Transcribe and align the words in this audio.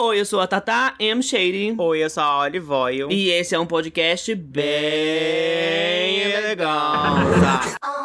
Oi, 0.00 0.20
eu 0.20 0.24
sou 0.24 0.38
a 0.38 0.46
Tata 0.46 0.94
M. 1.00 1.20
Shady. 1.20 1.74
Oi, 1.76 2.04
eu 2.04 2.08
sou 2.08 2.22
a 2.22 2.42
Olive 2.42 2.70
Oil. 2.70 3.10
E 3.10 3.30
esse 3.30 3.56
é 3.56 3.58
um 3.58 3.66
podcast 3.66 4.32
bem 4.32 4.62
legal. 6.40 7.16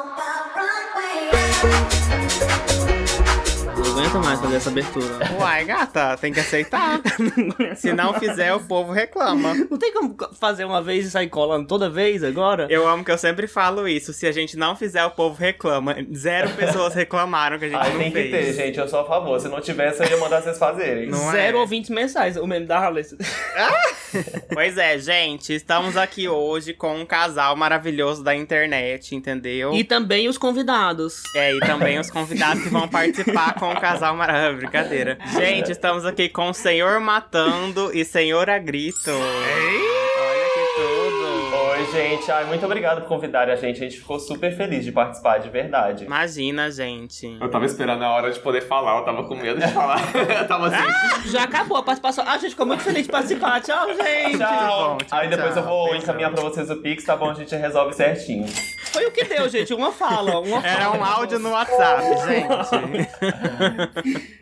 aguento 4.14 4.26
mais 4.26 4.40
fazer 4.40 4.56
essa 4.56 4.70
abertura. 4.70 5.08
Uai, 5.40 5.66
gata, 5.66 6.18
tem 6.18 6.32
que 6.32 6.40
aceitar. 6.40 7.02
Se 7.76 7.94
não 7.94 8.14
fizer, 8.14 8.54
o 8.54 8.60
povo 8.60 8.92
reclama. 8.92 9.54
Não 9.54 9.78
tem 9.78 9.92
como 9.94 10.16
fazer 10.40 10.66
uma 10.66 10.82
vez 10.82 11.06
e 11.06 11.12
sair 11.12 11.30
colando 11.30 11.68
toda 11.68 11.90
vez 11.90 12.24
agora? 12.24 12.68
Eu 12.70 12.88
amo 12.88 13.04
que 13.04 13.12
eu 13.12 13.18
sempre 13.18 13.48
falo 13.48 13.88
isso. 13.88 14.14
Se 14.14 14.28
a 14.28 14.32
gente 14.32 14.56
não 14.58 14.76
fizer, 14.76 15.04
o 15.06 15.12
povo 15.12 15.36
reclama. 15.40 15.96
Zero 16.14 16.50
pessoas 16.52 16.94
reclamaram 16.94 17.58
que 17.58 17.66
a 17.66 17.70
gente 17.70 17.80
Ai, 17.80 17.92
não 17.92 18.00
tem 18.00 18.12
fez. 18.12 18.26
que 18.26 18.32
ter, 18.32 18.54
gente. 18.54 18.80
Eu 18.80 18.88
sou 18.88 19.00
a 19.00 19.06
favor. 19.06 19.40
Se 19.40 19.48
não 19.48 19.62
tivesse, 19.62 20.04
eu 20.04 20.10
ia 20.10 20.18
mandar 20.18 20.42
vocês 20.42 20.58
fazerem. 20.58 21.10
Não 21.10 21.32
Zero 21.32 21.58
é? 21.58 21.62
ouvintes 21.62 21.90
mensais, 21.90 22.38
o 22.38 22.46
meme 22.46 22.66
da 22.66 22.78
Harley. 22.78 23.04
Pois 24.54 24.78
é, 24.78 25.00
gente, 25.00 25.54
estamos 25.54 25.98
aqui 25.98 26.28
hoje 26.30 26.74
com 26.74 26.98
um 26.98 27.06
casal 27.06 27.56
maravilhoso 27.56 28.24
da 28.24 28.36
internet, 28.36 29.16
entendeu? 29.16 29.74
E 29.74 29.84
também 29.84 30.28
os 30.30 30.38
convidados. 30.38 31.24
É, 31.36 31.56
e 31.56 31.60
também 31.60 32.00
os 32.00 32.12
convidados 32.12 32.62
que 32.64 32.70
vão 32.70 32.88
participar 32.88 33.56
com 33.56 33.72
o 33.72 33.82
casal 33.82 34.03
maravilhoso. 34.12 34.58
Brincadeira. 34.58 35.18
Gente, 35.38 35.72
estamos 35.72 36.06
aqui 36.06 36.28
com 36.28 36.50
o 36.50 36.54
Senhor 36.54 37.00
Matando 37.00 37.92
e 37.94 38.04
Senhor 38.04 38.50
Agrito. 38.50 39.12
Olha 39.12 39.24
que 39.24 39.78
tudo. 39.78 39.94
Oi, 39.94 40.13
gente. 41.94 42.32
Ai, 42.32 42.46
muito 42.46 42.66
obrigado 42.66 43.02
por 43.02 43.08
convidarem 43.08 43.54
a 43.54 43.58
gente. 43.58 43.78
A 43.78 43.84
gente 43.84 44.00
ficou 44.00 44.20
super 44.20 44.56
feliz 44.56 44.84
de 44.84 44.92
participar, 44.92 45.38
de 45.38 45.50
verdade. 45.50 46.06
Imagina, 46.06 46.72
gente. 46.72 47.38
Eu 47.40 47.50
tava 47.50 47.66
esperando 47.66 48.04
a 48.04 48.10
hora 48.10 48.32
de 48.32 48.40
poder 48.40 48.62
falar, 48.62 48.98
eu 48.98 49.06
tava 49.06 49.24
com 49.24 49.36
medo 49.36 49.60
de 49.60 49.68
falar. 49.72 50.00
eu 50.16 50.48
tava 50.48 50.68
assim. 50.68 51.30
Já 51.30 51.44
acabou 51.44 51.78
a 51.78 51.84
participação. 51.84 52.24
Ah, 52.28 52.34
a 52.34 52.38
gente 52.38 52.52
ficou 52.52 52.66
muito 52.66 52.84
feliz 52.84 53.06
de 53.06 53.12
participar. 53.12 53.62
Tchau, 53.62 53.88
gente. 53.94 54.38
Tchau. 54.38 54.98
bom, 54.98 54.98
tchau, 54.98 55.20
Aí 55.20 55.30
depois 55.30 55.54
tchau. 55.54 55.64
eu 55.64 55.70
vou 55.70 55.84
Beijão. 55.86 56.02
encaminhar 56.04 56.32
pra 56.32 56.42
vocês 56.42 56.70
o 56.70 56.78
Pix, 56.78 57.04
tá 57.04 57.16
bom? 57.16 57.30
A 57.30 57.34
gente 57.34 57.56
resolve 57.56 57.94
certinho. 57.94 58.48
Foi 58.92 59.06
o 59.06 59.12
que 59.12 59.24
deu, 59.24 59.48
gente. 59.50 59.74
Uma 59.74 59.92
fala. 59.92 60.40
Uma 60.40 60.62
fala. 60.62 60.74
Era 60.74 60.92
um 60.92 61.04
áudio 61.04 61.40
no 61.40 61.50
WhatsApp, 61.52 62.04
gente. 62.28 62.54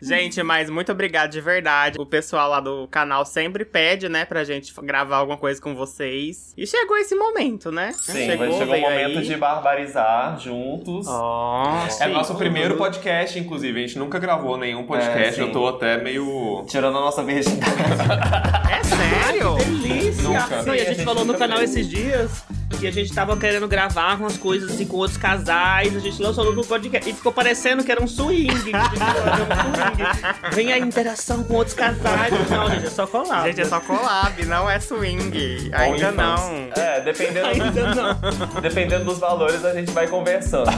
gente, 0.02 0.42
mas 0.42 0.68
muito 0.68 0.92
obrigado 0.92 1.30
de 1.30 1.40
verdade. 1.40 1.98
O 1.98 2.04
pessoal 2.06 2.50
lá 2.50 2.60
do 2.60 2.86
canal 2.88 3.24
sempre 3.24 3.64
pede, 3.64 4.08
né, 4.08 4.24
pra 4.24 4.44
gente 4.44 4.72
gravar 4.82 5.16
alguma 5.16 5.38
coisa 5.38 5.60
com 5.60 5.74
vocês. 5.74 6.52
E 6.56 6.66
chegou 6.66 6.98
esse 6.98 7.14
momento, 7.14 7.41
né? 7.72 7.92
Sim, 7.96 8.12
chegou, 8.26 8.46
mas 8.46 8.56
chegou 8.56 8.74
o 8.76 8.80
momento 8.80 9.18
aí. 9.18 9.24
de 9.24 9.36
barbarizar 9.36 10.38
juntos. 10.38 11.06
Ó, 11.08 11.84
É 11.86 11.90
sim. 11.90 12.08
nosso 12.12 12.34
primeiro 12.34 12.76
podcast, 12.76 13.38
inclusive. 13.38 13.82
A 13.82 13.86
gente 13.86 13.98
nunca 13.98 14.18
gravou 14.18 14.56
nenhum 14.56 14.84
podcast. 14.84 15.40
É, 15.40 15.42
eu 15.42 15.50
tô 15.52 15.66
até 15.68 15.96
meio. 16.02 16.64
Tirando 16.68 16.98
a 16.98 17.00
nossa 17.00 17.22
virgindade. 17.22 17.72
É 18.72 18.82
sério? 18.84 19.54
Delícia! 19.56 20.22
Nunca. 20.22 20.62
Não, 20.62 20.74
e 20.74 20.80
a 20.80 20.82
a 20.82 20.86
gente 20.86 21.04
falou 21.04 21.24
no 21.24 21.34
canal 21.34 21.62
esses 21.62 21.88
dias 21.88 22.42
que 22.78 22.86
a 22.86 22.90
gente 22.90 23.12
tava 23.12 23.36
querendo 23.36 23.66
gravar 23.68 24.18
umas 24.18 24.36
coisas 24.36 24.70
assim 24.72 24.86
com 24.86 24.96
outros 24.96 25.16
casais, 25.16 25.94
a 25.96 26.00
gente 26.00 26.20
lançou 26.22 26.52
no 26.52 26.64
podcast 26.64 27.08
e 27.08 27.12
ficou 27.12 27.32
parecendo 27.32 27.84
que 27.84 27.90
era 27.92 28.02
um 28.02 28.06
swing. 28.06 28.46
que 28.46 28.74
a 28.76 28.84
gente 28.84 28.92
um 28.92 29.72
swing. 29.72 30.54
Vem 30.54 30.72
a 30.72 30.78
interação 30.78 31.42
com 31.44 31.54
outros 31.54 31.74
casais. 31.74 32.32
Não, 32.50 32.70
gente, 32.70 32.86
é 32.86 32.90
só 32.90 33.06
colar. 33.06 33.46
Gente, 33.46 33.60
é 33.60 33.64
só 33.64 33.80
collab, 33.80 34.44
não 34.46 34.68
é 34.68 34.78
swing. 34.80 35.70
Ainda 35.72 36.10
não. 36.10 36.68
É, 36.76 37.00
dependendo, 37.00 37.46
Ainda 37.46 37.94
não. 37.94 38.60
dependendo 38.60 39.04
dos 39.04 39.18
valores, 39.18 39.64
a 39.64 39.72
gente 39.74 39.90
vai 39.92 40.06
conversando. 40.06 40.70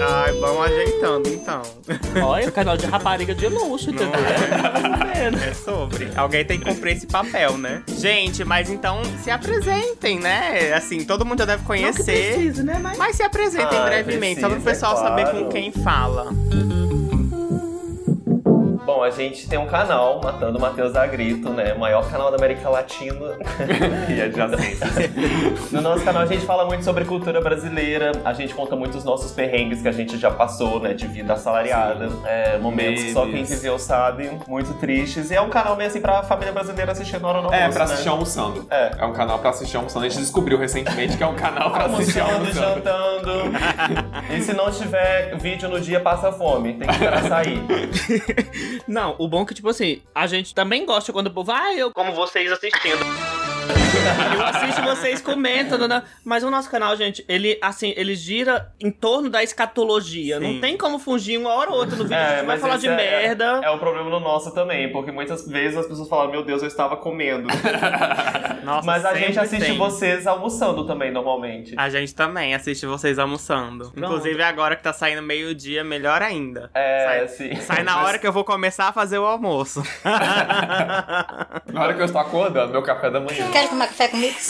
Ai, 0.00 0.32
vamos 0.34 0.66
ajeitando 0.66 1.28
então. 1.28 1.62
Olha, 2.22 2.48
o 2.48 2.52
canal 2.52 2.76
de 2.76 2.86
rapariga 2.86 3.34
de 3.34 3.46
luxo, 3.48 3.90
entendeu? 3.90 4.20
É 5.48 5.54
sobre. 5.54 6.10
Alguém 6.16 6.44
tem 6.44 6.58
que 6.58 6.64
cumprir 6.64 6.96
esse 6.96 7.06
papel, 7.06 7.56
né? 7.58 7.82
Gente, 7.88 8.44
mas 8.44 8.70
então 8.70 9.02
se 9.22 9.30
apresentem, 9.30 10.18
né? 10.18 10.72
Assim, 10.72 10.87
todo 11.04 11.24
mundo 11.24 11.38
já 11.38 11.44
deve 11.44 11.62
Não 11.62 11.62
que 11.62 11.66
conhecer. 11.66 12.34
precisa, 12.34 12.62
né? 12.62 12.78
Mas... 12.82 12.98
Mas 12.98 13.16
se 13.16 13.22
apresentem 13.22 13.78
Ah, 13.78 13.84
brevemente, 13.84 14.40
só 14.40 14.48
para 14.48 14.58
o 14.58 14.62
precisa, 14.62 14.86
pessoal 14.86 15.04
é 15.04 15.08
saber 15.08 15.22
claro. 15.30 15.44
com 15.44 15.48
quem 15.50 15.72
fala. 15.72 16.26
Bom, 18.88 19.02
a 19.02 19.10
gente 19.10 19.46
tem 19.46 19.58
um 19.58 19.66
canal, 19.66 20.18
Matando 20.24 20.58
Matheus 20.58 20.96
a 20.96 21.06
Grito, 21.06 21.50
né? 21.50 21.74
O 21.74 21.78
maior 21.78 22.10
canal 22.10 22.30
da 22.30 22.38
América 22.38 22.70
Latina. 22.70 23.36
e 24.08 24.18
adjacências. 24.18 25.70
No 25.70 25.82
nosso 25.82 26.02
canal 26.02 26.22
a 26.22 26.26
gente 26.26 26.46
fala 26.46 26.64
muito 26.64 26.86
sobre 26.86 27.04
cultura 27.04 27.38
brasileira, 27.38 28.12
a 28.24 28.32
gente 28.32 28.54
conta 28.54 28.74
muito 28.74 28.96
os 28.96 29.04
nossos 29.04 29.30
perrengues 29.32 29.82
que 29.82 29.88
a 29.88 29.92
gente 29.92 30.16
já 30.16 30.30
passou, 30.30 30.80
né? 30.80 30.94
De 30.94 31.06
vida 31.06 31.34
assalariada. 31.34 32.08
É, 32.24 32.56
momentos 32.56 33.04
que 33.04 33.12
só 33.12 33.26
quem 33.26 33.44
viveu 33.44 33.78
sabe, 33.78 34.30
muito 34.48 34.72
tristes. 34.78 35.30
E 35.30 35.34
é 35.34 35.40
um 35.42 35.50
canal 35.50 35.76
meio 35.76 35.90
assim 35.90 36.00
pra 36.00 36.22
família 36.22 36.54
brasileira 36.54 36.92
assistir 36.92 37.20
na 37.20 37.28
hora 37.28 37.42
do 37.42 37.52
É, 37.52 37.58
almoço, 37.58 37.76
pra 37.76 37.86
né? 37.86 37.92
assistir 37.92 38.08
almoçando. 38.08 38.66
É. 38.70 38.90
É 39.00 39.04
um 39.04 39.12
canal 39.12 39.38
pra 39.38 39.50
assistir 39.50 39.76
almoçando. 39.76 40.06
A 40.06 40.08
gente 40.08 40.20
descobriu 40.20 40.56
recentemente 40.56 41.14
que 41.14 41.22
é 41.22 41.26
um 41.26 41.34
canal 41.36 41.70
pra 41.72 41.84
assistir 41.84 42.20
almoçando. 42.20 42.52
jantando. 42.54 43.32
e 44.34 44.40
se 44.40 44.54
não 44.54 44.70
tiver 44.70 45.36
vídeo 45.36 45.68
no 45.68 45.78
dia, 45.78 46.00
passa 46.00 46.32
fome. 46.32 46.72
Tem 46.72 46.88
que 46.88 46.94
esperar 46.94 47.22
sair. 47.24 47.62
Não, 48.86 49.14
o 49.18 49.28
bom 49.28 49.42
é 49.42 49.46
que, 49.46 49.54
tipo 49.54 49.68
assim, 49.68 50.02
a 50.14 50.26
gente 50.26 50.54
também 50.54 50.84
gosta 50.84 51.12
quando 51.12 51.28
o 51.28 51.32
povo, 51.32 51.52
ah, 51.52 51.74
eu 51.74 51.92
como 51.92 52.12
vocês 52.12 52.50
assistindo. 52.50 53.04
Eu 54.34 54.44
assisto 54.46 54.82
vocês 54.82 55.20
comentando, 55.20 55.86
né? 55.88 56.02
Mas 56.24 56.42
o 56.44 56.50
nosso 56.50 56.70
canal, 56.70 56.94
gente, 56.96 57.24
ele, 57.28 57.58
assim, 57.62 57.92
ele 57.96 58.14
gira 58.14 58.70
em 58.80 58.90
torno 58.90 59.28
da 59.30 59.42
escatologia. 59.42 60.38
Sim. 60.38 60.54
Não 60.54 60.60
tem 60.60 60.76
como 60.76 60.98
fugir 60.98 61.38
uma 61.38 61.50
hora 61.52 61.70
ou 61.70 61.76
outra 61.78 61.96
no 61.96 62.04
vídeo. 62.04 62.16
a 62.16 62.20
É, 62.20 62.28
gente 62.28 62.36
vai 62.38 62.46
mas 62.46 62.60
falar 62.60 62.76
de 62.78 62.88
é- 62.88 62.96
merda. 62.96 63.60
É 63.62 63.70
o 63.70 63.78
problema 63.78 64.08
no 64.10 64.20
nosso 64.20 64.52
também, 64.54 64.90
porque 64.92 65.10
muitas 65.10 65.46
vezes 65.48 65.76
as 65.78 65.86
pessoas 65.86 66.08
falam, 66.08 66.30
meu 66.30 66.42
Deus, 66.44 66.62
eu 66.62 66.68
estava 66.68 66.96
comendo. 66.96 67.48
Nossa, 68.64 68.86
Mas 68.86 69.04
a 69.04 69.14
gente 69.14 69.38
assiste 69.38 69.64
tem. 69.64 69.78
vocês 69.78 70.26
almoçando 70.26 70.86
também, 70.86 71.10
normalmente. 71.10 71.74
A 71.76 71.88
gente 71.88 72.14
também 72.14 72.54
assiste 72.54 72.84
vocês 72.84 73.18
almoçando. 73.18 73.90
Inclusive 73.96 74.42
agora 74.42 74.76
que 74.76 74.82
tá 74.82 74.92
saindo 74.92 75.22
meio-dia, 75.22 75.82
melhor 75.82 76.20
ainda. 76.22 76.70
É, 76.74 77.04
sai, 77.06 77.28
sim. 77.28 77.54
sai 77.62 77.82
na 77.82 78.02
hora 78.02 78.18
que 78.18 78.26
eu 78.26 78.32
vou 78.32 78.44
começar 78.44 78.88
a 78.88 78.92
fazer 78.92 79.18
o 79.18 79.24
almoço. 79.24 79.82
Na 81.72 81.82
hora 81.82 81.94
que 81.94 82.00
eu 82.00 82.04
estou 82.06 82.20
acordando, 82.20 82.72
meu 82.72 82.82
café 82.82 83.10
da 83.10 83.20
manhã. 83.20 83.50
Quer 83.50 83.68
tomar 83.68 83.87
café 83.88 84.08
comigo? 84.08 84.36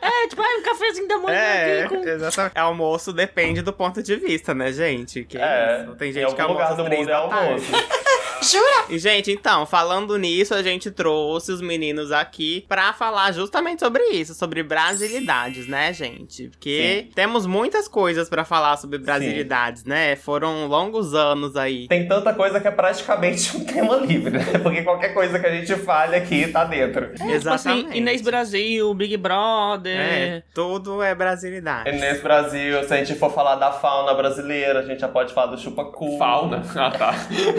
É, 0.00 0.28
tipo, 0.28 0.42
ah, 0.42 0.58
um 0.58 0.62
cafezinho 0.62 1.08
da 1.08 1.18
manhã 1.18 1.36
É, 1.38 1.82
aqui 1.84 1.96
com... 1.96 2.02
exatamente. 2.08 2.56
É, 2.56 2.60
Almoço 2.60 3.12
depende 3.12 3.62
do 3.62 3.72
ponto 3.72 4.02
de 4.02 4.16
vista, 4.16 4.54
né, 4.54 4.72
gente? 4.72 5.24
Que 5.24 5.38
É, 5.38 5.82
isso. 5.84 5.94
Tem 5.96 6.10
em 6.10 6.12
gente 6.12 6.34
que 6.34 6.40
almoça 6.40 6.70
lugar 6.70 6.76
do 6.76 6.82
às 6.82 6.88
três 6.88 7.00
mundo 7.00 7.10
é 7.10 7.12
da 7.12 7.28
tarde. 7.28 7.44
almoço. 7.44 7.66
Jura? 8.40 8.84
E, 8.88 8.98
gente, 8.98 9.32
então, 9.32 9.66
falando 9.66 10.16
nisso, 10.16 10.54
a 10.54 10.62
gente 10.62 10.90
trouxe 10.92 11.50
os 11.50 11.60
meninos 11.60 12.12
aqui 12.12 12.64
pra 12.68 12.92
falar 12.92 13.32
justamente 13.32 13.80
sobre 13.80 14.02
isso, 14.10 14.32
sobre 14.32 14.62
brasilidades, 14.62 15.66
né, 15.66 15.92
gente? 15.92 16.48
Porque 16.48 17.08
temos 17.16 17.46
muitas 17.46 17.88
coisas 17.88 18.28
pra 18.28 18.44
falar 18.44 18.76
sobre 18.76 18.98
brasilidades, 18.98 19.84
né? 19.84 20.14
Foram 20.14 20.66
longos 20.68 21.14
anos 21.14 21.56
aí. 21.56 21.88
Tem 21.88 22.06
tanta 22.06 22.32
coisa 22.32 22.60
que 22.60 22.68
é 22.68 22.70
praticamente 22.70 23.56
um 23.56 23.64
tema 23.64 23.96
livre, 23.96 24.38
né? 24.38 24.58
Porque 24.62 24.82
qualquer 24.82 25.12
coisa 25.12 25.38
que 25.38 25.46
a 25.46 25.50
gente 25.50 25.74
fale 25.76 26.14
aqui 26.14 26.46
tá 26.48 26.64
dentro. 26.64 27.07
Tipo 27.14 27.48
assim, 27.50 27.88
Inês 27.92 28.20
Brasil, 28.22 28.92
Big 28.94 29.16
Brother. 29.16 29.98
É, 29.98 30.42
tudo 30.54 31.02
é 31.02 31.14
brasilidade. 31.14 31.90
Nesse 31.92 32.22
Brasil, 32.22 32.82
se 32.84 32.92
a 32.94 32.96
gente 32.98 33.14
for 33.18 33.32
falar 33.32 33.56
da 33.56 33.72
fauna 33.72 34.14
brasileira, 34.14 34.80
a 34.80 34.82
gente 34.82 35.00
já 35.00 35.08
pode 35.08 35.32
falar 35.32 35.48
do 35.54 35.58
chupacu. 35.60 36.18
Fauna. 36.18 36.62
Ah, 36.76 36.90
tá. 36.90 37.14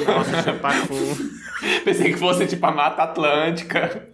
Nossa, 0.08 0.44
chupacu. 0.44 1.40
Pensei 1.84 2.14
que 2.14 2.18
fosse 2.18 2.48
tipo 2.48 2.66
a 2.66 2.72
Mata 2.72 3.04
Atlântica. 3.04 4.08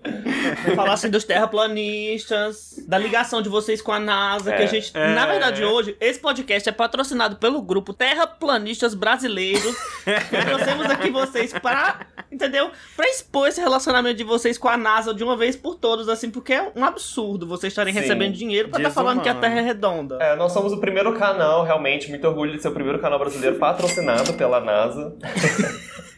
Falar 0.75 0.93
assim 0.93 1.09
dos 1.11 1.23
terraplanistas, 1.23 2.79
da 2.87 2.97
ligação 2.97 3.41
de 3.41 3.49
vocês 3.49 3.81
com 3.81 3.91
a 3.91 3.99
NASA, 3.99 4.51
que 4.51 4.61
a 4.61 4.65
É, 4.65 4.67
gente. 4.67 4.91
é. 4.95 5.13
Na 5.13 5.25
verdade, 5.27 5.63
hoje, 5.63 5.95
esse 5.99 6.19
podcast 6.19 6.67
é 6.67 6.71
patrocinado 6.71 7.35
pelo 7.35 7.61
grupo 7.61 7.93
Terraplanistas 7.93 8.95
Brasileiros. 8.95 9.75
trouxemos 10.47 10.89
aqui 10.89 11.09
vocês 11.11 11.53
para. 11.53 11.99
Entendeu? 12.31 12.71
Pra 12.95 13.07
expor 13.09 13.47
esse 13.47 13.61
relacionamento 13.61 14.15
de 14.17 14.23
vocês 14.23 14.57
com 14.57 14.67
a 14.67 14.75
NASA 14.75 15.13
de 15.13 15.23
uma 15.25 15.35
vez 15.35 15.55
por 15.55 15.75
todas, 15.75 16.07
assim, 16.07 16.29
porque 16.29 16.53
é 16.53 16.71
um 16.75 16.83
absurdo 16.83 17.47
vocês 17.47 17.71
estarem 17.71 17.93
Sim, 17.93 17.99
recebendo 17.99 18.33
dinheiro 18.33 18.69
pra 18.69 18.79
estar 18.79 18.91
falando 18.91 19.21
que 19.21 19.29
a. 19.29 19.35
Terra 19.35 19.59
é 19.59 19.61
redonda. 19.61 20.17
É, 20.21 20.35
nós 20.35 20.51
somos 20.51 20.71
o 20.71 20.79
primeiro 20.79 21.13
canal, 21.13 21.63
realmente, 21.63 22.09
muito 22.09 22.25
orgulho 22.25 22.53
de 22.53 22.61
ser 22.61 22.69
o 22.69 22.71
primeiro 22.71 22.99
canal 22.99 23.19
brasileiro 23.19 23.57
patrocinado 23.57 24.33
pela 24.33 24.59
NASA. 24.61 25.15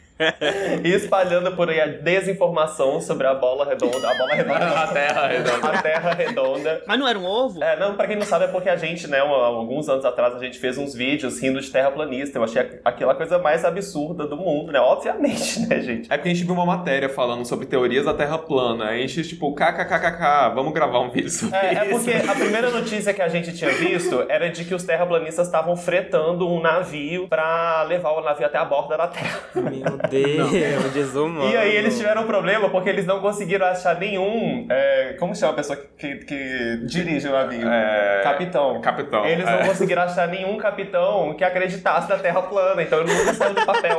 e 0.84 0.88
espalhando 0.94 1.52
por 1.52 1.68
aí 1.70 1.80
a 1.80 1.86
desinformação 1.86 3.00
sobre 3.00 3.26
a 3.26 3.34
bola 3.34 3.64
redonda. 3.64 4.10
A 4.10 4.14
bola 4.14 4.34
redonda. 4.34 4.58
A 4.78 4.86
Terra 4.88 5.26
redonda. 5.28 5.68
A 5.68 5.82
terra 5.82 6.14
redonda. 6.14 6.82
Mas 6.86 6.98
não 6.98 7.06
era 7.08 7.18
um 7.18 7.24
ovo? 7.26 7.62
É, 7.62 7.78
não, 7.78 7.94
pra 7.94 8.06
quem 8.06 8.16
não 8.16 8.24
sabe 8.26 8.44
é 8.46 8.48
porque 8.48 8.68
a 8.68 8.76
gente, 8.76 9.06
né, 9.08 9.18
alguns 9.20 9.88
anos 9.88 10.04
atrás, 10.04 10.34
a 10.34 10.38
gente 10.38 10.58
fez 10.58 10.78
uns 10.78 10.94
vídeos 10.94 11.40
rindo 11.40 11.60
de 11.60 11.70
terraplanista. 11.70 12.38
Eu 12.38 12.44
achei 12.44 12.80
aquela 12.84 13.14
coisa 13.14 13.38
mais 13.38 13.64
absurda 13.64 14.26
do 14.26 14.36
mundo, 14.36 14.72
né? 14.72 14.80
Obviamente, 14.80 15.60
né, 15.66 15.80
gente? 15.80 16.12
É 16.12 16.16
porque 16.16 16.28
a 16.30 16.34
gente 16.34 16.44
viu 16.44 16.54
uma 16.54 16.66
matéria 16.66 17.08
falando 17.08 17.44
sobre 17.44 17.66
teorias 17.66 18.04
da 18.06 18.14
Terra 18.14 18.38
plana. 18.38 18.86
Aí 18.88 19.04
a 19.04 19.06
gente, 19.06 19.28
tipo, 19.28 19.54
kkkk, 19.54 20.54
vamos 20.54 20.72
gravar 20.72 21.00
um 21.00 21.10
vídeo 21.10 21.30
sobre 21.30 21.56
É, 21.56 21.74
é 21.74 21.86
isso. 21.86 21.90
porque 22.04 22.12
a 22.28 22.34
primeira 22.34 22.70
notícia 22.70 23.12
que 23.14 23.22
a 23.22 23.28
gente 23.28 23.52
tinha 23.56 23.70
visto 23.70 24.24
era 24.28 24.48
de 24.50 24.64
que 24.64 24.74
os 24.74 24.84
terraplanistas 24.84 25.46
estavam 25.46 25.76
fretando 25.76 26.48
um 26.48 26.60
navio 26.60 27.28
pra 27.28 27.82
levar 27.84 28.12
o 28.12 28.20
navio 28.22 28.46
até 28.46 28.58
a 28.58 28.64
borda 28.64 28.96
da 28.96 29.08
Terra. 29.08 29.40
Meu 29.54 29.98
Deus, 30.08 30.92
desumano. 30.92 31.50
E 31.50 31.56
aí 31.56 31.76
eles 31.76 31.96
tiveram 31.96 32.22
um 32.22 32.26
problema 32.26 32.68
porque 32.70 32.88
eles 32.88 33.06
não 33.06 33.20
conseguiram 33.20 33.66
achar 33.66 33.98
nenhum. 33.98 34.66
é, 34.70 35.16
como 35.18 35.34
chama 35.34 35.52
a 35.52 35.56
pessoa 35.56 35.76
que, 35.96 36.16
que- 36.16 36.24
que 36.24 36.76
dirige 36.86 37.28
o 37.28 37.32
navio? 37.32 37.68
É, 37.68 38.20
Capitão. 38.22 38.80
Capitão, 38.80 39.24
Eles 39.26 39.46
é. 39.46 39.50
não 39.60 39.66
conseguiram 39.68 40.02
achar 40.02 40.28
nenhum 40.28 40.56
capitão 40.56 41.34
que 41.34 41.44
acreditasse 41.44 42.08
na 42.08 42.16
Terra 42.18 42.42
plana, 42.42 42.82
então 42.82 43.00
ele 43.00 43.12
nunca 43.12 43.34
saiu 43.34 43.54
do 43.54 43.64
papel. 43.66 43.98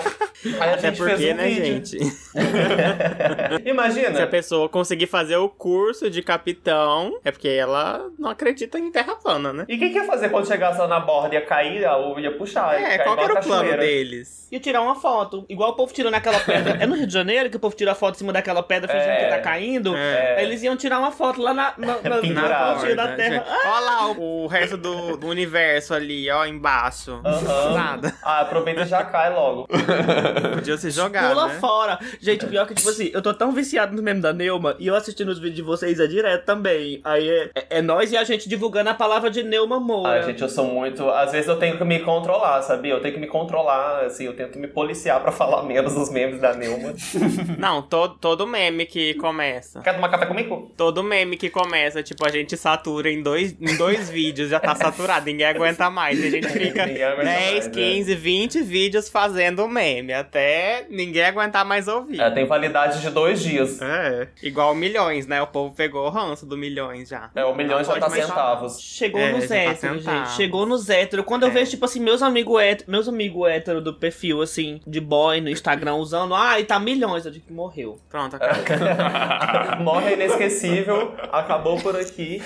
Aí 0.59 0.69
a 0.69 0.73
Até 0.73 0.88
gente 0.89 0.97
porque, 0.97 1.15
fez 1.17 1.33
um 1.33 1.38
né, 1.38 1.44
vídeo. 1.47 1.65
gente? 1.65 1.97
Imagina. 3.65 4.15
Se 4.15 4.21
a 4.21 4.27
pessoa 4.27 4.69
conseguir 4.69 5.07
fazer 5.07 5.38
o 5.38 5.50
curso 5.50 6.09
de 6.09 6.21
capitão, 6.21 7.19
é 7.23 7.31
porque 7.31 7.47
ela 7.47 8.09
não 8.17 8.29
acredita 8.29 8.79
em 8.79 8.91
terra 8.91 9.15
plana, 9.15 9.51
né? 9.53 9.65
E 9.67 9.75
o 9.75 9.79
que, 9.79 9.89
que 9.89 9.95
ia 9.95 10.06
fazer 10.06 10.29
quando 10.29 10.47
chegasse 10.47 10.79
lá 10.79 10.88
na 10.88 11.00
borda? 11.00 11.35
Ia 11.35 11.41
cair 11.45 11.85
ou 11.88 12.19
ia 12.19 12.31
puxar? 12.31 12.79
ia 12.79 12.88
É, 12.88 12.97
qual 13.00 13.17
era 13.19 13.33
a 13.38 13.39
o 13.39 13.44
plano 13.44 13.77
deles? 13.77 14.47
E 14.51 14.59
tirar 14.59 14.81
uma 14.81 14.95
foto. 14.95 15.45
Igual 15.50 15.71
o 15.71 15.75
povo 15.75 15.94
tirando 16.00 16.13
aquela 16.16 16.40
pedra. 16.40 16.78
É 16.81 16.86
no 16.88 16.96
Rio 16.96 17.06
de 17.07 17.13
Janeiro 17.13 17.50
que 17.50 17.57
o 17.57 17.60
povo 17.60 17.75
tira 17.75 17.92
a 17.92 17.96
foto 17.96 18.16
em 18.16 18.18
cima 18.19 18.31
daquela 18.31 18.63
pedra 18.63 18.88
fingindo 18.88 19.12
É. 19.12 19.24
que 19.25 19.30
tá 19.31 19.40
caindo. 19.40 19.96
É. 19.96 20.42
Eles 20.44 20.63
iam 20.63 20.78
tirar 20.78 21.00
uma 21.00 21.12
foto 21.12 21.42
lá 21.42 21.54
na, 21.54 21.74
na, 21.78 21.88
na, 22.01 22.22
na 22.22 22.74
pontinha 22.74 22.96
da 22.96 23.16
terra. 23.16 23.46
Ah, 23.48 23.72
Olha 23.75 23.86
lá 23.86 24.12
o, 24.12 24.44
o 24.44 24.48
resto 24.48 24.78
do, 24.78 25.18
do 25.18 25.28
universo 25.28 25.94
ali, 25.94 26.30
ó, 26.31 26.46
embaixo. 26.46 27.19
Aham. 27.25 27.74
Nada. 27.74 28.13
Ah, 28.24 28.42
aproveita 28.42 28.81
e 28.81 28.86
já 28.86 29.04
cai 29.04 29.34
logo. 29.34 29.68
Podia 30.56 30.78
se 30.78 30.90
jogar, 30.92 31.30
Pula 31.30 31.48
né? 31.48 31.56
fora. 31.60 32.00
Gente, 32.22 32.45
o 32.45 32.48
pior 32.48 32.66
que, 32.66 32.74
tipo 32.74 32.90
assim, 32.90 33.12
eu 33.13 33.22
tô 33.22 33.34
tão 33.34 33.52
viciado 33.52 33.95
no 33.95 34.02
meme 34.02 34.22
da 34.22 34.31
Neuma 34.34 34.75
e 34.80 34.88
eu 34.88 34.95
assistindo 34.95 35.30
os 35.30 35.38
vídeos 35.40 35.56
de 35.57 35.62
vocês 35.62 36.00
é 36.00 36.07
direto 36.07 36.45
também. 36.45 37.02
Aí 37.04 37.30
é, 37.30 37.50
é, 37.56 37.66
é 37.78 37.81
nós 37.81 38.12
e 38.12 38.18
a 38.18 38.24
gente 38.24 38.48
divulgando 38.48 38.90
a 38.90 38.94
palavra 38.94 39.30
de 39.30 39.44
Neuma 39.44 39.80
Moura. 39.80 40.13
Ai, 40.13 40.24
gente, 40.24 40.42
eu 40.42 40.50
sou 40.50 40.66
muito. 40.66 41.10
Às 41.10 41.31
vezes 41.31 41.48
eu 41.48 41.57
tenho 41.57 41.78
que 41.78 41.84
me 41.84 42.00
controlar, 42.00 42.62
sabia? 42.62 42.94
Eu 42.94 43.02
tenho 43.02 43.13
que 43.13 43.19
me 43.19 43.28
controlar, 43.28 44.06
assim, 44.06 44.25
eu 44.25 44.36
tento 44.36 44.57
me 44.60 44.68
policiar 44.68 45.19
pra 45.19 45.31
falar 45.31 45.63
menos 45.63 45.88
os 45.95 46.09
memes 46.12 46.39
da 46.39 46.53
Neuma. 46.53 46.94
Não, 47.57 47.81
todo, 47.81 48.15
todo 48.15 48.47
meme 48.47 48.86
que 48.86 49.13
começa. 49.15 49.81
Quer 49.81 49.94
tomar 49.95 50.09
café 50.09 50.25
comigo? 50.25 50.71
Todo 50.77 51.03
meme 51.03 51.38
que 51.38 51.50
começa, 51.50 52.01
tipo, 52.03 52.25
a 52.25 52.30
gente 52.30 52.56
satura 52.57 53.09
em 53.12 53.21
dois, 53.21 53.56
em 53.59 53.75
dois 53.77 54.09
vídeos, 54.12 54.50
já 54.50 54.59
tá 54.59 54.75
saturado, 54.75 55.25
ninguém 55.25 55.45
aguenta 55.45 55.89
mais. 55.89 56.24
A 56.24 56.30
gente 56.30 56.47
fica 56.47 56.86
Ninguém 56.86 57.03
aguenta 57.03 57.24
10, 57.24 57.51
mais, 57.53 57.68
é. 57.68 57.69
15, 57.69 58.15
20 58.15 58.62
vídeos 58.62 59.09
fazendo 59.09 59.68
meme, 59.68 60.13
até 60.13 60.86
ninguém 60.89 61.24
aguentar 61.24 61.65
mais 61.65 61.88
ouvir. 61.88 62.19
É, 62.21 62.30
tem 62.30 62.45
validade 62.45 63.01
de 63.01 63.09
dois 63.09 63.42
dias. 63.42 63.81
É, 63.81 64.27
igual 64.44 64.74
milhões, 64.75 65.27
né? 65.27 65.42
O 65.42 65.47
povo 65.47 65.74
pegou 65.75 66.06
o 66.06 66.09
ranço 66.09 66.45
do 66.45 66.57
milhões 66.57 67.09
já. 67.09 67.30
É, 67.35 67.44
o 67.45 67.56
milhão 67.56 67.77
Não 67.80 67.83
já 67.85 68.00
tá 68.00 68.09
centavos. 68.09 68.80
Chegou 68.81 69.19
É, 69.21 69.31
nos 69.31 69.47
tá 69.47 69.56
héteros, 69.56 69.80
sentado. 70.03 70.18
gente. 70.25 70.35
Chegou 70.35 70.65
nos 70.65 70.89
héteros. 70.89 71.25
Quando 71.25 71.44
eu 71.44 71.50
É. 71.50 71.51
vejo, 71.51 71.71
tipo 71.71 71.85
assim, 71.85 72.00
meus 72.00 72.21
amigos 72.21 72.62
héteros, 72.62 72.92
meus 72.92 73.07
amigos 73.07 73.47
héteros 73.50 73.83
do 73.83 73.94
perfil, 73.94 74.42
assim, 74.42 74.80
de 74.85 75.00
boy 75.00 75.42
no 75.42 75.50
Instagram 75.50 75.79
usando, 76.00 76.34
ai, 76.36 76.64
tá 76.64 76.80
milhões. 76.80 77.26
Eu 77.26 77.31
digo 77.31 77.46
que 77.46 77.54
morreu. 77.54 77.98
Pronto, 78.10 78.36
acabou. 78.40 79.84
Morre 79.84 80.14
inesquecível, 80.14 81.14
acabou 81.31 81.78
por 81.80 81.96
aqui. 81.96 82.42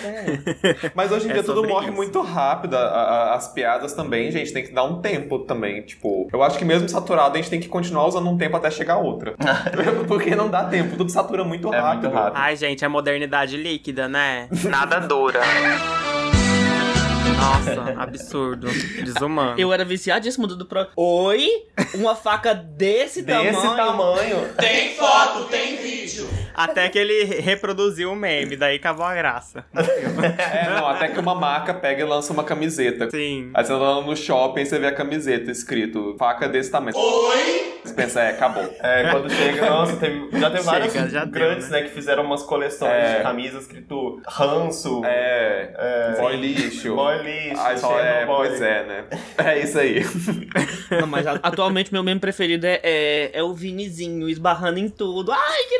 Mas 0.96 1.12
hoje 1.12 1.28
em 1.28 1.32
É 1.32 1.34
dia 1.34 1.44
tudo 1.44 1.68
morre 1.68 1.88
isso. 1.88 1.96
muito 1.96 2.22
rápido. 2.22 2.76
a- 2.76 2.80
a- 2.80 3.34
as 3.36 3.48
piadas 3.52 3.94
também, 3.94 4.32
gente, 4.32 4.52
tem 4.54 4.64
que 4.64 4.72
dar 4.74 4.84
um 4.84 5.02
tempo 5.02 5.40
também. 5.40 5.82
Tipo, 5.82 6.28
eu 6.32 6.42
acho 6.44 6.58
que 6.58 6.66
mesmo 6.66 6.88
saturado, 6.90 7.34
a 7.34 7.38
gente 7.38 7.50
tem 7.50 7.60
que 7.60 7.68
continuar 7.68 8.06
usando 8.08 8.30
um 8.30 8.38
tempo 8.38 8.56
até 8.58 8.70
chegar 8.72 8.98
outra. 8.98 9.34
Porque 10.08 10.36
não 10.36 10.50
dá 10.50 10.64
tempo, 10.66 10.96
tudo 10.98 11.10
satura 11.12 11.44
muito 11.44 11.74
É 11.74 11.80
rápido. 11.80 12.04
muito 12.04 12.16
rápido. 12.16 12.40
Ai, 12.40 12.56
gente, 12.56 12.84
é 12.84 12.88
modernidade 12.88 13.58
líquida, 13.58 14.08
né? 14.08 14.48
Nada 14.70 15.00
dura. 15.00 15.42
Nossa, 17.32 18.02
absurdo. 18.02 18.68
Desumano. 19.04 19.60
Eu 19.60 19.72
era 19.72 19.86
viciadíssimo 19.86 20.48
do, 20.48 20.56
do 20.56 20.66
pro... 20.66 20.88
Oi? 20.96 21.48
Uma 21.96 22.16
faca 22.16 22.54
desse, 22.54 23.22
Desse 23.22 23.62
tamanho? 23.62 23.76
tamanho. 23.76 24.50
Até 26.56 26.90
que 26.90 26.98
ele 27.00 27.24
reproduziu 27.24 28.12
o 28.12 28.16
meme, 28.16 28.56
daí 28.56 28.76
acabou 28.78 29.06
a 29.06 29.14
graça. 29.14 29.66
É, 30.54 30.70
não, 30.70 30.88
até 30.88 31.08
que 31.10 31.20
uma 31.20 31.36
marca 31.36 31.74
pega 31.74 32.02
e 32.02 32.06
lança 32.06 32.32
uma 32.34 32.44
camiseta. 32.44 33.10
Sim. 33.10 33.52
Aí 33.54 33.64
você 33.64 33.72
tá 33.74 34.02
no 34.02 34.16
shopping 34.16 34.62
e 34.62 34.66
você 34.66 34.80
vê 34.80 34.88
a 34.88 34.94
camiseta 34.96 35.52
escrito 35.52 36.16
faca 36.18 36.48
desse 36.48 36.72
tamanho. 36.72 36.96
Oi? 36.96 37.80
Você 37.84 37.94
pensa, 37.94 38.22
é, 38.22 38.30
acabou. 38.30 38.64
É, 38.82 39.12
quando 39.12 39.30
chega, 39.30 39.70
nossa, 39.70 39.96
teve, 39.98 40.30
já 40.32 40.50
teve 40.50 40.64
Chega, 40.64 40.64
vários 40.64 40.94
grandes, 41.30 41.70
né? 41.70 41.82
né? 41.82 41.88
que 41.88 41.94
fizeram 41.94 42.24
umas 42.24 42.42
coleções 42.44 42.92
É. 42.92 43.18
de 43.18 43.24
camisas 43.24 43.64
escrito 43.64 44.22
ranço, 44.26 45.02
É, 45.06 45.74
É. 46.16 46.22
boy 46.22 46.36
lixo. 46.38 46.96
boy 46.96 47.18
lixo, 47.22 47.62
Aí 47.62 47.78
só 47.78 48.00
é, 48.00 48.04
Chernobyl. 48.20 48.36
pois 48.36 48.62
é, 48.62 48.84
né? 48.86 49.04
É 49.38 49.60
isso 49.60 49.78
aí. 49.80 50.02
Não, 51.00 51.08
mas 51.08 51.28
atualmente 51.28 51.92
meu 51.92 52.04
meme 52.04 52.20
preferido 52.20 52.66
é, 52.66 52.80
é, 52.84 53.32
é 53.34 53.44
o 53.44 53.54
Vinizinho 53.54 54.30
esbarrando 54.30 54.80
em 54.80 54.88
tudo. 54.88 55.32
Ai, 55.32 55.64
que 55.68 55.80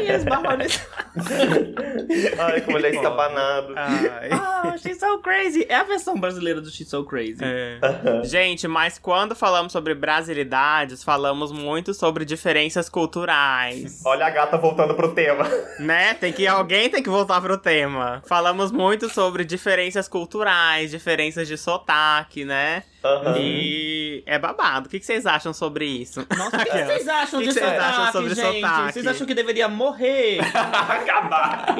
louquinha, 0.00 0.16
esbarrando 0.16 0.64
em 0.64 0.68
Ai, 2.38 2.60
como 2.62 2.78
ele 2.78 2.88
é 2.88 2.90
estabanado. 2.94 3.74
Ai. 3.76 4.28
Ah, 4.32 4.74
she's 4.78 4.98
so 4.98 5.18
crazy. 5.18 5.66
É 5.68 5.76
a 5.76 5.84
versão 5.84 6.18
brasileira 6.18 6.60
do 6.60 6.70
She's 6.70 6.88
so 6.88 7.04
crazy. 7.04 7.42
É. 7.42 7.78
Gente, 8.24 8.66
mas 8.66 8.98
quando 8.98 9.34
falamos 9.34 9.72
sobre 9.72 9.94
brasilidades, 9.94 11.02
falamos 11.02 11.52
muito 11.52 11.94
sobre 11.94 12.24
diferenças 12.24 12.88
culturais. 12.88 14.02
Olha 14.04 14.26
a 14.26 14.30
gata 14.30 14.56
voltando 14.56 14.94
pro 14.94 15.14
tema. 15.14 15.44
Né? 15.78 16.14
Tem 16.14 16.32
que 16.32 16.46
alguém 16.46 16.88
tem 16.90 17.02
que 17.02 17.10
voltar 17.10 17.40
pro 17.40 17.58
tema. 17.58 18.22
Falamos 18.26 18.70
muito 18.70 19.08
sobre 19.08 19.44
diferenças 19.44 20.08
culturais, 20.08 20.90
diferenças 20.90 21.46
de 21.48 21.56
sotaque, 21.56 22.44
né? 22.44 22.82
Aham. 23.02 23.34
E 23.38 24.22
é 24.26 24.38
babado. 24.38 24.86
O 24.86 24.90
que 24.90 25.00
vocês 25.00 25.24
acham 25.26 25.52
sobre 25.52 25.86
isso? 25.86 26.26
Nossa, 26.36 26.56
o 26.58 26.60
que 26.64 26.70
vocês 26.70 27.08
acham 27.08 27.40
que 27.40 27.48
de 27.48 27.54
que 27.54 27.60
vocês 27.60 27.72
sotaque, 27.72 27.90
acham 28.00 28.12
sobre 28.12 28.34
gente? 28.34 28.60
sotaque? 28.60 28.92
Vocês 28.92 29.06
acham 29.06 29.26
que 29.26 29.34
deveria 29.34 29.68
morrer? 29.68 30.38
Acabar. 30.54 31.76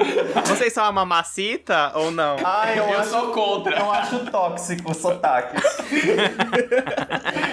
Vocês 0.46 0.72
são 0.72 0.84
a 0.84 0.90
mamacita 0.92 1.92
ou 1.94 2.10
não? 2.10 2.36
Ai, 2.44 2.78
eu, 2.78 2.84
Eu 2.84 2.98
acho, 3.00 3.10
sou 3.10 3.32
contra. 3.32 3.78
eu 3.78 3.90
acho 3.92 4.18
tóxico 4.30 4.90
o 4.90 4.94
sotaque. 4.94 5.56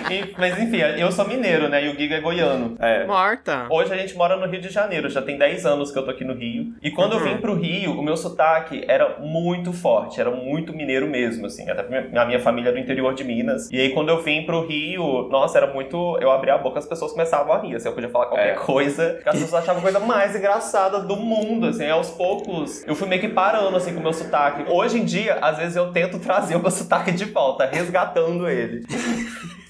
E- 0.10 0.34
mas 0.38 0.58
enfim, 0.58 0.78
eu 0.98 1.12
sou 1.12 1.28
mineiro, 1.28 1.68
né? 1.68 1.86
E 1.86 1.90
o 1.90 1.98
Giga 1.98 2.16
é 2.16 2.22
goiano. 2.22 2.76
É. 2.80 3.06
Morta. 3.06 3.68
Hoje 3.70 3.94
a 3.94 3.98
gente 3.98 4.16
mora 4.16 4.38
no 4.38 4.46
Rio 4.48 4.62
de 4.62 4.70
Janeiro, 4.70 5.10
já 5.10 5.22
tem 5.22 5.38
10 5.38 5.66
anos 5.66 5.92
que 5.92 6.00
eu 6.00 6.04
tô 6.06 6.12
aqui 6.12 6.24
no 6.24 6.34
Rio. 6.34 6.74
E 6.82 6.90
quando 6.92 7.14
eu 7.14 7.20
Uhum. 7.20 7.26
vim 7.26 7.38
pro 7.38 7.56
Rio, 7.56 7.92
o 8.00 8.02
meu 8.04 8.16
sotaque 8.16 8.84
era 8.88 9.18
muito 9.20 9.74
forte, 9.74 10.20
era 10.22 10.32
muito 10.32 10.72
mineiro 10.74 11.08
mesmo, 11.08 11.46
assim. 11.48 11.70
Até 11.70 11.84
porque 11.84 12.18
a 12.18 12.26
minha 12.26 12.40
família 12.40 12.70
é 12.70 12.72
do 12.72 12.80
interior 12.80 13.14
de 13.14 13.24
Minas. 13.24 13.57
E 13.72 13.80
aí 13.80 13.90
quando 13.94 14.10
eu 14.10 14.22
vim 14.22 14.46
pro 14.46 14.66
Rio, 14.66 15.28
nossa, 15.30 15.58
era 15.58 15.68
muito. 15.74 16.18
Eu 16.22 16.32
abria 16.32 16.56
a 16.56 16.58
boca, 16.58 16.80
as 16.80 16.86
pessoas 16.86 17.12
começavam 17.12 17.54
a 17.54 17.60
rir, 17.60 17.76
assim, 17.76 17.88
eu 17.88 17.94
podia 17.94 18.10
falar 18.10 18.28
qualquer 18.28 18.50
É. 18.50 18.56
coisa, 18.56 19.20
as 19.26 19.40
pessoas 19.40 19.54
achavam 19.64 19.80
a 19.80 19.84
coisa 19.84 20.00
mais 20.00 20.36
engraçada 20.36 21.00
do 21.00 21.16
mundo, 21.16 21.68
assim. 21.68 21.90
Aos 21.90 22.10
poucos, 22.10 22.86
eu 22.88 22.96
fui 22.96 23.08
meio 23.08 23.22
que 23.22 23.30
parando, 23.30 23.76
assim, 23.76 23.94
com 23.94 24.00
o 24.00 24.04
meu 24.04 24.14
sotaque. 24.14 24.64
Hoje 24.72 25.00
em 25.00 25.06
dia, 25.06 25.36
às 25.42 25.58
vezes 25.58 25.76
eu 25.76 25.92
tento 25.92 26.20
trazer 26.20 26.56
o 26.56 26.60
meu 26.60 26.72
sotaque 26.72 27.12
de 27.12 27.26
volta, 27.26 27.66
resgatando 27.66 28.48
ele. 28.50 28.84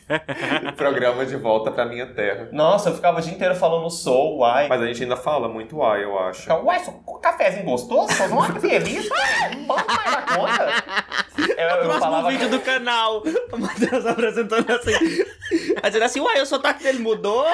Programa 0.78 1.26
de 1.26 1.36
volta 1.36 1.72
pra 1.72 1.86
minha 1.86 2.06
terra. 2.08 2.50
Nossa, 2.52 2.90
eu 2.90 2.96
ficava 2.96 3.20
o 3.20 3.22
dia 3.22 3.34
inteiro 3.34 3.56
falando 3.56 3.90
sou, 3.90 4.38
uai. 4.40 4.68
Mas 4.68 4.82
a 4.82 4.88
gente 4.88 5.04
ainda 5.04 5.18
fala 5.18 5.48
muito 5.50 5.82
ai, 5.84 6.04
eu 6.04 6.18
acho. 6.20 6.42
Fica, 6.42 6.56
Ué, 6.64 6.80
só 6.80 6.92
um 6.92 7.20
cafezinho 7.20 7.66
gostoso? 7.66 8.14
Só 8.14 8.28
não 8.28 8.44
é 8.46 8.60
feliz? 8.60 9.10
Não 9.58 9.66
pode 9.66 9.86
mais 9.88 10.12
da 10.12 10.22
conta? 10.36 10.84
Eu, 11.38 11.68
eu 11.70 11.78
Próximo 11.84 12.00
falava 12.00 12.30
vídeo 12.30 12.50
do 12.50 12.60
canal. 12.60 13.22
O 13.52 13.58
Matheus 13.58 14.06
apresentando 14.06 14.70
assim. 14.72 14.92
Aí 15.82 15.90
dizendo 15.90 16.04
assim, 16.04 16.20
uai, 16.20 16.42
o 16.42 16.46
sotaque 16.46 16.84
dele 16.84 17.00
mudou. 17.00 17.46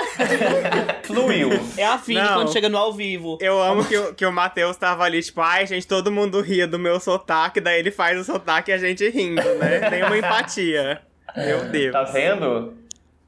fluiu. 1.03 1.49
É 1.77 1.85
a 1.85 1.97
Não. 2.23 2.33
quando 2.35 2.51
chega 2.51 2.67
no 2.69 2.77
ao 2.77 2.93
vivo. 2.93 3.37
Eu 3.41 3.61
amo 3.61 3.85
que, 3.85 3.97
o- 3.97 4.13
que 4.13 4.25
o 4.25 4.31
Matheus 4.31 4.75
tava 4.77 5.03
ali, 5.03 5.21
tipo, 5.21 5.39
ai, 5.41 5.65
gente, 5.67 5.85
todo 5.87 6.11
mundo 6.11 6.41
ria 6.41 6.65
do 6.67 6.79
meu 6.79 6.99
sotaque, 6.99 7.59
daí 7.61 7.79
ele 7.79 7.91
faz 7.91 8.19
o 8.19 8.23
sotaque 8.23 8.71
e 8.71 8.73
a 8.73 8.77
gente 8.77 9.07
rindo, 9.09 9.41
né? 9.55 9.89
Tem 9.89 10.03
uma 10.03 10.17
empatia. 10.17 11.01
Meu 11.35 11.65
Deus. 11.69 11.91
Tá 11.93 12.03
vendo? 12.03 12.73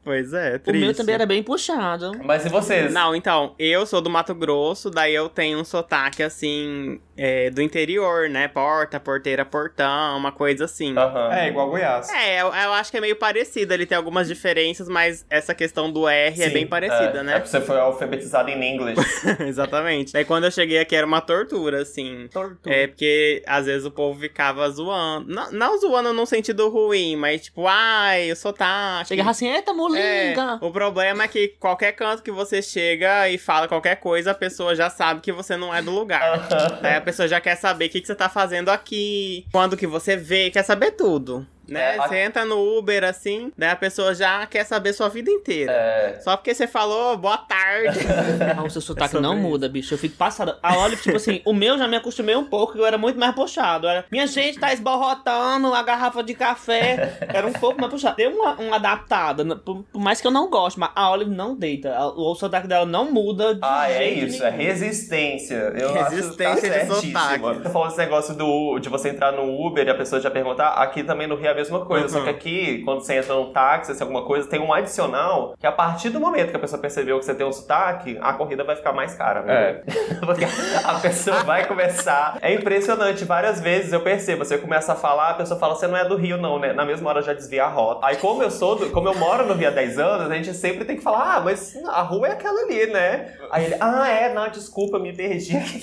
Pois 0.04 0.34
é, 0.34 0.58
O 0.58 0.60
triste. 0.60 0.86
meu 0.86 0.94
também 0.94 1.16
era 1.16 1.26
bem 1.26 1.42
puxado. 1.42 2.12
Mas 2.24 2.46
e 2.46 2.50
vocês? 2.50 2.94
Não, 2.94 3.16
então, 3.16 3.56
eu 3.58 3.88
sou 3.88 4.02
do 4.02 4.10
Mato 4.10 4.36
Grosso, 4.36 4.92
daí 4.92 5.16
eu 5.16 5.28
tenho 5.28 5.60
um 5.60 5.66
sotaque, 5.66 6.22
assim, 6.22 7.00
é, 7.18 7.50
do 7.50 7.62
interior, 7.62 8.30
né? 8.30 8.48
Porta, 8.48 9.00
porteira, 9.00 9.46
portão, 9.46 10.18
uma 10.18 10.32
coisa 10.32 10.66
assim. 10.66 10.96
Aham. 10.98 11.34
É, 11.34 11.48
igual 11.48 11.70
Goiás. 11.70 12.10
É, 12.14 12.42
eu, 12.42 12.48
eu 12.48 12.74
acho 12.74 12.92
que 12.92 12.98
é 12.98 13.02
meio 13.02 13.16
parecido, 13.16 13.74
ele 13.74 13.86
tem 13.86 13.98
algumas 13.98 14.28
diferenças, 14.28 14.88
mas 14.88 15.26
essa 15.30 15.54
questão 15.54 15.92
do 15.92 16.08
R 16.08 16.42
é 16.42 16.48
Sim, 16.48 16.54
bem 16.54 16.68
parecida, 16.68 17.20
é, 17.20 17.24
né? 17.24 17.32
É 17.34 17.36
porque 17.36 17.50
você 17.50 17.62
foi 17.62 17.80
alfabetizado 17.80 18.50
em 18.50 18.74
inglês. 18.74 18.98
Exatamente. 19.40 20.14
Daí 20.14 20.26
quando 20.26 20.46
eu 20.46 20.52
cheguei 20.52 20.80
aqui 20.80 20.96
era 20.96 21.06
uma 21.06 21.22
tortura, 21.22 21.82
assim. 21.82 22.28
Tortura. 22.32 22.76
É, 22.76 22.88
porque 22.88 23.44
às 23.48 23.66
vezes 23.66 23.86
o 23.86 23.92
povo 23.92 24.20
ficava 24.20 24.70
zoando. 24.70 25.34
Não, 25.34 25.52
não 25.52 25.80
zoando 25.80 26.14
num 26.14 26.26
sentido 26.26 26.70
ruim, 26.70 27.16
mas 27.16 27.44
tipo, 27.44 27.66
ai, 27.68 28.32
o 28.32 28.36
sotaque. 28.36 29.10
Chega 29.10 29.30
assim, 29.30 29.48
eita, 29.48 29.72
É, 29.72 29.74
molinga. 29.74 30.60
o 30.62 30.72
problema 30.72 31.24
é 31.24 31.28
que 31.28 31.50
qualquer 31.60 31.92
canto 31.94 32.22
que 32.24 32.32
você 32.32 32.62
chega 32.62 33.30
e 33.30 33.38
fala 33.38 33.68
qualquer 33.68 33.96
coisa, 33.98 34.32
a 34.32 34.36
pessoa 34.36 34.76
já 34.76 34.90
sabe 34.90 35.22
que 35.22 35.32
você 35.32 35.56
não 35.58 35.74
é 35.74 35.82
do 35.82 35.92
lugar. 35.92 36.48
Daí 36.82 36.96
a 36.96 37.02
pessoa 37.06 37.28
já 37.28 37.40
quer 37.40 37.56
saber 37.56 37.86
o 37.86 37.90
que, 37.90 38.02
que 38.02 38.08
você 38.08 38.16
tá 38.16 38.28
fazendo 38.28 38.70
aqui, 38.70 39.46
quando 39.52 39.78
que 39.78 39.88
você 39.88 40.18
vê, 40.18 40.50
quer 40.50 40.64
saber 40.64 40.92
tudo. 40.92 41.48
Né? 41.68 41.96
É, 41.96 42.00
a- 42.00 42.08
Você 42.08 42.18
entra 42.18 42.46
no 42.46 42.78
Uber 42.78 43.04
assim, 43.04 43.52
daí 43.58 43.70
a 43.70 43.76
pessoa 43.76 44.14
já 44.14 44.46
quer 44.46 44.64
saber 44.66 44.94
sua 44.94 45.10
vida 45.10 45.30
inteira. 45.32 45.72
É. 45.72 46.20
Só 46.22 46.36
porque 46.38 46.54
você 46.54 46.68
falou 46.68 47.18
boa 47.18 47.38
tarde. 47.38 48.00
Ah, 48.58 48.64
o 48.64 48.70
seu 48.70 48.82
sotaque 48.82 49.12
sobre 49.12 49.26
não 49.28 49.34
isso. 49.34 49.42
muda, 49.44 49.68
bicho. 49.70 49.94
Eu 49.94 49.98
fico 49.98 50.16
passada. 50.16 50.58
A 50.62 50.78
Olive, 50.80 51.02
tipo 51.02 51.16
assim, 51.18 51.42
o 51.46 51.54
meu 51.54 51.78
já 51.78 51.88
me 51.88 51.96
acostumei 51.98 52.36
um 52.36 52.46
pouco, 52.46 52.74
que 52.74 52.80
eu 52.80 52.86
era 52.86 52.98
muito 52.98 53.20
mais 53.20 53.34
puxado. 53.36 53.88
Era, 53.88 54.06
minha 54.12 54.28
gente 54.28 54.60
tá 54.60 54.72
esborrotando 54.74 55.74
a 55.74 55.82
garrafa 55.84 56.24
de 56.24 56.34
café. 56.34 57.18
Era 57.28 57.48
um 57.48 57.54
pouco 57.54 57.80
mais 57.80 57.92
puxado. 57.92 58.16
Deu 58.16 58.32
uma, 58.32 58.54
uma 58.56 58.76
adaptada, 58.78 59.44
né, 59.44 59.56
por, 59.64 59.84
por 59.92 60.00
mais 60.02 60.22
que 60.22 60.28
eu 60.28 60.32
não 60.32 60.50
goste, 60.50 60.80
mas 60.80 60.90
a 60.96 61.12
Olive 61.12 61.32
não 61.32 61.56
deita. 61.56 61.96
A- 61.96 62.08
O, 62.08 62.36
sotaque 62.36 62.68
dela 62.68 62.86
não 62.86 63.12
muda 63.12 63.54
de 63.56 63.60
Ah, 63.64 63.90
é 63.90 64.10
isso, 64.10 64.44
é 64.44 64.52
nenhum. 64.52 64.64
resistência. 64.72 65.56
Eu 65.76 65.94
Resistência 65.94 66.50
acho 66.52 66.62
que 66.62 66.68
de 66.68 66.78
tá 66.78 66.86
certíssimo. 66.90 67.14
sotaque. 67.14 67.60
Você 67.64 67.70
falou 67.70 67.88
esse 67.88 67.98
negócio 67.98 68.36
do, 68.36 68.80
de 68.80 68.90
você 68.90 69.10
entrar 69.10 69.32
no 69.32 69.44
Uber 69.66 69.86
e 69.86 69.90
a 69.90 69.96
pessoa 69.96 70.22
já 70.22 70.30
perguntar. 70.32 70.70
Aqui 70.74 71.04
também 71.04 71.28
no 71.28 71.36
Rio 71.36 71.48
é 71.48 71.50
a 71.52 71.54
mesma 71.56 71.86
coisa. 71.86 72.10
Só 72.10 72.18
Uhum. 72.20 72.24
que 72.26 72.30
aqui, 72.30 72.82
quando 72.84 73.02
você 73.02 73.16
entra 73.18 73.34
num 73.36 73.52
táxi, 73.52 73.92
assim, 73.92 74.02
alguma 74.04 74.24
coisa, 74.26 74.48
tem 74.50 74.60
um 74.60 74.72
adicional 74.74 75.56
que 75.60 75.66
a 75.66 75.72
partir 75.72 76.10
do 76.10 76.20
momento 76.20 76.50
que 76.52 76.56
a 76.56 76.60
pessoa 76.60 76.80
percebeu 76.82 77.18
que 77.20 77.26
você 77.26 77.34
tem 77.34 77.46
um 77.46 77.52
sotaque, 77.52 78.18
a 78.22 78.34
corrida 78.34 78.64
vai 78.64 78.76
ficar 78.76 78.94
mais 78.94 79.14
cara. 79.16 79.42
viu? 79.42 79.52
É. 79.52 79.84
Porque 80.26 80.46
a 80.84 80.94
pessoa 81.00 81.44
vai 81.44 81.66
começar. 81.68 82.38
É 82.42 82.54
impressionante. 82.54 83.26
Várias 83.26 83.60
vezes 83.62 83.92
eu 83.94 84.02
percebo, 84.02 84.44
você 84.46 84.58
começa 84.58 84.94
a 84.94 84.96
falar, 84.96 85.32
a 85.32 85.34
pessoa 85.36 85.60
fala, 85.60 85.76
você 85.76 85.88
não 85.88 85.98
é 85.98 86.06
do 86.06 86.16
Rio, 86.16 86.38
não, 86.38 86.60
né? 86.60 86.74
Na 86.74 86.86
mesma 86.86 87.10
hora 87.10 87.22
já 87.22 87.34
desvia 87.34 87.66
a 87.66 87.70
rota. 87.70 88.06
Aí, 88.08 88.18
como 88.18 88.44
eu 88.44 88.52
sou, 88.52 88.76
do- 88.76 88.90
como 88.92 89.08
eu 89.08 89.16
moro 89.16 89.46
no 89.46 89.54
Rio 89.54 89.68
há 89.70 89.72
10 89.72 89.98
anos, 89.98 90.30
a 90.30 90.36
gente 90.36 90.54
sempre 90.54 90.86
tem 90.86 90.96
que 90.98 91.02
falar, 91.04 91.36
ah, 91.38 91.42
mas 91.42 91.76
a 91.88 92.02
rua 92.02 92.28
é 92.28 92.32
aquela 92.32 92.62
ali, 92.62 92.88
né? 92.88 93.34
Aí 93.52 93.66
ele, 93.66 93.76
ah, 93.80 94.08
é, 94.10 94.34
não, 94.34 94.50
desculpa, 94.50 94.98
eu 94.98 95.02
me 95.02 95.14
perdi 95.14 95.56
aqui. 95.58 95.80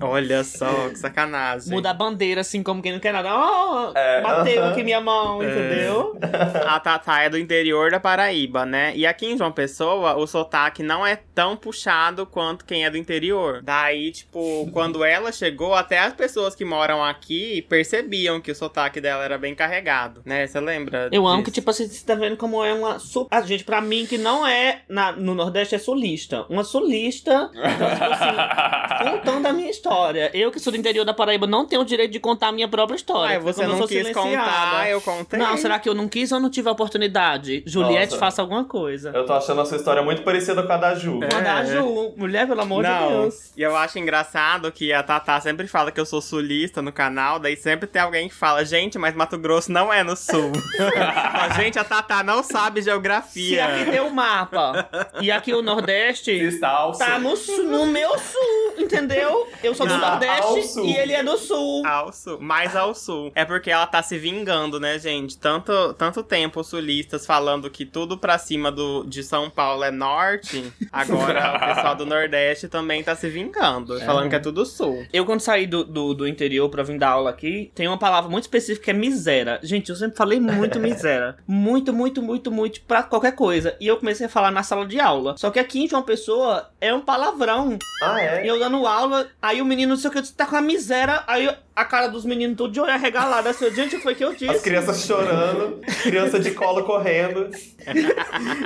Olha 0.00 0.42
só, 0.44 0.88
que 0.88 0.96
sacanagem. 0.96 1.72
Muda 1.72 1.90
a 1.90 1.94
bandeira, 1.94 2.40
assim, 2.40 2.62
como 2.62 2.80
quem 2.82 2.92
não 2.92 2.98
quer 3.00 3.12
nada. 3.12 3.28
Oh, 3.34 3.92
É, 3.94 4.20
bateu 4.22 4.62
aham. 4.62 4.70
aqui 4.72 4.82
minha 4.82 5.00
mão, 5.00 5.09
entendeu? 5.42 6.18
A 6.66 6.78
Tatá 6.80 7.22
é 7.22 7.30
do 7.30 7.38
interior 7.38 7.90
da 7.90 8.00
Paraíba, 8.00 8.64
né? 8.64 8.92
E 8.94 9.06
aqui 9.06 9.26
em 9.26 9.36
João 9.36 9.52
Pessoa, 9.52 10.16
o 10.16 10.26
sotaque 10.26 10.82
não 10.82 11.06
é 11.06 11.16
tão 11.34 11.56
puxado 11.56 12.26
quanto 12.26 12.64
quem 12.64 12.84
é 12.84 12.90
do 12.90 12.96
interior. 12.96 13.60
Daí, 13.62 14.10
tipo, 14.10 14.68
quando 14.72 15.04
ela 15.04 15.32
chegou, 15.32 15.74
até 15.74 15.98
as 15.98 16.12
pessoas 16.12 16.54
que 16.54 16.64
moram 16.64 17.02
aqui 17.04 17.62
percebiam 17.62 18.40
que 18.40 18.50
o 18.50 18.54
sotaque 18.54 19.00
dela 19.00 19.24
era 19.24 19.38
bem 19.38 19.54
carregado, 19.54 20.22
né? 20.24 20.46
Você 20.46 20.60
lembra? 20.60 21.08
Eu 21.12 21.26
amo 21.26 21.42
que, 21.42 21.50
tipo 21.50 21.70
assim, 21.70 21.88
você 21.88 22.04
tá 22.04 22.14
vendo 22.14 22.36
como 22.36 22.64
é 22.64 22.72
uma. 22.72 22.98
Su... 22.98 23.26
A 23.30 23.40
gente, 23.42 23.64
pra 23.64 23.80
mim, 23.80 24.06
que 24.06 24.18
não 24.18 24.46
é. 24.46 24.82
Na... 24.88 25.12
No 25.12 25.34
Nordeste 25.34 25.74
é 25.74 25.78
sulista. 25.78 26.44
Uma 26.48 26.64
sulista. 26.64 27.50
Então, 27.54 27.90
tipo 27.90 28.04
assim, 28.04 29.10
contando 29.10 29.46
a 29.46 29.52
minha 29.52 29.70
história. 29.70 30.30
Eu, 30.34 30.50
que 30.50 30.58
sou 30.58 30.72
do 30.72 30.78
interior 30.78 31.04
da 31.04 31.14
Paraíba, 31.14 31.46
não 31.46 31.66
tenho 31.66 31.82
o 31.82 31.84
direito 31.84 32.12
de 32.12 32.20
contar 32.20 32.48
a 32.48 32.52
minha 32.52 32.68
própria 32.68 32.96
história. 32.96 33.36
Ah, 33.36 33.40
você 33.40 33.66
não 33.66 33.78
quis 33.80 33.88
silenciada. 33.88 34.28
contar, 34.28 34.90
eu 34.90 34.99
contei. 35.00 35.38
Não, 35.38 35.56
será 35.56 35.78
que 35.78 35.88
eu 35.88 35.94
não 35.94 36.08
quis 36.08 36.32
ou 36.32 36.40
não 36.40 36.50
tive 36.50 36.68
a 36.68 36.72
oportunidade? 36.72 37.62
Juliette, 37.66 38.12
Nossa. 38.12 38.18
faça 38.18 38.42
alguma 38.42 38.64
coisa. 38.64 39.10
Eu 39.14 39.24
tô 39.26 39.32
achando 39.32 39.60
a 39.60 39.64
sua 39.66 39.76
história 39.76 40.02
muito 40.02 40.22
parecida 40.22 40.62
com 40.62 40.72
a 40.72 40.76
da 40.76 40.94
Ju. 40.94 41.20
É. 41.22 41.48
A 41.48 41.64
Ju. 41.64 42.12
Mulher, 42.16 42.46
pelo 42.46 42.60
amor 42.60 42.84
de 42.84 42.90
não, 42.90 43.08
Deus. 43.22 43.52
e 43.56 43.62
eu 43.62 43.76
acho 43.76 43.98
engraçado 43.98 44.70
que 44.72 44.92
a 44.92 45.02
Tatá 45.02 45.40
sempre 45.40 45.66
fala 45.66 45.90
que 45.90 46.00
eu 46.00 46.06
sou 46.06 46.20
sulista 46.20 46.80
no 46.82 46.92
canal, 46.92 47.38
daí 47.38 47.56
sempre 47.56 47.86
tem 47.86 48.00
alguém 48.02 48.28
que 48.28 48.34
fala, 48.34 48.64
gente, 48.64 48.98
mas 48.98 49.14
Mato 49.14 49.38
Grosso 49.38 49.70
não 49.72 49.92
é 49.92 50.02
no 50.02 50.16
sul. 50.16 50.52
Mas, 51.32 51.56
gente, 51.56 51.78
a 51.78 51.84
Tatá 51.84 52.22
não 52.22 52.42
sabe 52.42 52.80
Se 52.82 52.86
geografia. 52.90 53.64
aqui 53.64 53.90
tem 53.90 54.00
o 54.00 54.10
mapa 54.10 54.88
e 55.20 55.30
aqui 55.30 55.52
o 55.54 55.62
Nordeste. 55.62 56.30
Está 56.30 56.68
ao 56.68 56.92
Tá 56.92 57.18
no, 57.18 57.36
sul, 57.36 57.64
no 57.64 57.86
meu 57.86 58.18
sul, 58.18 58.74
entendeu? 58.78 59.48
Eu 59.62 59.74
sou 59.74 59.86
do 59.86 59.92
Não, 59.96 60.00
Nordeste 60.00 60.80
e 60.80 60.96
ele 60.96 61.12
é 61.12 61.22
do 61.22 61.36
sul. 61.38 61.84
Ao 61.86 62.12
sul, 62.12 62.38
mais 62.40 62.74
ao 62.76 62.94
sul. 62.94 63.32
É 63.34 63.44
porque 63.44 63.70
ela 63.70 63.86
tá 63.86 64.02
se 64.02 64.18
vingando, 64.18 64.78
né, 64.78 64.89
gente? 64.98 65.38
Tanto, 65.38 65.94
tanto 65.94 66.22
tempo 66.22 66.60
os 66.60 66.66
sulistas 66.68 67.26
falando 67.26 67.70
que 67.70 67.84
tudo 67.84 68.16
pra 68.18 68.38
cima 68.38 68.70
do, 68.70 69.04
de 69.04 69.22
São 69.22 69.48
Paulo 69.50 69.84
é 69.84 69.90
norte, 69.90 70.72
agora 70.92 71.56
o 71.56 71.74
pessoal 71.74 71.94
do 71.94 72.06
Nordeste 72.06 72.68
também 72.68 73.02
tá 73.02 73.14
se 73.14 73.28
vingando, 73.28 73.98
falando 74.00 74.28
que 74.28 74.36
é 74.36 74.38
tudo 74.40 74.64
sul. 74.66 75.06
Eu, 75.12 75.24
quando 75.24 75.40
saí 75.40 75.66
do, 75.66 75.84
do, 75.84 76.14
do 76.14 76.28
interior 76.28 76.68
pra 76.68 76.82
vir 76.82 76.98
dar 76.98 77.10
aula 77.10 77.30
aqui, 77.30 77.70
tem 77.74 77.86
uma 77.88 77.98
palavra 77.98 78.30
muito 78.30 78.44
específica 78.44 78.84
que 78.86 78.90
é 78.90 78.94
miséria. 78.94 79.58
Gente, 79.62 79.90
eu 79.90 79.96
sempre 79.96 80.16
falei 80.16 80.40
muito 80.40 80.78
miséria. 80.80 81.36
Muito, 81.46 81.92
muito, 81.92 82.22
muito, 82.22 82.50
muito 82.50 82.80
pra 82.82 83.02
qualquer 83.02 83.32
coisa. 83.34 83.76
E 83.80 83.86
eu 83.86 83.96
comecei 83.96 84.26
a 84.26 84.28
falar 84.28 84.50
na 84.50 84.62
sala 84.62 84.86
de 84.86 84.98
aula. 85.00 85.36
Só 85.36 85.50
que 85.50 85.58
aqui 85.58 85.82
em 85.84 85.88
João 85.88 86.02
Pessoa 86.02 86.70
é 86.80 86.92
um 86.94 87.00
palavrão. 87.00 87.78
Ah, 88.02 88.22
E 88.22 88.26
é? 88.26 88.50
eu 88.50 88.58
dando 88.58 88.86
aula, 88.86 89.28
aí 89.40 89.60
o 89.60 89.64
menino, 89.64 89.90
não 89.90 89.96
sei 89.96 90.10
o 90.10 90.12
que, 90.12 90.22
tá 90.32 90.46
com 90.46 90.56
a 90.56 90.60
miséria. 90.60 91.22
Aí 91.26 91.48
a 91.74 91.84
cara 91.84 92.08
dos 92.08 92.24
meninos 92.24 92.56
tudo 92.56 92.72
de 92.72 92.80
olho 92.80 92.92
arregalado. 92.92 93.48
Assim, 93.48 93.70
gente, 93.74 93.96
o 93.96 93.98
que 93.98 94.02
foi 94.02 94.14
que 94.14 94.24
eu 94.24 94.32
disse? 94.32 94.50
As 94.50 94.60
crianças 94.62 95.04
chorando, 95.04 95.80
criança 96.02 96.38
de 96.38 96.50
colo 96.52 96.84
correndo. 96.84 97.50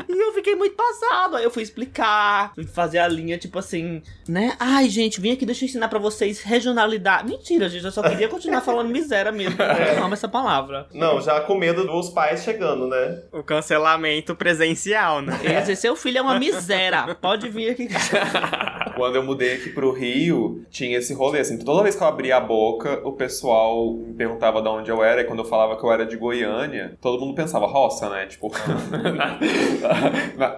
E 0.08 0.20
eu 0.20 0.32
fiquei 0.34 0.54
muito 0.54 0.76
passado. 0.76 1.36
Aí 1.36 1.44
eu 1.44 1.50
fui 1.50 1.62
explicar, 1.62 2.52
fui 2.54 2.64
fazer 2.64 2.98
a 2.98 3.08
linha, 3.08 3.38
tipo 3.38 3.58
assim, 3.58 4.02
né? 4.28 4.54
Ai, 4.58 4.88
gente, 4.88 5.20
vim 5.20 5.32
aqui, 5.32 5.46
deixa 5.46 5.64
eu 5.64 5.68
ensinar 5.68 5.88
pra 5.88 5.98
vocês 5.98 6.40
regionalidade. 6.40 7.28
Mentira, 7.28 7.68
gente, 7.68 7.84
eu 7.84 7.90
só 7.90 8.02
queria 8.02 8.28
continuar 8.28 8.60
falando 8.60 8.88
miséria 8.88 9.32
mesmo. 9.32 9.56
Eu 9.96 10.04
amo 10.04 10.14
essa 10.14 10.28
palavra. 10.28 10.86
Não, 10.92 11.20
já 11.20 11.40
com 11.40 11.56
medo 11.56 11.86
dos 11.86 12.10
pais 12.10 12.42
chegando, 12.42 12.86
né? 12.86 13.22
O 13.32 13.42
cancelamento 13.42 14.34
presencial, 14.34 15.20
né? 15.22 15.38
Quer 15.40 15.60
dizer, 15.60 15.76
seu 15.76 15.96
filho 15.96 16.18
é 16.18 16.22
uma 16.22 16.38
miséria. 16.38 17.14
Pode 17.20 17.48
vir 17.48 17.70
aqui. 17.70 17.88
Quando 18.96 19.16
eu 19.16 19.22
mudei 19.22 19.54
aqui 19.54 19.70
pro 19.70 19.92
Rio, 19.92 20.64
tinha 20.70 20.98
esse 20.98 21.12
rolê, 21.14 21.40
assim, 21.40 21.58
toda 21.58 21.82
vez 21.82 21.94
que 21.94 22.02
eu 22.02 22.06
abria 22.06 22.36
a 22.36 22.40
boca, 22.40 23.00
o 23.04 23.12
pessoal 23.12 23.92
me 23.94 24.14
perguntava 24.14 24.60
de 24.62 24.68
onde 24.68 24.90
eu 24.90 25.02
era, 25.02 25.20
e 25.22 25.24
quando 25.24 25.40
eu 25.40 25.44
falava 25.44 25.76
que 25.76 25.84
eu 25.84 25.92
era 25.92 26.04
de 26.06 26.16
Goiânia, 26.16 26.96
todo 27.00 27.20
mundo 27.20 27.34
pensava 27.34 27.66
roça, 27.66 28.08
né? 28.08 28.26
Tipo, 28.26 28.50
na- 29.16 29.38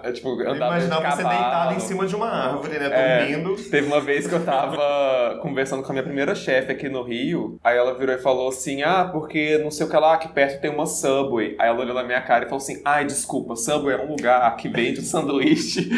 na- 0.03 0.11
tipo 0.11 0.29
andava 0.41 0.79
de 0.79 0.85
Imaginava 0.87 1.11
você 1.15 1.23
deitado 1.23 1.73
em 1.75 1.79
cima 1.79 2.05
de 2.05 2.15
uma 2.15 2.27
árvore, 2.29 2.77
né? 2.79 2.89
É. 2.91 3.25
Dormindo. 3.25 3.55
Teve 3.69 3.87
uma 3.87 3.99
vez 4.01 4.27
que 4.27 4.33
eu 4.33 4.43
tava 4.43 5.39
conversando 5.41 5.81
com 5.83 5.89
a 5.89 5.93
minha 5.93 6.03
primeira 6.03 6.35
chefe 6.35 6.71
aqui 6.71 6.87
no 6.89 7.03
Rio, 7.03 7.59
aí 7.63 7.77
ela 7.77 7.93
virou 7.97 8.15
e 8.15 8.19
falou 8.19 8.49
assim: 8.49 8.83
Ah, 8.83 9.09
porque 9.11 9.57
não 9.59 9.71
sei 9.71 9.85
o 9.85 9.89
que 9.89 9.97
lá, 9.97 10.13
aqui 10.13 10.27
perto 10.29 10.61
tem 10.61 10.71
uma 10.71 10.85
Subway. 10.85 11.55
Aí 11.59 11.67
ela 11.69 11.79
olhou 11.79 11.95
na 11.95 12.03
minha 12.03 12.21
cara 12.21 12.45
e 12.45 12.47
falou 12.47 12.61
assim: 12.61 12.81
Ai, 12.85 13.05
desculpa, 13.05 13.55
Subway 13.55 13.95
é 13.95 14.01
um 14.03 14.09
lugar 14.09 14.55
que 14.57 14.67
vende 14.69 15.01
sanduíche. 15.01 15.89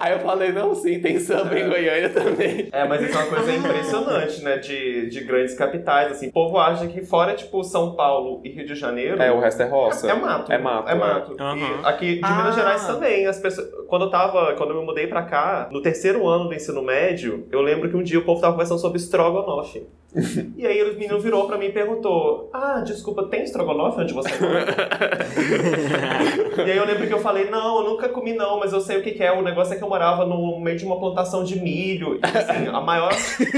aí 0.00 0.12
eu 0.12 0.20
falei: 0.20 0.52
Não, 0.52 0.74
sim, 0.74 1.00
tem 1.00 1.18
Subway 1.18 1.62
em 1.62 1.68
Goiânia 1.68 2.08
também. 2.10 2.68
É, 2.72 2.86
mas 2.86 3.02
isso 3.02 3.16
é 3.16 3.22
uma 3.22 3.26
coisa 3.28 3.52
impressionante, 3.54 4.42
né? 4.42 4.56
De, 4.58 5.08
de 5.08 5.20
grandes 5.24 5.54
capitais, 5.54 6.12
assim. 6.12 6.28
O 6.28 6.32
povo 6.32 6.58
acha 6.58 6.86
que 6.86 7.02
fora, 7.02 7.34
tipo, 7.34 7.62
São 7.64 7.94
Paulo 7.94 8.40
e 8.44 8.50
Rio 8.50 8.66
de 8.66 8.74
Janeiro... 8.74 9.20
É, 9.20 9.30
o 9.32 9.40
resto 9.40 9.62
é 9.62 9.66
roça. 9.66 10.10
É 10.10 10.14
mato. 10.14 10.52
É 10.52 10.58
mato. 10.58 10.88
É 10.88 10.94
mato. 10.94 11.36
Aham. 11.38 11.56
E 11.56 11.86
aqui 11.86 12.14
de 12.16 12.20
Ah. 12.24 12.36
Minas 12.36 12.54
Gerais 12.54 12.86
também. 12.86 13.26
As 13.26 13.38
pessoas, 13.38 13.68
quando 13.88 14.06
eu 14.06 14.10
tava, 14.10 14.54
quando 14.54 14.70
eu 14.70 14.80
me 14.80 14.86
mudei 14.86 15.06
pra 15.06 15.22
cá, 15.22 15.68
no 15.70 15.80
terceiro 15.82 16.26
ano 16.26 16.48
do 16.48 16.54
ensino 16.54 16.82
médio, 16.82 17.46
eu 17.50 17.60
lembro 17.60 17.88
que 17.88 17.96
um 17.96 18.02
dia 18.02 18.18
o 18.18 18.24
povo 18.24 18.40
tava 18.40 18.52
conversando 18.52 18.80
sobre 18.80 18.98
estrogonofe. 18.98 19.86
e 20.56 20.66
aí 20.66 20.82
os 20.82 20.96
meninos 20.96 21.22
virou 21.22 21.46
pra 21.46 21.58
mim 21.58 21.66
e 21.66 21.72
perguntou: 21.72 22.48
Ah, 22.52 22.80
desculpa, 22.84 23.24
tem 23.24 23.42
estrogonofe 23.42 24.00
onde 24.00 24.14
você 24.14 24.30
mora? 24.40 24.64
e 26.66 26.70
aí 26.70 26.76
eu 26.76 26.86
lembro 26.86 27.06
que 27.06 27.12
eu 27.12 27.18
falei: 27.18 27.50
Não, 27.50 27.82
eu 27.82 27.90
nunca 27.90 28.08
comi 28.08 28.32
não, 28.32 28.58
mas 28.58 28.72
eu 28.72 28.80
sei 28.80 28.98
o 28.98 29.02
que, 29.02 29.10
que 29.10 29.22
é. 29.22 29.30
O 29.32 29.42
negócio 29.42 29.74
é 29.74 29.75
que 29.76 29.84
eu 29.84 29.88
morava 29.88 30.24
no 30.24 30.58
meio 30.60 30.76
de 30.76 30.84
uma 30.84 30.98
plantação 30.98 31.44
de 31.44 31.58
milho. 31.60 32.18
E 32.18 32.20
assim, 32.38 32.66
a 32.68 32.80
maior. 32.80 33.12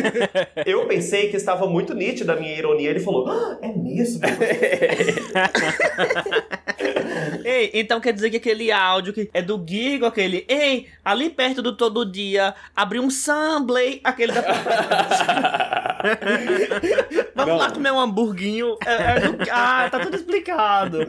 eu 0.67 0.87
pensei 0.87 1.29
que 1.29 1.37
estava 1.37 1.67
muito 1.67 1.95
nítida 1.95 2.33
a 2.35 2.37
minha 2.37 2.57
ironia. 2.57 2.91
Ele 2.91 3.01
falou: 3.01 3.29
Ah, 3.29 3.59
é 3.63 3.69
mesmo? 3.69 4.23
Ei, 7.45 7.71
então 7.75 8.01
quer 8.01 8.13
dizer 8.13 8.31
que 8.31 8.37
aquele 8.37 8.71
áudio 8.71 9.13
que 9.13 9.31
é 9.33 9.43
do 9.43 9.63
Gigo, 9.67 10.07
aquele. 10.07 10.45
Ei, 10.49 10.87
ali 11.05 11.31
perto 11.31 11.63
do 11.63 11.77
todo 11.77 12.05
dia, 12.05 12.55
abriu 12.75 13.03
um 13.03 13.11
Samblay, 13.11 14.01
aquele 14.05 14.33
da. 14.33 14.43
Vamos 17.35 17.53
Não. 17.53 17.59
lá 17.59 17.71
comer 17.71 17.93
um 17.93 18.01
hamburguinho. 18.01 18.77
É, 18.85 18.93
é 18.93 19.21
do... 19.21 19.39
Ah, 19.51 19.89
tá 19.91 20.01
tudo 20.01 20.17
explicado. 20.17 20.99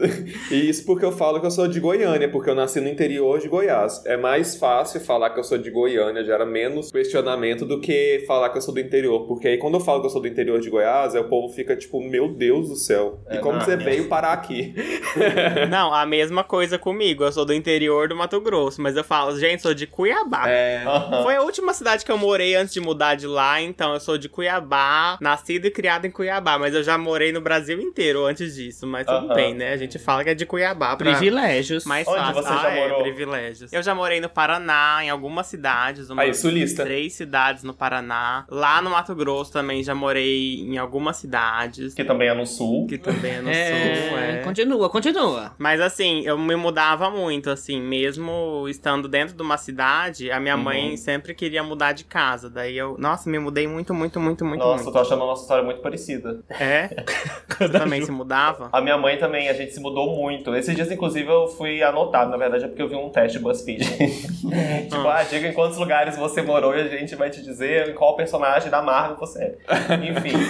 E 0.50 0.68
isso 0.68 0.84
porque 0.84 1.04
eu 1.04 1.12
falo 1.12 1.40
que 1.40 1.46
eu 1.46 1.50
sou 1.50 1.68
de 1.68 1.78
Goiânia, 1.80 2.28
porque 2.28 2.50
eu 2.50 2.54
nasci 2.54 2.80
no 2.80 2.88
interior 2.88 3.38
de 3.38 3.48
Goiás. 3.48 4.04
É 4.06 4.16
mais 4.16 4.56
fácil 4.56 5.00
falar 5.00 5.30
que 5.30 5.38
eu 5.38 5.44
sou 5.44 5.58
de 5.58 5.70
Goiânia, 5.70 6.24
gera 6.24 6.44
menos 6.44 6.90
questionamento 6.90 7.64
do 7.64 7.80
que 7.80 8.24
falar 8.26 8.50
que 8.50 8.58
eu 8.58 8.62
sou 8.62 8.74
do 8.74 8.80
interior. 8.80 9.26
Porque 9.26 9.48
aí 9.48 9.58
quando 9.58 9.74
eu 9.74 9.80
falo 9.80 10.00
que 10.00 10.06
eu 10.06 10.10
sou 10.10 10.20
do 10.20 10.28
interior 10.28 10.60
de 10.60 10.68
Goiás, 10.70 11.14
aí 11.14 11.20
o 11.20 11.28
povo 11.28 11.52
fica 11.52 11.76
tipo, 11.76 12.00
meu 12.02 12.28
Deus 12.28 12.68
do 12.68 12.76
céu. 12.76 13.20
e 13.30 13.36
É, 13.36 13.38
como 13.38 13.58
não, 13.58 13.64
você 13.64 13.72
é. 13.74 13.76
veio 13.76 14.08
parar 14.08 14.32
aqui? 14.32 14.74
Não, 15.70 15.92
a 15.92 16.06
mesma 16.06 16.42
coisa 16.44 16.78
comigo. 16.78 17.24
Eu 17.24 17.32
sou 17.32 17.44
do 17.44 17.52
interior 17.52 18.08
do 18.08 18.16
Mato 18.16 18.40
Grosso, 18.40 18.80
mas 18.80 18.96
eu 18.96 19.04
falo, 19.04 19.36
gente, 19.38 19.62
sou 19.62 19.74
de 19.74 19.86
Cuiabá. 19.86 20.48
É. 20.48 20.82
Aham. 20.86 21.22
Foi 21.22 21.36
a 21.36 21.42
última 21.42 21.72
cidade 21.74 22.04
que 22.04 22.10
eu 22.12 22.18
morei 22.18 22.54
antes 22.54 22.72
de 22.72 22.80
mudar 22.80 23.14
de 23.14 23.26
lá, 23.26 23.60
então 23.60 23.94
eu 23.94 24.00
sou 24.00 24.16
de 24.16 24.28
Cuiabá. 24.28 24.79
Cuiabá, 24.80 25.18
nascido 25.20 25.66
e 25.66 25.70
criado 25.70 26.06
em 26.06 26.10
Cuiabá, 26.10 26.58
mas 26.58 26.74
eu 26.74 26.82
já 26.82 26.96
morei 26.96 27.32
no 27.32 27.40
Brasil 27.40 27.80
inteiro 27.80 28.24
antes 28.24 28.54
disso, 28.54 28.86
mas 28.86 29.06
tudo 29.06 29.26
Aham. 29.26 29.34
bem, 29.34 29.54
né? 29.54 29.72
A 29.72 29.76
gente 29.76 29.98
fala 29.98 30.24
que 30.24 30.30
é 30.30 30.34
de 30.34 30.46
Cuiabá 30.46 30.96
pra 30.96 31.10
Privilégios. 31.12 31.84
mais 31.84 32.06
Onde 32.08 32.18
fácil. 32.18 32.42
você 32.42 32.48
já 32.48 32.68
ah, 32.68 32.70
é, 32.76 32.80
morou? 32.88 33.02
privilégios. 33.02 33.72
Eu 33.72 33.82
já 33.82 33.94
morei 33.94 34.20
no 34.20 34.28
Paraná, 34.28 34.98
em 35.02 35.10
algumas 35.10 35.46
cidades, 35.46 36.08
umas 36.10 36.24
Aí, 36.24 36.34
sulista. 36.34 36.84
três 36.84 37.12
cidades 37.12 37.62
no 37.62 37.74
Paraná. 37.74 38.44
Lá 38.48 38.80
no 38.80 38.90
Mato 38.90 39.14
Grosso 39.14 39.52
também 39.52 39.82
já 39.82 39.94
morei 39.94 40.60
em 40.60 40.78
algumas 40.78 41.16
cidades, 41.16 41.94
Que 41.94 42.04
também 42.04 42.28
é 42.28 42.34
no 42.34 42.46
sul. 42.46 42.86
que 42.86 42.96
também 42.98 43.32
é 43.34 43.40
no 43.40 43.50
É, 43.50 43.64
sul, 44.08 44.18
é. 44.18 44.42
Continua, 44.42 44.88
continua. 44.88 45.52
Mas 45.58 45.80
assim, 45.80 46.22
eu 46.24 46.38
me 46.38 46.56
mudava 46.56 47.10
muito, 47.10 47.50
assim, 47.50 47.80
mesmo 47.80 48.66
estando 48.68 49.08
dentro 49.08 49.34
de 49.36 49.42
uma 49.42 49.56
cidade, 49.56 50.30
a 50.30 50.40
minha 50.40 50.56
Uhum. 50.56 50.62
mãe 50.62 50.96
sempre 50.96 51.34
queria 51.34 51.62
mudar 51.62 51.92
de 51.92 52.04
casa. 52.04 52.48
Daí 52.50 52.76
eu, 52.76 52.96
nossa, 52.98 53.28
me 53.28 53.38
mudei 53.38 53.66
muito, 53.66 53.92
muito, 53.94 54.18
muito, 54.20 54.44
muito, 54.44 54.64
Nossa, 54.72 54.82
eu 54.82 54.84
muito. 54.84 54.92
tô 54.92 55.00
achando 55.00 55.22
a 55.22 55.26
nossa 55.26 55.42
história 55.42 55.64
muito 55.64 55.80
parecida. 55.80 56.40
É? 56.50 56.88
Você 57.58 57.68
também 57.68 58.04
se 58.04 58.10
mudava? 58.10 58.68
A 58.72 58.80
minha 58.80 58.96
mãe 58.96 59.18
também, 59.18 59.48
a 59.48 59.52
gente 59.52 59.72
se 59.72 59.80
mudou 59.80 60.16
muito. 60.16 60.54
Esses 60.54 60.74
dias, 60.74 60.90
inclusive, 60.90 61.28
eu 61.28 61.48
fui 61.48 61.82
anotado, 61.82 62.30
na 62.30 62.36
verdade, 62.36 62.64
é 62.64 62.68
porque 62.68 62.82
eu 62.82 62.88
vi 62.88 62.94
um 62.94 63.10
teste 63.10 63.38
BuzzFeed. 63.38 63.84
tipo, 64.88 65.08
ah, 65.08 65.22
diga 65.22 65.48
em 65.48 65.52
quantos 65.52 65.78
lugares 65.78 66.16
você 66.16 66.42
morou 66.42 66.76
e 66.76 66.80
a 66.80 66.88
gente 66.88 67.14
vai 67.14 67.30
te 67.30 67.42
dizer 67.42 67.90
em 67.90 67.94
qual 67.94 68.16
personagem 68.16 68.70
da 68.70 68.82
Marvel 68.82 69.16
você 69.16 69.42
é. 69.42 69.58
Enfim. 69.94 70.32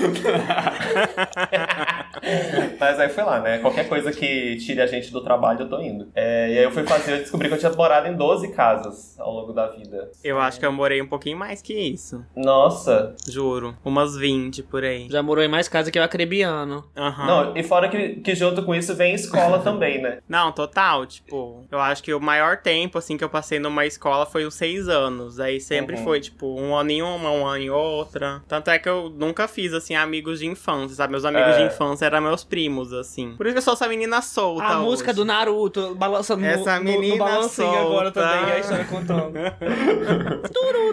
Mas 2.79 3.01
aí 3.01 3.09
foi 3.09 3.25
lá, 3.25 3.41
né? 3.41 3.59
Qualquer 3.59 3.89
coisa 3.89 4.13
que 4.13 4.57
tire 4.57 4.81
a 4.81 4.87
gente 4.87 5.13
do 5.13 5.23
trabalho, 5.23 5.61
eu 5.61 5.69
tô 5.69 5.81
indo. 5.81 6.09
É, 6.15 6.53
e 6.53 6.59
aí 6.59 6.65
eu 6.65 6.71
fui 6.71 6.85
fazer, 6.85 7.15
eu 7.15 7.19
descobri 7.19 7.49
que 7.49 7.55
eu 7.55 7.59
tinha 7.59 7.73
morado 7.73 8.09
em 8.09 8.17
12 8.17 8.49
casas 8.53 9.19
ao 9.19 9.33
longo 9.33 9.53
da 9.53 9.69
vida. 9.69 10.11
Eu 10.23 10.39
acho 10.39 10.59
que 10.59 10.67
eu 10.67 10.73
morei 10.73 11.01
um 11.01 11.07
pouquinho 11.07 11.39
mais 11.39 11.63
que 11.63 11.75
isso. 11.75 12.25
Nossa. 12.37 13.15
Juro. 13.29 13.77
Umas 13.85 14.10
20 14.17 14.63
por 14.65 14.85
aí. 14.85 15.09
Já 15.11 15.23
morou 15.23 15.43
em 15.45 15.49
mais 15.49 15.69
casa 15.69 15.91
que 15.91 15.99
o 15.99 16.03
acrebiano. 16.03 16.85
Aham. 16.97 17.27
Não, 17.27 17.57
e 17.57 17.63
fora 17.63 17.89
que, 17.89 18.17
que 18.17 18.35
junto 18.35 18.63
com 18.65 18.75
isso 18.75 18.95
vem 18.95 19.15
escola 19.15 19.59
também, 19.65 20.01
né? 20.01 20.19
Não, 20.29 20.53
total, 20.53 21.07
tipo, 21.07 21.65
eu 21.71 21.79
acho 21.81 22.03
que 22.03 22.13
o 22.15 22.21
maior 22.21 22.57
tempo, 22.59 22.99
assim, 22.99 23.17
que 23.17 23.25
eu 23.25 23.29
passei 23.29 23.59
numa 23.59 23.85
escola 23.87 24.27
foi 24.27 24.45
os 24.45 24.55
seis 24.55 24.89
anos. 24.89 25.39
Aí 25.41 25.61
sempre 25.61 25.97
Uhum. 25.97 26.05
foi, 26.05 26.21
tipo, 26.21 26.47
um 26.61 26.75
ano 26.75 26.91
em 26.91 27.03
uma, 27.03 27.31
um 27.31 27.47
ano 27.47 27.63
em 27.63 27.71
outra. 27.71 28.43
Tanto 28.49 28.71
é 28.71 28.79
que 28.79 28.89
eu 28.89 29.11
nunca 29.11 29.47
fiz, 29.49 29.73
assim, 29.73 29.95
amigos 29.95 30.39
de 30.41 30.47
infância, 30.47 30.97
sabe? 30.97 31.11
Meus 31.13 31.25
amigos 31.25 31.55
É. 31.55 31.59
de 31.59 31.65
infância 31.75 32.07
eram 32.07 32.21
meus 32.21 32.45
primos, 32.45 32.93
assim. 32.93 33.35
Por 33.37 33.47
isso 33.47 33.55
que 33.55 33.59
eu 33.59 33.63
sou 33.63 33.75
essa 33.75 33.89
menina 33.89 34.21
solta 34.23 34.65
a 34.65 34.79
música 34.79 35.11
hoje. 35.11 35.17
do 35.17 35.25
Naruto 35.25 35.95
balançando 35.95 36.41
no- 36.43 36.47
Essa 36.47 36.79
no, 36.79 36.85
no, 36.85 36.91
menina 37.01 37.25
balancinho 37.25 37.69
solta. 37.69 37.81
agora 37.81 38.11
também, 38.11 38.53
a 38.53 38.59
história 38.59 38.85
contando. 38.85 39.33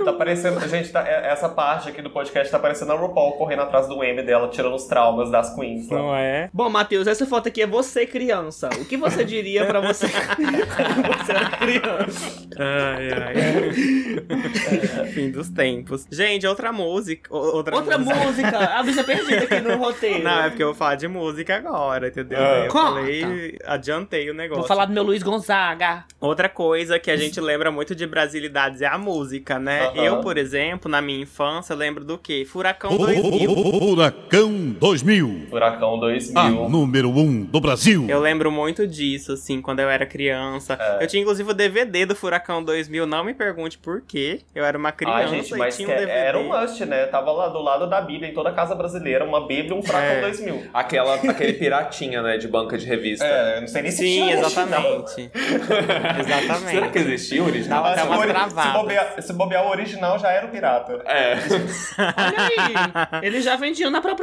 Tá 0.07 0.13
parecendo. 0.13 0.59
Gente, 0.69 0.89
tá, 0.91 1.05
é- 1.05 1.27
essa 1.31 1.49
parte 1.49 1.89
aqui 1.89 2.01
do 2.01 2.09
podcast 2.09 2.49
tá 2.49 2.57
parecendo 2.57 2.93
a 2.93 2.95
RuPaul 3.07 3.33
correndo 3.33 3.61
atrás 3.63 3.87
do 3.87 4.03
M 4.03 4.21
dela, 4.23 4.47
tirando 4.49 4.75
os 4.75 4.85
traumas 4.85 5.29
das 5.31 5.53
queens. 5.55 5.89
né? 5.89 5.97
Não 5.97 6.15
é? 6.15 6.49
Bom, 6.53 6.69
Matheus, 6.69 7.07
essa 7.07 7.25
foto 7.25 7.47
aqui 7.47 7.61
é 7.61 7.67
você 7.67 8.05
criança. 8.05 8.69
O 8.79 8.85
que 8.85 8.97
você 8.97 9.23
diria 9.25 9.65
pra 9.65 9.79
você 9.81 10.07
quando 10.09 10.57
você 11.25 11.31
era 11.31 11.49
criança? 11.57 12.47
Ai, 12.57 13.09
ai. 13.13 15.07
Fim 15.13 15.31
dos 15.31 15.49
tempos. 15.49 16.05
Gente, 16.11 16.45
outra 16.47 16.71
música. 16.71 17.33
Outra, 17.33 17.75
Outra 17.75 17.97
música. 17.97 18.57
A 18.77 18.83
bicha 18.83 19.03
perdida 19.03 19.43
aqui 19.43 19.59
no 19.61 19.77
roteiro. 19.77 20.23
Não, 20.23 20.43
é 20.43 20.49
porque 20.49 20.63
eu 20.63 20.67
vou 20.67 20.75
falar 20.75 20.95
de 20.95 21.07
música 21.07 21.55
agora, 21.55 22.07
entendeu? 22.07 22.39
Ah. 22.39 22.65
Eu 22.65 22.71
Conta. 22.71 22.85
falei, 22.99 23.57
adiantei 23.65 24.29
o 24.29 24.33
negócio. 24.33 24.59
Vou 24.61 24.67
falar 24.67 24.85
do 24.85 24.93
meu 24.93 25.03
Luiz 25.03 25.23
Gonzaga. 25.23 26.05
Outra 26.19 26.49
coisa 26.49 26.99
que 26.99 27.11
a 27.11 27.17
gente 27.17 27.39
lembra 27.39 27.71
muito 27.71 27.93
de 27.95 28.05
brasilidades 28.07 28.81
é 28.81 28.87
a 28.87 28.97
música, 28.97 29.59
né? 29.59 29.91
Eu, 29.95 30.21
por 30.21 30.37
exemplo, 30.37 30.89
na 30.89 31.01
minha 31.01 31.21
infância, 31.21 31.75
lembro 31.75 32.03
do 32.03 32.17
quê? 32.17 32.45
Furacão 32.47 32.89
2000. 32.89 32.96
Furacão 32.97 34.75
2000, 34.79 35.47
Furacão 35.49 35.99
2000. 35.99 36.39
a 36.41 36.49
número 36.69 37.09
1 37.09 37.19
um 37.19 37.43
do 37.43 37.59
Brasil. 37.61 38.05
Eu 38.09 38.19
lembro 38.19 38.51
muito 38.51 38.87
disso, 38.87 39.33
assim, 39.33 39.61
quando 39.61 39.79
eu 39.79 39.89
era 39.89 40.05
criança. 40.05 40.77
É. 40.79 41.03
Eu 41.03 41.07
tinha, 41.07 41.21
inclusive, 41.21 41.49
o 41.49 41.53
DVD 41.53 42.05
do 42.05 42.15
Furacão 42.15 42.63
2000. 42.63 43.05
Não 43.05 43.23
me 43.23 43.33
pergunte 43.33 43.77
por 43.77 44.01
quê. 44.01 44.41
Eu 44.53 44.65
era 44.65 44.77
uma 44.77 44.91
criança 44.91 45.17
Ai, 45.19 45.27
gente, 45.27 45.55
mas 45.55 45.75
e 45.75 45.77
tinha 45.77 45.89
um 45.89 45.99
DVD. 45.99 46.11
era 46.11 46.39
um 46.39 46.47
must, 46.49 46.85
né? 46.85 47.05
Tava 47.05 47.31
lá 47.31 47.49
do 47.49 47.61
lado 47.61 47.87
da 47.89 48.01
Bíblia, 48.01 48.29
em 48.29 48.33
toda 48.33 48.51
casa 48.51 48.75
brasileira, 48.75 49.23
uma 49.25 49.47
Bíblia 49.47 49.69
e 49.75 49.79
um 49.79 49.83
Furacão 49.83 50.07
É. 50.07 50.21
2000. 50.21 50.63
Aquela, 50.73 51.15
aquele 51.15 51.53
piratinha, 51.53 52.21
né, 52.21 52.37
de 52.37 52.47
banca 52.47 52.77
de 52.77 52.85
revista. 52.85 53.25
É, 53.25 53.61
não 53.61 53.67
sei 53.67 53.81
nem 53.81 53.91
se 53.91 53.97
Sim, 53.97 54.03
tinha 54.03 54.25
hoje, 54.39 54.41
não. 54.41 54.47
exatamente. 54.47 55.31
exatamente. 56.19 56.71
Será 56.71 56.87
que 56.89 56.99
existia 56.99 57.43
o 57.43 57.45
original? 57.47 57.83
Travadas. 57.93 58.63
Se 58.65 58.71
bobear, 58.73 59.21
se 59.21 59.33
bobear 59.33 59.65
o 59.65 59.69
original, 59.69 60.19
já 60.19 60.31
era 60.31 60.45
o 60.47 60.49
pirata. 60.49 61.01
É. 61.05 61.35
Olha 61.97 62.37
aí. 62.47 62.86
Eles 63.23 63.43
já 63.43 63.55
vendiam 63.55 63.89
na 63.89 64.01
própria. 64.01 64.17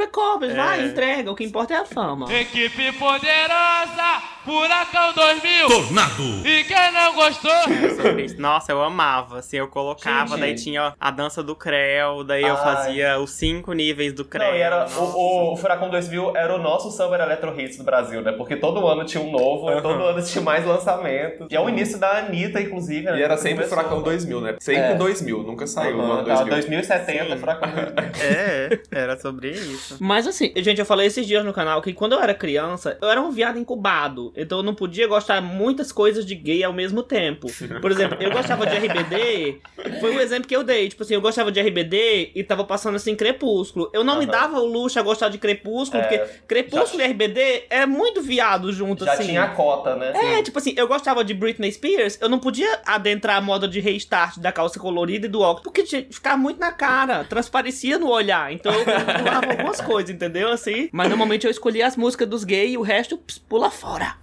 Vai, 0.55 0.81
É. 0.81 0.85
entrega. 0.85 1.31
O 1.31 1.35
que 1.35 1.43
importa 1.43 1.73
é 1.73 1.77
a 1.77 1.85
fama. 1.85 2.31
Equipe 2.33 2.91
poderosa, 2.93 4.21
Furacão 4.43 5.13
2000. 5.13 5.67
Tornado. 5.67 6.23
E 6.47 6.63
quem 6.63 6.91
não 6.91 7.13
gostou? 7.15 7.51
isso. 8.23 8.39
Nossa, 8.39 8.71
eu 8.71 8.81
amava, 8.83 9.39
assim, 9.39 9.57
eu 9.57 9.67
colocava, 9.67 10.29
Gente. 10.31 10.39
daí 10.39 10.55
tinha 10.55 10.93
a 10.99 11.11
dança 11.11 11.41
do 11.41 11.55
Creu, 11.55 12.23
daí 12.23 12.43
eu 12.43 12.55
Ai. 12.55 12.63
fazia 12.63 13.19
os 13.19 13.31
cinco 13.31 13.73
níveis 13.73 14.13
do 14.13 14.23
Creu. 14.23 14.47
Não, 14.47 14.55
e 14.55 14.59
era 14.61 14.85
o, 14.97 15.53
o 15.53 15.57
Furacão 15.57 15.89
2000 15.89 16.35
era 16.35 16.53
o 16.55 16.59
nosso 16.59 16.91
Summer 16.91 17.19
Electro 17.19 17.59
Hits 17.59 17.77
do 17.77 17.83
Brasil, 17.83 18.21
né? 18.21 18.31
Porque 18.33 18.55
todo 18.55 18.85
ano 18.87 19.03
tinha 19.05 19.23
um 19.23 19.31
novo, 19.31 19.71
e 19.71 19.81
todo 19.81 20.03
ano 20.03 20.21
tinha 20.23 20.43
mais 20.43 20.65
lançamentos. 20.65 21.47
E 21.49 21.55
é 21.55 21.59
o 21.59 21.67
início 21.69 21.97
da 21.97 22.19
Anitta, 22.19 22.61
inclusive. 22.61 23.05
né? 23.05 23.17
E 23.19 23.23
era 23.23 23.37
sempre 23.37 23.65
Furacão 23.65 24.01
2000, 24.01 24.41
né? 24.41 24.55
Sempre 24.59 24.81
É. 24.91 24.95
2000, 24.95 25.43
nunca 25.43 25.65
saiu 25.67 25.97
no 25.97 26.03
Aham, 26.03 26.13
ano 26.19 26.23
tá, 26.27 26.33
2000. 26.35 26.53
2070, 26.55 27.25
Sim. 27.33 27.37
Furacão 27.37 27.69
2000. 27.71 27.95
É, 28.21 28.54
era 28.91 29.17
sobre 29.17 29.51
isso. 29.51 29.97
Mas 29.99 30.27
assim, 30.27 30.51
gente, 30.57 30.79
eu 30.79 30.85
falei 30.85 31.07
esses 31.07 31.25
dias 31.25 31.43
no 31.45 31.53
canal 31.53 31.81
que 31.81 31.93
quando 31.93 32.13
eu 32.13 32.21
era 32.21 32.33
criança, 32.33 32.97
eu 33.01 33.09
era 33.09 33.21
um 33.21 33.31
viado 33.31 33.57
incubado. 33.59 34.33
Então 34.35 34.59
eu 34.59 34.63
não 34.63 34.73
podia 34.75 35.07
gostar 35.07 35.41
muitas 35.41 35.91
coisas 35.91 36.25
de 36.25 36.35
gay 36.35 36.63
ao 36.63 36.73
mesmo 36.73 37.03
tempo. 37.03 37.47
Por 37.81 37.91
exemplo, 37.91 38.17
eu 38.21 38.31
gostava 38.31 38.65
de 38.65 38.75
RBD, 38.75 39.59
foi 39.99 40.15
o 40.15 40.19
exemplo 40.19 40.47
que 40.47 40.55
eu 40.55 40.63
dei. 40.63 40.89
Tipo 40.89 41.03
assim, 41.03 41.13
eu 41.13 41.21
gostava 41.21 41.51
de 41.51 41.59
RBD 41.59 42.31
e 42.35 42.43
tava 42.43 42.63
passando 42.63 42.95
assim 42.95 43.15
Crepúsculo. 43.15 43.89
Eu 43.93 44.03
não 44.03 44.17
me 44.17 44.23
Aham. 44.25 44.31
dava 44.31 44.59
o 44.59 44.65
luxo 44.65 44.99
a 44.99 45.01
gostar 45.01 45.29
de 45.29 45.37
Crepúsculo, 45.37 46.01
É, 46.03 46.07
porque 46.07 46.33
Crepúsculo 46.47 47.01
e 47.01 47.05
RBD 47.05 47.65
é 47.69 47.85
muito 47.85 48.21
viado 48.21 48.71
junto, 48.71 49.05
Já 49.05 49.13
assim. 49.13 49.25
tinha 49.27 49.43
a 49.43 49.49
cota, 49.49 49.95
né? 49.95 50.11
É, 50.15 50.41
tipo 50.43 50.57
assim, 50.57 50.73
eu 50.77 50.87
gostava 50.87 51.23
de 51.23 51.33
Britney 51.33 51.71
Spears, 51.71 52.17
eu 52.21 52.29
não 52.29 52.39
podia 52.39 52.79
adentrar 52.85 53.37
a 53.37 53.41
moda 53.41 53.67
de 53.67 53.79
restart 53.79 54.37
da 54.39 54.51
calça 54.51 54.79
colorida 54.79 55.25
e 55.25 55.29
do 55.29 55.41
óculos, 55.41 55.63
porque 55.63 55.83
tinha- 55.83 56.05
ficava 56.09 56.37
muito 56.37 56.59
na 56.59 56.71
cara, 56.71 57.23
transparecia 57.23 57.97
no 57.99 58.09
olhar. 58.09 58.34
Então 58.51 58.71
eu 58.73 58.85
pulava 58.85 59.51
algumas 59.51 59.81
coisas, 59.81 60.09
entendeu? 60.13 60.51
Assim. 60.51 60.89
Mas 60.91 61.09
normalmente 61.09 61.45
eu 61.45 61.51
escolhia 61.51 61.87
as 61.87 61.95
músicas 61.95 62.27
dos 62.27 62.43
gays 62.43 62.73
e 62.73 62.77
o 62.77 62.81
resto 62.81 63.17
ps, 63.17 63.37
pula 63.37 63.69
fora. 63.69 64.15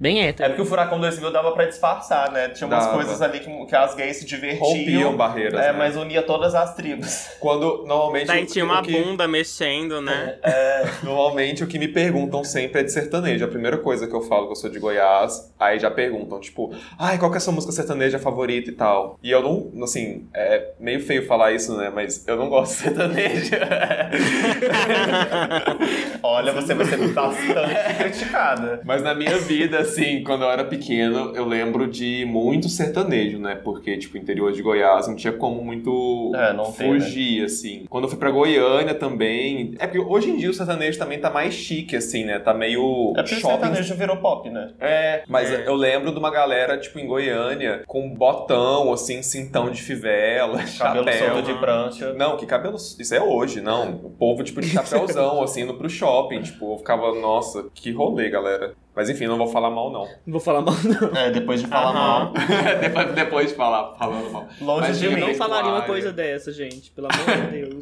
Bem 0.00 0.22
É 0.22 0.28
hétero. 0.28 0.48
porque 0.48 0.62
o 0.62 0.64
Furacão 0.64 0.98
2000 0.98 1.30
dava 1.30 1.52
pra 1.52 1.66
disfarçar, 1.66 2.32
né? 2.32 2.48
Tinha 2.48 2.66
umas 2.66 2.84
Dava. 2.86 2.96
coisas 2.96 3.20
ali 3.20 3.38
que, 3.40 3.66
que 3.66 3.76
as 3.76 3.94
gays 3.94 4.16
se 4.16 4.24
divertiam. 4.24 4.66
Rompiam 4.66 5.14
barreiras, 5.14 5.60
É, 5.60 5.72
né? 5.72 5.78
mas 5.78 5.94
unia 5.94 6.22
todas 6.22 6.54
as 6.54 6.74
tribos. 6.74 7.28
Quando 7.38 7.84
normalmente. 7.86 8.26
Daí 8.26 8.46
tinha 8.46 8.64
uma 8.64 8.82
que- 8.82 8.92
bunda 8.92 9.28
mexendo, 9.28 10.00
né? 10.00 10.38
Normalmente 11.02 11.62
o 11.62 11.66
que 11.66 11.78
me 11.78 11.86
perguntam 11.86 12.42
sempre 12.42 12.80
é 12.80 12.82
de 12.82 12.90
sertanejo. 12.90 13.44
A 13.44 13.48
primeira 13.48 13.76
coisa 13.76 14.06
que 14.06 14.14
eu 14.14 14.22
falo 14.22 14.46
que 14.46 14.52
eu 14.52 14.56
sou 14.56 14.70
de 14.70 14.78
Goiás, 14.78 15.52
aí 15.60 15.78
já 15.78 15.90
perguntam, 15.90 16.40
tipo, 16.40 16.74
ai, 16.98 17.18
qual 17.18 17.30
que 17.30 17.36
é 17.36 17.38
a 17.38 17.40
sua 17.40 17.52
música 17.52 17.72
sertaneja 17.72 18.18
favorita 18.18 18.70
e 18.70 18.72
tal. 18.72 19.18
E 19.22 19.30
eu 19.30 19.42
não, 19.42 19.70
assim, 19.84 20.26
é 20.34 20.68
meio 20.80 21.00
feio 21.00 21.26
falar 21.26 21.52
isso, 21.52 21.76
né? 21.76 21.90
Mas 21.94 22.26
eu 22.26 22.36
não 22.36 22.48
gosto 22.48 22.72
de 22.72 22.78
sertanejo. 22.84 23.50
Olha, 26.22 26.52
você 26.52 26.74
vai 26.74 26.86
ser 26.86 26.96
bastante 26.96 27.12
criticada. 27.98 28.80
Mas 28.84 29.02
na 29.02 29.14
minha 29.14 29.36
vida, 29.38 29.84
assim, 29.90 30.22
quando 30.24 30.42
eu 30.44 30.50
era 30.50 30.64
pequeno, 30.64 31.32
eu 31.34 31.44
lembro 31.44 31.86
de 31.86 32.24
muito 32.26 32.68
sertanejo, 32.68 33.38
né? 33.38 33.54
Porque, 33.54 33.96
tipo, 33.96 34.16
interior 34.16 34.52
de 34.52 34.62
Goiás 34.62 35.06
não 35.08 35.16
tinha 35.16 35.32
como 35.32 35.62
muito 35.64 36.32
É, 36.34 36.52
não 36.52 36.70
tem, 36.72 36.88
fugir, 37.00 37.44
assim. 37.44 37.84
Quando 37.88 38.04
eu 38.04 38.08
fui 38.10 38.18
pra 38.18 38.30
Goiânia 38.30 38.94
também. 38.94 39.74
É 39.78 39.86
porque 39.86 39.98
hoje 39.98 40.30
em 40.30 40.36
dia 40.36 40.50
o 40.50 40.54
sertanejo 40.54 40.98
também 40.98 41.18
tá 41.20 41.30
mais 41.30 41.54
chique, 41.54 41.96
assim, 41.96 42.24
né? 42.24 42.38
Tá 42.38 42.54
meio 42.54 43.12
É 43.16 43.22
porque 43.22 43.34
o 43.36 43.40
shopping 43.40 43.60
sertanejo 43.62 43.94
virou 43.96 44.16
pop, 44.18 44.48
né? 44.50 44.70
É, 44.80 45.22
mas 45.28 45.50
É. 45.50 45.66
eu 45.66 45.74
lembro 45.74 46.12
de 46.12 46.18
uma 46.18 46.30
galera, 46.30 46.78
tipo, 46.78 46.98
em 46.98 47.06
Goiânia, 47.06 47.82
com 47.86 48.08
botão, 48.14 48.92
assim, 48.92 49.22
cintão 49.22 49.70
de 49.70 49.82
fivela, 49.82 50.58
Cabelo 50.78 51.04
chapéu. 51.04 51.28
solto 51.34 51.42
de 51.42 51.54
prancha. 51.58 52.12
Não, 52.14 52.36
que 52.36 52.46
cabelo. 52.46 52.76
Isso 52.76 53.14
é 53.14 53.20
hoje, 53.22 53.60
não. 53.60 53.90
O 53.96 54.10
povo, 54.10 54.42
tipo, 54.42 54.60
de 54.60 54.68
chapéuzão, 54.70 55.42
assim, 55.42 55.62
indo 55.62 55.74
pro 55.74 55.88
shopping. 55.90 56.42
Tipo, 56.42 56.74
eu 56.74 56.78
ficava, 56.78 57.14
nossa, 57.14 57.66
que 57.74 57.90
rolê, 57.92 58.28
galera. 58.30 58.72
Mas 58.94 59.08
enfim, 59.08 59.26
não 59.26 59.38
vou 59.38 59.46
falar 59.46 59.70
mal, 59.70 59.90
não. 59.90 60.02
Não 60.04 60.32
vou 60.32 60.40
falar 60.40 60.60
mal, 60.62 60.74
não. 60.84 61.16
É, 61.16 61.30
depois 61.30 61.60
de 61.60 61.66
falar 61.68 61.90
Aham. 61.90 62.32
mal. 62.32 62.32
depois, 62.80 63.12
depois 63.14 63.48
de 63.50 63.54
falar, 63.54 63.94
falando 63.96 64.30
mal. 64.30 64.48
Longe 64.60 64.88
Mas 64.88 64.98
de 64.98 65.06
Eu 65.06 65.12
mim. 65.12 65.20
não 65.20 65.34
falaria 65.34 65.70
uma 65.70 65.82
coisa 65.82 66.12
dessa, 66.12 66.52
gente. 66.52 66.90
Pelo 66.90 67.08
amor 67.10 67.46
de 67.50 67.60
Deus. 67.60 67.80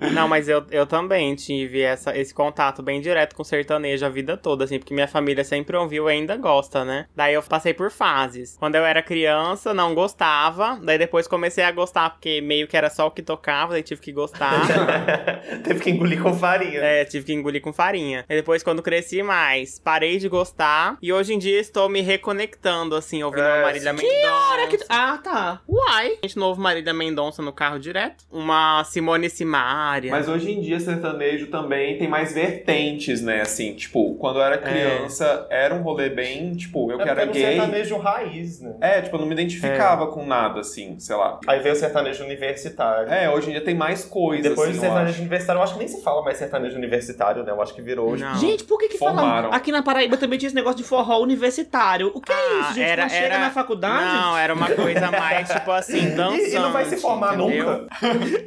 Não, 0.12 0.28
mas 0.28 0.46
eu, 0.48 0.62
eu 0.70 0.86
também 0.86 1.34
tive 1.34 1.80
essa, 1.80 2.16
esse 2.16 2.32
contato 2.32 2.82
bem 2.82 3.00
direto 3.00 3.34
com 3.34 3.42
sertanejo 3.42 4.04
a 4.04 4.08
vida 4.10 4.36
toda, 4.36 4.64
assim, 4.64 4.78
porque 4.78 4.92
minha 4.92 5.08
família 5.08 5.42
sempre 5.42 5.74
ouviu 5.76 6.08
e 6.08 6.12
ainda 6.12 6.36
gosta, 6.36 6.84
né? 6.84 7.06
Daí 7.16 7.32
eu 7.34 7.42
passei 7.42 7.72
por 7.72 7.90
fases. 7.90 8.56
Quando 8.58 8.74
eu 8.74 8.84
era 8.84 9.02
criança, 9.02 9.72
não 9.72 9.94
gostava, 9.94 10.78
daí 10.82 10.98
depois 10.98 11.26
comecei 11.26 11.64
a 11.64 11.72
gostar, 11.72 12.10
porque 12.10 12.40
meio 12.42 12.68
que 12.68 12.76
era 12.76 12.90
só 12.90 13.06
o 13.06 13.10
que 13.10 13.22
tocava, 13.22 13.72
daí 13.72 13.82
tive 13.82 14.00
que 14.00 14.12
gostar. 14.12 14.66
Teve 15.64 15.80
que 15.80 15.90
engolir 15.90 16.22
com 16.22 16.34
farinha. 16.34 16.78
É, 16.80 17.04
tive 17.04 17.24
que 17.26 17.32
engolir 17.32 17.62
com 17.62 17.72
farinha. 17.72 18.24
E 18.28 18.34
depois, 18.34 18.62
quando 18.62 18.82
cresci 18.82 19.22
mais, 19.22 19.78
parei 19.78 20.18
de 20.18 20.28
gostar. 20.28 20.45
E 21.02 21.12
hoje 21.12 21.34
em 21.34 21.38
dia 21.38 21.58
estou 21.60 21.88
me 21.88 22.00
reconectando, 22.00 22.94
assim, 22.94 23.22
ouvindo 23.22 23.42
É, 23.42 23.54
uma 23.58 23.62
Marília 23.62 23.92
Mendonça. 23.92 24.32
Hora 24.52 24.66
que- 24.68 24.78
Ah, 24.88 25.18
tá. 25.22 25.60
Uai! 25.68 26.18
A 26.22 26.26
gente 26.26 26.38
ouve 26.38 26.60
Marília 26.60 26.92
Mendonça 26.94 27.42
no 27.42 27.52
carro 27.52 27.78
direto. 27.78 28.24
Uma 28.30 28.82
Simone 28.84 29.28
Simaria. 29.28 30.10
Mas 30.10 30.28
hoje 30.28 30.50
em 30.52 30.60
dia, 30.60 30.78
sertanejo 30.80 31.48
também 31.48 31.98
tem 31.98 32.08
mais 32.08 32.32
vertentes, 32.32 33.20
né? 33.22 33.40
Assim, 33.42 33.74
tipo, 33.74 34.14
quando 34.16 34.36
eu 34.38 34.42
era 34.42 34.58
criança, 34.58 35.46
era 35.50 35.74
um 35.74 35.82
rolê 35.82 36.08
bem, 36.08 36.54
tipo, 36.54 36.90
eu 36.90 37.00
É 37.00 37.02
que 37.04 37.08
era 37.08 37.24
gay. 37.26 37.42
sertanejo 37.42 37.96
raiz, 37.98 38.60
né? 38.60 38.74
É, 38.80 39.02
tipo, 39.02 39.16
eu 39.16 39.20
não 39.20 39.26
me 39.26 39.32
identificava 39.34 40.06
com 40.08 40.24
nada, 40.26 40.60
assim, 40.60 40.98
sei 40.98 41.16
lá. 41.16 41.38
Aí 41.46 41.60
veio 41.60 41.74
o 41.74 41.78
sertanejo 41.78 42.24
universitário. 42.24 43.12
É, 43.12 43.30
hoje 43.30 43.48
em 43.48 43.52
dia 43.52 43.60
tem 43.64 43.74
mais 43.74 44.04
coisa, 44.04 44.48
Depois 44.48 44.70
assim, 44.70 44.78
do 44.78 44.80
sertanejo 44.80 45.10
acho. 45.10 45.20
universitário, 45.20 45.58
eu 45.58 45.62
acho 45.62 45.72
que 45.74 45.78
nem 45.78 45.88
se 45.88 46.02
fala 46.02 46.22
mais 46.22 46.38
sertanejo 46.38 46.76
universitário, 46.76 47.42
né? 47.42 47.50
Eu 47.52 47.60
acho 47.62 47.74
que 47.74 47.82
virou 47.82 48.10
hoje. 48.12 48.22
Não. 48.24 48.36
Gente, 48.36 48.64
por 48.64 48.78
que 48.78 48.88
que 48.88 48.98
falam? 48.98 49.16
Formaram. 49.16 49.52
Aqui 49.52 49.72
na 49.72 49.82
Paraíba 49.82 50.16
também 50.16 50.35
tinha 50.38 50.46
esse 50.48 50.54
negócio 50.56 50.78
de 50.78 50.84
forró 50.84 51.18
universitário. 51.20 52.10
O 52.14 52.20
que 52.20 52.32
é 52.32 52.34
Ah, 52.34 52.60
isso, 52.62 52.74
gente? 52.74 52.82
era- 52.88 53.02
Quando 53.04 53.10
chega 53.10 53.26
era- 53.26 53.38
na 53.38 53.50
faculdade? 53.50 54.04
Não, 54.04 54.36
era 54.38 54.54
uma 54.54 54.70
coisa 54.70 55.10
mais, 55.10 55.48
tipo 55.48 55.70
assim, 55.70 56.10
dançante. 56.14 56.36
E, 56.46 56.54
e 56.54 56.58
não 56.58 56.72
vai 56.72 56.84
se 56.84 56.96
formar 56.96 57.34
entendeu? 57.38 57.66
nunca. 57.66 57.86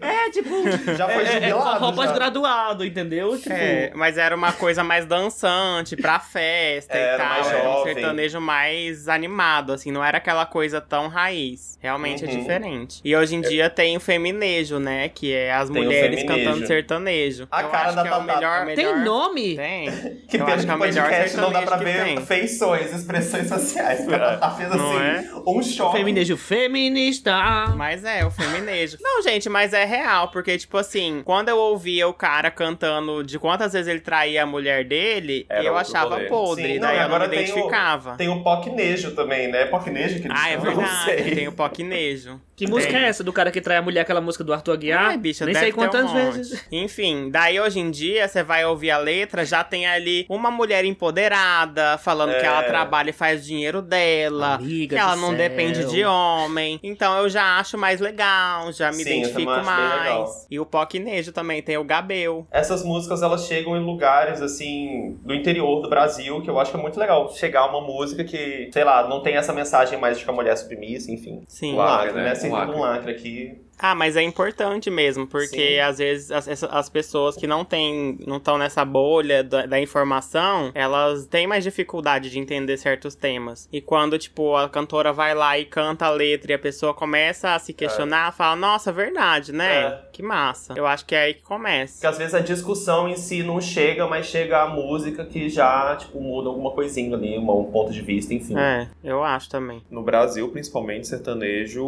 É, 0.02 0.30
tipo... 0.30 0.49
Já 0.95 1.08
foi 1.10 1.23
é, 1.23 1.28
é, 1.28 1.30
é 1.30 1.34
jubilado. 1.49 1.80
forró 1.80 1.89
já. 1.89 1.95
pós-graduado, 1.95 2.86
entendeu? 2.86 3.38
Tipo... 3.38 3.54
É, 3.54 3.91
mas 3.95 4.17
era 4.17 4.36
uma 4.36 4.52
coisa 4.54 4.84
mais 4.84 5.06
dançante, 5.06 5.95
pra 5.95 6.19
festa 6.19 6.95
e 6.97 6.99
Era 6.99 7.17
tal. 7.17 7.28
mais 7.30 7.47
era 7.47 7.60
um 7.60 7.73
jovem. 7.73 7.93
sertanejo 7.93 8.41
mais 8.41 9.08
animado, 9.08 9.73
assim, 9.73 9.91
não 9.91 10.04
era 10.04 10.17
aquela 10.17 10.45
coisa 10.45 10.80
tão 10.82 11.08
raiz. 11.08 11.78
Realmente 11.82 12.23
é 12.25 12.28
Uhum. 12.28 12.38
diferente. 12.39 13.02
E 13.04 13.15
hoje 13.15 13.36
em 13.36 13.41
dia 13.41 13.69
tem 13.69 13.95
o 13.95 13.99
feminejo, 13.99 14.80
né? 14.80 15.10
Que 15.10 15.34
é 15.34 15.54
as 15.54 15.69
Tem 15.69 15.82
mulheres 15.84 16.23
cantando 16.23 16.65
sertanejo. 16.67 17.47
A 17.52 17.62
Eu 17.62 17.69
cara 17.69 17.91
da 17.91 18.02
é 18.02 18.04
o 18.06 18.10
Tatá. 18.19 18.36
melhor, 18.36 18.65
Tem 18.65 18.75
melhor- 18.75 18.97
nome? 18.99 19.56
Tem. 19.56 19.89
Que 20.28 20.38
Eu 20.38 20.47
acho 20.47 20.65
que 20.65 20.71
é 20.71 20.75
o 20.75 20.80
melhor 20.80 21.04
podcast 21.06 21.38
não 21.38 21.52
dá 21.52 21.60
sertanejo 21.60 21.78
ver 21.83 22.03
tem. 22.03 22.25
feições, 22.25 22.93
expressões 22.93 23.47
sociais. 23.47 24.07
Ela 24.07 24.37
tá 24.37 24.49
fazendo 24.51 24.77
Não 24.77 24.91
assim, 24.97 25.29
um 25.47 25.61
choque. 25.63 25.97
Feminejo 25.97 26.37
feminista. 26.37 27.33
Mas 27.75 28.03
é, 28.03 28.25
o 28.25 28.31
feminejo. 28.31 28.97
Não, 29.01 29.21
gente, 29.21 29.49
mas 29.49 29.73
é 29.73 29.85
real, 29.85 30.29
porque, 30.29 30.57
tipo 30.57 30.77
assim, 30.77 31.21
quando 31.25 31.49
eu 31.49 31.57
ouvia 31.57 32.07
o 32.07 32.13
cara 32.13 32.49
cantando 32.51 33.23
de 33.23 33.37
quantas 33.39 33.73
vezes 33.73 33.87
ele 33.87 33.99
traía 33.99 34.43
a 34.43 34.45
mulher 34.45 34.83
dele, 34.85 35.45
Era 35.49 35.63
eu 35.63 35.77
achava 35.77 36.15
rolê. 36.15 36.25
podre, 36.27 36.63
Sim, 36.73 36.79
não, 36.79 36.87
daí 36.87 36.97
e 36.97 36.99
eu 36.99 37.03
agora 37.05 37.23
não 37.25 37.29
me 37.29 37.35
tem 37.37 37.45
o- 37.45 37.49
identificava. 37.49 38.15
Tem 38.17 38.29
o 38.29 38.43
pocnejo 38.43 39.11
também, 39.11 39.47
né? 39.51 39.65
Pocnejo 39.65 40.19
que 40.21 40.27
eles 40.27 40.37
Ah, 40.39 40.49
é 40.49 40.57
verdade, 40.57 40.79
Não 40.89 41.05
sei. 41.05 41.35
tem 41.35 41.47
o 41.47 41.51
poquinejo. 41.51 42.39
Que 42.55 42.67
música 42.67 42.91
Tem. 42.91 43.03
é 43.03 43.07
essa 43.07 43.23
do 43.23 43.31
cara 43.31 43.51
que 43.51 43.61
trai 43.61 43.77
a 43.77 43.81
mulher, 43.81 44.01
aquela 44.01 44.19
música 44.19 44.43
do 44.43 44.53
Arthur 44.53 44.73
Aguiar? 44.73 45.05
Ai, 45.11 45.17
bicha, 45.17 45.45
Nem 45.45 45.53
deve 45.53 45.65
sei 45.67 45.73
ter 45.73 45.79
um 45.79 45.81
quantas 45.81 46.11
monte. 46.11 46.13
vezes. 46.35 46.65
Enfim, 46.69 47.29
daí 47.31 47.57
hoje 47.57 47.79
em 47.79 47.89
dia 47.89 48.27
você 48.27 48.43
vai 48.43 48.65
ouvir 48.65 48.91
a 48.91 48.97
letra, 48.97 49.45
já 49.45 49.63
tem 49.63 49.87
ali 49.87 50.25
uma 50.27 50.51
mulher 50.51 50.83
empoderada 50.83 51.68
falando 51.99 52.32
que 52.32 52.38
É. 52.38 52.45
ela 52.45 52.63
trabalha 52.63 53.10
e 53.10 53.13
faz 53.13 53.45
dinheiro 53.45 53.82
dela, 53.82 54.55
Amiga 54.55 54.95
que 54.95 55.01
ela 55.01 55.15
não 55.15 55.29
céu. 55.29 55.38
depende 55.38 55.86
de 55.86 56.03
homem. 56.05 56.79
Então 56.84 57.17
eu 57.19 57.29
já 57.29 57.58
acho 57.60 57.77
mais 57.77 57.99
legal, 57.99 58.71
já 58.71 58.89
me 58.91 59.03
Sim, 59.03 59.19
identifico 59.21 59.51
mais. 59.63 60.47
E 60.49 60.60
o 60.60 60.65
Pocnejo 60.65 61.32
também 61.32 61.62
tem 61.62 61.77
o 61.77 61.84
Gabel. 61.84 62.47
Essas 62.51 62.84
músicas, 62.84 63.21
elas 63.21 63.45
chegam 63.45 63.75
em 63.75 63.84
lugares, 63.84 64.41
assim, 64.41 65.17
do 65.23 65.34
interior 65.34 65.82
do 65.82 65.89
Brasil, 65.89 66.41
que 66.41 66.49
eu 66.49 66.60
acho 66.60 66.71
que 66.71 66.77
é 66.77 66.82
muito 66.82 66.99
legal. 66.99 67.32
Chegar 67.34 67.65
uma 67.67 67.82
música 67.82 68.23
que, 68.23 68.69
sei 68.71 68.84
lá, 68.84 69.08
não 69.08 69.21
tem 69.21 69.36
essa 69.36 69.53
mensagem 69.53 69.99
mais 69.99 70.17
de 70.17 70.23
que 70.23 70.29
a 70.29 70.34
mulher 70.34 70.53
é 70.53 70.55
submissa, 70.55 71.12
enfim. 71.12 71.43
Sim. 71.47 71.73
Um 71.73 71.77
Lacre, 71.77 72.08
lacre, 72.08 72.21
né? 72.21 72.34
né? 72.34 72.49
Um 72.49 72.51
lacre. 72.51 72.75
um 72.75 72.79
lacre 72.79 73.12
aqui. 73.12 73.62
Ah, 73.79 73.95
mas 73.95 74.17
é 74.17 74.21
importante 74.21 74.89
mesmo, 74.89 75.25
porque 75.25 75.75
Sim. 75.75 75.79
às 75.79 75.97
vezes 75.99 76.31
as, 76.31 76.63
as 76.63 76.89
pessoas 76.89 77.35
que 77.37 77.47
não 77.47 77.63
têm, 77.63 78.17
não 78.27 78.37
estão 78.37 78.57
nessa 78.57 78.83
bolha 78.83 79.43
da, 79.43 79.65
da 79.65 79.79
informação, 79.79 80.71
elas 80.75 81.25
têm 81.27 81.47
mais 81.47 81.63
dificuldade 81.63 82.29
de 82.29 82.37
entender 82.39 82.75
certos 82.77 83.15
temas. 83.15 83.69
E 83.71 83.79
quando, 83.79 84.17
tipo, 84.17 84.55
a 84.55 84.67
cantora 84.67 85.13
vai 85.13 85.33
lá 85.33 85.57
e 85.57 85.63
canta 85.65 86.05
a 86.05 86.09
letra 86.09 86.51
e 86.51 86.55
a 86.55 86.59
pessoa 86.59 86.93
começa 86.93 87.53
a 87.55 87.59
se 87.59 87.71
questionar, 87.73 88.33
fala, 88.33 88.55
nossa, 88.55 88.91
verdade, 88.91 89.51
né? 89.53 89.83
É. 89.83 89.99
Que 90.11 90.21
massa. 90.21 90.73
Eu 90.75 90.85
acho 90.85 91.05
que 91.05 91.15
é 91.15 91.19
aí 91.21 91.33
que 91.33 91.39
Porque 91.41 91.53
começa. 91.55 92.09
às 92.09 92.17
vezes 92.17 92.33
a 92.33 92.39
discussão 92.41 93.07
em 93.07 93.15
si 93.15 93.41
não 93.43 93.61
chega, 93.61 94.05
mas 94.07 94.25
chega 94.25 94.61
a 94.63 94.67
música 94.67 95.23
que 95.23 95.47
já, 95.49 95.95
tipo, 95.95 96.19
muda 96.19 96.49
alguma 96.49 96.71
coisinha 96.71 97.15
ali, 97.15 97.37
uma- 97.37 97.53
um 97.53 97.71
ponto 97.71 97.93
de 97.93 98.01
vista, 98.01 98.33
enfim. 98.33 98.57
É, 98.59 98.87
eu 99.03 99.23
acho 99.23 99.49
também. 99.49 99.81
No 99.89 100.03
Brasil, 100.03 100.49
principalmente, 100.49 101.07
sertanejo 101.07 101.85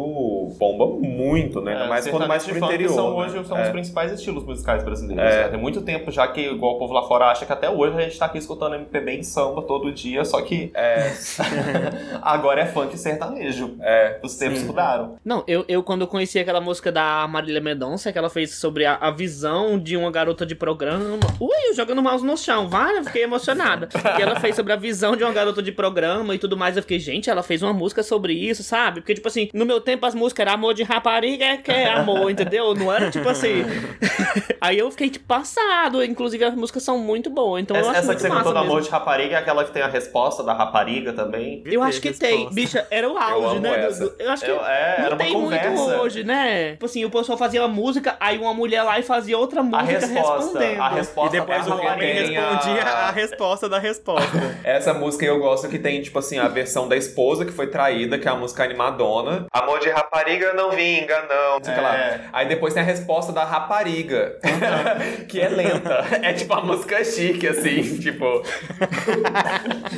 bomba 0.58 0.86
muito, 0.86 1.60
né? 1.60 1.81
Ainda 1.82 1.86
É, 1.86 1.88
mais 1.88 2.08
quando 2.08 2.28
mais 2.28 2.44
pro 2.44 2.56
interior. 2.58 2.92
São, 2.94 3.10
né? 3.10 3.16
hoje 3.26 3.44
são 3.46 3.58
É. 3.58 3.62
os 3.64 3.68
principais 3.70 4.12
estilos 4.12 4.44
musicais 4.44 4.82
brasileiros. 4.82 5.24
É. 5.24 5.42
né? 5.44 5.48
Tem 5.48 5.60
muito 5.60 5.82
tempo 5.82 6.10
já 6.10 6.26
que, 6.28 6.40
igual 6.40 6.76
o 6.76 6.78
povo 6.78 6.92
lá 6.92 7.02
fora 7.02 7.26
acha 7.26 7.44
que 7.46 7.52
até 7.52 7.68
hoje 7.70 7.96
a 7.96 8.00
gente 8.02 8.18
tá 8.18 8.26
aqui 8.26 8.38
escutando 8.38 8.74
MPB 8.74 9.12
em 9.18 9.22
samba 9.22 9.62
todo 9.62 9.92
dia, 9.92 10.24
só 10.24 10.40
que 10.42 10.70
É, 10.74 11.12
agora 12.22 12.60
é 12.62 12.66
funk 12.66 12.94
e 12.94 12.98
sertanejo. 12.98 13.76
é. 13.80 14.18
Os 14.22 14.36
tempos 14.36 14.60
Sim. 14.60 14.66
mudaram. 14.66 15.16
Não, 15.24 15.42
eu, 15.46 15.64
eu 15.68 15.82
quando 15.82 16.06
conheci 16.06 16.38
aquela 16.38 16.60
música 16.60 16.90
da 16.92 17.26
Marília 17.28 17.60
Mendonça, 17.60 18.12
que 18.12 18.18
ela 18.18 18.30
fez 18.30 18.54
sobre 18.54 18.84
a, 18.84 18.96
a 18.96 19.10
visão 19.10 19.78
de 19.78 19.96
uma 19.96 20.10
garota 20.10 20.44
de 20.46 20.54
programa. 20.54 21.18
Ui, 21.40 21.74
jogando 21.74 22.02
mouse 22.02 22.24
no 22.24 22.36
chão, 22.36 22.68
vai, 22.68 22.98
eu 22.98 23.04
fiquei 23.04 23.24
emocionada. 23.24 23.88
E 24.18 24.22
ela 24.22 24.38
fez 24.38 24.54
sobre 24.56 24.72
a 24.72 24.76
visão 24.76 25.16
de 25.16 25.24
uma 25.24 25.32
garota 25.32 25.62
de 25.62 25.72
programa 25.72 26.34
e 26.34 26.38
tudo 26.38 26.56
mais. 26.56 26.76
Eu 26.76 26.82
fiquei, 26.82 26.98
gente, 26.98 27.28
ela 27.30 27.42
fez 27.42 27.62
uma 27.62 27.72
música 27.72 28.02
sobre 28.02 28.32
isso, 28.32 28.62
sabe? 28.62 29.00
Porque, 29.00 29.14
tipo 29.14 29.28
assim, 29.28 29.48
no 29.52 29.64
meu 29.66 29.80
tempo 29.80 30.06
as 30.06 30.14
músicas 30.14 30.46
eram 30.46 30.54
amor 30.54 30.74
de 30.74 30.82
rapariga, 30.82 31.56
que 31.58 31.70
é 31.72 31.92
amor, 31.92 32.30
entendeu? 32.30 32.74
Não 32.74 32.92
era 32.92 33.10
tipo 33.10 33.28
assim. 33.28 33.64
Aí 34.60 34.78
eu 34.78 34.90
fiquei, 34.90 35.10
tipo, 35.10 35.24
passado. 35.26 36.02
Inclusive, 36.04 36.44
as 36.44 36.54
músicas 36.54 36.82
são 36.82 36.98
muito 36.98 37.28
boas. 37.30 37.62
Então 37.62 37.76
eu 37.76 37.80
essa 37.82 37.90
acho 37.90 37.98
essa 38.00 38.06
muito 38.08 38.16
que 38.18 38.22
você 38.22 38.28
massa 38.28 38.44
cantou 38.44 38.62
do. 38.62 38.68
Amor 38.70 38.80
de 38.82 38.88
Rapariga 38.90 39.36
é 39.36 39.38
aquela 39.38 39.64
que 39.64 39.72
tem 39.72 39.82
a 39.82 39.88
resposta 39.88 40.42
da 40.42 40.52
rapariga 40.52 41.12
também. 41.12 41.62
Eu 41.66 41.82
acho 41.82 42.00
que 42.00 42.12
tem. 42.12 42.30
Resposta. 42.44 42.54
Bicha, 42.54 42.86
era 42.90 43.08
o 43.08 43.18
auge, 43.18 43.46
amo 43.56 43.60
né? 43.60 43.88
do- 43.88 44.14
eu 44.18 44.30
acho 44.30 44.44
que 44.44 44.50
Eu- 44.50 44.64
é, 44.64 45.06
não 45.10 45.16
tem 45.16 45.32
conversa. 45.32 45.70
muito 45.70 46.00
hoje, 46.00 46.24
né? 46.24 46.72
Tipo 46.72 46.86
assim, 46.86 47.04
o 47.04 47.10
pessoal 47.10 47.36
fazia 47.38 47.60
uma 47.62 47.68
música, 47.68 48.16
aí 48.20 48.38
uma 48.38 48.54
mulher 48.54 48.82
lá 48.82 48.98
e 48.98 49.02
fazia 49.02 49.36
outra 49.38 49.60
A 49.60 49.62
música 49.62 49.84
resposta. 49.98 50.36
respondendo. 50.38 50.80
A 50.82 50.90
E 50.90 50.94
resposta 50.94 51.30
depois 51.40 51.66
da 51.66 51.70
o 51.70 51.74
homem 51.74 51.86
rapariga. 51.88 52.22
tem 52.28 52.36
a- 52.36 52.50
respondia 52.50 52.82
a 52.82 53.10
resposta 53.12 53.68
da 53.68 53.78
resposta. 53.78 54.56
Essa 54.64 54.94
música 54.94 55.24
eu 55.24 55.38
gosto 55.40 55.68
que 55.68 55.78
tem, 55.78 56.00
tipo 56.02 56.18
assim, 56.18 56.38
a 56.38 56.48
versão 56.48 56.88
da 56.88 56.96
esposa 56.96 57.44
que 57.44 57.52
foi 57.52 57.66
traída, 57.66 58.18
que 58.18 58.28
é 58.28 58.30
a 58.30 58.34
música 58.36 58.62
animadona. 58.64 59.46
Amor 59.52 59.80
de 59.80 59.90
rapariga 59.90 60.52
não 60.52 60.70
vinga, 60.70 61.26
não. 61.28 61.60
Não 61.62 61.64
sei 61.64 61.74
o 61.74 61.76
que 61.76 61.82
lá. 61.82 62.20
Aí 62.32 62.48
depois 62.48 62.74
tem 62.74 62.82
a 62.82 62.86
resposta 62.86 63.32
da 63.32 63.44
rapariga, 63.44 64.36
que 65.28 65.40
é 65.40 65.48
lenta. 65.48 66.04
É 66.20 66.32
tipo 66.32 66.52
a 66.52 66.60
música 66.60 67.04
chique, 67.04 67.46
assim, 67.46 67.82
tipo. 68.02 68.42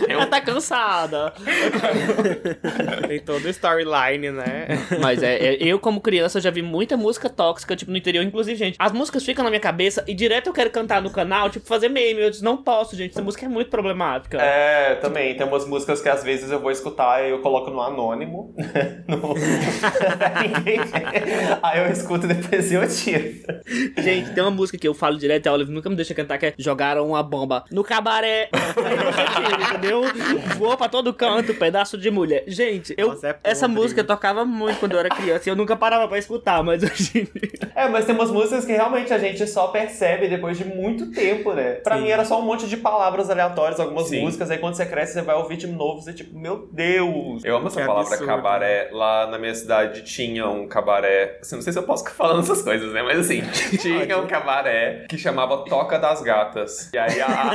Ela 0.06 0.26
tá 0.26 0.42
cansada. 0.42 1.32
tem 3.08 3.18
todo 3.20 3.46
o 3.46 3.48
storyline, 3.48 4.30
né? 4.30 4.66
Mas 5.00 5.22
é, 5.22 5.36
é, 5.36 5.56
eu, 5.60 5.78
como 5.78 6.02
criança, 6.02 6.38
já 6.38 6.50
vi 6.50 6.60
muita 6.60 6.98
música 6.98 7.30
tóxica, 7.30 7.74
tipo, 7.74 7.90
no 7.90 7.96
interior. 7.96 8.22
Inclusive, 8.22 8.56
gente, 8.56 8.76
as 8.78 8.92
músicas 8.92 9.24
ficam 9.24 9.42
na 9.42 9.50
minha 9.50 9.60
cabeça 9.60 10.04
e 10.06 10.14
direto 10.14 10.48
eu 10.48 10.52
quero 10.52 10.70
cantar 10.70 11.00
no 11.00 11.10
canal, 11.10 11.48
tipo, 11.48 11.66
fazer 11.66 11.88
meme. 11.88 12.20
Eu 12.20 12.30
disse, 12.30 12.44
não 12.44 12.58
posso, 12.58 12.94
gente, 12.94 13.12
essa 13.12 13.22
música 13.22 13.46
é 13.46 13.48
muito 13.48 13.70
problemática. 13.70 14.36
É, 14.38 14.96
também. 14.96 15.34
Tem 15.34 15.46
umas 15.46 15.66
músicas 15.66 16.02
que 16.02 16.08
às 16.10 16.22
vezes 16.22 16.50
eu 16.50 16.60
vou 16.60 16.70
escutar 16.70 17.24
e 17.24 17.30
eu 17.30 17.40
coloco 17.40 17.70
no 17.70 17.80
anônimo. 17.80 18.54
no... 19.08 19.34
Aí 21.62 21.80
eu 21.84 21.90
escuto 21.90 22.26
e 22.26 22.34
depois 22.34 22.72
eu 22.72 22.86
tiro. 22.88 23.34
Gente, 23.98 24.30
tem 24.32 24.42
uma 24.42 24.50
música 24.50 24.78
que 24.78 24.86
eu 24.86 24.94
falo 24.94 25.16
direto 25.18 25.46
e 25.46 25.48
a 25.48 25.52
Olive 25.52 25.72
nunca 25.72 25.88
me 25.90 25.96
deixa 25.96 26.14
cantar, 26.14 26.38
que 26.38 26.46
é 26.46 26.54
Jogaram 26.58 27.06
uma 27.08 27.22
bomba 27.22 27.64
no 27.70 27.82
cabaré. 27.84 28.48
Entendeu? 29.70 30.02
Voou 30.56 30.76
pra 30.76 30.88
todo 30.88 31.12
canto, 31.12 31.54
pedaço 31.54 31.96
de 31.98 32.10
mulher. 32.10 32.44
Gente, 32.46 32.94
eu, 32.96 33.08
Nossa, 33.08 33.28
é 33.28 33.36
essa 33.44 33.68
música 33.68 34.00
eu 34.00 34.06
tocava 34.06 34.44
muito 34.44 34.78
quando 34.80 34.92
eu 34.92 34.98
era 34.98 35.08
criança 35.08 35.48
e 35.48 35.50
eu 35.50 35.56
nunca 35.56 35.76
parava 35.76 36.06
pra 36.08 36.18
escutar, 36.18 36.62
mas 36.62 36.82
hoje 36.82 37.18
em 37.20 37.24
dia... 37.24 37.70
É, 37.74 37.88
mas 37.88 38.04
tem 38.04 38.14
umas 38.14 38.30
músicas 38.30 38.64
que 38.64 38.72
realmente 38.72 39.12
a 39.12 39.18
gente 39.18 39.46
só 39.46 39.68
percebe 39.68 40.28
depois 40.28 40.56
de 40.56 40.64
muito 40.64 41.10
tempo, 41.12 41.52
né? 41.52 41.74
Pra 41.74 41.96
Sim. 41.96 42.02
mim 42.02 42.08
era 42.10 42.24
só 42.24 42.40
um 42.40 42.44
monte 42.44 42.66
de 42.66 42.76
palavras 42.76 43.30
aleatórias, 43.30 43.80
algumas 43.80 44.08
Sim. 44.08 44.20
músicas, 44.22 44.50
aí 44.50 44.58
quando 44.58 44.74
você 44.74 44.86
cresce, 44.86 45.14
você 45.14 45.22
vai 45.22 45.34
ouvir 45.36 45.56
de 45.56 45.66
novo, 45.66 46.00
você 46.00 46.12
tipo, 46.12 46.38
meu 46.38 46.68
Deus. 46.72 47.44
Eu 47.44 47.56
amo 47.56 47.66
essa 47.68 47.80
Que 47.80 47.86
palavra 47.86 48.08
absurdo. 48.14 48.26
cabaré. 48.26 48.90
Lá 48.92 49.26
na 49.26 49.38
minha 49.38 49.54
cidade 49.54 50.02
tinha 50.02 50.48
um 50.48 50.66
cabaré 50.66 51.33
Assim, 51.40 51.56
não 51.56 51.62
sei 51.62 51.72
se 51.72 51.78
eu 51.78 51.82
posso 51.84 52.04
ficar 52.04 52.16
falando 52.16 52.40
essas 52.40 52.62
coisas, 52.62 52.92
né? 52.92 53.02
Mas 53.02 53.18
assim, 53.20 53.42
tinha 53.80 54.18
um 54.18 54.26
cabaré 54.26 55.06
que 55.08 55.16
chamava 55.18 55.58
Toca 55.64 55.98
das 55.98 56.22
Gatas. 56.22 56.90
E 56.92 56.98
aí 56.98 57.20
a, 57.20 57.50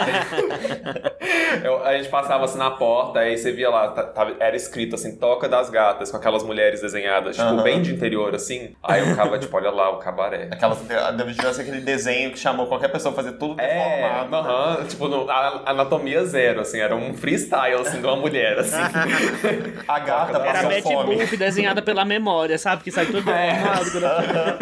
eu- 1.64 1.84
a 1.86 1.98
gente 1.98 2.10
passava 2.10 2.46
assim 2.46 2.58
na 2.58 2.72
porta, 2.72 3.20
aí 3.20 3.38
você 3.38 3.52
via 3.52 3.70
lá, 3.70 3.90
tá- 3.90 4.04
tava- 4.04 4.36
era 4.40 4.56
escrito 4.56 4.96
assim, 4.96 5.16
Toca 5.18 5.48
das 5.48 5.70
Gatas, 5.70 6.12
com 6.12 6.18
aquelas 6.18 6.44
mulheres 6.44 6.82
desenhadas, 6.82 7.36
tipo, 7.36 7.48
Aham. 7.48 7.64
bem 7.64 7.82
de 7.82 7.94
interior, 7.94 8.34
assim. 8.36 8.76
Aí 8.84 9.00
eu 9.02 9.08
ficava, 9.08 9.38
tipo, 9.40 9.56
olha 9.56 9.70
lá 9.72 9.90
o 9.90 9.98
cabaré. 9.98 10.48
Aquelas, 10.52 10.78
deve 10.80 11.34
ser 11.34 11.62
aquele 11.62 11.82
desenho 11.82 12.32
que 12.32 12.40
chamou 12.40 12.68
qualquer 12.68 12.90
pessoa 12.90 13.12
a 13.12 13.16
fazer 13.16 13.34
tudo 13.34 13.60
É, 13.60 14.02
deformado. 14.22 14.36
aham, 14.36 14.86
tipo, 14.88 15.08
no- 15.08 15.30
a- 15.30 15.64
anatomia 15.66 16.24
zero, 16.26 16.62
assim, 16.62 16.80
era 16.80 16.96
um 16.96 17.14
freestyle, 17.14 17.82
assim, 17.82 18.00
de 18.00 18.06
uma 18.06 18.16
mulher, 18.16 18.60
assim. 18.60 18.78
A 19.88 20.00
gata 20.00 20.38
Era 20.38 20.50
a 20.50 20.54
passou 20.54 20.70
Betty 20.70 20.82
fome. 20.94 21.16
Boop 21.16 21.38
desenhada 21.38 21.82
pela 21.82 22.06
memória, 22.06 22.58
sabe? 22.58 22.84
Que 22.84 22.92
sai 22.92 23.06
tudo 23.08 23.30
É. 23.32 23.50
errado. 23.70 24.60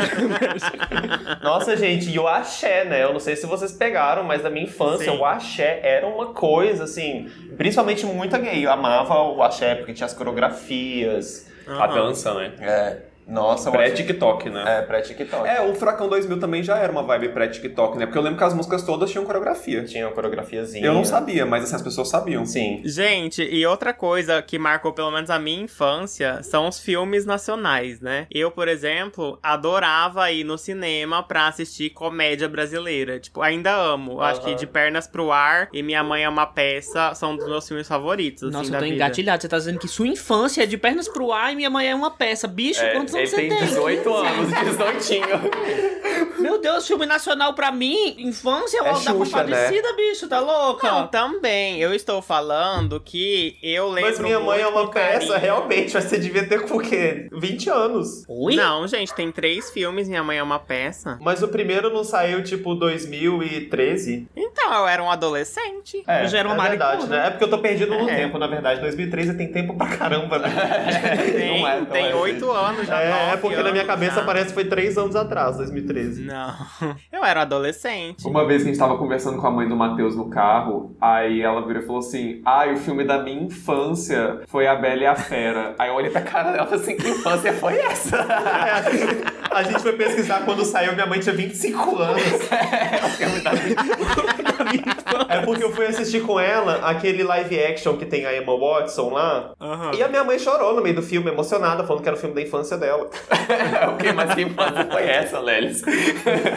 Nossa, 1.43 1.75
gente, 1.75 2.09
e 2.09 2.19
o 2.19 2.27
axé, 2.27 2.85
né? 2.85 3.03
Eu 3.03 3.13
não 3.13 3.19
sei 3.19 3.35
se 3.35 3.45
vocês 3.45 3.71
pegaram, 3.71 4.23
mas 4.23 4.43
na 4.43 4.49
minha 4.49 4.65
infância 4.65 5.11
Sim. 5.11 5.17
o 5.17 5.25
axé 5.25 5.79
era 5.83 6.07
uma 6.07 6.27
coisa, 6.27 6.83
assim, 6.83 7.29
principalmente 7.57 8.05
muita 8.05 8.37
gay. 8.37 8.65
Eu 8.65 8.71
amava 8.71 9.21
o 9.21 9.41
axé 9.41 9.75
porque 9.75 9.93
tinha 9.93 10.05
as 10.05 10.13
coreografias. 10.13 11.47
A 11.67 11.85
dança, 11.87 12.33
né? 12.33 12.53
É. 12.61 13.16
Nossa, 13.27 13.71
Pré-TikTok, 13.71 14.49
né? 14.49 14.79
É, 14.79 14.81
pré-TikTok. 14.83 15.47
É, 15.47 15.61
o 15.61 15.75
Furacão 15.75 16.07
2000 16.07 16.39
também 16.39 16.63
já 16.63 16.77
era 16.77 16.91
uma 16.91 17.03
vibe 17.03 17.29
pré-TikTok, 17.29 17.97
né? 17.97 18.05
Porque 18.05 18.17
eu 18.17 18.21
lembro 18.21 18.37
que 18.37 18.43
as 18.43 18.53
músicas 18.53 18.83
todas 18.83 19.11
tinham 19.11 19.25
coreografia. 19.25 19.83
Tinha 19.83 20.07
uma 20.07 20.13
coreografiazinha. 20.13 20.85
Eu 20.85 20.93
não 20.93 21.03
sabia, 21.03 21.45
mas 21.45 21.63
assim, 21.63 21.75
as 21.75 21.81
pessoas 21.81 22.09
sabiam. 22.09 22.45
Sim. 22.45 22.81
Gente, 22.85 23.43
e 23.43 23.65
outra 23.65 23.93
coisa 23.93 24.41
que 24.41 24.57
marcou 24.57 24.93
pelo 24.93 25.11
menos 25.11 25.29
a 25.29 25.37
minha 25.39 25.63
infância 25.63 26.41
são 26.43 26.67
os 26.67 26.79
filmes 26.79 27.25
nacionais, 27.25 27.99
né? 27.99 28.27
Eu, 28.31 28.49
por 28.51 28.67
exemplo, 28.67 29.37
adorava 29.43 30.31
ir 30.31 30.43
no 30.43 30.57
cinema 30.57 31.21
pra 31.21 31.47
assistir 31.47 31.89
comédia 31.89 32.47
brasileira. 32.47 33.19
Tipo, 33.19 33.41
ainda 33.41 33.75
amo. 33.75 34.21
Acho 34.21 34.41
que. 34.41 34.55
De 34.55 34.65
Pernas 34.65 35.07
pro 35.07 35.31
Ar 35.31 35.69
e 35.71 35.83
Minha 35.83 36.03
Mãe 36.03 36.23
é 36.23 36.29
uma 36.29 36.45
Peça 36.45 37.13
são 37.13 37.35
dos 37.35 37.47
meus 37.47 37.67
filmes 37.67 37.87
favoritos, 37.87 38.43
assim, 38.43 38.51
Nossa, 38.51 38.71
da 38.71 38.77
eu 38.77 38.81
tô 38.81 38.85
engatilhado. 38.87 39.41
Você 39.41 39.47
tá 39.47 39.57
dizendo 39.57 39.79
que 39.79 39.87
sua 39.87 40.07
infância 40.07 40.63
é 40.63 40.65
de 40.65 40.77
pernas 40.77 41.07
pro 41.07 41.31
ar 41.31 41.53
e 41.53 41.55
minha 41.55 41.69
mãe 41.69 41.87
é 41.87 41.95
uma 41.95 42.11
peça. 42.11 42.47
Bicho, 42.47 42.81
É, 42.81 42.93
quantos 42.93 43.13
ele 43.17 43.29
tem 43.31 43.49
tem? 43.49 43.57
18 43.67 44.13
anos, 44.13 44.49
18. 44.49 46.37
Meu 46.39 46.59
Deus, 46.59 46.85
filme 46.87 47.05
nacional 47.05 47.53
pra 47.53 47.71
mim, 47.71 48.15
infância, 48.19 48.79
É 48.79 48.83
da 48.83 48.95
Xuxa, 48.95 49.13
compadecida, 49.13 49.93
bicho, 49.93 50.27
tá 50.27 50.39
louca? 50.39 50.89
Não, 50.89 51.07
também. 51.07 51.79
Eu 51.81 51.93
estou 51.93 52.21
falando 52.21 52.99
que 52.99 53.57
eu 53.61 53.89
lembro 53.89 54.09
Mas 54.11 54.19
minha 54.19 54.39
mãe 54.39 54.61
é 54.61 54.67
uma 54.67 54.89
peça, 54.89 55.19
carinho. 55.27 55.39
realmente, 55.39 55.93
mas 55.93 56.03
você 56.05 56.17
devia 56.19 56.47
ter 56.47 56.61
com 56.67 56.77
o 56.77 56.79
quê? 56.79 57.27
20 57.31 57.69
anos. 57.69 58.23
Oi? 58.27 58.55
Não, 58.55 58.87
gente, 58.87 59.13
tem 59.13 59.31
três 59.31 59.69
filmes, 59.71 60.07
Minha 60.07 60.23
Mãe 60.23 60.37
é 60.37 60.43
uma 60.43 60.59
Peça. 60.59 61.17
Mas 61.21 61.41
o 61.41 61.47
primeiro 61.47 61.91
não 61.91 62.03
saiu, 62.03 62.43
tipo, 62.43 62.75
2013? 62.75 64.27
Então, 64.35 64.73
eu 64.73 64.87
era 64.87 65.01
um 65.03 65.09
adolescente. 65.09 66.03
É, 66.07 66.23
Eu 66.23 66.27
já 66.27 66.39
era 66.39 66.49
uma 66.49 66.65
é 66.65 66.69
verdade, 66.69 67.07
né? 67.07 67.27
É 67.27 67.29
porque 67.29 67.43
eu 67.43 67.49
tô 67.49 67.57
perdido 67.59 67.93
no 67.97 68.09
É. 68.09 68.15
tempo, 68.15 68.37
na 68.37 68.47
verdade. 68.47 68.81
2013 68.81 69.33
tem 69.35 69.51
tempo 69.51 69.75
pra 69.75 69.87
caramba, 69.97 70.39
né? 70.39 70.49
Tem, 71.37 71.61
Não 71.61 71.67
é, 71.67 71.77
não 71.79 71.85
tem 71.85 72.05
é. 72.09 72.15
oito 72.15 72.51
anos 72.51 72.87
já. 72.87 73.01
É, 73.01 73.06
é 73.15 73.37
porque 73.37 73.55
na 73.57 73.71
minha 73.71 73.83
anos 73.83 73.87
cabeça 73.87 74.15
já. 74.15 74.23
parece 74.25 74.47
que 74.47 74.53
foi 74.53 74.65
3 74.65 74.97
anos 74.97 75.15
atrás, 75.15 75.57
2013. 75.57 76.23
Não. 76.23 76.55
Eu 77.11 77.23
era 77.23 77.41
adolescente. 77.41 78.27
Uma 78.27 78.45
vez 78.45 78.63
que 78.63 78.69
a 78.69 78.71
gente 78.71 78.79
tava 78.79 78.97
conversando 78.97 79.39
com 79.39 79.47
a 79.47 79.51
mãe 79.51 79.67
do 79.67 79.75
Matheus 79.75 80.15
no 80.15 80.29
carro, 80.29 80.95
aí 80.99 81.41
ela 81.41 81.65
virou 81.65 81.81
e 81.81 81.85
falou 81.85 81.99
assim: 81.99 82.41
Ah, 82.45 82.65
o 82.71 82.77
filme 82.77 83.03
da 83.03 83.21
minha 83.23 83.43
infância 83.43 84.41
foi 84.47 84.67
A 84.67 84.75
Bela 84.75 85.01
e 85.01 85.05
a 85.05 85.15
Fera. 85.15 85.75
Aí 85.79 85.89
eu 85.89 85.95
olhei 85.95 86.09
pra 86.09 86.21
cara 86.21 86.51
dela 86.51 86.65
e 86.65 86.69
falei 86.69 86.83
assim: 86.83 86.97
Que 86.97 87.09
infância 87.09 87.53
foi 87.53 87.77
essa? 87.77 88.17
A 89.49 89.63
gente 89.63 89.79
foi 89.81 89.93
pesquisar 89.93 90.45
quando 90.45 90.63
saiu, 90.63 90.93
minha 90.93 91.05
mãe 91.07 91.19
tinha 91.19 91.33
25 91.33 91.97
anos. 91.97 92.21
o 93.03 93.09
filme 93.09 93.39
da 93.39 93.51
minha 93.53 94.95
É 95.29 95.41
porque 95.41 95.63
eu 95.63 95.71
fui 95.73 95.85
assistir 95.85 96.21
com 96.21 96.39
ela 96.39 96.75
aquele 96.87 97.23
live 97.23 97.59
action 97.63 97.97
que 97.97 98.05
tem 98.05 98.25
a 98.25 98.35
Emma 98.35 98.57
Watson 98.57 99.09
lá. 99.09 99.53
Aham. 99.59 99.91
E 99.95 100.03
a 100.03 100.07
minha 100.07 100.23
mãe 100.23 100.37
chorou 100.39 100.75
no 100.75 100.81
meio 100.81 100.95
do 100.95 101.01
filme, 101.01 101.29
emocionada, 101.29 101.83
falando 101.85 102.01
que 102.03 102.09
era 102.09 102.17
o 102.17 102.19
filme 102.19 102.35
da 102.35 102.41
infância 102.41 102.77
dela. 102.77 103.09
o 103.93 103.97
que? 103.97 104.11
Mas 104.11 104.33
que 104.33 104.41
infância 104.41 104.87
foi 104.91 105.03
essa, 105.03 105.39
Lelis? 105.39 105.81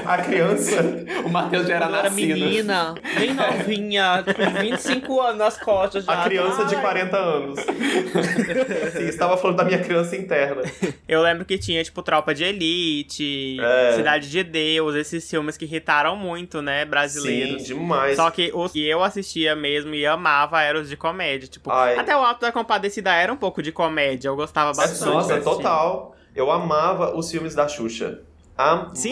A 0.06 0.18
criança. 0.18 0.82
O 1.24 1.28
Matheus 1.28 1.66
já 1.66 1.76
era 1.76 1.86
eu 1.86 1.94
era 1.94 2.02
nascido. 2.04 2.34
menina, 2.38 2.94
bem 3.18 3.34
novinha, 3.34 4.24
com 4.24 4.60
25 4.60 5.20
anos 5.20 5.38
nas 5.38 5.56
costas 5.58 6.04
já. 6.04 6.12
A 6.12 6.24
criança 6.24 6.64
de 6.64 6.74
Ai. 6.74 6.80
40 6.82 7.16
anos. 7.16 7.60
Sim, 7.60 9.04
estava 9.08 9.36
falando 9.36 9.56
da 9.56 9.64
minha 9.64 9.78
criança 9.78 10.16
interna. 10.16 10.62
Eu 11.08 11.22
lembro 11.22 11.44
que 11.44 11.58
tinha, 11.58 11.82
tipo, 11.82 12.02
Tropa 12.02 12.34
de 12.34 12.44
Elite, 12.44 13.58
É. 13.60 13.92
Cidade 13.96 14.30
de 14.30 14.42
Deus, 14.42 14.94
esses 14.94 15.28
filmes 15.28 15.56
que 15.56 15.64
irritaram 15.64 16.16
muito, 16.16 16.60
né, 16.62 16.82
Sim, 16.84 16.90
brasileiros. 16.90 17.64
demais. 17.66 18.16
Só 18.16 18.30
que 18.30 18.39
os 18.54 18.72
que 18.72 18.86
eu 18.88 19.02
assistia 19.02 19.54
mesmo 19.54 19.94
e 19.94 20.06
amava 20.06 20.62
eram 20.62 20.80
os 20.80 20.88
de 20.88 20.96
comédia. 20.96 21.48
Tipo, 21.48 21.70
Ai. 21.70 21.98
até 21.98 22.16
o 22.16 22.20
Alto 22.20 22.40
da 22.40 22.50
Compadecida 22.52 23.12
era 23.12 23.32
um 23.32 23.36
pouco 23.36 23.62
de 23.62 23.70
comédia. 23.72 24.28
Eu 24.28 24.36
gostava 24.36 24.72
bastante. 24.72 25.10
Nossa, 25.10 25.40
total. 25.40 26.16
Eu 26.34 26.50
amava 26.50 27.16
os 27.16 27.30
filmes 27.30 27.54
da 27.54 27.68
Xuxa. 27.68 28.20
Amava. 28.56 28.94
Sim! 28.94 29.10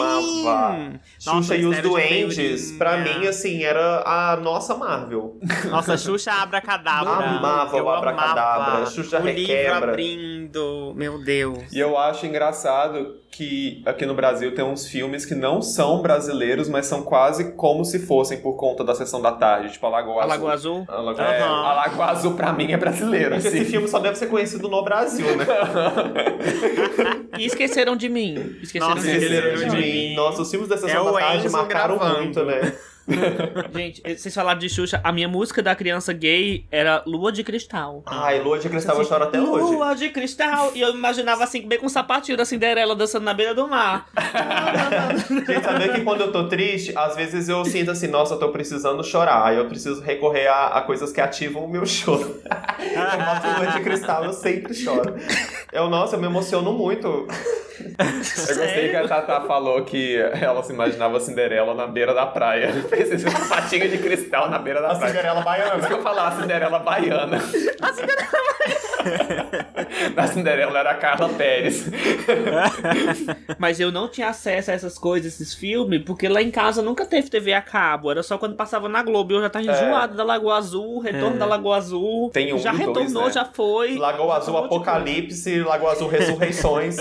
Xuxa 1.17 1.33
Nossa, 1.33 1.55
e 1.55 1.65
os 1.65 1.75
Feirinha. 1.77 2.77
pra 2.77 2.97
mim, 2.97 3.25
assim, 3.27 3.63
era 3.63 4.03
a 4.05 4.37
nossa 4.37 4.75
Marvel. 4.75 5.37
Nossa, 5.69 5.97
Xuxa 5.97 6.31
Abracadabra. 6.31 7.09
Amava 7.11 7.75
eu 7.77 7.85
o 7.85 7.89
Abracadabra, 7.89 8.43
amava. 8.73 8.85
Xuxa 8.85 9.19
o 9.19 9.25
livro 9.27 9.41
Requebra. 9.53 9.89
abrindo. 9.89 10.93
Meu 10.95 11.23
Deus. 11.23 11.71
E 11.73 11.79
eu 11.79 11.97
acho 11.97 12.25
engraçado 12.27 13.15
que 13.31 13.81
aqui 13.85 14.05
no 14.05 14.13
Brasil 14.13 14.53
tem 14.53 14.65
uns 14.65 14.87
filmes 14.87 15.23
que 15.25 15.33
não 15.35 15.61
são 15.61 16.01
brasileiros, 16.01 16.67
mas 16.67 16.87
são 16.87 17.03
quase 17.03 17.53
como 17.53 17.85
se 17.85 17.99
fossem 17.99 18.39
por 18.41 18.53
conta 18.57 18.83
da 18.83 18.93
sessão 18.95 19.21
da 19.21 19.31
tarde, 19.31 19.71
tipo 19.73 19.85
a 19.85 19.89
Lagoa 19.89 20.15
A 20.15 20.25
Azul. 20.25 20.29
Lagoa 20.29 20.53
Azul? 20.53 20.85
A 20.87 21.01
Lagoa- 21.01 21.23
É, 21.25 21.41
Aham. 21.41 21.63
a 21.65 21.73
Lagoa 21.73 22.05
Azul 22.07 22.33
pra 22.33 22.51
mim 22.51 22.71
é 22.71 22.77
brasileiro, 22.77 23.35
assim. 23.35 23.47
esse 23.47 23.65
filme 23.65 23.87
só 23.87 23.99
deve 23.99 24.17
ser 24.17 24.27
conhecido 24.27 24.67
no 24.67 24.83
Brasil, 24.83 25.25
né? 25.37 25.45
E 27.37 27.45
esqueceram 27.45 27.95
de 27.95 28.09
mim. 28.09 28.57
Esqueceram 28.61 28.95
Nossa, 28.95 29.07
de 29.07 29.15
esqueceram 29.17 29.57
mim. 29.59 29.69
de 29.69 29.75
mim. 29.77 30.15
Nossa, 30.15 30.41
os 30.41 30.49
filmes 30.51 30.67
da 30.67 30.77
Sessão 30.77 30.97
É 30.97 31.01
o 31.09 31.11
da 31.13 31.19
Tarde 31.19 31.45
Enzo 31.45 31.55
marcaram 31.57 31.97
gravando. 31.97 32.19
muito, 32.23 32.43
né? 32.43 32.73
Gente, 33.73 34.01
vocês 34.01 34.33
falaram 34.33 34.59
de 34.59 34.69
Xuxa. 34.69 35.01
A 35.03 35.11
minha 35.11 35.27
música 35.27 35.61
da 35.61 35.75
criança 35.75 36.13
gay 36.13 36.65
era 36.71 37.03
Lua 37.05 37.31
de 37.31 37.43
Cristal. 37.43 38.03
Ai, 38.05 38.39
Lua 38.39 38.59
de 38.59 38.69
Cristal 38.69 38.97
eu 38.97 39.05
choro 39.05 39.23
até 39.23 39.41
hoje. 39.41 39.75
Lua 39.75 39.93
de 39.95 40.09
cristal. 40.09 40.71
E 40.75 40.81
eu 40.81 40.93
imaginava 40.93 41.43
assim, 41.43 41.67
bem 41.67 41.79
com 41.79 41.87
o 41.87 41.89
sapatinho 41.89 42.37
da 42.37 42.45
Cinderela 42.45 42.95
dançando 42.95 43.23
na 43.23 43.33
beira 43.33 43.53
do 43.53 43.67
mar. 43.67 44.07
Gente, 45.29 45.63
sabe 45.63 45.89
que 45.89 46.01
quando 46.01 46.21
eu 46.21 46.31
tô 46.31 46.47
triste, 46.47 46.93
às 46.95 47.15
vezes 47.15 47.49
eu 47.49 47.63
sinto 47.65 47.91
assim, 47.91 48.07
nossa, 48.07 48.35
eu 48.35 48.39
tô 48.39 48.49
precisando 48.49 49.03
chorar. 49.03 49.45
Aí 49.45 49.57
eu 49.57 49.67
preciso 49.67 50.01
recorrer 50.01 50.47
a, 50.47 50.67
a 50.67 50.81
coisas 50.81 51.11
que 51.11 51.21
ativam 51.21 51.65
o 51.65 51.69
meu 51.69 51.85
choro. 51.85 52.41
eu 52.79 53.25
boto 53.25 53.59
Lua 53.59 53.71
de 53.73 53.79
Cristal, 53.81 54.25
eu 54.25 54.33
sempre 54.33 54.73
choro. 54.73 55.15
Eu, 55.71 55.89
nossa, 55.89 56.15
eu 56.15 56.19
me 56.19 56.27
emociono 56.27 56.71
muito. 56.73 57.27
Eu 57.99 58.55
gostei 58.55 58.89
que 58.89 58.95
a 58.95 59.07
Tata 59.07 59.41
falou 59.41 59.83
que 59.83 60.17
ela 60.17 60.61
se 60.63 60.73
imaginava 60.73 61.19
Cinderela 61.19 61.73
na 61.73 61.87
beira 61.87 62.13
da 62.13 62.25
praia. 62.25 62.71
Esse 63.01 63.19
sapatinho 63.19 63.89
de 63.89 63.97
cristal 63.97 64.49
na 64.49 64.59
beira 64.59 64.81
da 64.81 64.91
A 64.91 64.95
praia. 64.95 65.13
Cinderela 65.13 65.41
Por 65.41 65.51
isso 65.53 65.59
baiana. 65.65 65.87
que 65.87 65.93
eu 65.93 66.01
falar 66.01 66.27
a 66.27 66.31
Cinderela 66.31 66.79
baiana. 66.79 67.37
A 67.81 67.93
Cinderela 67.93 68.27
baiana. 68.31 69.69
A 70.17 70.27
Cinderela 70.27 70.79
era 70.79 70.91
a 70.91 70.95
Carla 70.95 71.29
Pérez. 71.29 71.85
Mas 73.57 73.79
eu 73.79 73.91
não 73.91 74.07
tinha 74.07 74.27
acesso 74.29 74.71
a 74.71 74.73
essas 74.73 74.97
coisas, 74.97 75.33
esses 75.33 75.53
filmes, 75.53 76.03
porque 76.05 76.27
lá 76.27 76.41
em 76.41 76.51
casa 76.51 76.81
nunca 76.81 77.05
teve 77.05 77.29
TV 77.29 77.53
a 77.53 77.61
cabo. 77.61 78.11
Era 78.11 78.21
só 78.21 78.37
quando 78.37 78.55
passava 78.55 78.89
na 78.89 79.01
Globo. 79.01 79.33
Eu 79.33 79.41
já 79.41 79.49
tava 79.49 79.63
enjoado 79.65 80.15
da 80.15 80.23
Lagoa 80.23 80.57
Azul, 80.57 80.99
Retorno 80.99 81.37
da 81.37 81.45
Lagoa 81.45 81.77
Azul. 81.77 82.29
Tem 82.33 82.53
um 82.53 82.59
já 82.59 82.71
dois, 82.71 82.85
retornou, 82.87 83.25
né? 83.25 83.31
já 83.31 83.45
foi. 83.45 83.97
Lagoa 83.97 84.37
Azul 84.37 84.55
Um 84.57 84.59
de 84.59 84.65
Apocalipse, 84.65 85.59
Lagoa 85.61 85.91
Azul 85.93 86.09
Ressurreições. 86.09 86.97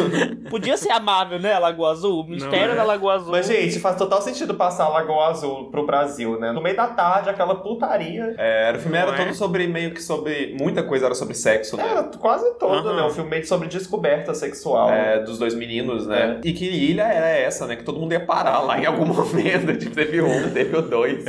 Podia 0.50 0.76
ser 0.76 0.90
amável, 0.92 1.38
né, 1.38 1.54
a 1.54 1.58
Lagoa 1.58 1.92
Azul? 1.92 2.24
Mistério 2.26 2.68
Não 2.68 2.72
é? 2.74 2.76
da 2.76 2.84
Lagoa 2.84 3.14
Azul. 3.14 3.32
Mas, 3.32 3.46
gente, 3.46 3.78
faz 3.80 3.96
total 3.96 4.20
sentido 4.22 4.54
passar 4.54 4.84
a 4.84 4.88
Lagoa 4.88 5.28
Azul 5.28 5.37
pro 5.70 5.84
Brasil, 5.86 6.38
né? 6.38 6.52
No 6.52 6.60
meio 6.60 6.76
da 6.76 6.86
tarde, 6.88 7.30
aquela 7.30 7.56
putaria. 7.56 8.34
É, 8.38 8.72
o 8.74 8.78
filme 8.78 8.96
era 8.96 9.12
é? 9.12 9.16
todo 9.16 9.34
sobre, 9.34 9.66
meio 9.66 9.92
que 9.92 10.02
sobre, 10.02 10.54
muita 10.58 10.82
coisa 10.82 11.06
era 11.06 11.14
sobre 11.14 11.34
sexo, 11.34 11.76
né? 11.76 11.84
Era 11.88 12.02
quase 12.04 12.54
todo, 12.58 12.88
Aham. 12.88 12.96
né? 12.96 13.02
Um 13.04 13.10
filme 13.10 13.30
meio 13.30 13.46
sobre 13.46 13.68
descoberta 13.68 14.34
sexual. 14.34 14.90
É, 14.90 15.20
dos 15.22 15.38
dois 15.38 15.54
meninos, 15.54 16.06
né? 16.06 16.40
E 16.44 16.52
que 16.52 16.64
ilha 16.64 17.04
era 17.04 17.28
essa, 17.28 17.66
né? 17.66 17.76
Que 17.76 17.84
todo 17.84 17.98
mundo 17.98 18.12
ia 18.12 18.20
parar 18.24 18.60
lá 18.60 18.78
em 18.78 18.86
algum 18.86 19.06
momento. 19.12 19.76
Tipo, 19.78 19.94
teve 19.94 20.20
um, 20.22 20.50
teve 20.50 20.76
o 20.76 20.82
dois. 20.82 21.24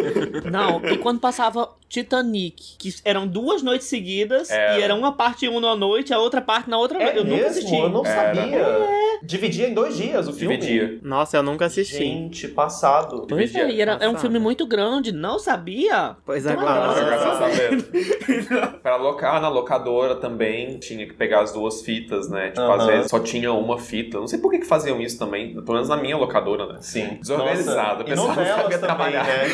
Não, 0.50 0.84
e 0.84 0.98
quando 0.98 1.20
passava 1.20 1.68
Titanic, 1.88 2.76
que 2.78 2.94
eram 3.04 3.26
duas 3.26 3.62
noites 3.62 3.86
seguidas, 3.86 4.50
Era. 4.50 4.78
e 4.78 4.82
era 4.82 4.94
uma 4.94 5.12
parte 5.12 5.48
uma 5.48 5.60
na 5.60 5.76
noite, 5.76 6.12
a 6.12 6.18
outra 6.18 6.40
parte 6.40 6.68
na 6.68 6.76
outra 6.78 6.98
É 7.00 7.04
noite. 7.04 7.18
Eu 7.18 7.24
nunca 7.24 7.36
mesmo? 7.36 7.50
assisti. 7.50 7.76
Eu 7.76 7.88
não 7.88 8.04
Era. 8.04 8.34
Sabia? 8.34 8.66
Dividia 9.22 9.68
em 9.68 9.74
dois 9.74 9.96
dias 9.96 10.28
o 10.28 10.32
filme. 10.32 10.56
Dividia. 10.56 10.98
Nossa, 11.02 11.36
eu 11.36 11.42
nunca 11.42 11.66
assisti. 11.66 11.96
Gente, 11.96 12.48
passado. 12.48 13.26
Pois 13.28 13.43
é, 13.54 13.70
e 13.70 13.80
era, 13.80 13.92
é 14.00 14.08
um 14.08 14.16
filme 14.18 14.38
muito 14.38 14.66
grande, 14.66 15.12
não 15.12 15.38
sabia? 15.38 16.16
Pois 16.24 16.44
Jogar 16.44 16.88
você 16.88 17.78
pra 18.82 18.94
alocar 18.94 19.40
na 19.40 19.48
locadora 19.48 20.14
também 20.16 20.78
tinha 20.78 21.06
que 21.06 21.14
pegar 21.14 21.40
as 21.42 21.52
duas 21.52 21.82
fitas, 21.82 22.28
né? 22.28 22.48
Tipo, 22.50 22.62
às 22.62 22.82
Aham. 22.82 22.86
vezes 22.86 23.10
só 23.10 23.18
tinha 23.20 23.52
uma 23.52 23.78
fita. 23.78 24.18
Não 24.18 24.26
sei 24.26 24.38
por 24.38 24.50
que, 24.50 24.58
que 24.58 24.66
faziam 24.66 25.00
isso 25.00 25.18
também. 25.18 25.52
Pelo 25.54 25.72
menos 25.74 25.88
na 25.88 25.96
minha 25.96 26.16
locadora, 26.16 26.66
né? 26.72 26.78
Sim. 26.80 27.18
Desorganizado. 27.20 28.02
E 28.02 28.06
pessoal 28.06 28.28
não 28.28 28.34
sabia 28.44 28.78
também, 28.78 28.78
trabalhar. 28.80 29.24
né? 29.26 29.44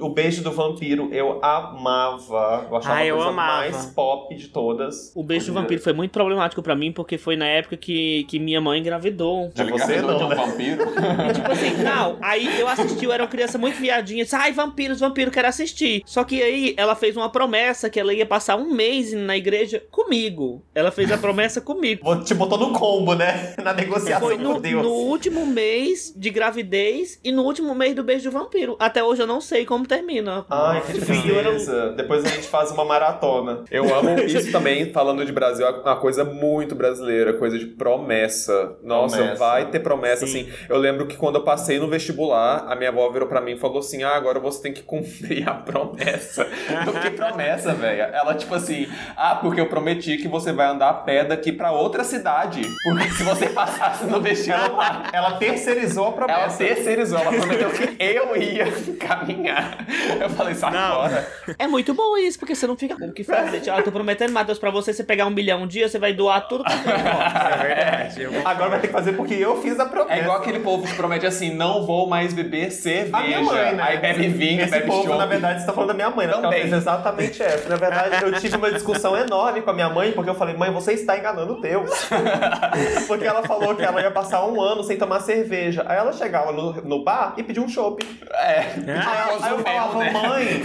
O 0.00 0.08
Beijo 0.10 0.42
do 0.42 0.50
Vampiro, 0.52 1.08
eu 1.12 1.38
amava. 1.42 2.66
Eu 2.70 2.76
achava 2.76 2.94
Ah, 2.96 3.06
eu 3.06 3.14
a 3.14 3.18
coisa 3.18 3.30
amava. 3.30 3.56
mais 3.58 3.86
pop 3.86 4.34
de 4.34 4.48
todas. 4.48 5.12
O 5.14 5.22
beijo 5.22 5.46
do 5.46 5.54
vampiro 5.54 5.80
foi 5.82 5.92
muito 5.92 6.10
problemático 6.10 6.62
pra 6.62 6.74
mim, 6.74 6.92
porque 6.92 7.16
foi 7.18 7.36
na 7.36 7.46
época 7.46 7.76
que, 7.76 8.24
que 8.24 8.38
minha 8.38 8.60
mãe 8.60 8.80
engravidou. 8.80 9.50
De 9.54 9.64
você 9.64 10.00
não, 10.00 10.16
de 10.18 10.24
um 10.24 10.28
né? 10.28 10.34
vampiro. 10.34 10.84
Tipo 11.34 11.52
assim, 11.52 11.82
não. 11.82 12.18
Aí 12.20 12.60
eu 12.60 12.68
assisti, 12.68 13.04
eu 13.04 13.12
era 13.12 13.23
uma 13.24 13.30
criança 13.30 13.58
muito 13.58 13.76
viadinha. 13.78 14.24
Disse, 14.24 14.36
Ai, 14.36 14.52
vampiros, 14.52 15.00
vampiro, 15.00 15.30
quero 15.30 15.48
assistir. 15.48 16.02
Só 16.06 16.22
que 16.24 16.42
aí 16.42 16.74
ela 16.76 16.94
fez 16.94 17.16
uma 17.16 17.28
promessa 17.30 17.88
que 17.90 17.98
ela 17.98 18.12
ia 18.12 18.26
passar 18.26 18.56
um 18.56 18.70
mês 18.72 19.12
na 19.12 19.36
igreja 19.36 19.82
comigo. 19.90 20.62
Ela 20.74 20.90
fez 20.90 21.10
a 21.10 21.18
promessa 21.18 21.60
comigo. 21.60 22.02
Vou- 22.04 22.22
Te 22.22 22.34
botou 22.34 22.58
no 22.58 22.72
combo, 22.72 23.14
né? 23.14 23.54
Na 23.62 23.72
negociação 23.72 24.28
Foi 24.28 24.36
com 24.36 24.42
no, 24.42 24.60
Deus. 24.60 24.82
no 24.82 24.90
último 24.90 25.46
mês 25.46 26.12
de 26.16 26.30
gravidez 26.30 27.18
e 27.24 27.32
no 27.32 27.42
último 27.42 27.74
mês 27.74 27.94
do 27.94 28.02
beijo 28.04 28.30
do 28.30 28.32
vampiro. 28.32 28.76
Até 28.78 29.02
hoje 29.02 29.22
eu 29.22 29.26
não 29.26 29.40
sei 29.40 29.64
como 29.64 29.86
termina. 29.86 30.44
Ai, 30.50 30.80
que 30.82 30.92
era 30.92 31.04
tristeza. 31.50 31.92
Depois 31.96 32.24
a 32.24 32.28
gente 32.28 32.46
faz 32.46 32.70
uma 32.70 32.84
maratona. 32.84 33.64
Eu 33.70 33.94
amo 33.94 34.18
isso 34.20 34.50
também, 34.52 34.92
falando 34.92 35.24
de 35.24 35.32
Brasil, 35.32 35.66
é 35.66 35.70
uma 35.70 35.96
coisa 35.96 36.24
muito 36.24 36.74
brasileira, 36.74 37.32
coisa 37.34 37.58
de 37.58 37.66
promessa. 37.66 38.76
Nossa, 38.82 39.16
Promessa. 39.16 39.38
vai 39.38 39.70
ter 39.70 39.80
promessa, 39.80 40.26
Sim. 40.26 40.40
assim. 40.42 40.52
Eu 40.68 40.76
lembro 40.78 41.06
que 41.06 41.16
quando 41.16 41.36
eu 41.36 41.42
passei 41.44 41.78
no 41.78 41.88
vestibular, 41.88 42.64
a 42.68 42.76
minha 42.76 42.90
avó 42.90 43.08
virou 43.14 43.28
pra 43.28 43.40
mim 43.40 43.52
e 43.52 43.56
falou 43.58 43.78
assim: 43.78 44.02
ah, 44.02 44.14
agora 44.14 44.38
você 44.38 44.60
tem 44.62 44.72
que 44.72 44.82
cumprir 44.82 45.48
a 45.48 45.54
promessa. 45.54 46.46
Eu, 46.86 46.92
que 47.00 47.10
promessa, 47.10 47.72
velho? 47.72 48.02
Ela, 48.02 48.34
tipo 48.34 48.54
assim, 48.54 48.86
ah, 49.16 49.36
porque 49.36 49.60
eu 49.60 49.66
prometi 49.68 50.18
que 50.18 50.28
você 50.28 50.52
vai 50.52 50.66
andar 50.66 50.90
a 50.90 50.94
pé 50.94 51.24
daqui 51.24 51.52
pra 51.52 51.70
outra 51.72 52.04
cidade. 52.04 52.62
Porque 52.82 53.08
se 53.10 53.22
você 53.22 53.46
passasse 53.48 54.04
no 54.04 54.20
vestibular. 54.20 55.08
Ela 55.12 55.32
terceirizou 55.38 56.04
a 56.04 56.08
Ela 56.08 56.16
promessa. 56.16 56.58
terceirizou, 56.58 57.18
ela 57.18 57.32
prometeu 57.32 57.70
que 57.70 57.96
eu 58.02 58.36
ia 58.36 58.66
caminhar. 58.98 59.86
Eu 60.20 60.28
falei, 60.30 60.54
sai 60.54 60.72
fora. 60.72 61.26
É 61.58 61.66
muito 61.66 61.94
bom 61.94 62.16
isso, 62.18 62.38
porque 62.38 62.54
você 62.54 62.66
não 62.66 62.76
fica 62.76 62.96
com 62.96 63.06
o 63.06 63.12
que 63.12 63.24
fazer. 63.24 63.60
Tipo, 63.64 63.76
ah, 63.76 63.82
tô 63.82 63.92
prometendo, 63.92 64.32
Matheus, 64.32 64.58
pra 64.58 64.70
você, 64.70 64.92
você 64.92 65.04
pegar 65.04 65.26
um 65.26 65.30
milhão 65.30 65.62
um 65.62 65.66
dia, 65.66 65.88
você 65.88 65.98
vai 65.98 66.12
doar 66.12 66.46
tudo 66.48 66.64
pra 66.64 66.74
você. 66.76 66.88
É 66.90 67.74
verdade. 67.74 68.26
Agora 68.44 68.70
vai 68.70 68.80
ter 68.80 68.88
que 68.88 68.92
fazer 68.92 69.12
porque 69.12 69.34
eu 69.34 69.60
fiz 69.62 69.78
a 69.78 69.86
promessa. 69.86 70.14
É 70.14 70.20
igual 70.20 70.36
aquele 70.36 70.60
povo 70.60 70.86
que 70.86 70.94
promete 70.94 71.26
assim, 71.26 71.54
não 71.54 71.86
vou 71.86 72.08
mais 72.08 72.32
beber 72.32 72.70
cerveja. 72.72 73.03
A 73.12 73.20
minha 73.22 73.40
mãe, 73.42 73.74
né? 73.74 73.82
Aí 73.82 73.98
bebe 73.98 74.28
vinho, 74.28 74.62
Esse 74.62 74.70
bebe 74.70 74.86
povo, 74.86 75.04
chopp. 75.04 75.18
na 75.18 75.26
verdade, 75.26 75.60
você 75.60 75.66
tá 75.66 75.72
falando 75.72 75.88
da 75.88 75.94
minha 75.94 76.10
mãe, 76.10 76.26
né? 76.26 76.32
Porque 76.32 76.46
ela 76.46 76.52
Também. 76.54 76.68
fez 76.70 76.82
exatamente 76.82 77.42
essa. 77.42 77.68
Na 77.68 77.76
verdade, 77.76 78.24
eu 78.24 78.32
tive 78.40 78.56
uma 78.56 78.70
discussão 78.72 79.16
enorme 79.16 79.62
com 79.62 79.70
a 79.70 79.72
minha 79.74 79.88
mãe, 79.88 80.12
porque 80.12 80.30
eu 80.30 80.34
falei, 80.34 80.56
mãe, 80.56 80.70
você 80.72 80.92
está 80.92 81.16
enganando 81.18 81.60
Deus. 81.60 81.90
porque 83.06 83.24
ela 83.26 83.42
falou 83.42 83.74
que 83.74 83.82
ela 83.82 84.00
ia 84.00 84.10
passar 84.10 84.44
um 84.46 84.60
ano 84.60 84.82
sem 84.84 84.96
tomar 84.96 85.20
cerveja. 85.20 85.84
Aí 85.86 85.96
ela 85.96 86.12
chegava 86.12 86.52
no, 86.52 86.72
no 86.82 87.04
bar 87.04 87.34
e 87.36 87.42
pedia 87.42 87.62
um 87.62 87.68
chopp. 87.68 88.04
É. 88.32 88.58
Aí, 88.58 88.84
ela- 88.86 89.46
aí 89.46 89.50
eu 89.52 89.58
falava, 89.58 89.98
né? 89.98 90.10
mãe, 90.12 90.62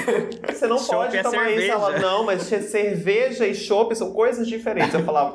você 0.48 0.68
não 0.68 0.78
pode 0.84 1.18
é 1.18 1.24
tomar 1.24 1.38
isso. 1.44 1.50
cerveja. 1.50 1.74
Ela, 1.74 2.00
não, 2.00 2.24
mas 2.26 2.42
cerveja 2.44 3.46
e 3.48 3.56
chopp 3.56 3.96
são 3.96 4.12
coisas 4.12 4.48
diferentes. 4.48 4.94
Eu 4.94 5.04
falava, 5.04 5.34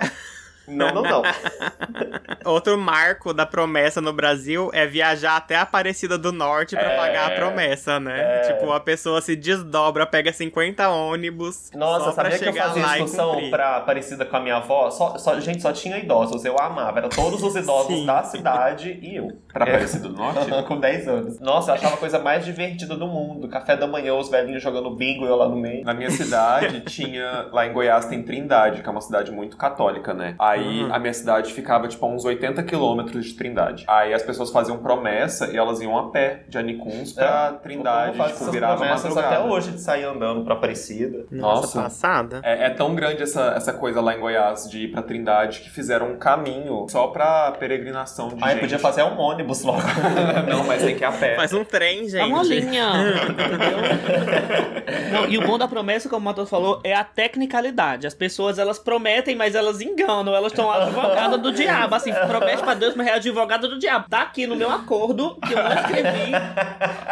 não, 0.68 0.92
não, 0.94 1.02
não. 1.02 1.22
Outro 2.44 2.76
marco 2.76 3.32
da 3.32 3.46
promessa 3.46 4.00
no 4.00 4.12
Brasil 4.12 4.70
é 4.72 4.86
viajar 4.86 5.36
até 5.36 5.56
a 5.56 5.62
Aparecida 5.62 6.16
do 6.18 6.30
Norte 6.32 6.76
pra 6.76 6.92
É. 6.92 6.96
pagar 6.96 7.26
a 7.26 7.30
promessa, 7.34 7.98
né? 7.98 8.40
Tipo, 8.40 8.70
a 8.72 8.80
pessoa 8.80 9.20
se 9.20 9.34
desdobra, 9.34 10.06
pega 10.06 10.32
50 10.32 10.88
ônibus. 10.88 11.70
Nossa, 11.74 12.06
só 12.06 12.12
pra 12.12 12.24
sabia 12.30 12.38
que 12.38 12.44
eu 12.44 12.52
chegar 12.52 12.66
fazia 12.68 12.82
lá 12.82 12.98
e 12.98 13.02
discussão 13.02 13.50
pra, 13.50 13.80
parecida 13.80 14.24
com 14.24 14.36
a 14.36 14.40
minha 14.40 14.56
avó? 14.56 14.90
Só, 14.90 15.16
só- 15.18 15.40
gente, 15.40 15.62
só 15.62 15.72
tinha 15.72 15.98
idosos, 15.98 16.44
eu 16.44 16.58
amava. 16.58 16.98
Era 16.98 17.08
todos 17.08 17.42
os 17.42 17.56
idosos 17.56 17.86
Sim. 18.00 18.06
da 18.06 18.22
cidade 18.22 18.98
e 19.02 19.16
eu. 19.16 19.28
Pra 19.52 19.64
É. 19.66 19.70
Aparecida 19.70 20.08
do 20.08 20.14
Norte? 20.14 20.50
com 20.66 20.78
10 20.78 21.08
anos. 21.08 21.40
Nossa, 21.40 21.70
eu 21.70 21.74
achava 21.74 21.94
a 21.94 21.98
coisa 21.98 22.18
mais 22.18 22.44
divertida 22.44 22.94
do 22.96 23.06
mundo. 23.06 23.48
Café 23.48 23.76
da 23.76 23.86
manhã, 23.86 24.14
os 24.14 24.28
velhinhos 24.28 24.62
jogando 24.62 24.90
bingo 24.90 25.24
e 25.24 25.28
eu 25.28 25.36
lá 25.36 25.48
no 25.48 25.56
meio. 25.56 25.84
Na 25.84 25.94
minha 25.94 26.10
cidade 26.10 26.80
tinha. 26.86 27.46
Lá 27.52 27.66
em 27.66 27.72
Goiás 27.72 28.06
tem 28.06 28.22
Trindade, 28.22 28.82
que 28.82 28.88
é 28.88 28.92
uma 28.92 29.00
cidade 29.00 29.30
muito 29.32 29.56
católica, 29.56 30.12
né? 30.14 30.34
Aí 30.38 30.53
Uhum. 30.62 30.94
a 30.94 30.98
minha 30.98 31.12
cidade 31.14 31.52
ficava, 31.52 31.88
tipo, 31.88 32.04
a 32.04 32.08
uns 32.08 32.24
80 32.24 32.62
quilômetros 32.62 33.26
de 33.26 33.34
Trindade. 33.34 33.84
Aí 33.88 34.12
as 34.14 34.22
pessoas 34.22 34.50
faziam 34.50 34.78
promessa 34.78 35.50
e 35.52 35.56
elas 35.56 35.80
iam 35.80 35.96
a 35.98 36.10
pé 36.10 36.44
de 36.48 36.58
Anicuns 36.58 37.12
pra 37.12 37.52
Trindade, 37.62 38.10
É, 38.14 38.14
faz 38.14 38.32
tipo, 38.32 38.42
essas 38.42 38.54
virava 38.54 38.76
promessas 38.78 39.16
até 39.16 39.40
hoje 39.40 39.70
de 39.72 39.80
sair 39.80 40.04
andando 40.04 40.44
pra 40.44 40.54
Aparecida. 40.54 41.24
Nossa, 41.30 41.60
Nossa. 41.62 41.82
passada. 41.82 42.40
É, 42.42 42.66
é 42.66 42.70
tão 42.70 42.94
grande 42.94 43.22
essa, 43.22 43.54
essa 43.56 43.72
coisa 43.72 44.00
lá 44.00 44.14
em 44.14 44.20
Goiás 44.20 44.68
de 44.70 44.84
ir 44.84 44.88
pra 44.92 45.02
Trindade 45.02 45.60
que 45.60 45.70
fizeram 45.70 46.12
um 46.12 46.16
caminho 46.16 46.86
só 46.88 47.08
pra 47.08 47.52
peregrinação 47.52 48.28
de 48.28 48.42
Aí 48.42 48.52
gente. 48.52 48.60
podia 48.60 48.78
fazer 48.78 49.02
um 49.02 49.18
ônibus 49.18 49.62
logo. 49.62 49.80
Não, 50.48 50.64
mas 50.64 50.82
tem 50.82 50.94
que 50.96 51.02
ir 51.02 51.06
a 51.06 51.12
pé. 51.12 51.36
Faz 51.36 51.52
um 51.52 51.64
trem, 51.64 52.08
gente. 52.08 52.16
É 52.20 52.24
uma 52.24 52.42
linha. 52.42 52.92
entendeu? 53.30 53.78
Não, 55.12 55.26
e 55.28 55.38
o 55.38 55.42
bom 55.46 55.58
da 55.58 55.68
promessa, 55.68 56.08
como 56.08 56.20
o 56.20 56.24
Matheus 56.24 56.48
falou, 56.50 56.80
é 56.84 56.94
a 56.94 57.04
tecnicalidade. 57.04 58.06
As 58.06 58.14
pessoas, 58.14 58.58
elas 58.58 58.78
prometem, 58.78 59.34
mas 59.36 59.54
elas 59.54 59.80
enganam. 59.80 60.34
Elas 60.34 60.43
estão 60.52 60.70
advogadas 60.70 61.40
do 61.40 61.52
diabo. 61.52 61.94
Assim, 61.94 62.12
promete 62.12 62.62
pra 62.62 62.74
Deus, 62.74 62.94
mas 62.94 63.06
é 63.06 63.12
advogada 63.14 63.68
do 63.68 63.78
diabo. 63.78 64.06
Tá 64.08 64.22
aqui 64.22 64.46
no 64.46 64.56
meu 64.56 64.70
acordo, 64.70 65.36
que 65.46 65.52
eu 65.52 65.62
não 65.62 65.72
escrevi. 65.72 66.32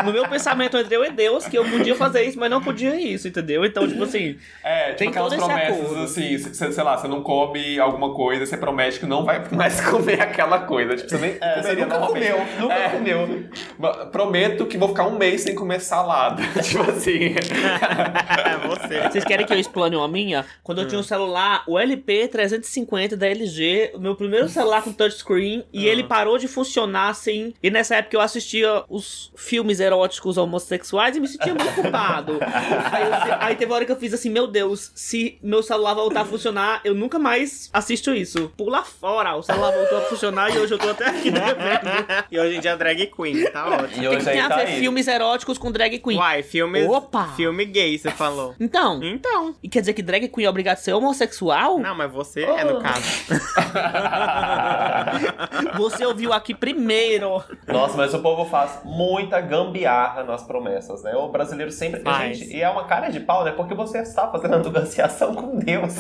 No 0.05 0.13
meu 0.13 0.29
pensamento 0.29 0.77
entre 0.77 0.95
eu 0.97 1.05
e 1.05 1.11
Deus, 1.11 1.47
que 1.47 1.57
eu 1.57 1.65
podia 1.65 1.95
fazer 1.95 2.23
isso, 2.25 2.39
mas 2.39 2.51
não 2.51 2.63
podia 2.63 2.95
isso, 3.01 3.29
entendeu? 3.29 3.65
Então, 3.65 3.87
tipo 3.87 4.03
assim... 4.05 4.37
É, 4.63 4.87
tipo 4.89 4.99
Tem 4.99 5.09
aquelas 5.09 5.35
promessas 5.35 5.97
assim, 5.99 6.39
cê- 6.39 6.73
sei 6.73 6.85
lá, 6.85 6.97
você 6.97 7.09
não 7.09 7.23
come 7.23 7.79
alguma 7.79 8.15
coisa, 8.15 8.45
você 8.47 8.57
promete 8.57 8.99
que 9.01 9.07
não 9.07 9.25
vai 9.25 9.43
mais 9.53 9.81
comer 9.89 10.21
aquela 10.21 10.61
coisa. 10.61 10.97
Tipo, 10.97 11.09
você 11.11 11.19
nem 11.19 11.37
É, 11.41 11.55
comeria 11.61 11.85
nunca 11.87 11.99
comeu, 12.07 12.39
nunca 12.61 12.75
É. 12.75 12.89
comeu. 12.91 13.45
Prometo 14.11 14.67
que 14.67 14.77
vou 14.79 14.89
ficar 14.89 15.05
um 15.07 15.17
mês 15.17 15.43
sem 15.43 15.55
comer 15.55 15.81
salada. 15.81 16.43
tipo 16.63 16.83
assim. 16.91 17.35
É 17.35 18.67
você. 18.67 19.01
Vocês 19.09 19.25
querem 19.25 19.47
que 19.47 19.53
eu 19.53 19.59
explane 19.59 19.97
uma 19.97 20.09
minha? 20.09 20.45
Quando 20.63 20.81
eu 20.83 20.89
tinha 20.89 20.99
um 21.01 21.03
celular, 21.03 21.63
o 21.67 21.75
LP350 21.75 23.17
da 23.23 23.29
LG, 23.29 23.93
o 23.95 23.99
meu 23.99 24.15
primeiro 24.15 24.49
celular 24.49 24.83
com 24.83 24.93
touchscreen, 24.93 25.65
e 25.73 25.87
ele 25.87 26.05
parou 26.05 26.37
de 26.39 26.47
funcionar 26.49 27.09
assim. 27.09 27.55
E 27.63 27.71
nessa 27.71 27.97
época 27.97 28.17
eu 28.17 28.21
assistia 28.21 28.85
os 28.89 29.33
filmes 29.37 29.81
eróticos 29.81 30.37
homossexuais 30.37 31.17
e 31.17 31.21
me 31.21 31.29
sentia 31.29 31.55
muito 31.55 31.73
culpado. 31.75 32.39
aí, 32.93 33.03
eu- 33.31 33.37
aí 33.41 33.57
teve 33.57 33.71
uma 33.71 33.77
hora 33.77 33.85
que 33.85 33.93
eu 33.93 33.97
fiz 33.97 34.13
assim: 34.13 34.29
Meu 34.31 34.47
Deus, 34.47 34.93
se 34.95 35.39
meu 35.43 35.63
celular 35.63 35.95
voltar 35.95 36.23
a 36.23 36.25
funcionar, 36.25 36.81
eu 36.85 36.95
nunca 36.95 37.19
mais 37.19 37.71
assisto 37.73 38.13
isso. 38.15 38.53
Pula 38.57 38.83
fora, 38.85 39.35
o 39.37 39.43
celular 39.43 39.73
voltou 39.73 39.99
a 39.99 40.01
funcionar 40.03 40.55
e 40.55 40.59
hoje 40.59 40.75
eu 40.75 40.79
tô 40.79 40.91
até 40.91 41.07
aqui 41.07 41.31
devendo. 41.33 42.25
E 42.31 42.39
hoje 42.39 42.57
em 42.57 42.61
dia 42.61 42.73
é 42.73 42.77
drag 42.77 43.07
queen, 43.07 43.45
tá 43.51 43.67
ótimo. 43.67 44.03
E 44.03 44.07
O 44.07 44.11
que, 44.11 44.17
hoje 44.17 44.19
que 44.19 44.25
tem 44.25 44.41
aí 44.41 44.41
a 44.41 44.49
tá 44.49 44.57
ver 44.57 44.67
aí. 44.67 44.79
filmes 44.81 45.07
eróticos 45.09 45.59
com 45.59 45.71
drag 45.71 45.99
queen? 45.99 46.19
Uai, 46.19 46.43
filme. 46.43 46.85
Opa! 46.87 47.29
Filme 47.37 47.65
gay, 47.65 47.97
você 47.99 48.11
falou. 48.11 48.55
Então, 48.59 49.01
Então. 49.03 49.55
e 49.63 49.69
quer 49.69 49.81
dizer 49.81 49.93
que 49.93 50.03
drag 50.03 50.29
queen 50.29 50.47
é 50.47 50.51
obrigado 50.51 50.75
a 50.75 50.81
ser 50.81 50.93
homossexual? 50.93 51.79
Não, 51.79 51.95
mas 51.95 52.11
você 52.11 52.43
é, 52.43 52.65
no 52.65 52.81
caso. 52.81 53.03
Você 55.77 56.05
ouviu 56.05 56.33
aqui 56.33 56.55
primeiro. 56.55 57.43
Nossa, 57.67 57.97
mas 57.97 58.13
o 58.15 58.21
povo 58.21 58.49
faz 58.49 58.81
muita 58.85 59.41
gambiarra 59.41 60.25
nas 60.25 60.43
promessas, 60.43 61.03
né? 61.03 61.15
O 61.15 61.29
brasileiro 61.29 61.71
sempre. 61.73 62.01
Faz. 62.01 62.39
Gente, 62.39 62.57
e 62.57 62.63
é 62.63 62.69
uma 62.69 62.85
cara 62.85 63.09
de 63.09 63.21
pau, 63.21 63.45
né? 63.45 63.53
Porque 63.53 63.75
você 63.75 63.99
está 63.99 64.29
fazendo 64.29 64.55
a 64.55 64.59
negociação 64.59 65.35
com 65.35 65.59
Deus. 65.59 65.95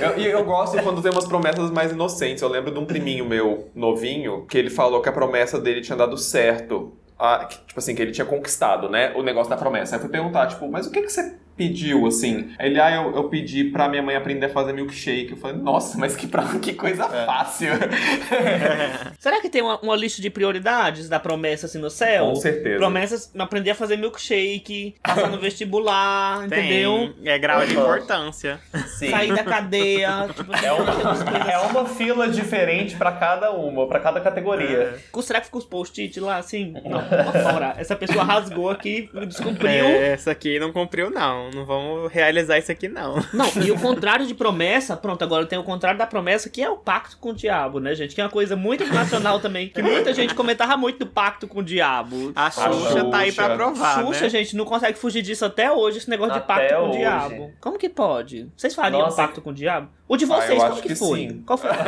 Eu- 0.00 0.18
E 0.18 0.26
eu, 0.26 0.44
gosto 0.44 0.80
quando 0.82 1.02
tem 1.02 1.10
umas 1.10 1.26
promessas 1.26 1.70
mais 1.70 1.92
inocentes. 1.92 2.42
Eu 2.42 2.48
lembro 2.48 2.72
de 2.72 2.78
um 2.78 2.86
priminho 2.86 3.24
meu, 3.26 3.70
novinho, 3.74 4.46
que 4.46 4.56
ele 4.56 4.70
falou 4.70 5.00
que 5.02 5.08
a 5.08 5.12
promessa 5.12 5.60
dele 5.60 5.80
tinha 5.80 5.96
dado 5.96 6.16
certo. 6.16 6.96
Ah, 7.18 7.46
que, 7.48 7.56
tipo 7.66 7.78
assim, 7.78 7.94
que 7.94 8.02
ele 8.02 8.12
tinha 8.12 8.26
conquistado, 8.26 8.88
né? 8.90 9.12
O 9.16 9.22
negócio 9.22 9.48
da 9.50 9.56
promessa. 9.56 9.94
Aí 9.94 9.98
eu 9.98 10.02
fui 10.02 10.10
perguntar, 10.10 10.46
tipo, 10.48 10.68
mas 10.70 10.86
o 10.86 10.90
que, 10.90 11.02
que 11.02 11.08
você 11.08 11.36
pediu, 11.56 12.06
assim? 12.06 12.50
Ele, 12.58 12.80
ah, 12.80 12.90
eu, 12.94 13.14
eu 13.16 13.24
pedi 13.28 13.64
pra 13.64 13.88
minha 13.88 14.02
mãe 14.02 14.14
aprender 14.16 14.46
a 14.46 14.48
fazer 14.50 14.72
milkshake. 14.72 15.30
Eu 15.32 15.36
falei, 15.36 15.56
nossa, 15.56 15.96
mas 15.98 16.14
que, 16.16 16.26
pra, 16.26 16.44
que 16.60 16.72
coisa 16.74 17.04
É. 17.04 17.24
fácil. 17.26 17.70
Será 19.18 19.40
que 19.40 19.48
tem 19.48 19.62
uma, 19.62 19.78
uma 19.80 19.96
lista 19.96 20.20
de 20.20 20.30
prioridades 20.30 21.08
da 21.08 21.18
promessa 21.18 21.66
assim 21.66 21.78
no 21.78 21.90
céu? 21.90 22.26
Com 22.28 22.36
certeza. 22.36 22.76
Promessas, 22.78 23.32
aprender 23.38 23.70
a 23.70 23.74
fazer 23.74 23.96
milkshake, 23.96 24.94
passar 25.02 25.28
no 25.30 25.38
vestibular, 25.40 26.46
entendeu? 26.46 27.14
Tem. 27.22 27.32
É 27.32 27.38
grau 27.38 27.64
de 27.66 27.76
Uhum. 27.76 27.82
importância. 27.82 28.58
Sim. 28.98 29.10
Sair 29.10 29.34
da 29.34 29.44
cadeia. 29.44 30.26
Tipo, 30.36 30.52
É 30.54 30.72
uma, 30.72 31.50
é 31.52 31.58
uma 31.58 31.86
fila 31.86 32.28
diferente 32.28 32.96
pra 32.96 33.12
cada 33.12 33.50
uma, 33.52 33.86
pra 33.86 34.00
cada 34.00 34.20
categoria. 34.20 34.98
Será 35.22 35.40
que 35.40 35.46
ficou 35.46 35.60
os 35.60 35.66
post-it 35.66 36.18
lá 36.20 36.36
assim? 36.36 36.74
Não, 36.84 37.00
fora. 37.42 37.74
Essa 37.78 37.96
pessoa 37.96 38.22
rasgou 38.24 38.70
aqui, 38.70 39.08
descumpriu. 39.26 39.70
É, 39.86 40.12
essa 40.12 40.30
aqui 40.30 40.58
não 40.58 40.72
cumpriu, 40.72 41.10
não. 41.10 41.45
Não. 41.50 41.56
Não 41.56 41.64
vamos 41.64 42.12
realizar 42.12 42.58
isso 42.58 42.70
aqui, 42.72 42.88
não. 42.88 43.16
Não, 43.32 43.46
e 43.62 43.70
o 43.70 43.78
contrário 43.78 44.26
de 44.26 44.34
promessa, 44.34 44.96
pronto, 44.96 45.22
agora 45.22 45.46
tem 45.46 45.58
o 45.58 45.62
contrário 45.64 45.98
da 45.98 46.06
promessa, 46.06 46.48
que 46.50 46.62
é 46.62 46.68
o 46.70 46.76
pacto 46.76 47.16
com 47.18 47.30
o 47.30 47.34
diabo, 47.34 47.80
né, 47.80 47.94
gente? 47.94 48.14
Que 48.14 48.20
é 48.20 48.24
uma 48.24 48.30
coisa 48.30 48.54
muito 48.56 48.84
nacional 48.92 49.40
também, 49.40 49.68
que 49.68 49.82
muita 49.82 50.12
gente 50.14 50.34
comentava 50.34 50.76
muito 50.76 50.98
do 51.00 51.06
pacto 51.06 51.46
com 51.48 51.60
o 51.60 51.62
diabo. 51.62 52.32
A 52.34 52.50
Xuxa, 52.50 53.04
tá 53.10 53.18
aí 53.18 53.32
pra 53.32 53.44
Xuxa. 53.44 53.56
provar, 53.56 54.04
Xuxa, 54.04 54.20
né? 54.22 54.28
gente, 54.28 54.56
não 54.56 54.64
consegue 54.64 54.98
fugir 54.98 55.22
disso 55.22 55.44
até 55.44 55.70
hoje, 55.70 55.98
esse 55.98 56.10
negócio 56.10 56.32
de 56.34 56.38
Até 56.38 56.46
pacto 56.46 56.74
com 56.74 56.80
o 56.82 56.88
hoje. 56.88 56.98
diabo. 56.98 57.52
Como 57.60 57.78
que 57.78 57.88
pode? 57.88 58.48
Vocês 58.56 58.74
fariam 58.74 59.00
Nossa. 59.00 59.22
um 59.22 59.26
pacto 59.26 59.40
com 59.40 59.50
o 59.50 59.54
diabo? 59.54 59.88
O 60.08 60.16
de 60.16 60.24
Ah, 60.24 60.28
vocês, 60.28 60.50
eu 60.50 60.56
como 60.58 60.72
acho 60.72 60.82
que, 60.82 60.88
que 60.88 60.94
foi? 60.94 61.18
sim. 61.18 61.42
Qual 61.44 61.56
foi? 61.58 61.70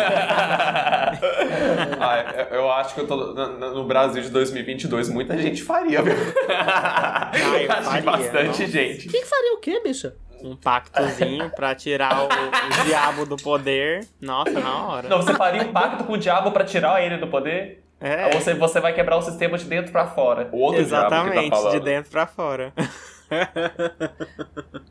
Ah, 2.01 2.47
eu- 2.51 2.59
eu 2.59 2.73
acho 2.73 2.95
que 2.95 3.01
eu 3.01 3.07
tô 3.07 3.33
na- 3.35 3.49
no 3.71 3.85
Brasil 3.85 4.23
de 4.23 4.31
2022 4.31 5.09
muita 5.09 5.37
gente 5.39 5.63
faria, 5.63 6.03
viu? 6.03 6.13
eu 6.15 6.19
acho 7.73 7.81
que 7.81 7.85
faria, 7.85 8.03
bastante 8.03 8.47
nossa. 8.47 8.67
gente. 8.67 9.09
Quem 9.09 9.25
faria 9.25 9.48
o 9.55 9.59
quê, 9.59 9.81
bicha? 9.83 10.15
Um 10.43 10.55
pactozinho 10.57 11.51
pra 11.57 11.75
tirar 11.75 12.23
o, 12.23 12.27
o 12.27 12.85
diabo 12.85 13.27
do 13.27 13.37
poder. 13.37 14.07
Nossa, 14.21 14.53
na 14.53 14.87
hora. 14.87 15.09
Não, 15.09 15.21
você 15.21 15.35
faria 15.35 15.63
um 15.63 15.73
pacto 15.73 16.05
com 16.05 16.13
o 16.13 16.19
diabo 16.19 16.53
pra 16.53 16.65
tirar 16.65 17.03
ele 17.05 17.17
do 17.17 17.27
poder? 17.27 17.83
É, 18.01 18.27
Ou 18.27 18.41
você, 18.41 18.55
você 18.55 18.81
vai 18.81 18.93
quebrar 18.93 19.17
o 19.17 19.23
sistema 19.23 19.59
de 19.59 19.65
dentro 19.65 19.91
pra 19.91 20.07
fora? 20.07 20.49
O 20.53 20.59
outro 20.61 20.85
diabo 20.85 21.09
que 21.09 21.15
exatamente, 21.15 21.51
tá 21.51 21.57
falando. 21.57 21.73
de 21.73 21.81
dentro 21.81 22.11
pra 22.13 22.27
fora. 22.27 22.73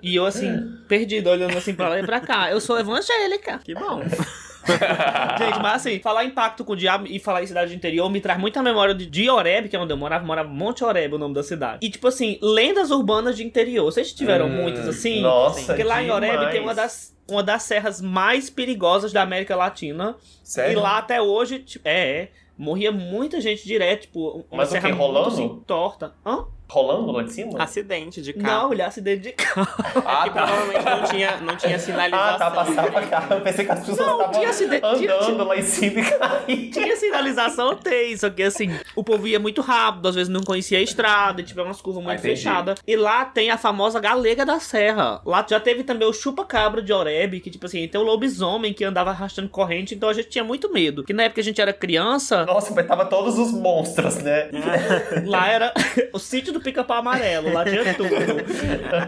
E 0.01 0.16
eu, 0.16 0.26
assim, 0.26 0.51
perdido, 0.89 1.30
olhando 1.30 1.58
assim 1.58 1.74
pra 1.74 1.88
lá 1.89 1.99
e 1.99 2.05
pra 2.05 2.20
cá. 2.20 2.51
Eu 2.51 2.60
sou 2.60 2.78
evangélica. 2.78 3.60
Que 3.64 3.74
bom. 3.74 4.01
Gente, 5.38 5.59
mas 5.61 5.76
assim, 5.76 5.99
falar 5.99 6.26
em 6.26 6.30
pacto 6.32 6.63
com 6.65 6.74
o 6.74 6.76
diabo 6.76 7.05
e 7.07 7.20
falar 7.20 7.43
em 7.43 7.47
cidade 7.47 7.72
do 7.72 7.76
interior 7.76 8.09
me 8.09 8.20
traz 8.22 8.39
muita 8.39 8.61
memória 8.61 8.93
de, 8.93 9.05
de 9.05 9.30
Oreb, 9.30 9.70
que 9.70 9.76
é 9.76 9.80
onde 9.80 9.93
eu 9.93 9.97
morava. 9.97 10.26
Morava 10.26 10.49
Monte 10.49 10.84
Oreb, 10.84 11.13
o 11.15 11.18
nome 11.18 11.34
da 11.34 11.43
cidade. 11.43 11.80
E, 11.86 11.89
tipo 11.89 12.07
assim, 12.07 12.38
lendas 12.41 12.91
urbanas 12.91 13.36
de 13.38 13.43
interior. 13.43 13.86
Vocês 13.86 14.11
tiveram 14.13 14.47
Hum, 14.47 14.61
muitas 14.61 14.88
assim? 14.88 15.22
nossa, 15.22 15.61
Porque 15.65 15.84
lá 15.84 16.01
em 16.01 16.09
Oreb 16.11 16.32
demais. 16.34 16.51
tem 16.51 16.61
uma 16.61 16.74
das, 16.76 17.15
uma 17.30 17.43
das 17.43 17.63
serras 17.63 18.01
mais 18.01 18.49
perigosas 18.49 19.11
da 19.13 19.22
América 19.22 19.55
Latina. 19.55 20.15
Sério? 20.43 20.74
E 20.74 20.76
lá 20.82 20.97
até 20.97 21.22
hoje, 21.22 21.59
tipo, 21.59 21.88
é, 21.88 21.99
é. 22.24 22.30
Morria 22.57 22.91
muita 22.91 23.39
gente 23.39 23.63
direto, 23.65 24.01
tipo, 24.01 24.45
uma 24.49 24.57
Mas 24.63 24.70
o 24.70 24.72
serra 24.72 24.88
quê, 24.89 24.93
muito 24.93 25.01
rolando? 25.01 25.28
assim, 25.28 25.61
torta. 25.68 26.13
Hã? 26.26 26.45
Rolando 26.70 27.11
lá 27.13 27.24
de 27.24 27.32
cima? 27.32 27.61
Acidente 27.63 28.22
de 28.22 28.38
Não, 28.38 28.43
carro. 28.43 28.74
ele 28.74 28.82
acidente 28.82 29.22
de 29.22 29.32
carro. 29.32 29.68
Ah, 30.05 30.24
que 30.28 30.34
tá. 30.34 30.45
provavelmente 30.45 30.86
não 30.86 31.03
tinha, 31.05 31.38
não 31.38 31.55
tinha 31.55 31.80
sinalização. 31.80 32.36
Ah, 32.36 32.38
tá, 32.38 32.51
passava 32.51 33.01
carro. 33.07 33.34
Eu 33.36 33.41
pensei 33.41 33.65
que 33.65 33.72
as 33.72 33.80
pessoas 33.80 33.97
Não, 33.97 34.13
estavam 34.18 34.32
tinha 34.34 34.49
acidente- 34.49 34.82
tinha- 34.97 35.13
andando 35.15 35.26
tinha- 35.26 35.43
lá 35.43 35.55
em 35.57 35.61
cima 35.61 35.99
e 36.01 36.03
caíram. 36.03 36.72
Tinha 36.72 36.95
sinalização, 36.97 37.76
tem, 37.76 38.18
só 38.18 38.30
que 38.30 38.43
assim, 38.43 38.78
o 38.95 39.03
povo 39.03 39.28
ia 39.28 39.39
muito 39.39 39.61
rápido, 39.61 40.09
às 40.09 40.15
vezes 40.15 40.28
não 40.30 40.41
conhecia 40.41 40.78
a 40.78 40.82
estrada, 40.82 41.41
tipo, 41.41 41.59
é 41.59 41.63
umas 41.63 41.82
curvas 41.82 42.03
muito 42.03 42.18
Ah, 42.20 42.22
fechadas. 42.22 42.80
E 42.86 42.95
lá 42.97 43.24
tem 43.24 43.49
a 43.49 43.57
famosa 43.57 43.99
Galega 43.99 44.45
da 44.45 44.59
Serra. 44.59 45.22
Lá 45.26 45.45
já 45.49 45.59
teve 45.61 45.84
também 45.86 46.07
o 46.07 46.11
chupa-cabra 46.13 46.82
de 46.82 46.91
Oreb, 46.91 47.39
que, 47.39 47.49
tipo 47.49 47.65
assim, 47.65 47.88
tem 47.88 47.99
o 47.99 48.03
lobisomem 48.03 48.74
que 48.74 48.84
andava 48.84 49.11
arrastando 49.11 49.47
corrente, 49.47 49.95
então 49.95 50.09
a 50.09 50.13
gente 50.13 50.28
tinha 50.28 50.43
muito 50.43 50.72
medo. 50.72 51.03
Que 51.05 51.13
na 51.13 51.24
época 51.24 51.36
que 51.36 51.41
a 51.41 51.43
gente 51.45 51.61
era 51.61 51.72
criança, 51.72 52.45
Nossa, 52.45 52.74
mas 52.74 52.86
tava 52.86 53.05
todos 53.05 53.38
os 53.39 53.51
monstros, 53.53 54.18
né? 54.18 54.49
lá 55.26 55.47
era 55.47 55.74
o 56.13 56.20
sítio 56.20 56.57
do 56.58 56.64
pica-pau 56.64 56.97
amarelo, 56.97 57.51
lá 57.53 57.64
tinha 57.64 57.93
tudo. 57.93 58.10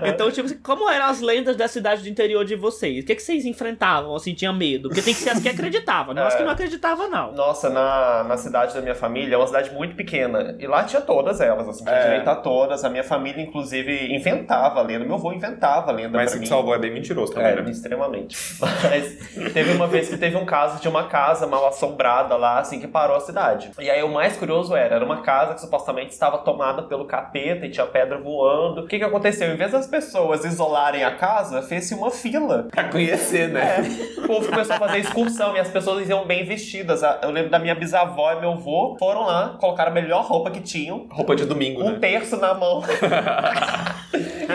Então, 0.05 0.31
tipo 0.31 0.45
assim, 0.45 0.57
como 0.57 0.89
eram 0.89 1.05
as 1.05 1.21
lendas 1.21 1.55
da 1.55 1.67
cidade 1.67 2.01
do 2.03 2.09
interior 2.09 2.43
de 2.45 2.55
vocês? 2.55 3.03
O 3.03 3.07
que, 3.07 3.15
que 3.15 3.21
vocês 3.21 3.45
enfrentavam, 3.45 4.15
assim, 4.15 4.33
tinha 4.33 4.51
medo? 4.53 4.89
Porque 4.89 5.01
tem 5.01 5.13
que 5.13 5.19
ser 5.19 5.29
as 5.31 5.39
que 5.41 5.49
acreditavam, 5.49 6.13
não 6.13 6.23
as 6.25 6.35
que 6.35 6.41
É. 6.41 6.45
não 6.45 6.51
acreditavam, 6.51 7.09
não. 7.09 7.31
Nossa, 7.33 7.69
na, 7.69 8.23
na 8.23 8.37
cidade 8.37 8.73
da 8.73 8.81
minha 8.81 8.95
família, 8.95 9.35
é 9.35 9.37
uma 9.37 9.47
cidade 9.47 9.71
muito 9.71 9.95
pequena. 9.95 10.55
E 10.59 10.67
lá 10.67 10.83
tinha 10.83 11.01
todas 11.01 11.39
elas, 11.41 11.67
assim, 11.67 11.83
tinha 11.83 11.95
É. 11.95 12.03
direito 12.03 12.27
a 12.29 12.35
todas. 12.35 12.83
A 12.83 12.89
minha 12.89 13.03
família, 13.03 13.41
inclusive, 13.41 14.13
inventava 14.13 14.79
a 14.79 14.83
lenda. 14.83 15.05
Meu 15.05 15.15
avô 15.15 15.31
inventava 15.31 15.91
a 15.91 15.93
lenda 15.93 16.17
Mas 16.17 16.31
pra 16.31 16.37
o 16.37 16.39
mim. 16.39 16.43
que 16.43 16.49
salvou 16.49 16.73
é 16.75 16.79
bem 16.79 16.91
mentiroso 16.93 17.33
também, 17.33 17.51
É, 17.51 17.61
né? 17.61 17.69
extremamente. 17.71 18.37
Mas 18.59 19.51
teve 19.53 19.71
uma 19.71 19.87
vez 19.87 20.09
que 20.09 20.17
teve 20.17 20.35
um 20.37 20.45
caso 20.45 20.81
de 20.81 20.87
uma 20.87 21.05
casa 21.07 21.45
mal 21.47 21.67
assombrada 21.67 22.35
lá, 22.35 22.59
assim, 22.59 22.79
que 22.79 22.87
parou 22.87 23.15
a 23.15 23.19
cidade. 23.19 23.71
E 23.79 23.89
aí 23.89 24.03
o 24.03 24.09
mais 24.09 24.35
curioso 24.37 24.75
era, 24.75 24.95
era 24.95 25.05
uma 25.05 25.21
casa 25.21 25.53
que 25.53 25.61
supostamente 25.61 26.11
estava 26.11 26.37
tomada 26.39 26.83
pelo 26.83 27.05
capeta 27.05 27.38
e 27.47 27.69
tinha 27.69 27.85
pedra 27.85 28.17
voando. 28.17 28.81
O 28.81 28.87
que 28.87 28.97
que 28.97 29.03
aconteceu? 29.03 29.51
Em 29.53 29.55
vez 29.57 29.71
das 29.71 29.87
pessoas 29.87 30.43
isolarem 30.45 31.03
a 31.03 31.11
casa, 31.15 31.61
fez-se 31.61 31.93
uma 31.93 32.11
fila. 32.11 32.67
Pra 32.71 32.85
conhecer, 32.85 33.49
né? 33.49 33.77
É, 33.77 34.21
o 34.21 34.27
povo 34.27 34.49
começou 34.49 34.75
a 34.75 34.79
fazer 34.79 34.99
excursão 34.99 35.55
e 35.55 35.59
as 35.59 35.69
pessoas 35.69 36.07
iam 36.09 36.25
bem 36.25 36.45
vestidas. 36.45 37.01
Eu 37.21 37.31
lembro 37.31 37.49
da 37.49 37.59
minha 37.59 37.75
bisavó 37.75 38.31
e 38.33 38.39
meu 38.39 38.51
avô 38.51 38.95
foram 38.99 39.25
lá, 39.25 39.57
colocaram 39.59 39.91
a 39.91 39.93
melhor 39.93 40.25
roupa 40.25 40.51
que 40.51 40.61
tinham, 40.61 41.07
Roupa 41.09 41.35
de 41.35 41.45
domingo, 41.45 41.81
um 41.83 41.91
né? 41.91 41.99
terço 41.99 42.37
na 42.37 42.53
mão. 42.53 42.83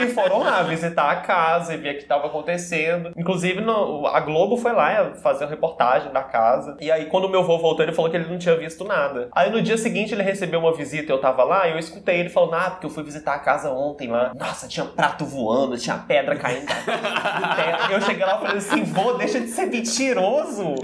e 0.03 0.09
foram 0.09 0.41
lá 0.41 0.63
visitar 0.63 1.11
a 1.11 1.17
casa 1.17 1.75
e 1.75 1.77
ver 1.77 1.91
o 1.91 1.95
que 1.97 2.03
estava 2.03 2.27
acontecendo. 2.27 3.13
Inclusive, 3.17 3.61
no- 3.61 4.07
a 4.07 4.21
Globo 4.21 4.57
foi 4.57 4.73
lá 4.73 5.13
fazer 5.23 5.45
uma 5.45 5.51
reportagem 5.51 6.13
da 6.13 6.23
casa. 6.23 6.77
E 6.81 6.91
aí, 6.91 7.07
quando 7.07 7.25
o 7.25 7.29
meu 7.29 7.41
avô 7.41 7.59
voltou, 7.59 7.85
ele 7.85 7.93
falou 7.93 8.11
que 8.11 8.17
ele 8.17 8.29
não 8.29 8.39
tinha 8.39 8.57
visto 8.57 8.85
nada. 8.85 9.29
Aí, 9.33 9.51
no 9.51 9.61
dia 9.63 9.77
seguinte, 9.79 10.15
ele 10.15 10.23
recebeu 10.23 10.61
uma 10.61 10.73
visita 10.75 11.13
e 11.13 11.15
eu 11.15 11.21
tava 11.21 11.45
lá. 11.45 11.67
E 11.69 11.73
eu 11.73 11.79
escutei 11.79 12.21
ele 12.21 12.29
falando: 12.29 12.55
Ah, 12.55 12.71
porque 12.71 12.87
eu 12.87 12.91
fui 12.91 13.03
visitar 13.03 13.35
a 13.35 13.39
casa 13.39 13.71
ontem 13.71 14.09
lá. 14.11 14.33
Nossa, 14.35 14.67
tinha 14.69 14.87
prato 14.87 15.25
voando, 15.25 15.77
tinha 15.79 15.97
pedra 15.97 16.37
caindo 16.37 16.67
da- 16.67 16.75
do 16.75 17.57
teto. 17.57 17.93
Eu 17.93 18.01
cheguei 18.03 18.25
lá 18.25 18.37
e 18.37 18.41
falei 18.41 18.57
assim: 18.59 18.83
Vô, 18.85 19.13
deixa 19.15 19.41
de 19.41 19.49
ser 19.49 19.67
mentiroso. 19.67 20.75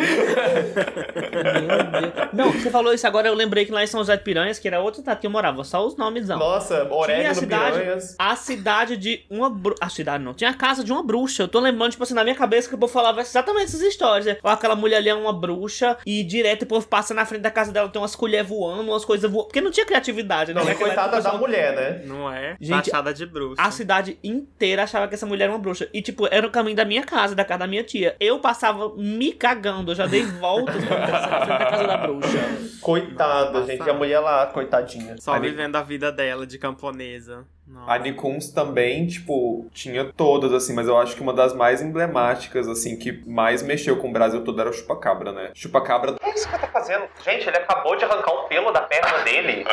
Não, 2.32 2.52
você 2.52 2.70
falou 2.70 2.92
isso 2.92 3.06
agora, 3.06 3.28
eu 3.28 3.34
lembrei 3.34 3.64
que 3.64 3.72
lá 3.72 3.82
em 3.82 3.86
São 3.86 4.00
José 4.00 4.16
de 4.16 4.22
Piranhas, 4.22 4.58
que 4.58 4.68
era 4.68 4.80
outra 4.80 5.00
cidade 5.00 5.20
que 5.20 5.26
eu 5.26 5.30
morava, 5.30 5.62
só 5.64 5.84
os 5.86 5.96
nomes 5.96 6.28
não. 6.28 6.38
Nossa, 6.38 6.86
Orégano 6.92 7.26
a 7.26 7.28
no 7.30 7.34
cidade, 7.34 7.78
Piranhas. 7.78 8.16
a 8.18 8.36
cidade 8.36 8.96
de 9.00 9.24
uma 9.30 9.50
bruxa. 9.50 9.78
A 9.80 9.88
cidade 9.88 10.22
não, 10.22 10.34
tinha 10.34 10.50
a 10.50 10.54
casa 10.54 10.84
de 10.84 10.92
uma 10.92 11.02
bruxa. 11.02 11.42
Eu 11.44 11.48
tô 11.48 11.58
lembrando, 11.58 11.90
tipo 11.92 12.02
assim, 12.04 12.14
na 12.14 12.22
minha 12.22 12.36
cabeça 12.36 12.68
que 12.68 12.74
o 12.74 12.78
povo 12.78 12.92
falava 12.92 13.20
exatamente 13.20 13.64
essas 13.64 13.80
histórias. 13.82 14.26
né? 14.26 14.36
Ó, 14.42 14.48
Aquela 14.50 14.76
mulher 14.76 14.98
ali 14.98 15.08
é 15.08 15.14
uma 15.14 15.32
bruxa 15.32 15.96
e 16.06 16.22
direto 16.22 16.62
o 16.62 16.66
povo 16.66 16.86
passa 16.86 17.12
na 17.14 17.24
frente 17.26 17.42
da 17.42 17.50
casa 17.50 17.72
dela, 17.72 17.88
tem 17.88 18.00
umas 18.00 18.14
colheres 18.14 18.48
voando, 18.48 18.82
umas 18.82 19.04
coisas 19.04 19.30
voando. 19.30 19.46
Porque 19.48 19.60
não 19.60 19.70
tinha 19.70 19.86
criatividade, 19.86 20.52
né? 20.54 20.60
Não, 20.60 20.66
e 20.66 20.70
Naquela 20.72 20.88
coitada 20.94 21.20
da 21.22 21.32
mulher, 21.34 21.74
né? 21.74 22.02
Não 22.06 22.30
é? 22.32 22.56
Gente, 22.60 22.90
Taxada 22.90 23.14
de 23.14 23.24
bruxa. 23.26 23.60
a 23.60 23.70
cidade 23.70 24.18
inteira 24.22 24.82
achava 24.84 25.08
que 25.08 25.14
essa 25.14 25.26
mulher 25.26 25.44
era 25.44 25.52
uma 25.52 25.58
bruxa. 25.58 25.88
E, 25.92 26.02
tipo, 26.02 26.28
era 26.30 26.46
o 26.46 26.50
caminho 26.50 26.76
da 26.76 26.84
minha 26.84 27.02
casa, 27.02 27.34
da 27.34 27.44
casa 27.44 27.60
da 27.60 27.66
minha 27.66 27.82
tia. 27.82 28.14
Eu 28.20 28.38
passava 28.38 28.94
me 28.96 29.32
cagando, 29.32 29.92
eu 29.92 29.94
já 29.94 30.06
dei 30.06 30.22
voltas 30.24 30.84
pra 30.84 30.96
passar 31.06 31.30
na 31.30 31.36
frente 31.46 31.58
da 31.58 31.70
casa 31.70 31.86
da 31.86 31.96
bruxa. 31.96 32.38
Coitada, 32.80 33.52
Nossa. 33.60 33.66
gente. 33.72 33.86
E 33.86 33.90
a 33.90 33.94
mulher 33.94 34.20
lá, 34.20 34.46
coitadinha. 34.46 35.16
Só 35.18 35.32
Ali- 35.34 35.50
vivendo 35.50 35.76
a 35.76 35.82
vida 35.82 36.10
dela 36.12 36.46
de 36.46 36.58
camponesa. 36.58 37.46
Nossa. 37.72 37.92
A 37.92 37.98
Nicuns 37.98 38.48
também, 38.50 39.06
tipo, 39.06 39.64
tinha 39.72 40.04
todas, 40.04 40.52
assim, 40.52 40.74
mas 40.74 40.88
eu 40.88 40.98
acho 40.98 41.14
que 41.14 41.22
uma 41.22 41.32
das 41.32 41.54
mais 41.54 41.80
emblemáticas, 41.80 42.66
assim, 42.66 42.96
que 42.96 43.22
mais 43.26 43.62
mexeu 43.62 43.96
com 43.96 44.08
o 44.08 44.12
Brasil 44.12 44.42
todo 44.42 44.60
era 44.60 44.70
o 44.70 44.72
Chupacabra, 44.72 45.30
né? 45.30 45.50
Chupacabra 45.54 46.12
O 46.12 46.18
que 46.18 46.30
isso 46.30 46.48
que 46.48 46.58
tá 46.58 46.66
fazendo? 46.66 47.04
Gente, 47.24 47.46
ele 47.48 47.56
acabou 47.58 47.94
de 47.96 48.04
arrancar 48.04 48.32
um 48.32 48.48
pelo 48.48 48.72
da 48.72 48.80
perna 48.80 49.18
dele. 49.22 49.52
Ele 49.52 49.64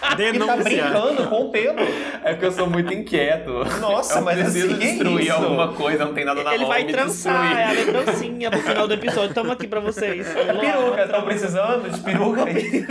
tá 0.00 0.14
Denúncia. 0.14 0.56
brincando 0.62 1.28
com 1.28 1.46
o 1.46 1.50
pelo. 1.50 1.80
é 2.24 2.30
porque 2.32 2.46
eu 2.46 2.52
sou 2.52 2.68
muito 2.68 2.92
inquieto. 2.94 3.50
Nossa, 3.80 4.20
eu 4.20 4.24
mas 4.24 4.38
preciso 4.38 4.66
assim, 4.68 4.78
que 4.78 4.86
destruir 4.86 5.24
isso? 5.26 5.32
alguma 5.32 5.72
coisa, 5.72 6.04
não 6.04 6.14
tem 6.14 6.24
nada 6.24 6.44
na 6.44 6.54
Ele 6.54 6.64
vai 6.66 6.84
trançar, 6.84 7.58
é 7.58 7.64
a 7.64 7.72
lembrancinha 7.72 8.48
pro 8.50 8.60
final 8.60 8.86
do 8.86 8.94
episódio. 8.94 9.34
Tamo 9.34 9.50
aqui 9.52 9.66
pra 9.66 9.80
vocês. 9.80 10.26
Peruca, 10.28 11.02
estão 11.02 11.22
precisando 11.22 11.90
de 11.90 12.00
peruca 12.00 12.44
aí? 12.44 12.86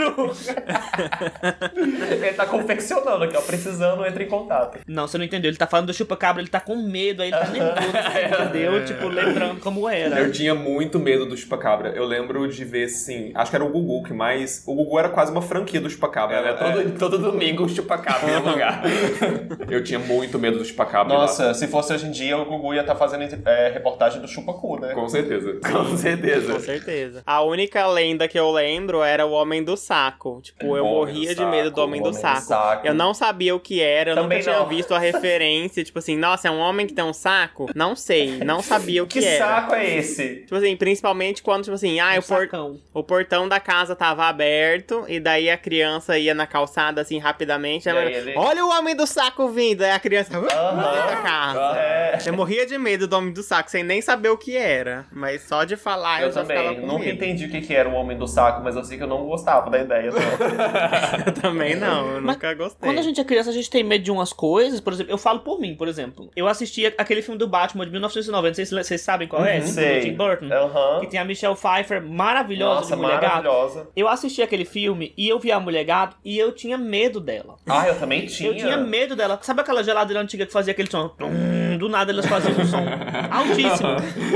ele 2.11 2.33
tá 2.33 2.45
confeccionando 2.45 2.88
aqui, 2.97 3.37
ó. 3.37 3.41
Precisando, 3.41 4.05
entra 4.05 4.23
em 4.23 4.27
contato. 4.27 4.79
Não, 4.87 5.07
você 5.07 5.17
não 5.17 5.25
entendeu. 5.25 5.49
Ele 5.49 5.57
tá 5.57 5.67
falando 5.67 5.87
do 5.87 5.93
chupa-cabra, 5.93 6.41
ele 6.41 6.49
tá 6.49 6.59
com 6.59 6.75
medo, 6.75 7.21
aí 7.21 7.29
ele 7.29 7.37
tá 7.37 7.47
nervoso, 7.49 8.43
entendeu? 8.43 8.85
Tipo, 8.85 9.07
lembrando 9.07 9.59
como 9.59 9.87
era. 9.87 10.19
Eu 10.19 10.31
tinha 10.31 10.55
muito 10.55 10.99
medo 10.99 11.25
do 11.25 11.35
Chupacabra. 11.37 11.89
Eu 11.89 12.05
lembro 12.05 12.47
de 12.47 12.65
ver, 12.65 12.85
assim, 12.85 13.31
acho 13.35 13.49
que 13.49 13.55
era 13.55 13.65
o 13.65 13.69
Gugu 13.69 14.03
que 14.03 14.13
mais... 14.13 14.63
O 14.67 14.75
Gugu 14.75 14.99
era 14.99 15.09
quase 15.09 15.31
uma 15.31 15.41
franquia 15.41 15.81
do 15.81 15.89
Chupacabra, 15.89 16.37
Era, 16.37 16.53
né? 16.53 16.57
Todo, 16.57 16.97
todo 16.97 17.17
domingo 17.17 17.63
o 17.63 17.69
Chupacabra 17.69 18.29
ia 18.31 18.39
lugar. 18.39 18.83
eu 19.69 19.83
tinha 19.83 19.99
muito 19.99 20.39
medo 20.39 20.57
do 20.57 20.65
Chupacabra. 20.65 21.13
lá. 21.13 21.21
Nossa, 21.21 21.53
se 21.53 21.67
fosse 21.67 21.93
hoje 21.93 22.07
em 22.07 22.11
dia, 22.11 22.37
o 22.37 22.45
Gugu 22.45 22.73
ia 22.73 22.81
estar 22.81 22.95
fazendo 22.95 23.23
é, 23.45 23.69
reportagem 23.69 24.21
do 24.21 24.27
Chupacu, 24.27 24.79
né? 24.79 24.93
Com 24.93 25.07
certeza. 25.07 25.59
Com 25.71 25.97
certeza. 25.97 26.53
Com 26.53 26.59
certeza. 26.59 27.23
A 27.25 27.41
única 27.41 27.85
lenda 27.87 28.27
que 28.27 28.39
eu 28.39 28.51
lembro 28.51 29.03
era 29.03 29.25
o 29.25 29.31
Homem 29.31 29.63
do 29.63 29.75
Saco. 29.75 30.39
Tipo, 30.41 30.77
eu 30.77 30.85
Homem 30.85 30.97
morria 30.97 31.35
de 31.35 31.45
medo 31.45 31.69
do 31.69 31.75
Saco, 31.75 31.81
Homem 31.81 32.01
do 32.01 32.09
Homem 32.09 32.21
do 32.21 32.39
Saco. 32.39 32.78
Saco. 32.79 32.87
Eu 32.87 32.93
não 32.93 33.13
sabia 33.13 33.55
o 33.55 33.59
que 33.59 33.81
era, 33.81 34.11
eu 34.11 34.15
Também 34.15 34.39
nunca 34.39 34.51
tinha 34.51 34.59
não. 34.61 34.67
visto 34.67 34.93
a 34.93 34.99
referência. 34.99 35.83
Tipo 35.83 35.99
assim, 35.99 36.15
nossa, 36.17 36.47
é 36.47 36.51
um 36.51 36.59
homem 36.59 36.87
que 36.87 36.93
tem 36.93 37.03
um 37.03 37.13
saco? 37.13 37.67
Não 37.75 37.95
sei, 37.95 38.37
não 38.43 38.61
sabia 38.61 39.03
o 39.03 39.07
que, 39.07 39.19
Que 39.19 39.25
era. 39.25 39.45
saco 39.45 39.75
é 39.75 39.97
esse? 39.97 40.35
Tipo 40.41 40.55
assim, 40.55 40.75
principalmente 40.75 41.41
quando, 41.43 41.63
tipo 41.63 41.75
assim, 41.75 41.99
ah, 41.99 42.13
Um 42.15 42.19
o, 42.19 42.23
por- 42.23 42.49
o 42.93 43.03
portão 43.03 43.47
da 43.47 43.59
casa 43.59 43.95
tava 43.95 44.25
aberto 44.25 45.05
e 45.07 45.19
daí 45.19 45.49
a 45.49 45.57
criança 45.57 46.17
ia 46.17 46.33
na 46.33 46.47
calçada 46.47 47.01
assim 47.01 47.17
rapidamente. 47.19 47.87
Ela, 47.89 48.03
ele- 48.05 48.33
Olha 48.35 48.65
o 48.65 48.69
homem 48.69 48.95
do 48.95 49.05
saco 49.07 49.47
vindo! 49.49 49.81
Aí 49.83 49.91
a 49.91 49.99
criança 49.99 50.37
uh, 50.39 50.41
da 50.45 51.15
casa. 51.21 51.77
É. 51.79 52.19
Eu 52.25 52.33
morria 52.33 52.65
de 52.65 52.77
medo 52.77 53.07
do 53.07 53.15
homem 53.17 53.31
do 53.33 53.43
saco, 53.43 53.69
sem 53.69 53.83
nem 53.83 54.01
saber 54.01 54.29
o 54.29 54.37
que 54.37 54.55
era. 54.57 55.05
Mas 55.11 55.43
só 55.43 55.63
de 55.63 55.75
falar 55.75 56.21
eu, 56.21 56.27
Eu 56.27 56.33
já 56.33 56.45
ficava 56.45 56.67
também. 56.69 56.81
com 56.81 56.87
Nunca 56.87 56.99
medo. 57.05 57.15
entendi 57.15 57.45
o 57.45 57.49
que, 57.49 57.61
que 57.61 57.73
era 57.73 57.87
o 57.89 57.93
Homem 57.93 58.17
do 58.17 58.27
Saco, 58.27 58.61
mas 58.63 58.75
eu 58.75 58.83
sei 58.83 58.97
que 58.97 59.03
eu 59.03 59.07
não 59.07 59.25
gostava 59.25 59.69
da 59.69 59.79
ideia. 59.79 60.09
Eu 61.25 61.33
também 61.33 61.75
não, 61.75 62.15
eu 62.15 62.21
nunca 62.21 62.53
gostei. 62.59 62.87
Quando 62.87 62.99
a 62.99 63.01
gente 63.01 63.19
é 63.19 63.23
criança, 63.23 63.49
a 63.49 63.53
gente 63.53 63.69
tem 63.69 63.83
medo 63.83 64.03
de 64.03 64.11
umas 64.11 64.31
coisas. 64.33 64.79
Por 64.79 64.93
exemplo, 64.93 65.11
eu 65.11 65.17
falo 65.17 65.39
por 65.39 65.59
mim, 65.59 65.75
por 65.75 65.87
exemplo. 65.87 66.29
Eu 66.35 66.47
assisti 66.47 66.85
aquele 66.85 67.21
filme 67.21 67.37
do 67.37 67.47
Batman 67.47 67.85
de 67.85 67.91
1990. 67.91 68.55
Vocês, 68.55 68.69
vocês 68.69 69.01
sabem 69.01 69.27
qual 69.27 69.45
é? 69.45 69.55
Uhum. 69.57 69.61
Do 69.63 69.67
Sei. 69.69 70.01
Tim 70.01 70.13
Burton. 70.13 70.45
Aham. 70.51 70.99
Que 70.99 71.07
tem 71.07 71.19
a 71.19 71.25
Michelle 71.25 71.55
Pfeiffer 71.55 72.01
maravilhosa 72.01 72.81
Nossa, 72.81 72.95
de 72.95 73.01
Mulher 73.01 73.19
Gato. 73.19 73.43
maravilhosa. 73.43 73.87
Eu 73.95 74.07
assisti 74.07 74.41
aquele 74.41 74.65
filme 74.65 75.13
e 75.17 75.27
eu 75.27 75.39
vi 75.39 75.51
a 75.51 75.59
Mulher 75.59 75.83
Gato 75.83 76.17
e 76.23 76.37
eu 76.37 76.51
tinha 76.51 76.77
medo 76.77 77.19
dela. 77.19 77.55
Ah, 77.67 77.87
eu 77.87 77.97
também 77.97 78.25
tinha. 78.25 78.49
Eu 78.49 78.55
tinha 78.55 78.77
medo 78.77 79.15
dela. 79.15 79.39
Sabe 79.41 79.61
aquela 79.61 79.83
geladeira 79.83 80.21
antiga 80.21 80.45
que 80.45 80.51
fazia 80.51 80.71
aquele 80.71 80.89
som? 80.89 81.11
Do 81.79 81.87
nada 81.87 82.11
elas 82.11 82.25
faziam 82.25 82.53
um 82.59 82.65
som 82.65 82.83
altíssimo. 83.31 83.89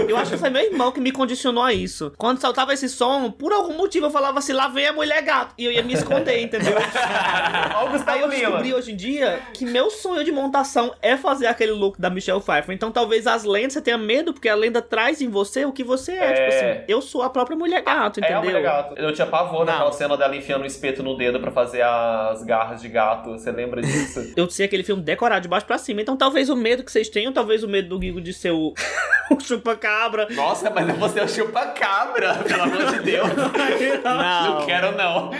Eu 0.08 0.16
acho 0.18 0.32
que 0.32 0.38
foi 0.38 0.50
meu 0.50 0.62
irmão 0.62 0.92
que 0.92 1.00
me 1.02 1.12
condicionou 1.12 1.64
a 1.64 1.74
isso. 1.74 2.14
Quando 2.18 2.40
saltava 2.40 2.74
esse 2.74 2.88
som, 2.88 3.30
por 3.32 3.52
algum 3.52 3.76
motivo 3.76 4.06
eu 4.06 4.12
falava 4.12 4.40
assim, 4.40 4.54
lá 4.54 4.68
vem 4.68 4.88
a 4.88 4.94
mulher 4.94 5.22
gato. 5.24 5.54
E 5.58 5.66
eu 5.66 5.72
ia 5.72 5.84
me 5.84 5.94
esconder, 5.94 6.40
entendeu? 6.42 6.76
Olha 6.78 7.90
o 7.90 7.92
Gustavo 7.92 8.13
Aí 8.14 8.22
eu 8.22 8.30
descobri 8.30 8.74
hoje 8.74 8.92
em 8.92 8.96
dia 8.96 9.40
que 9.54 9.66
meu 9.66 9.90
sonho 9.90 10.24
de 10.24 10.32
montação 10.32 10.94
é 11.02 11.18
fazer 11.18 11.48
aquele 11.48 11.72
look 11.72 12.00
da 12.00 12.10
Michelle 12.10 12.42
Pfeiffer. 12.42 12.74
Então 12.76 12.92
talvez 12.92 13.26
as 13.28 13.44
lendas 13.44 13.74
você 13.74 13.82
tenha 13.82 13.98
medo, 13.98 14.34
porque 14.34 14.50
a 14.50 14.56
lenda 14.56 14.82
traz 14.82 15.22
em 15.22 15.28
você 15.30 15.66
o 15.66 15.72
que 15.72 15.84
você 15.84 16.12
é. 16.14 16.24
É. 16.24 16.34
Tipo 16.34 16.48
assim, 16.48 16.84
eu 16.88 17.02
sou 17.02 17.22
a 17.24 17.30
própria 17.30 17.58
mulher 17.58 17.82
gato, 17.82 18.20
É 18.20 18.24
a 18.26 18.26
entendeu? 18.40 18.44
mulher 18.44 18.62
gato. 18.64 18.96
Eu 18.98 19.14
tinha 19.14 19.28
pavor 19.28 19.66
naquela 19.66 19.92
cena 19.92 20.16
dela 20.18 20.36
enfiando 20.36 20.64
o 20.64 20.66
espeto 20.66 21.02
no 21.04 21.18
dedo 21.18 21.40
pra 21.40 21.52
fazer 21.52 21.82
as 21.82 22.44
garras 22.44 22.82
de 22.82 22.90
gato. 22.90 23.32
Você 23.32 23.52
lembra 23.52 23.82
disso? 23.82 24.34
Eu 24.38 24.50
sei 24.50 24.66
aquele 24.66 24.84
filme 24.84 25.02
decorado 25.02 25.42
de 25.42 25.48
baixo 25.48 25.66
pra 25.66 25.78
cima. 25.78 26.02
Então 26.02 26.16
talvez 26.16 26.50
o 26.50 26.56
medo 26.56 26.84
que 26.84 26.92
vocês 26.92 27.10
tenham, 27.10 27.32
talvez 27.34 27.64
o 27.64 27.68
medo 27.68 27.90
do 27.90 28.00
Guigo 28.00 28.22
de 28.22 28.34
ser 28.34 28.52
o, 28.52 28.74
o 29.32 29.40
chupa-cabra. 29.40 30.28
Nossa, 30.32 30.70
mas 30.70 30.88
eu 30.88 30.96
vou 30.96 31.10
ser 31.10 31.24
o 31.24 31.28
chupa-cabra, 31.28 32.36
pelo 32.48 32.64
amor 32.64 32.86
de 32.92 33.00
Deus. 33.00 33.30
Não. 34.04 34.44
Não 34.60 34.66
quero, 34.66 34.92
não. 34.98 35.32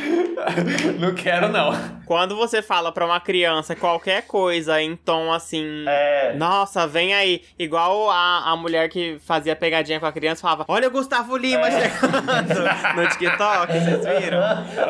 Não 1.00 1.14
quero, 1.16 1.48
não. 1.50 1.72
Quando 2.06 2.36
você 2.36 2.62
fala 2.64 2.92
pra 2.92 3.06
uma 3.06 3.20
criança 3.20 3.76
qualquer 3.76 4.24
coisa 4.26 4.82
em 4.82 4.96
tom 4.96 5.32
assim. 5.32 5.86
É. 5.88 6.34
Nossa, 6.36 6.88
vem 6.88 7.14
aí. 7.14 7.44
Igual 7.60 8.10
a, 8.10 8.52
a 8.52 8.56
mulher 8.56 8.90
que 8.90 9.20
fazia 9.26 9.56
pegadinha 9.56 10.00
com 10.00 10.06
a 10.08 10.12
criança 10.12 10.42
falava: 10.42 10.66
Olha 10.68 10.88
o 10.88 10.92
Gustavo 10.92 11.38
Lima 11.38 11.68
É. 11.68 11.72
chegando 11.90 12.24
no 12.96 13.10
TikTok, 13.10 13.74
vocês 13.74 14.20
viram? 14.24 14.42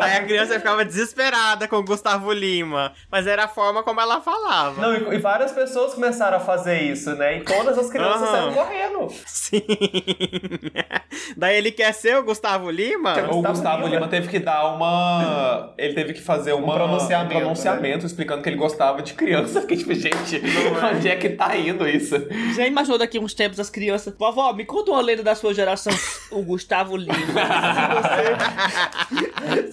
Aí 0.02 0.18
a 0.18 0.24
criança 0.24 0.54
ficava 0.56 0.86
desesperada 0.86 1.68
com 1.68 1.78
o 1.78 1.84
Gustavo 1.84 2.32
Lima. 2.32 2.94
Mas 3.12 3.28
era 3.28 3.44
a 3.46 3.48
forma 3.48 3.84
como 3.84 4.00
ela 4.00 4.22
falava. 4.22 4.80
Não, 4.82 5.12
e, 5.12 5.16
e 5.16 5.20
várias 5.20 5.52
pessoas 5.52 5.94
começaram 5.94 6.38
a 6.38 6.40
fazer 6.40 6.82
isso, 6.84 7.14
né? 7.16 7.38
E 7.38 7.42
todas 7.42 7.78
as 7.78 7.90
crianças 7.90 8.22
Aham. 8.22 8.32
saíram 8.32 8.54
correndo. 8.54 9.08
Sim. 9.26 9.62
Daí 11.38 11.58
ele 11.58 11.72
quer 11.72 11.94
ser 11.94 12.18
o 12.18 12.24
Gustavo 12.24 12.70
Lima? 12.70 13.14
O 13.30 13.42
Gustavo 13.42 13.48
Gustavo 13.54 13.78
Lima. 13.84 13.96
Lima 13.96 14.08
teve 14.08 14.28
que 14.28 14.40
dar 14.40 14.66
uma. 14.76 15.74
Ele 15.78 15.94
teve 15.94 16.14
que 16.14 16.22
fazer 16.22 16.54
uma, 16.54 16.74
pronunciamento, 16.74 17.36
um 17.36 17.40
pronunciamento 17.40 17.63
explicando 18.06 18.42
que 18.42 18.50
ele 18.50 18.56
gostava 18.58 19.02
de 19.02 19.14
criança. 19.14 19.62
Fiquei 19.62 19.78
tipo, 19.78 19.94
gente, 19.94 20.42
onde 20.96 21.10
é 21.10 21.16
que 21.16 21.30
tá 21.30 21.56
indo 21.58 21.88
isso? 21.88 22.16
Já 22.56 22.66
imaginou 22.68 22.98
daqui 22.98 23.20
uns 23.20 23.34
tempos 23.34 23.60
as 23.60 23.70
crianças? 23.70 24.14
Vovó, 24.18 24.54
me 24.54 24.66
conta 24.66 24.92
uma 24.92 25.02
lenda 25.02 25.24
da 25.24 25.36
sua 25.36 25.54
geração. 25.54 25.94
O 26.32 26.42
Gustavo 26.44 26.96
Lima. 26.96 27.14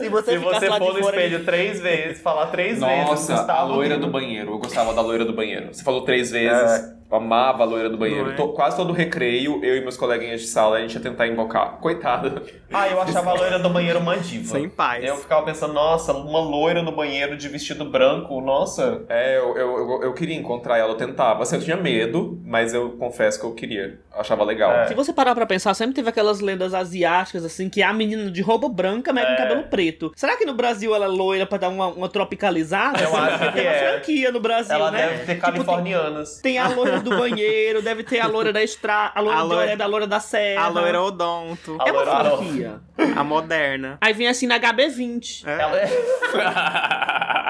Se 0.00 0.08
você, 0.08 0.30
se 0.30 0.38
você, 0.38 0.38
Se 0.38 0.38
você 0.38 0.66
for 0.66 0.92
no 0.94 1.00
espelho 1.00 1.44
três 1.44 1.80
vezes, 1.80 2.20
falar 2.22 2.46
três 2.46 2.80
vezes, 2.80 3.06
Nossa, 3.06 3.34
a 3.34 3.36
Gustavo 3.38 3.72
loira 3.72 3.94
Lima. 3.94 4.06
do 4.06 4.12
banheiro. 4.12 4.50
Eu 4.52 4.58
gostava 4.58 4.92
da 4.92 5.00
loira 5.00 5.24
do 5.24 5.32
banheiro. 5.32 5.68
Você 5.72 5.82
falou 5.84 6.02
três 6.02 6.30
vezes. 6.30 6.99
Eu 7.10 7.16
amava 7.16 7.62
a 7.62 7.66
loira 7.66 7.88
do 7.90 7.96
banheiro. 7.96 8.30
É? 8.30 8.34
To- 8.34 8.48
quase 8.52 8.76
todo 8.76 8.92
recreio, 8.92 9.64
eu 9.64 9.76
e 9.76 9.80
meus 9.80 9.96
coleguinhas 9.96 10.40
de 10.40 10.46
sala, 10.46 10.76
a 10.76 10.80
gente 10.80 10.94
ia 10.94 11.00
tentar 11.00 11.26
invocar. 11.26 11.78
Coitada. 11.80 12.42
Ah, 12.72 12.88
eu 12.88 13.00
achava 13.02 13.30
a 13.30 13.34
loira 13.34 13.58
do 13.58 13.68
banheiro 13.68 13.98
uma 13.98 14.16
diva. 14.16 14.52
Sem 14.52 14.68
paz. 14.68 15.04
Eu 15.04 15.16
ficava 15.16 15.44
pensando, 15.44 15.72
nossa, 15.74 16.12
uma 16.12 16.38
loira 16.40 16.82
no 16.82 16.92
banheiro 16.92 17.36
de 17.36 17.48
vestido 17.48 17.84
branco, 17.84 18.40
nossa. 18.40 19.02
É, 19.08 19.36
eu, 19.38 19.56
eu, 19.56 19.76
eu, 19.78 20.02
eu 20.04 20.14
queria 20.14 20.36
encontrar 20.36 20.78
ela, 20.78 20.90
eu 20.92 20.96
tentava. 20.96 21.42
Assim, 21.42 21.56
eu 21.56 21.62
tinha 21.62 21.76
medo, 21.76 22.40
mas 22.44 22.72
eu 22.72 22.90
confesso 22.90 23.40
que 23.40 23.44
eu 23.46 23.54
queria. 23.54 23.98
Eu 24.14 24.20
achava 24.20 24.44
legal. 24.44 24.70
É. 24.72 24.86
Se 24.86 24.94
você 24.94 25.12
parar 25.12 25.34
pra 25.34 25.46
pensar, 25.46 25.74
sempre 25.74 25.94
teve 25.96 26.08
aquelas 26.08 26.38
lendas 26.40 26.72
asiáticas, 26.74 27.44
assim, 27.44 27.68
que 27.68 27.82
é 27.82 27.86
a 27.86 27.92
menina 27.92 28.30
de 28.30 28.40
roupa 28.40 28.68
branca, 28.68 29.12
mas 29.12 29.26
com 29.26 29.32
É. 29.32 29.36
cabelo 29.36 29.62
preto. 29.64 30.12
Será 30.14 30.36
que 30.36 30.44
no 30.44 30.54
Brasil 30.54 30.94
ela 30.94 31.06
é 31.06 31.08
loira 31.08 31.44
pra 31.46 31.58
dar 31.58 31.68
uma, 31.68 31.88
uma 31.88 32.08
tropicalizada? 32.08 33.02
Eu 33.02 33.16
acho 33.16 33.38
que 33.38 33.52
Tem 33.52 33.62
uma 33.66 33.72
é. 33.72 33.90
franquia 33.92 34.30
no 34.30 34.40
Brasil, 34.40 34.74
Ela 34.74 34.90
né? 34.92 34.98
deve 34.98 35.10
ter 35.10 35.18
Tipo, 35.20 35.26
tem- 35.26 35.40
californianas. 35.40 36.40
Tem 36.40 36.58
a 36.58 36.68
loira 36.68 36.99
do 37.02 37.10
banheiro, 37.16 37.82
deve 37.82 38.02
ter 38.02 38.20
a 38.20 38.26
loira 38.26 38.52
da 38.52 38.62
estrada, 38.62 39.12
a 39.14 39.20
loira 39.20 39.38
A 39.38 39.42
loira- 39.42 39.62
Oreb, 39.66 39.82
a 39.82 39.86
loira 39.86 40.06
da 40.06 40.20
serra. 40.20 40.62
A 40.64 40.68
loira 40.68 41.02
odonto. 41.02 41.76
A 41.80 41.88
É 41.88 41.92
uma 41.92 42.02
loira- 42.02 42.36
franquia. 42.36 42.80
A 43.16 43.24
moderna. 43.24 43.98
Aí 44.00 44.12
vem 44.12 44.28
assim 44.28 44.46
na 44.46 44.58
HB20. 44.58 45.44
É. 45.46 45.60
Ela 45.60 45.78
é... 45.78 45.90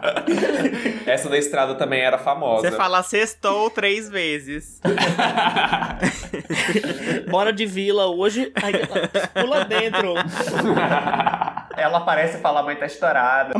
Essa 1.06 1.28
da 1.28 1.38
estrada 1.38 1.74
também 1.74 2.00
era 2.00 2.18
famosa. 2.18 2.70
Você 2.70 2.76
fala 2.76 3.02
sextou 3.02 3.70
três 3.70 4.08
vezes. 4.08 4.80
Bora 7.28 7.52
de 7.52 7.66
vila 7.66 8.06
hoje, 8.06 8.52
aí 8.62 8.72
pula 9.34 9.64
dentro. 9.64 10.14
Ela 11.76 12.00
parece 12.00 12.38
falar, 12.38 12.60
a 12.60 12.62
mãe 12.62 12.76
tá 12.76 12.84
estourada. 12.84 13.54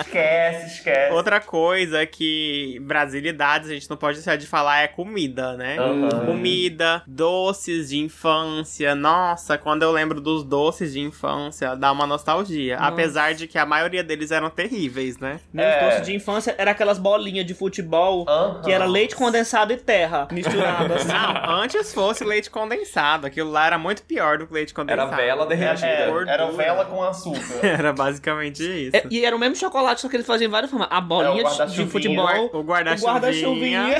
esquece, 0.00 0.74
esquece. 0.74 1.14
Outra 1.14 1.40
coisa 1.40 2.04
que 2.04 2.78
brasilidades 2.82 3.70
a 3.70 3.72
gente 3.72 3.88
não 3.88 3.96
pode 3.96 4.18
deixar 4.18 4.36
de 4.36 4.46
falar 4.46 4.80
é 4.80 4.88
comida, 4.88 5.56
né? 5.56 5.78
Aham. 5.78 6.26
Comida, 6.26 7.02
doces 7.06 7.88
de 7.88 7.98
infância. 7.98 8.94
Nossa, 8.94 9.56
quando 9.56 9.84
eu 9.84 9.90
lembro 9.90 10.20
dos 10.20 10.44
doces 10.44 10.92
de 10.92 11.00
infância, 11.00 11.74
dá 11.74 11.90
uma 11.92 12.06
nostalgia. 12.06 12.76
Nossa. 12.76 12.88
Apesar 12.88 13.32
de 13.34 13.46
que 13.46 13.56
a 13.56 13.64
maioria 13.64 14.04
deles 14.04 14.30
eram 14.38 14.50
terríveis, 14.50 15.18
né? 15.18 15.38
Meus 15.52 15.68
É. 15.68 15.84
doces 15.84 16.06
de 16.06 16.14
infância 16.16 16.54
era 16.58 16.70
aquelas 16.70 16.98
bolinhas 16.98 17.44
de 17.46 17.54
futebol 17.54 18.24
que 18.64 18.72
era 18.72 18.84
leite 18.86 19.14
condensado 19.14 19.72
e 19.72 19.76
terra 19.76 20.26
misturado 20.30 20.94
assim. 20.94 21.08
Não, 21.08 21.50
antes 21.60 21.92
fosse 21.92 22.24
leite 22.24 22.50
condensado. 22.50 23.26
Aquilo 23.26 23.50
lá 23.50 23.66
era 23.66 23.78
muito 23.78 24.02
pior 24.02 24.38
do 24.38 24.46
que 24.46 24.54
leite 24.54 24.72
Era 24.76 24.84
condensado. 24.96 25.16
vela 25.16 25.46
derretida. 25.46 25.86
É, 25.88 26.06
gordura. 26.10 26.30
era 26.32 26.46
vela 26.50 26.84
com 26.86 27.02
açúcar. 27.02 27.38
Era 27.62 27.92
basicamente 27.92 28.62
isso. 28.62 28.96
É, 28.96 29.02
e 29.10 29.24
era 29.24 29.34
o 29.36 29.38
mesmo 29.38 29.56
chocolate, 29.56 30.00
só 30.00 30.08
que 30.08 30.16
eles 30.16 30.26
faziam 30.26 30.50
várias 30.50 30.70
formas. 30.70 30.88
A 30.90 30.98
É, 30.98 31.00
bolinha 31.00 31.46
o 31.46 31.66
de- 31.66 31.86
futebol, 31.86 32.50
O 32.52 32.58
o 32.58 32.62
guarda-chuvinha. 32.62 33.12
guarda-chuvinha. 33.12 33.98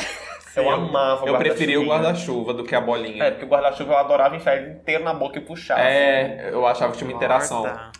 Eu 0.56 0.68
amava 0.70 1.24
o 1.24 1.28
Eu 1.28 1.36
preferia 1.36 1.80
o 1.80 1.84
guarda-chuva 1.86 2.52
do 2.52 2.64
que 2.64 2.74
a 2.74 2.80
bolinha. 2.80 3.22
É, 3.24 3.30
porque 3.30 3.44
o 3.44 3.48
guarda-chuva 3.48 3.92
eu 3.92 3.98
adorava 3.98 4.34
enfiar 4.34 4.56
ele 4.56 4.70
inteiro 4.72 5.04
na 5.04 5.14
boca 5.14 5.38
e 5.38 5.40
puxar. 5.40 5.78
É, 5.78 6.48
eu 6.50 6.66
achava 6.66 6.90
que 6.92 6.98
tinha 6.98 7.08
uma 7.08 7.16
interação. 7.16 7.62
Corta. 7.62 7.90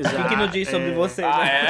O 0.00 0.22
que, 0.22 0.28
que 0.28 0.36
não 0.36 0.46
diz 0.48 0.68
sobre 0.68 0.90
é. 0.90 0.94
você, 0.94 1.22
Ah, 1.22 1.38
né? 1.38 1.66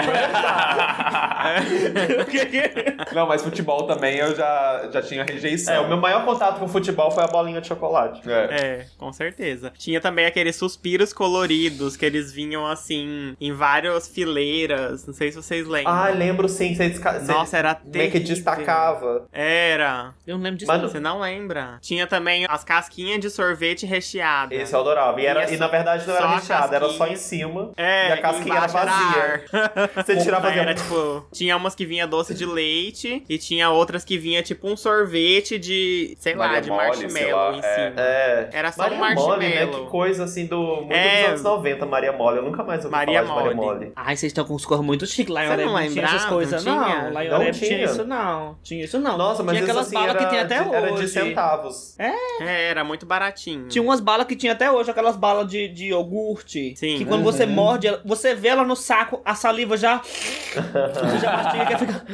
é? 1.57 3.14
Não, 3.14 3.26
mas 3.26 3.43
futebol 3.43 3.87
também 3.87 4.16
eu 4.16 4.35
já, 4.35 4.89
já 4.93 5.03
tinha 5.03 5.24
rejeição. 5.24 5.74
É, 5.74 5.81
o 5.81 5.89
meu 5.89 5.97
maior 5.97 6.24
contato 6.24 6.59
com 6.59 6.68
futebol 6.68 7.11
foi 7.11 7.24
a 7.24 7.26
bolinha 7.26 7.61
de 7.61 7.66
chocolate. 7.66 8.20
É. 8.31 8.41
É, 8.51 8.87
com 8.99 9.12
certeza. 9.12 9.72
Tinha 9.76 10.01
também 10.01 10.26
aqueles 10.26 10.57
suspiros 10.57 11.12
coloridos 11.12 11.97
que 11.97 12.05
eles 12.05 12.33
vinham 12.33 12.66
assim 12.66 13.35
em 13.41 13.53
várias 13.53 14.07
fileiras. 14.09 15.07
Não 15.07 15.14
sei 15.14 15.31
se 15.31 15.37
vocês 15.37 15.66
lembram. 15.66 15.93
Ah, 15.93 16.09
lembro 16.09 16.49
sim. 16.49 16.74
Você, 16.74 16.89
desca... 16.89 17.20
Nossa, 17.20 17.57
era 17.59 17.81
meio 17.85 18.07
que 18.07 18.12
terrível. 18.20 18.35
destacava. 18.35 19.26
Era. 19.33 20.12
Eu 20.26 20.37
não 20.37 20.45
lembro 20.45 20.59
disso. 20.59 20.70
Mas. 20.70 20.81
Você 20.81 21.01
não 21.01 21.20
lembra? 21.20 21.78
Tinha 21.81 22.07
também 22.07 22.47
as 22.49 22.64
casquinhas 22.64 23.20
de 23.20 23.31
sorvete 23.31 23.87
recheada. 23.87 24.55
Esse 24.55 24.74
eu 24.74 24.81
adorava. 24.81 25.20
E, 25.20 25.26
era, 25.26 25.45
Tinha 25.45 25.57
e 25.57 25.61
na 25.61 25.68
verdade 25.68 26.07
não 26.07 26.16
era 26.16 26.26
a 26.26 26.35
recheado, 26.37 26.74
era 26.74 26.89
só 26.89 27.07
em 27.07 27.16
cima. 27.16 27.70
É, 27.76 28.09
e 28.09 28.12
a 28.12 28.20
casquinha 28.21 28.57
era 28.57 28.66
vazia. 28.66 29.45
Você 30.05 30.16
tirava 30.16 30.49
Daí 30.49 30.59
era 30.59 30.75
tipo, 30.75 31.27
tinha 31.33 31.57
umas 31.57 31.75
que 31.75 31.85
vinha 31.87 32.07
doce 32.07 32.35
de 32.35 32.45
leite 32.47 33.25
e 33.29 33.39
tinha 33.39 33.71
outras 33.71 34.05
que 34.05 34.18
vinha 34.18 34.43
tipo 34.43 34.68
um 34.68 34.77
sorvete 34.77 35.59
de, 35.59 36.16
sei 36.18 36.35
lá, 36.35 36.47
Maria 36.47 36.61
de 36.62 36.71
mole, 36.71 36.87
marshmallow 36.87 37.51
lá, 37.51 37.57
em 37.57 37.59
é. 37.59 37.62
cima. 37.62 38.01
É. 38.01 38.49
Era 38.53 38.73
só 38.73 38.83
Maria 38.83 38.97
um 38.97 39.01
marshmallow. 39.01 39.31
Mole, 39.37 39.49
né? 39.49 39.66
Que 39.66 39.87
coisa 39.87 40.25
assim 40.25 40.47
do. 40.47 40.61
Muito 40.77 40.93
É. 40.93 41.21
dos 41.23 41.29
anos 41.31 41.43
90, 41.43 41.87
Maria 41.87 42.12
Mole. 42.12 42.39
Eu 42.39 42.43
nunca 42.45 42.62
mais 42.62 42.85
ouvi 42.85 42.93
Maria 42.97 43.25
falar 43.25 43.41
de 43.41 43.45
Maria 43.45 43.57
Mole. 43.57 43.79
Mole. 43.81 43.93
Ai, 43.97 44.16
vocês 44.16 44.31
estão 44.31 44.45
com 44.45 44.55
os 44.55 44.64
corros 44.64 44.85
muito 44.85 45.07
chiques. 45.07 45.33
Lá 45.33 45.45
em 45.45 45.49
Você 45.49 45.64
não 45.64 45.73
não 45.73 45.89
tinha 45.89 46.05
essas 46.05 46.25
coisas, 46.25 46.64
Não 46.64 46.77
não. 46.77 46.85
tinha? 46.85 47.11
Lá 47.11 47.25
em 47.25 47.33
Oreb 47.33 47.53
tinha? 47.59 47.68
tinha 47.68 47.85
isso, 47.85 48.05
não. 48.05 48.59
Tinha 48.62 48.85
isso, 48.85 48.99
não. 48.99 49.16
Nossa, 49.16 49.43
mas 49.43 49.55
tinha 49.57 49.64
aquelas 49.64 49.87
assim, 49.87 49.95
balas 49.95 50.16
que 50.16 50.27
tem 50.31 50.39
até 50.41 50.62
de, 50.62 50.68
hoje. 50.68 50.77
era 50.77 50.93
de 50.93 51.09
centavos. 51.09 51.99
É, 51.99 52.68
era 52.71 52.85
muito 52.85 53.07
baratinho. 53.07 53.68
Tinha 53.68 53.83
umas 53.83 54.01
balas 54.01 54.27
que 54.27 54.37
tinha 54.37 54.53
até 54.53 54.71
hoje, 54.71 54.91
aquelas 54.91 55.16
balas 55.16 55.47
de, 55.49 55.68
de 55.68 55.87
iogurte. 55.87 56.75
Sim. 56.77 56.99
Que 56.99 57.05
quando 57.05 57.23
você 57.23 57.47
morde, 57.47 57.89
você 58.05 58.35
vê 58.35 58.49
ela 58.49 58.65
no 58.65 58.77
saco, 58.77 59.21
a 59.25 59.35
saliva 59.35 59.77
já. 59.77 59.99
Você 59.99 61.19
já 61.21 61.33
mastiga 61.37 61.79
fica. 61.79 62.05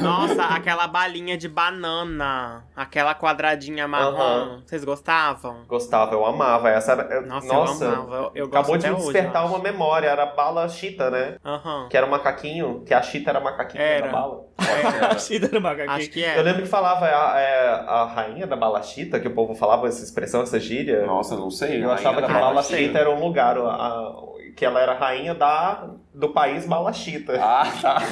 Nossa, 0.00 0.44
aquela 0.44 0.86
balinha 0.86 1.36
de 1.36 1.48
banana. 1.48 2.64
Aquela 2.76 3.14
quadradinha 3.14 3.88
marrom. 3.88 4.60
Vocês 4.64 4.84
gostavam? 4.84 5.64
Gostava, 5.66 6.12
eu 6.14 6.24
amava. 6.24 6.68
Essa 6.70 6.92
era. 6.92 7.20
Nossa, 7.22 7.46
Nossa, 7.46 7.84
eu 7.84 7.90
amava. 7.92 8.16
Eu, 8.16 8.30
eu 8.34 8.46
acabou 8.46 8.76
de 8.76 8.86
me 8.86 8.92
hoje, 8.94 9.04
despertar 9.04 9.42
eu 9.44 9.48
uma 9.48 9.58
memória. 9.58 10.08
Era 10.08 10.22
a 10.24 10.26
bala 10.26 10.68
chita, 10.68 11.10
né? 11.10 11.36
Aham. 11.44 11.88
Que 11.90 11.96
era 11.96 12.06
um 12.06 12.10
macaquinho, 12.10 12.82
que 12.86 12.94
a 12.94 13.02
chita 13.02 13.30
era 13.30 13.40
macaquinho 13.40 13.82
Era. 13.82 14.06
da 14.06 14.12
bala. 14.12 14.48
Chita 15.18 15.48
no 15.52 15.60
macaquinho. 15.60 15.90
Acho 15.96 16.10
que 16.10 16.20
Eu 16.20 16.26
é. 16.26 16.42
lembro 16.42 16.62
que 16.62 16.68
falava 16.68 17.06
a, 17.06 17.38
é, 17.40 17.68
a 17.86 18.04
rainha 18.04 18.46
da 18.46 18.56
bala 18.56 18.82
chita, 18.82 19.20
que 19.20 19.28
o 19.28 19.34
povo 19.34 19.54
falava 19.54 19.86
essa 19.86 20.02
expressão, 20.02 20.42
essa 20.42 20.58
gíria. 20.58 21.06
Nossa, 21.06 21.36
não 21.36 21.50
sei. 21.50 21.82
Eu 21.84 21.90
a 21.90 21.94
achava 21.94 22.20
que 22.22 22.32
bala 22.32 22.62
chita 22.62 22.98
era 22.98 23.08
um 23.10 23.20
lugar 23.20 23.56
a- 23.56 23.60
a- 23.62 24.14
que 24.58 24.64
ela 24.64 24.80
era 24.80 24.92
rainha 24.92 25.36
da, 25.36 25.84
do 26.12 26.30
país 26.30 26.66
Malachita. 26.66 27.38
Ah, 27.40 27.70
tá. 27.80 28.02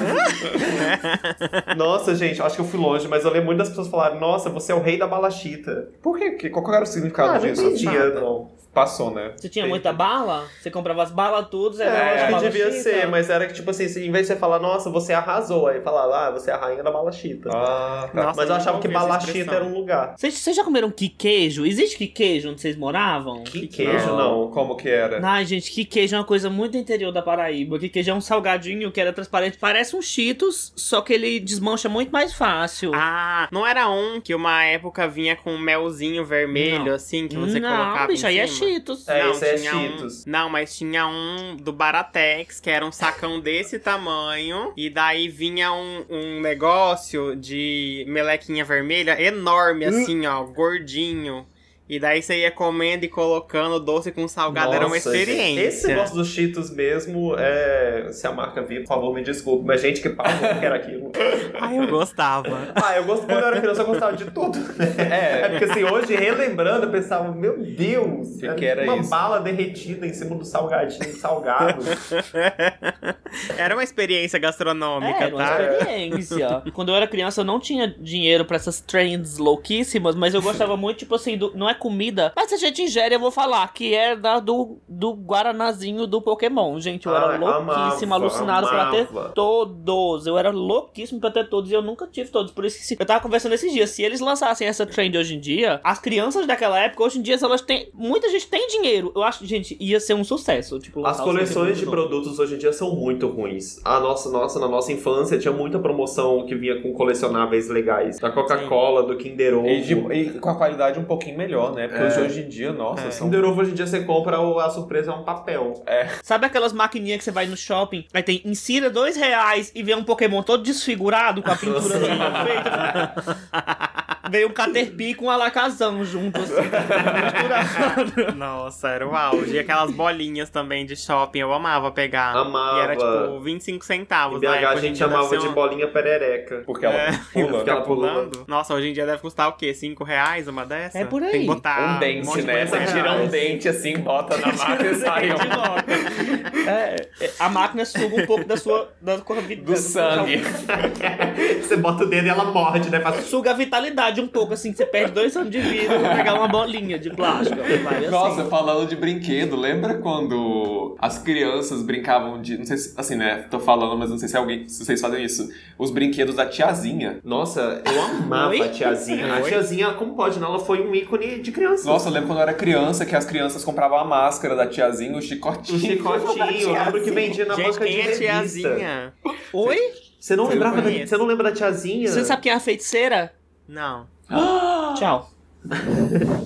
Nossa, 1.75 2.15
gente, 2.15 2.41
acho 2.41 2.55
que 2.55 2.61
eu 2.61 2.65
fui 2.65 2.79
longe, 2.79 3.05
mas 3.07 3.25
eu 3.25 3.31
lembro 3.31 3.47
muito 3.47 3.57
das 3.57 3.67
pessoas 3.67 3.89
falarem, 3.89 4.17
nossa, 4.17 4.49
você 4.49 4.71
é 4.71 4.75
o 4.75 4.81
rei 4.81 4.97
da 4.97 5.05
Malachita. 5.07 5.89
Por 6.01 6.17
quê? 6.17 6.31
Que- 6.31 6.49
Qual 6.49 6.63
que 6.63 6.71
era 6.73 6.83
o 6.83 6.87
significado 6.87 7.31
Ah, 7.31 7.33
não 7.33 7.39
disso? 7.41 7.61
entendi, 7.65 7.85
não. 7.85 8.49
Passou, 8.77 9.09
né? 9.11 9.31
Você 9.35 9.49
tinha 9.49 9.65
muita 9.65 9.91
bala? 9.91 10.45
Você 10.61 10.69
comprava 10.69 11.01
as 11.01 11.09
balas 11.09 11.47
todas, 11.49 11.79
era 11.79 11.89
É, 11.97 12.13
acho 12.15 12.25
que 12.27 12.31
bala 12.31 12.43
devia 12.43 12.71
chita? 12.71 12.83
ser, 12.83 13.07
mas 13.07 13.27
era 13.29 13.47
que, 13.47 13.53
tipo 13.53 13.71
assim, 13.71 13.85
em 13.85 14.11
vez 14.11 14.27
de 14.27 14.33
você 14.33 14.35
falar, 14.35 14.59
nossa, 14.59 14.89
você 14.91 15.13
arrasou, 15.13 15.65
aí 15.67 15.81
falava, 15.81 16.27
ah, 16.27 16.31
você 16.31 16.51
é 16.51 16.53
a 16.53 16.57
rainha 16.57 16.83
da 16.83 16.91
Malachita. 16.91 17.49
Ah, 17.51 18.07
tá. 18.13 18.23
Nossa, 18.23 18.37
mas 18.39 18.49
eu 18.49 18.55
achava 18.55 18.79
que 18.79 18.87
Balachita 18.87 19.31
expressão. 19.31 19.53
era 19.55 19.65
um 19.65 19.73
lugar. 19.73 20.13
Vocês, 20.15 20.35
vocês 20.35 20.55
já 20.55 20.63
comeram 20.63 20.91
que 20.91 21.09
queijo? 21.09 21.65
Existe 21.65 21.97
que 21.97 22.05
queijo 22.05 22.51
onde 22.51 22.61
vocês 22.61 22.75
moravam? 22.75 23.43
Que 23.43 23.65
queijo, 23.67 24.15
não. 24.15 24.51
Como 24.51 24.75
que 24.77 24.89
era? 24.89 25.19
Ai, 25.27 25.43
gente, 25.45 25.71
que 25.71 25.83
queijo 25.83 26.15
é 26.15 26.19
uma 26.19 26.23
coisa 26.25 26.47
muito 26.47 26.77
interior 26.77 27.11
da 27.11 27.23
Paraíba. 27.23 27.79
Que 27.79 27.89
queijo 27.89 28.11
é 28.11 28.13
um 28.13 28.21
salgadinho 28.21 28.91
que 28.91 29.01
era 29.01 29.11
transparente. 29.11 29.57
Parece 29.57 29.95
um 29.95 30.01
Cheetos, 30.03 30.71
só 30.75 31.01
que 31.01 31.13
ele 31.13 31.39
desmancha 31.39 31.89
muito 31.89 32.11
mais 32.11 32.31
fácil. 32.33 32.91
Ah, 32.93 33.47
não 33.51 33.65
era 33.65 33.89
um 33.89 34.21
que 34.21 34.35
uma 34.35 34.63
época 34.65 35.07
vinha 35.07 35.35
com 35.35 35.51
um 35.53 35.59
melzinho 35.59 36.23
vermelho, 36.23 36.85
Não. 36.85 36.93
assim, 36.93 37.27
que 37.27 37.35
você 37.35 37.59
não, 37.59 37.69
colocava 37.75 38.07
bicho, 38.07 38.25
em 38.25 38.29
aí 38.29 38.37
é 38.39 38.45
cima? 38.47 38.66
Cheetos. 38.67 39.07
É, 39.07 39.23
não, 39.23 39.31
esse 39.31 39.45
é 39.45 39.57
Cheetos. 39.57 40.25
Um, 40.25 40.31
não, 40.31 40.49
mas 40.49 40.77
tinha 40.77 41.07
um 41.07 41.55
do 41.55 41.71
Baratex, 41.71 42.59
que 42.59 42.69
era 42.69 42.85
um 42.85 42.91
sacão 42.91 43.39
desse 43.39 43.79
tamanho. 43.79 44.73
E 44.75 44.89
daí 44.89 45.29
vinha 45.29 45.71
um, 45.71 46.05
um 46.09 46.41
negócio 46.41 47.35
de 47.35 48.05
melequinha 48.07 48.63
vermelha 48.63 49.21
enorme, 49.21 49.85
assim, 49.85 50.25
ó, 50.25 50.43
gordinho. 50.43 51.47
E 51.89 51.99
daí 51.99 52.21
você 52.21 52.39
ia 52.41 52.51
comendo 52.51 53.05
e 53.05 53.07
colocando 53.07 53.79
doce 53.79 54.11
com 54.11 54.27
salgado. 54.27 54.73
era 54.73 54.85
uma 54.85 54.95
Nossa, 54.95 55.11
gente, 55.11 55.21
experiência. 55.29 55.61
Esse 55.67 55.87
negócio 55.87 56.15
dos 56.15 56.27
Cheetos 56.27 56.69
mesmo, 56.69 57.33
é... 57.37 58.09
se 58.11 58.27
a 58.27 58.31
marca 58.31 58.61
vir, 58.61 58.81
por 58.81 58.87
favor, 58.87 59.13
me 59.13 59.23
desculpe, 59.23 59.65
mas 59.65 59.81
gente 59.81 60.01
que 60.01 60.09
pagou 60.09 60.59
que 60.59 60.65
era 60.65 60.75
aquilo. 60.75 61.11
Ai, 61.61 61.77
eu 61.79 61.87
gostava. 61.87 62.73
Ah, 62.75 62.97
eu 62.97 63.05
gosto 63.05 63.25
quando 63.25 63.39
eu 63.39 63.47
era 63.47 63.61
criança, 63.61 63.81
eu 63.81 63.85
gostava 63.85 64.15
de 64.17 64.25
tudo. 64.25 64.59
né? 64.59 64.95
É, 65.43 65.49
porque 65.49 65.65
assim, 65.65 65.83
hoje, 65.83 66.15
relembrando, 66.15 66.85
eu 66.87 66.91
pensava, 66.91 67.31
meu 67.31 67.57
Deus, 67.57 68.37
Que 68.39 68.53
que 68.55 68.65
era 68.65 68.83
uma 68.83 68.97
isso? 68.97 69.09
bala 69.09 69.39
derretida 69.39 70.05
em 70.05 70.13
cima 70.13 70.35
do 70.35 70.43
salgadinho 70.43 71.15
salgado. 71.15 71.81
Era 73.57 73.75
uma 73.75 73.83
experiência 73.83 74.39
gastronômica, 74.39 75.19
É, 75.19 75.23
era 75.25 75.35
uma 75.35 75.43
tá? 75.45 75.61
experiência. 75.61 76.63
Quando 76.73 76.89
eu 76.89 76.95
era 76.95 77.07
criança, 77.07 77.41
eu 77.41 77.45
não 77.45 77.59
tinha 77.59 77.87
dinheiro 77.99 78.45
pra 78.45 78.55
essas 78.55 78.79
trends 78.79 79.37
louquíssimas, 79.37 80.15
mas 80.15 80.33
eu 80.33 80.41
gostava 80.41 80.77
muito, 80.77 80.97
tipo 80.99 81.15
assim, 81.15 81.37
do- 81.37 81.51
não 81.55 81.69
é 81.69 81.73
comida, 81.77 82.33
mas 82.35 82.49
se 82.49 82.55
a 82.55 82.57
gente 82.57 82.81
ingere, 82.81 83.15
eu 83.15 83.19
vou 83.19 83.31
falar, 83.31 83.71
que 83.73 83.93
é 83.93 84.15
da, 84.15 84.39
do, 84.39 84.79
do 84.87 85.11
Guaranazinho 85.13 86.05
do 86.07 86.21
Pokémon. 86.21 86.79
Gente, 86.79 87.05
eu 87.05 87.15
era 87.15 87.27
Ai, 87.31 87.37
louquíssima, 87.37 88.15
amava, 88.15 88.25
alucinado 88.25 88.67
pra 88.67 88.89
ter 88.91 89.07
amava. 89.09 89.29
todos. 89.29 90.25
Eu 90.27 90.37
era 90.37 90.49
louquíssimo 90.51 91.19
pra 91.19 91.31
ter 91.31 91.47
todos 91.49 91.71
e 91.71 91.73
eu 91.73 91.81
nunca 91.81 92.07
tive 92.07 92.29
todos. 92.29 92.51
Por 92.51 92.65
isso 92.65 92.77
que 92.79 92.85
se- 92.85 92.97
eu 92.99 93.05
tava 93.05 93.21
conversando 93.21 93.53
esses 93.53 93.71
dias, 93.71 93.89
se 93.91 94.03
eles 94.03 94.19
lançassem 94.19 94.67
essa 94.67 94.85
trend 94.85 95.17
hoje 95.17 95.35
em 95.35 95.39
dia, 95.39 95.79
as 95.83 95.99
crianças 95.99 96.45
daquela 96.47 96.79
época, 96.79 97.03
hoje 97.03 97.19
em 97.19 97.21
dia, 97.21 97.37
elas 97.41 97.61
têm. 97.61 97.89
Muita 97.93 98.29
gente 98.29 98.47
tem 98.47 98.67
dinheiro. 98.67 99.11
Eu 99.15 99.23
acho, 99.23 99.45
gente, 99.45 99.77
ia 99.79 99.99
ser 99.99 100.13
um 100.13 100.23
sucesso. 100.23 100.79
Tipo, 100.79 101.05
As 101.05 101.19
coleções 101.19 101.77
de 101.77 101.85
produtos 101.85 102.39
hoje 102.39 102.55
em 102.55 102.57
dia 102.57 102.73
são 102.73 102.95
muito 102.95 103.27
ruins. 103.27 103.79
A 103.85 103.99
nossa, 103.99 104.29
nossa, 104.29 104.59
na 104.59 104.67
nossa 104.67 104.91
infância 104.91 105.37
tinha 105.37 105.53
muita 105.53 105.79
promoção 105.79 106.45
que 106.45 106.55
vinha 106.55 106.81
com 106.81 106.93
colecionáveis 106.93 107.69
legais. 107.69 108.19
Da 108.19 108.29
Coca-Cola, 108.31 109.03
do 109.03 109.15
Kinder 109.17 109.55
Ovo. 109.57 109.67
E, 109.67 109.81
de- 109.81 109.93
e 110.13 110.39
com 110.39 110.49
a 110.49 110.55
qualidade 110.55 110.99
um 110.99 111.03
pouquinho 111.05 111.37
melhor, 111.37 111.66
né? 111.73 111.87
Porque 111.87 112.03
É. 112.03 112.07
hoje, 112.07 112.21
hoje 112.21 112.41
em 112.41 112.47
dia, 112.49 112.71
nossa, 112.73 113.07
É. 113.07 113.11
são... 113.11 113.27
Kinder 113.27 113.43
Ovo 113.45 113.61
hoje 113.61 113.71
em 113.71 113.73
dia 113.73 113.87
você 113.87 114.03
compra, 114.03 114.37
a 114.37 114.69
surpresa 114.69 115.11
é 115.11 115.15
um 115.15 115.23
papel. 115.23 115.83
Sabe 116.23 116.45
aquelas 116.45 116.73
maquininhas 116.73 117.17
que 117.19 117.23
você 117.23 117.31
vai 117.31 117.45
no 117.45 117.57
shopping, 117.57 118.05
aí 118.13 118.23
tem 118.23 118.41
insira 118.45 118.89
dois 118.89 119.15
reais 119.15 119.71
e 119.75 119.83
vê 119.83 119.93
um 119.95 120.03
Pokémon 120.03 120.41
todo 120.43 120.63
desfigurado 120.63 121.41
com 121.41 121.51
a 121.51 121.55
pintura 121.55 121.79
assim, 121.95 122.45
feita? 122.45 124.16
Veio 124.29 124.47
um 124.49 124.51
Caterpie 124.51 125.13
com 125.13 125.25
um 125.25 125.29
alacazão 125.29 126.03
junto, 126.03 126.39
assim, 126.39 126.53
misturado. 126.53 128.33
Nossa, 128.35 128.89
era 128.89 129.07
o 129.07 129.15
auge. 129.15 129.55
E 129.55 129.59
aquelas 129.59 129.91
bolinhas 129.91 130.49
também 130.49 130.85
de 130.85 130.95
shopping, 130.95 131.39
eu 131.39 131.53
amava 131.53 131.91
pegar. 131.91 132.35
Amava. 132.35 132.77
E 132.77 132.81
era 132.81 132.95
tipo 132.95 133.39
25 133.41 133.85
centavos. 133.85 134.37
Em 134.37 134.41
BH 134.41 134.49
na 134.49 134.55
época, 134.57 134.73
a 134.73 134.81
gente 134.81 134.97
chamava 134.97 135.29
deve 135.29 135.41
de 135.41 135.47
um- 135.47 135.53
bolinha 135.53 135.87
perereca. 135.87 136.63
Porque 136.65 136.85
ela 136.85 136.95
É, 136.95 137.11
pula. 137.33 137.47
Fica 137.59 137.59
Fica 137.59 137.81
pulando. 137.81 138.29
pulando. 138.31 138.45
Nossa, 138.47 138.73
hoje 138.73 138.89
em 138.89 138.93
dia 138.93 139.05
deve 139.05 139.21
custar 139.21 139.47
o 139.49 139.53
quê? 139.53 139.73
5 139.73 140.03
reais 140.03 140.47
uma 140.47 140.65
dessa? 140.65 140.97
É 140.99 141.05
por 141.05 141.21
aí. 141.23 141.31
Tem 141.31 141.41
que 141.41 141.47
botar 141.47 141.95
Um 141.95 141.99
dente, 141.99 142.31
de 142.33 142.41
né? 142.43 142.65
Você 142.65 142.85
tira 142.85 143.11
um 143.13 143.27
dente 143.27 143.69
assim, 143.69 143.97
bota 143.97 144.37
na 144.37 144.47
máquina 144.53 144.91
e 144.91 144.95
sai 144.95 145.29
um. 145.31 146.69
É, 146.69 146.95
é, 147.21 147.31
a 147.39 147.49
máquina 147.49 147.85
suga 147.85 148.21
um 148.21 148.25
pouco 148.25 148.45
da 148.45 148.57
sua, 148.57 148.89
da 149.01 149.17
sua 149.19 149.35
vida. 149.41 149.61
Do 149.63 149.77
sangue. 149.77 150.37
você 151.61 151.77
bota 151.77 152.03
o 152.03 152.07
dedo 152.07 152.25
e 152.27 152.29
ela 152.29 152.45
morde, 152.45 152.89
né? 152.89 152.99
Faz... 152.99 153.25
Suga 153.25 153.51
a 153.51 153.53
vitalidade 153.53 154.16
um 154.21 154.27
pouco, 154.27 154.53
assim, 154.53 154.71
que 154.71 154.77
você 154.77 154.85
perde 154.85 155.11
dois 155.11 155.35
anos 155.35 155.51
de 155.51 155.59
vida 155.59 155.99
pra 155.99 156.15
pegar 156.15 156.33
uma 156.35 156.47
bolinha 156.47 156.97
de 156.99 157.09
plástico. 157.09 157.59
Assim. 157.61 158.07
Nossa, 158.09 158.45
falando 158.45 158.87
de 158.87 158.95
brinquedo, 158.95 159.55
lembra 159.55 159.95
quando 159.95 160.95
as 160.99 161.17
crianças 161.17 161.81
brincavam 161.81 162.41
de. 162.41 162.57
Não 162.57 162.65
sei 162.65 162.77
se. 162.77 162.93
Assim, 162.97 163.15
né? 163.15 163.45
Tô 163.49 163.59
falando, 163.59 163.97
mas 163.97 164.09
não 164.09 164.17
sei 164.17 164.27
se 164.27 164.37
alguém. 164.37 164.67
Se 164.67 164.83
vocês 164.85 164.99
fazem 165.01 165.23
isso. 165.23 165.49
Os 165.77 165.91
brinquedos 165.91 166.35
da 166.35 166.45
tiazinha. 166.45 167.19
Nossa, 167.23 167.81
eu 167.85 168.01
amava 168.01 168.49
Oi? 168.51 168.61
a 168.61 168.69
tiazinha. 168.69 169.33
A 169.33 169.37
Oi? 169.37 169.49
tiazinha, 169.49 169.93
como 169.93 170.15
pode, 170.15 170.39
não? 170.39 170.49
Ela 170.49 170.59
foi 170.59 170.81
um 170.85 170.93
ícone 170.93 171.39
de 171.39 171.51
criança. 171.51 171.87
Nossa, 171.87 172.09
eu 172.09 172.13
lembro 172.13 172.27
quando 172.29 172.39
eu 172.39 172.43
era 172.43 172.53
criança 172.53 173.05
que 173.05 173.15
as 173.15 173.25
crianças 173.25 173.63
compravam 173.63 173.97
a 173.97 174.05
máscara 174.05 174.55
da 174.55 174.65
tiazinha, 174.65 175.13
o 175.13 175.17
O 175.17 175.21
chicotinho. 175.21 175.79
chicotinho, 175.79 176.61
eu 176.61 176.73
lembro 176.73 177.03
que 177.03 177.11
vendia 177.11 177.45
na 177.45 177.55
Gente, 177.55 177.65
banca 177.67 177.85
quem 177.85 177.93
de 177.93 177.99
é 177.99 178.03
revista. 178.03 178.23
tiazinha? 178.25 179.13
Oi? 179.53 179.77
Você 180.19 180.35
não 180.35 180.47
lembrava 180.47 180.81
da, 180.81 180.89
você 180.89 181.15
não 181.17 181.25
lembra 181.25 181.43
da 181.45 181.51
tiazinha? 181.55 182.07
Você 182.09 182.25
sabe 182.25 182.41
quem 182.41 182.51
é 182.51 182.55
a 182.55 182.59
feiticeira? 182.59 183.31
Não. 183.67 184.07
Tchau. 184.95 185.31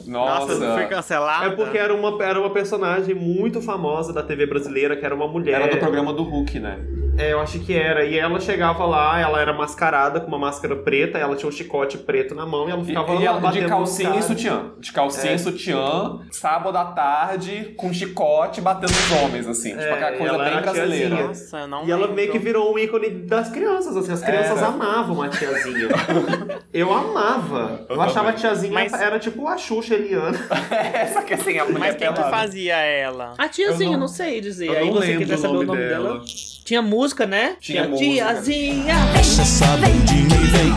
Nossa, 0.08 0.56
Nossa. 0.56 0.74
foi 0.74 0.88
cancelada? 0.88 1.46
É 1.46 1.56
porque 1.56 1.78
era 1.78 1.94
uma, 1.94 2.24
era 2.24 2.40
uma 2.40 2.50
personagem 2.50 3.14
muito 3.14 3.62
famosa 3.62 4.12
da 4.12 4.24
TV 4.24 4.46
brasileira, 4.46 4.96
que 4.96 5.06
era 5.06 5.14
uma 5.14 5.28
mulher. 5.28 5.62
Era 5.62 5.72
do 5.72 5.78
programa 5.78 6.14
do 6.14 6.24
Hulk, 6.24 6.60
né? 6.60 6.80
É, 7.18 7.34
eu 7.34 7.40
acho 7.42 7.60
que 7.60 7.74
era. 7.74 8.06
E 8.06 8.18
ela 8.18 8.40
chegava 8.40 8.86
lá, 8.86 9.20
ela 9.20 9.40
era 9.40 9.54
mascarada 9.54 10.20
com 10.22 10.28
uma 10.28 10.40
máscara 10.40 10.76
preta, 10.78 11.18
ela 11.18 11.36
tinha 11.36 11.48
um 11.48 11.52
chicote 11.52 11.98
preto 11.98 12.34
na 12.34 12.46
mão 12.46 12.68
e 12.68 12.72
ela 12.72 12.82
E, 12.82 12.86
ficava 12.86 13.14
e 13.14 13.18
lá 13.18 13.24
ela 13.26 13.52
de 13.52 13.66
calcinha 13.66 14.16
e 14.18 14.24
sutiã. 14.24 14.72
De 14.80 14.92
calcinha 14.92 15.34
É. 15.34 15.36
e 15.36 15.40
sutiã, 15.40 16.20
sábado 16.32 16.78
à 16.78 16.86
tarde, 16.86 17.74
com 17.78 17.94
chicote 17.94 18.62
batendo 18.62 18.92
nos 18.92 19.12
homens, 19.22 19.48
assim. 19.48 19.74
É, 19.74 19.78
tipo 19.78 19.94
aquela 19.94 20.16
e 20.16 20.18
coisa 20.18 20.34
ela 20.36 20.44
bem 20.46 20.62
brasileira. 20.62 21.28
Nossa, 21.28 21.58
eu 21.60 21.68
não 21.68 21.86
E 21.86 21.92
ela 21.92 22.02
lembro. 22.02 22.16
meio 22.16 22.32
que 22.32 22.40
virou 22.40 22.74
um 22.74 22.80
ícone 22.80 23.10
das 23.10 23.50
crianças, 23.50 23.96
assim, 23.98 24.14
as 24.14 24.22
crianças 24.22 24.58
Era. 24.58 24.68
amavam 24.68 25.22
a 25.22 25.28
tiazinha. 25.30 25.90
eu 26.74 26.94
amava. 26.94 27.86
Eu, 27.90 27.96
Eu 27.98 28.02
achava 28.02 28.30
a 28.30 28.34
tiazinha, 28.34 28.74
Mas- 28.74 28.94
era 28.94 29.20
tipo 29.20 29.48
a 29.48 29.58
Xuxa 29.58 29.96
Eliana. 29.96 30.38
Essa 30.94 31.22
que 31.24 31.34
assim, 31.34 31.58
a 31.60 31.66
mulher 31.66 31.80
Mas 31.80 31.96
quem 31.98 32.12
que 32.14 32.22
fazia 32.24 32.76
ela? 32.78 33.34
A 33.38 33.48
tiazinha, 33.50 33.90
Eu 33.90 33.94
não, 33.94 34.00
não- 34.02 34.08
sei 34.08 34.40
dizer. 34.42 34.68
eu 34.68 34.74
Aí 34.78 34.86
não 34.88 34.94
você 34.94 35.08
lembro 35.18 35.36
o 35.36 35.38
saber 35.38 35.48
o 35.48 35.54
nome 35.54 35.66
nome 35.68 35.80
dela. 35.88 36.10
dela. 36.14 36.22
Tinha 36.64 36.82
música, 36.82 37.01
né? 37.26 37.56
Tinha 37.60 37.88
música. 37.88 38.12
tiazinha. 38.12 38.96
Deixa 39.14 39.42
essa 39.42 39.66
bundinha 39.78 40.36
e 40.36 40.48
vem. 40.48 40.72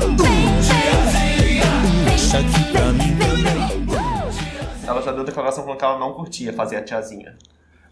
Deixa 2.07 2.39
aqui 2.39 2.73
pra 2.73 2.87
mim 2.93 3.17
também. 3.19 4.85
Ela 4.87 5.03
já 5.03 5.13
deu 5.13 5.23
declaração 5.25 5.65
falando 5.65 5.79
que 5.79 5.85
ela 5.85 5.99
não 5.99 6.15
curtia 6.15 6.53
fazer 6.53 6.77
a 6.77 6.83
tiazinha. 6.83 7.37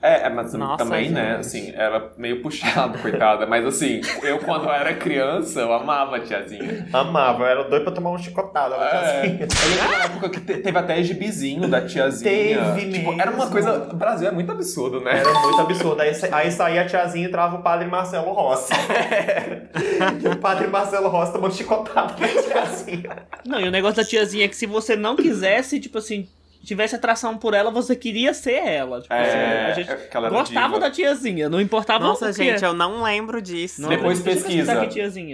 É, 0.02 0.26
é, 0.26 0.28
mas 0.28 0.52
Nossa, 0.54 0.84
também, 0.84 1.10
né, 1.10 1.28
gente. 1.36 1.40
assim, 1.40 1.72
era 1.76 2.10
meio 2.18 2.42
puxado, 2.42 2.98
coitada. 2.98 3.46
Mas 3.46 3.64
assim, 3.64 4.00
eu 4.24 4.38
quando 4.40 4.64
eu 4.64 4.72
era 4.72 4.92
criança, 4.94 5.60
eu 5.60 5.72
amava 5.72 6.16
a 6.16 6.20
tiazinha. 6.20 6.88
Amava, 6.92 7.44
eu 7.44 7.46
era 7.46 7.64
doido 7.64 7.84
pra 7.84 7.92
tomar 7.92 8.10
um 8.10 8.18
chicotado 8.18 8.74
da 8.74 8.84
É, 8.84 9.20
tiazinha. 9.22 9.46
eu 9.48 9.70
lembro 9.76 9.98
na 9.98 10.04
época 10.04 10.28
que 10.30 10.40
te- 10.40 10.56
teve 10.58 10.76
até 10.78 11.00
gibizinho 11.04 11.68
da 11.68 11.80
tiazinha. 11.86 12.74
Teve 12.74 12.90
tipo, 12.92 13.12
Era 13.12 13.30
uma 13.30 13.38
mesmo. 13.46 13.52
coisa. 13.52 13.88
O 13.92 13.96
Brasil 13.96 14.26
é 14.26 14.32
muito 14.32 14.50
absurdo, 14.50 15.00
né? 15.00 15.18
Era 15.20 15.32
muito 15.40 15.60
absurdo. 15.60 16.02
Aí, 16.02 16.12
sa- 16.14 16.36
aí 16.36 16.50
saía 16.50 16.82
a 16.82 16.86
tiazinha 16.86 17.24
e 17.24 17.28
entrava 17.28 17.56
o 17.58 17.62
padre 17.62 17.86
Marcelo 17.86 18.32
Rossi. 18.32 18.72
e 20.22 20.28
o 20.28 20.36
padre 20.36 20.66
Marcelo 20.66 21.08
Rossi 21.08 21.32
tomando 21.32 21.54
chicotado 21.54 22.14
da 22.20 22.26
tiazinha. 22.28 23.10
Não, 23.46 23.60
e 23.60 23.68
o 23.68 23.70
negócio 23.70 23.96
da 23.96 24.04
tiazinha 24.04 24.44
é 24.44 24.48
que 24.48 24.56
se 24.56 24.66
você 24.66 24.96
não 24.96 25.14
quisesse, 25.16 25.78
tipo 25.78 25.98
assim, 25.98 26.28
tivesse 26.64 26.94
atração 26.94 27.36
por 27.36 27.54
ela, 27.54 27.70
você 27.70 27.94
queria 27.96 28.32
ser 28.34 28.54
ela. 28.66 29.00
Tipo 29.00 29.12
assim, 29.12 29.36
É, 29.36 29.66
a 29.66 29.72
gente 29.74 29.90
é 29.90 30.08
era 30.12 30.28
gostava 30.30 30.66
diva. 30.74 30.80
da 30.80 30.90
tiazinha, 30.90 31.48
não 31.48 31.60
importava 31.60 32.04
Nossa, 32.04 32.26
o 32.26 32.28
que 32.28 32.44
gente, 32.44 32.64
eu 32.64 32.72
não 32.72 33.02
lembro 33.02 33.40
disso. 33.42 33.82
Não, 33.82 33.88
Depois 33.88 34.20
pesquisa. 34.20 34.72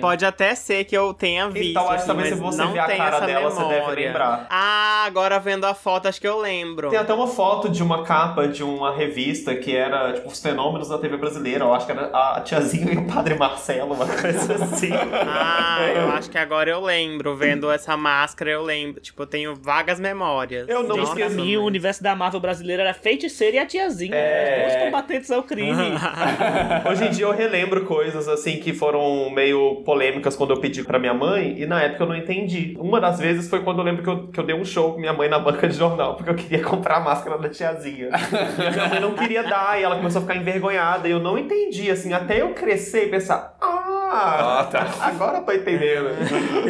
Pode 0.00 0.24
até 0.24 0.54
ser 0.54 0.84
que 0.84 0.96
eu 0.96 1.12
tenha 1.12 1.48
visto, 1.48 1.70
Então, 1.70 1.82
acho 1.82 1.90
que 1.90 1.96
assim, 1.96 2.06
talvez 2.06 2.30
mas 2.30 2.38
se 2.38 2.44
você 2.44 2.62
não 2.62 2.72
ver 2.72 2.78
a 2.80 2.96
cara 2.96 3.20
dela, 3.20 3.50
você 3.50 3.60
deve 3.60 3.74
memória. 3.74 4.06
lembrar. 4.06 4.46
Ah, 4.50 5.04
agora 5.06 5.38
vendo 5.38 5.64
a 5.64 5.74
foto, 5.74 6.08
acho 6.08 6.20
que 6.20 6.28
eu 6.28 6.38
lembro. 6.38 6.88
Tem 6.90 6.98
até 6.98 7.12
uma 7.12 7.26
foto 7.26 7.68
de 7.68 7.82
uma 7.82 8.02
capa 8.04 8.48
de 8.48 8.62
uma 8.62 8.94
revista 8.94 9.54
que 9.54 9.74
era, 9.76 10.12
tipo, 10.14 10.28
os 10.28 10.40
fenômenos 10.40 10.88
da 10.88 10.98
TV 10.98 11.16
brasileira. 11.16 11.64
Eu 11.64 11.74
acho 11.74 11.86
que 11.86 11.92
era 11.92 12.06
a 12.06 12.40
tiazinha 12.40 12.92
e 12.94 12.96
o 12.98 13.06
padre 13.06 13.34
Marcelo, 13.34 13.94
uma 13.94 14.06
coisa 14.06 14.54
assim. 14.64 14.90
Ah, 15.30 15.80
eu 15.94 16.10
acho 16.12 16.30
que 16.30 16.38
agora 16.38 16.70
eu 16.70 16.80
lembro. 16.80 17.36
Vendo 17.36 17.70
essa 17.70 17.96
máscara, 17.96 18.50
eu 18.50 18.62
lembro. 18.62 19.00
Tipo, 19.00 19.22
eu 19.22 19.26
tenho 19.26 19.54
vagas 19.54 20.00
memórias. 20.00 20.68
Eu 20.68 20.82
não 20.82 20.96
Gente, 20.96 21.06
Pra 21.18 21.28
mim, 21.30 21.56
o 21.56 21.64
universo 21.64 22.02
da 22.02 22.14
Marvel 22.14 22.40
brasileira 22.40 22.82
era 22.82 22.94
feiticeira 22.94 23.56
e 23.56 23.58
a 23.58 23.66
tiazinha. 23.66 24.14
É. 24.14 24.66
Os 24.68 24.84
combatentes 24.84 25.30
ao 25.30 25.42
crime. 25.42 25.92
Hoje 26.88 27.04
em 27.06 27.10
dia 27.10 27.26
eu 27.26 27.32
relembro 27.32 27.84
coisas 27.84 28.28
assim 28.28 28.58
que 28.58 28.72
foram 28.72 29.30
meio 29.30 29.82
polêmicas 29.84 30.36
quando 30.36 30.52
eu 30.52 30.60
pedi 30.60 30.82
pra 30.82 30.98
minha 30.98 31.14
mãe 31.14 31.58
e 31.58 31.66
na 31.66 31.82
época 31.82 32.04
eu 32.04 32.08
não 32.08 32.16
entendi. 32.16 32.76
Uma 32.78 33.00
das 33.00 33.18
vezes 33.18 33.48
foi 33.48 33.62
quando 33.62 33.78
eu 33.78 33.84
lembro 33.84 34.02
que 34.02 34.08
eu, 34.08 34.28
que 34.28 34.40
eu 34.40 34.44
dei 34.44 34.54
um 34.54 34.64
show 34.64 34.92
com 34.94 35.00
minha 35.00 35.12
mãe 35.12 35.28
na 35.28 35.38
banca 35.38 35.68
de 35.68 35.76
jornal 35.76 36.14
porque 36.14 36.30
eu 36.30 36.34
queria 36.34 36.62
comprar 36.64 36.96
a 36.96 37.00
máscara 37.00 37.38
da 37.38 37.48
tiazinha. 37.48 38.10
Minha 38.72 38.88
mãe 38.88 39.00
não 39.00 39.14
queria 39.14 39.42
dar 39.42 39.78
e 39.80 39.82
ela 39.82 39.96
começou 39.96 40.20
a 40.20 40.22
ficar 40.22 40.36
envergonhada 40.36 41.08
e 41.08 41.10
eu 41.10 41.20
não 41.20 41.38
entendi, 41.38 41.90
assim, 41.90 42.12
até 42.12 42.40
eu 42.40 42.54
crescer 42.54 43.06
e 43.06 43.08
pensar, 43.08 43.56
ah, 43.60 43.77
Ah, 44.10 44.68
tá. 44.70 44.94
agora 45.00 45.38
eu 45.38 45.42
tô 45.42 45.52
entendendo. 45.52 46.08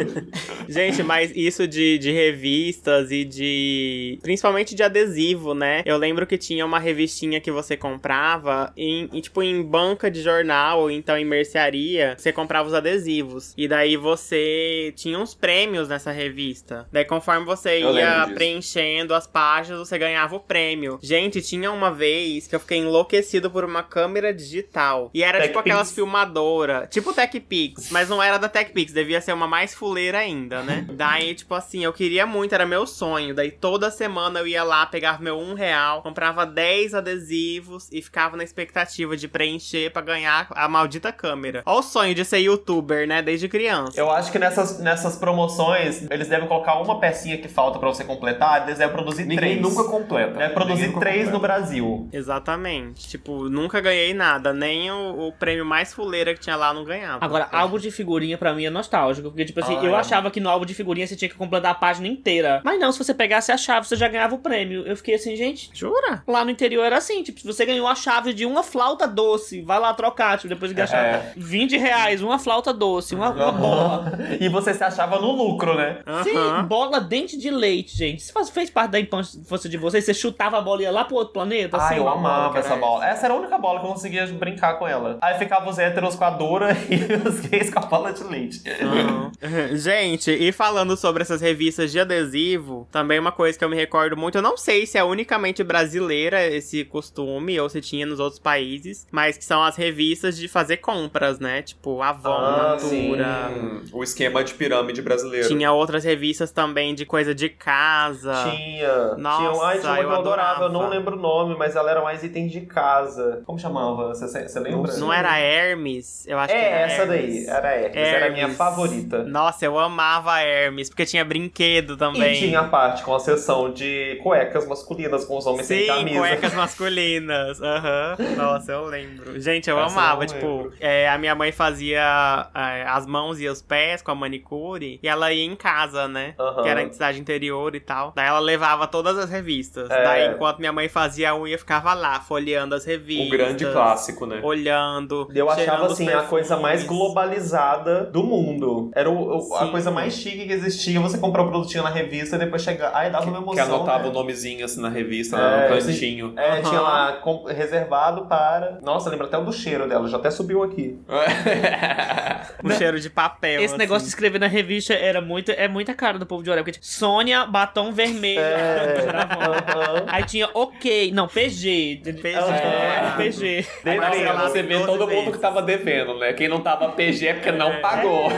Gente, 0.67 1.01
mas 1.03 1.31
isso 1.35 1.67
de, 1.67 1.97
de 1.97 2.11
revistas 2.11 3.11
e 3.11 3.23
de. 3.23 4.19
Principalmente 4.21 4.75
de 4.75 4.83
adesivo, 4.83 5.53
né? 5.53 5.81
Eu 5.85 5.97
lembro 5.97 6.27
que 6.27 6.37
tinha 6.37 6.65
uma 6.65 6.79
revistinha 6.79 7.39
que 7.39 7.51
você 7.51 7.77
comprava 7.77 8.71
em, 8.75 9.09
em, 9.11 9.21
tipo 9.21 9.41
em 9.41 9.61
banca 9.63 10.11
de 10.11 10.21
jornal 10.21 10.81
ou 10.81 10.91
então 10.91 11.17
em 11.17 11.25
mercearia. 11.25 12.15
Você 12.17 12.31
comprava 12.31 12.67
os 12.67 12.73
adesivos. 12.73 13.53
E 13.57 13.67
daí 13.67 13.95
você 13.97 14.93
tinha 14.95 15.17
uns 15.17 15.33
prêmios 15.33 15.87
nessa 15.87 16.11
revista. 16.11 16.87
Daí 16.91 17.05
conforme 17.05 17.45
você 17.45 17.83
Eu 17.83 17.95
ia 17.95 18.27
preenchendo 18.33 19.13
as 19.13 19.25
páginas, 19.25 19.79
você 19.79 19.97
ganhava 19.97 20.35
o 20.35 20.39
prêmio. 20.39 20.99
Gente, 21.01 21.41
tinha 21.41 21.71
uma 21.71 21.91
vez 21.91 22.47
que 22.47 22.55
eu 22.55 22.59
fiquei 22.59 22.79
enlouquecido 22.79 23.49
por 23.49 23.63
uma 23.63 23.83
câmera 23.83 24.33
digital. 24.33 25.09
E 25.13 25.23
era 25.23 25.39
tipo 25.41 25.53
TechPix. 25.53 25.59
aquelas 25.59 25.91
filmadoras. 25.91 26.89
Tipo 26.89 27.13
TechPix, 27.29 27.91
mas 27.91 28.09
não 28.09 28.21
era 28.21 28.37
da 28.37 28.49
TechPix, 28.49 28.91
devia 28.91 29.21
ser 29.21 29.33
uma 29.33 29.47
mais 29.47 29.73
fuleira 29.73 30.17
ainda, 30.19 30.61
né? 30.63 30.85
Daí, 30.93 31.33
tipo 31.35 31.53
assim, 31.53 31.83
eu 31.83 31.93
queria 31.93 32.25
muito, 32.25 32.53
era 32.53 32.65
meu 32.65 32.85
sonho. 32.87 33.33
Daí 33.33 33.51
toda 33.51 33.91
semana 33.91 34.39
eu 34.39 34.47
ia 34.47 34.63
lá, 34.63 34.85
pegava 34.85 35.21
meu 35.21 35.37
um 35.37 35.53
real, 35.53 36.01
comprava 36.01 36.45
10 36.45 36.93
adesivos 36.93 37.89
e 37.91 38.01
ficava 38.01 38.35
na 38.35 38.43
expectativa 38.43 39.15
de 39.15 39.27
preencher 39.27 39.91
pra 39.91 40.01
ganhar 40.01 40.47
a 40.51 40.67
maldita 40.67 41.11
câmera. 41.11 41.61
Ó 41.65 41.79
o 41.79 41.83
sonho 41.83 42.13
de 42.15 42.25
ser 42.25 42.39
youtuber, 42.39 43.07
né? 43.07 43.21
Desde 43.21 43.47
criança. 43.47 43.99
Eu 43.99 44.09
acho 44.11 44.31
que 44.31 44.39
nessas, 44.39 44.79
nessas 44.79 45.15
promoções 45.17 46.09
eles 46.09 46.27
devem 46.27 46.47
colocar 46.47 46.75
uma 46.75 46.99
pecinha 46.99 47.37
que 47.37 47.47
falta 47.47 47.79
pra 47.79 47.89
você 47.89 48.03
completar, 48.03 48.63
eles 48.63 48.77
devem 48.77 48.93
produzir 48.93 49.23
Ninguém 49.23 49.37
três. 49.37 49.61
nunca 49.61 49.83
completa. 49.89 50.33
Deve 50.37 50.53
produzir 50.53 50.87
Ninguém 50.87 50.99
três 50.99 51.29
no. 51.29 51.39
Brasil. 51.39 52.09
Exatamente. 52.11 53.07
Tipo, 53.07 53.49
nunca 53.49 53.79
ganhei 53.79 54.13
nada. 54.13 54.53
Nem 54.53 54.91
o, 54.91 55.27
o 55.27 55.31
prêmio 55.33 55.65
mais 55.65 55.93
fuleira 55.93 56.33
que 56.33 56.39
tinha 56.39 56.55
lá 56.55 56.73
não 56.73 56.83
ganhava. 56.83 57.18
Agora, 57.19 57.47
álbum 57.51 57.77
de 57.77 57.91
figurinha 57.91 58.37
pra 58.37 58.53
mim 58.53 58.65
é 58.65 58.69
nostálgico. 58.69 59.29
Porque, 59.29 59.45
tipo 59.45 59.59
assim, 59.59 59.77
Ah, 59.77 59.83
eu 59.83 59.95
é. 59.95 59.99
achava 59.99 60.29
que 60.31 60.39
no 60.39 60.49
álbum 60.49 60.65
de 60.65 60.73
figurinha 60.73 61.05
você 61.07 61.15
tinha 61.15 61.29
que 61.29 61.35
completar 61.35 61.71
a 61.71 61.75
página 61.75 62.07
inteira. 62.07 62.61
Mas 62.63 62.79
não, 62.79 62.91
se 62.91 62.97
você 62.97 63.13
pegasse 63.13 63.51
a 63.51 63.57
chave, 63.57 63.87
você 63.87 63.95
já 63.95 64.07
ganhava 64.07 64.35
o 64.35 64.39
prêmio. 64.39 64.85
Eu 64.85 64.95
fiquei 64.95 65.15
assim, 65.15 65.35
gente. 65.35 65.69
Jura? 65.73 66.23
Lá 66.27 66.43
no 66.45 66.51
interior 66.51 66.83
era 66.85 66.97
assim, 66.97 67.21
tipo, 67.23 67.39
se 67.39 67.45
você 67.47 67.65
ganhou 67.65 67.87
a 67.87 67.95
chave 67.95 68.33
de 68.33 68.45
uma 68.45 68.63
flauta 68.63 69.07
doce, 69.07 69.61
vai 69.61 69.79
lá 69.79 69.93
trocar, 69.93 70.37
tipo, 70.37 70.49
depois 70.49 70.69
de 70.71 70.75
gastar 70.75 70.97
É. 71.05 71.33
20 71.35 71.77
reais, 71.77 72.21
uma 72.21 72.39
flauta 72.39 72.73
doce, 72.73 73.15
uma, 73.15 73.29
uma 73.29 73.51
bola. 73.51 74.19
E 74.39 74.47
você 74.49 74.73
se 74.73 74.83
achava 74.83 75.19
no 75.19 75.31
lucro, 75.31 75.75
né? 75.75 75.99
Sim, 76.23 76.63
bola 76.67 76.99
dente 77.01 77.37
de 77.37 77.49
leite, 77.49 77.95
gente. 77.97 78.19
Isso 78.19 78.31
faz- 78.33 78.49
fez 78.49 78.69
parte 78.69 78.91
da 78.91 78.99
infância 78.99 79.69
de 79.69 79.77
vocês? 79.77 80.05
Você 80.05 80.13
chutava 80.13 80.57
a 80.57 80.61
bola 80.61 80.81
e 80.81 80.83
ia 80.83 80.91
lá 80.91 81.03
pro 81.03 81.15
outro 81.15 81.33
planeta? 81.33 81.77
Ah, 81.77 81.85
assim? 81.85 81.95
eu 81.97 82.03
uma 82.03 82.13
amava 82.13 82.47
bola 82.49 82.59
essa 82.59 82.69
era 82.73 82.79
bola. 82.79 83.07
Essa 83.07 83.25
era 83.27 83.33
a 83.33 83.37
única 83.37 83.57
bola 83.57 83.79
que 83.79 83.85
eu 83.85 83.89
conseguia 83.91 84.25
brincar 84.27 84.77
com 84.79 84.87
ela. 84.87 85.17
Aí 85.21 85.37
ficava 85.37 85.69
os 85.69 85.77
héteros 85.79 86.15
com 86.15 86.23
a 86.23 86.29
Dora 86.29 86.71
e 86.89 87.08
os 87.27 87.39
gays 87.41 87.69
com 87.73 87.79
a 87.79 87.85
bola 87.85 88.11
de 88.13 88.23
leite. 88.23 88.61
Uhum. 88.81 89.31
Gente, 89.77 90.31
e 90.31 90.51
falando 90.51 90.95
sobre 90.95 91.21
essas 91.23 91.41
revistas 91.41 91.91
de 91.91 91.99
adesivo, 91.99 92.87
também 92.91 93.19
uma 93.19 93.31
coisa 93.31 93.57
que 93.57 93.63
eu 93.63 93.69
me 93.69 93.75
recordo 93.75 94.15
muito, 94.17 94.37
eu 94.37 94.41
não 94.41 94.57
sei 94.57 94.85
se 94.85 94.97
é 94.97 95.03
unicamente 95.03 95.63
brasileira 95.63 96.45
esse 96.45 96.83
costume 96.85 97.59
ou 97.59 97.69
se 97.69 97.81
tinha 97.81 98.05
nos 98.05 98.19
outros 98.19 98.39
países, 98.39 99.07
mas 99.11 99.37
que 99.37 99.45
são 99.45 99.63
as 99.63 99.75
revistas 99.75 100.37
de 100.37 100.47
fazer 100.47 100.77
compras, 100.77 101.39
né? 101.39 101.61
Tipo 101.61 102.01
Avon, 102.01 102.29
Ah, 102.29 102.77
Natura. 102.81 103.49
Hum, 103.51 103.81
o 103.93 104.03
esquema 104.03 104.43
de 104.43 104.53
pirâmide 104.53 105.01
brasileiro. 105.01 105.47
Tinha 105.47 105.71
outras 105.71 106.03
revistas 106.03 106.51
também 106.51 106.93
de 106.95 107.05
coisa 107.05 107.33
de 107.33 107.49
casa. 107.49 108.33
Tinha. 108.51 109.15
Nossa, 109.17 109.37
tinha, 109.51 109.63
ai, 109.63 109.79
tinha 109.79 109.91
uma 109.91 109.97
que 109.97 110.03
eu 110.03 110.09
eu 110.09 110.15
adorava. 110.19 110.63
Eu 110.65 110.69
não 110.69 110.81
adorava. 110.81 110.95
lembro 110.95 111.15
o 111.17 111.19
nome, 111.19 111.55
mas 111.57 111.75
ela 111.75 111.89
era 111.91 112.01
mais 112.01 112.23
itens 112.23 112.51
de 112.51 112.61
casa. 112.61 113.41
Como 113.45 113.57
chamava? 113.59 114.09
Você, 114.09 114.59
lembra? 114.59 114.95
Não 114.97 115.11
era 115.11 115.37
Hermes? 115.39 116.25
Eu 116.27 116.37
acho 116.39 116.53
que 116.53 116.59
É, 116.59 116.71
era 116.71 116.91
essa 116.91 116.98
Hermes. 117.01 117.45
daí. 117.45 117.55
Era 117.57 117.75
Hermes. 117.75 117.95
Era 117.97 118.25
a 118.27 118.29
minha 118.29 118.49
favorita. 118.49 119.23
Nossa, 119.23 119.65
eu 119.65 119.77
amava 119.79 120.33
a 120.33 120.41
Hermes, 120.43 120.89
porque 120.89 121.05
tinha 121.05 121.23
brinquedo 121.25 121.95
também. 121.97 122.33
E 122.35 122.39
tinha 122.39 122.59
a 122.61 122.63
parte 122.65 123.03
com 123.03 123.13
a 123.15 123.19
seção 123.19 123.71
de 123.71 124.19
cuecas 124.23 124.67
masculinas 124.67 125.25
com 125.25 125.37
os 125.37 125.45
homens 125.45 125.67
sem 125.67 125.81
Sim, 125.81 125.87
camisa. 125.87 126.19
cuecas 126.19 126.53
masculinas. 126.55 127.61
Aham. 127.61 128.15
Nossa, 128.37 128.71
eu 128.71 128.85
lembro. 128.85 129.39
Gente, 129.39 129.69
eu 129.69 129.79
Essa 129.79 129.95
eu 129.95 129.99
amava. 129.99 130.19
não 130.21 130.27
Tipo, 130.27 130.71
é, 130.79 131.09
a 131.09 131.17
minha 131.17 131.33
mãe 131.35 131.51
fazia 131.51 132.47
é, 132.53 132.83
as 132.87 133.05
mãos 133.05 133.39
e 133.39 133.47
os 133.47 133.61
pés 133.61 134.01
com 134.01 134.11
a 134.11 134.15
manicure. 134.15 134.99
E 135.01 135.07
ela 135.07 135.31
ia 135.33 135.43
em 135.43 135.55
casa, 135.55 136.07
né? 136.07 136.33
Aham. 136.39 136.63
Que 136.63 136.69
era 136.69 136.81
em 136.83 136.91
cidade 136.91 137.19
interior 137.19 137.75
e 137.75 137.79
tal. 137.79 138.13
Daí 138.15 138.27
ela 138.27 138.39
levava 138.39 138.87
todas 138.87 139.17
as 139.17 139.29
revistas. 139.29 139.89
É. 139.89 140.03
Daí, 140.03 140.27
enquanto 140.27 140.59
minha 140.59 140.71
mãe 140.71 140.87
fazia 140.87 141.31
a 141.31 141.35
unha, 141.37 141.55
eu 141.55 141.59
ficava 141.59 141.93
lá, 141.93 142.19
folheando 142.19 142.75
as 142.75 142.85
revistas. 142.85 143.27
O 143.27 143.29
grande 143.31 143.65
clássico, 143.65 144.25
né? 144.25 144.39
Olhando. 144.43 145.27
Eu 145.33 145.49
achava 145.49 145.85
assim 145.87 146.09
a 146.09 146.23
coisa 146.23 146.57
mais. 146.57 146.83
Globalizada 146.89 148.03
do 148.05 148.23
mundo. 148.23 148.91
Era 148.95 149.09
o- 149.09 149.37
o- 149.49 149.55
a 149.55 149.67
coisa 149.69 149.91
mais 149.91 150.13
chique 150.13 150.45
que 150.45 150.53
existia. 150.53 150.99
Você 150.99 151.17
comprar 151.17 151.43
o 151.43 151.47
produtinho 151.49 151.83
na 151.83 151.89
revista 151.89 152.35
e 152.35 152.39
depois 152.39 152.61
chegar. 152.61 152.91
Ai, 152.93 153.09
dava 153.09 153.25
uma 153.27 153.37
emoção. 153.37 153.53
Que 153.53 153.59
anotava 153.61 154.03
né? 154.03 154.09
o 154.09 154.11
nomezinho 154.13 154.65
assim 154.65 154.81
na 154.81 154.89
revista, 154.89 155.37
É, 155.37 155.39
lá 155.39 155.69
no 155.75 155.85
cantinho. 155.85 156.33
É, 156.37 156.49
Aham. 156.51 156.61
tinha 156.63 156.81
lá 156.81 157.11
com- 157.13 157.45
reservado 157.45 158.25
para. 158.25 158.79
Nossa, 158.81 159.09
lembra 159.09 159.27
até 159.27 159.37
o 159.37 159.43
do 159.43 159.53
cheiro 159.53 159.87
dela, 159.87 160.07
já 160.07 160.17
até 160.17 160.29
subiu 160.31 160.63
aqui. 160.63 160.97
Um 162.63 162.69
cheiro 162.71 162.99
de 162.99 163.09
papel. 163.09 163.55
Esse 163.61 163.65
assim. 163.73 163.77
negócio 163.77 164.03
de 164.03 164.09
escrever 164.09 164.39
na 164.39 164.47
revista 164.47 164.93
era 164.93 165.21
muito, 165.21 165.51
é 165.51 165.67
muita 165.67 165.93
cara 165.93 166.17
do 166.19 166.25
povo 166.25 166.43
de 166.43 166.49
Orel. 166.49 166.63
Porque 166.63 166.77
tinha 166.79 166.83
Sônia, 166.83 167.45
batom 167.45 167.91
vermelho. 167.91 168.39
É. 168.39 169.05
Aham. 169.09 170.03
Aí 170.07 170.23
tinha 170.23 170.49
ok. 170.53 171.11
Não, 171.13 171.27
PG. 171.27 172.01
PG. 172.03 172.27
É, 172.27 173.13
PG. 173.17 173.65
Pra 173.83 174.33
você 174.49 174.61
ver 174.63 174.73
12 174.79 174.85
todo 174.85 174.99
mundo 175.01 175.09
vezes. 175.09 175.31
que 175.35 175.37
tava 175.39 175.61
devendo, 175.61 176.17
né? 176.17 176.33
Quem 176.33 176.47
não 176.49 176.59
tava 176.77 176.91
PG 176.93 177.27
é 177.27 177.33
porque 177.33 177.51
não 177.51 177.79
pagou. 177.81 178.29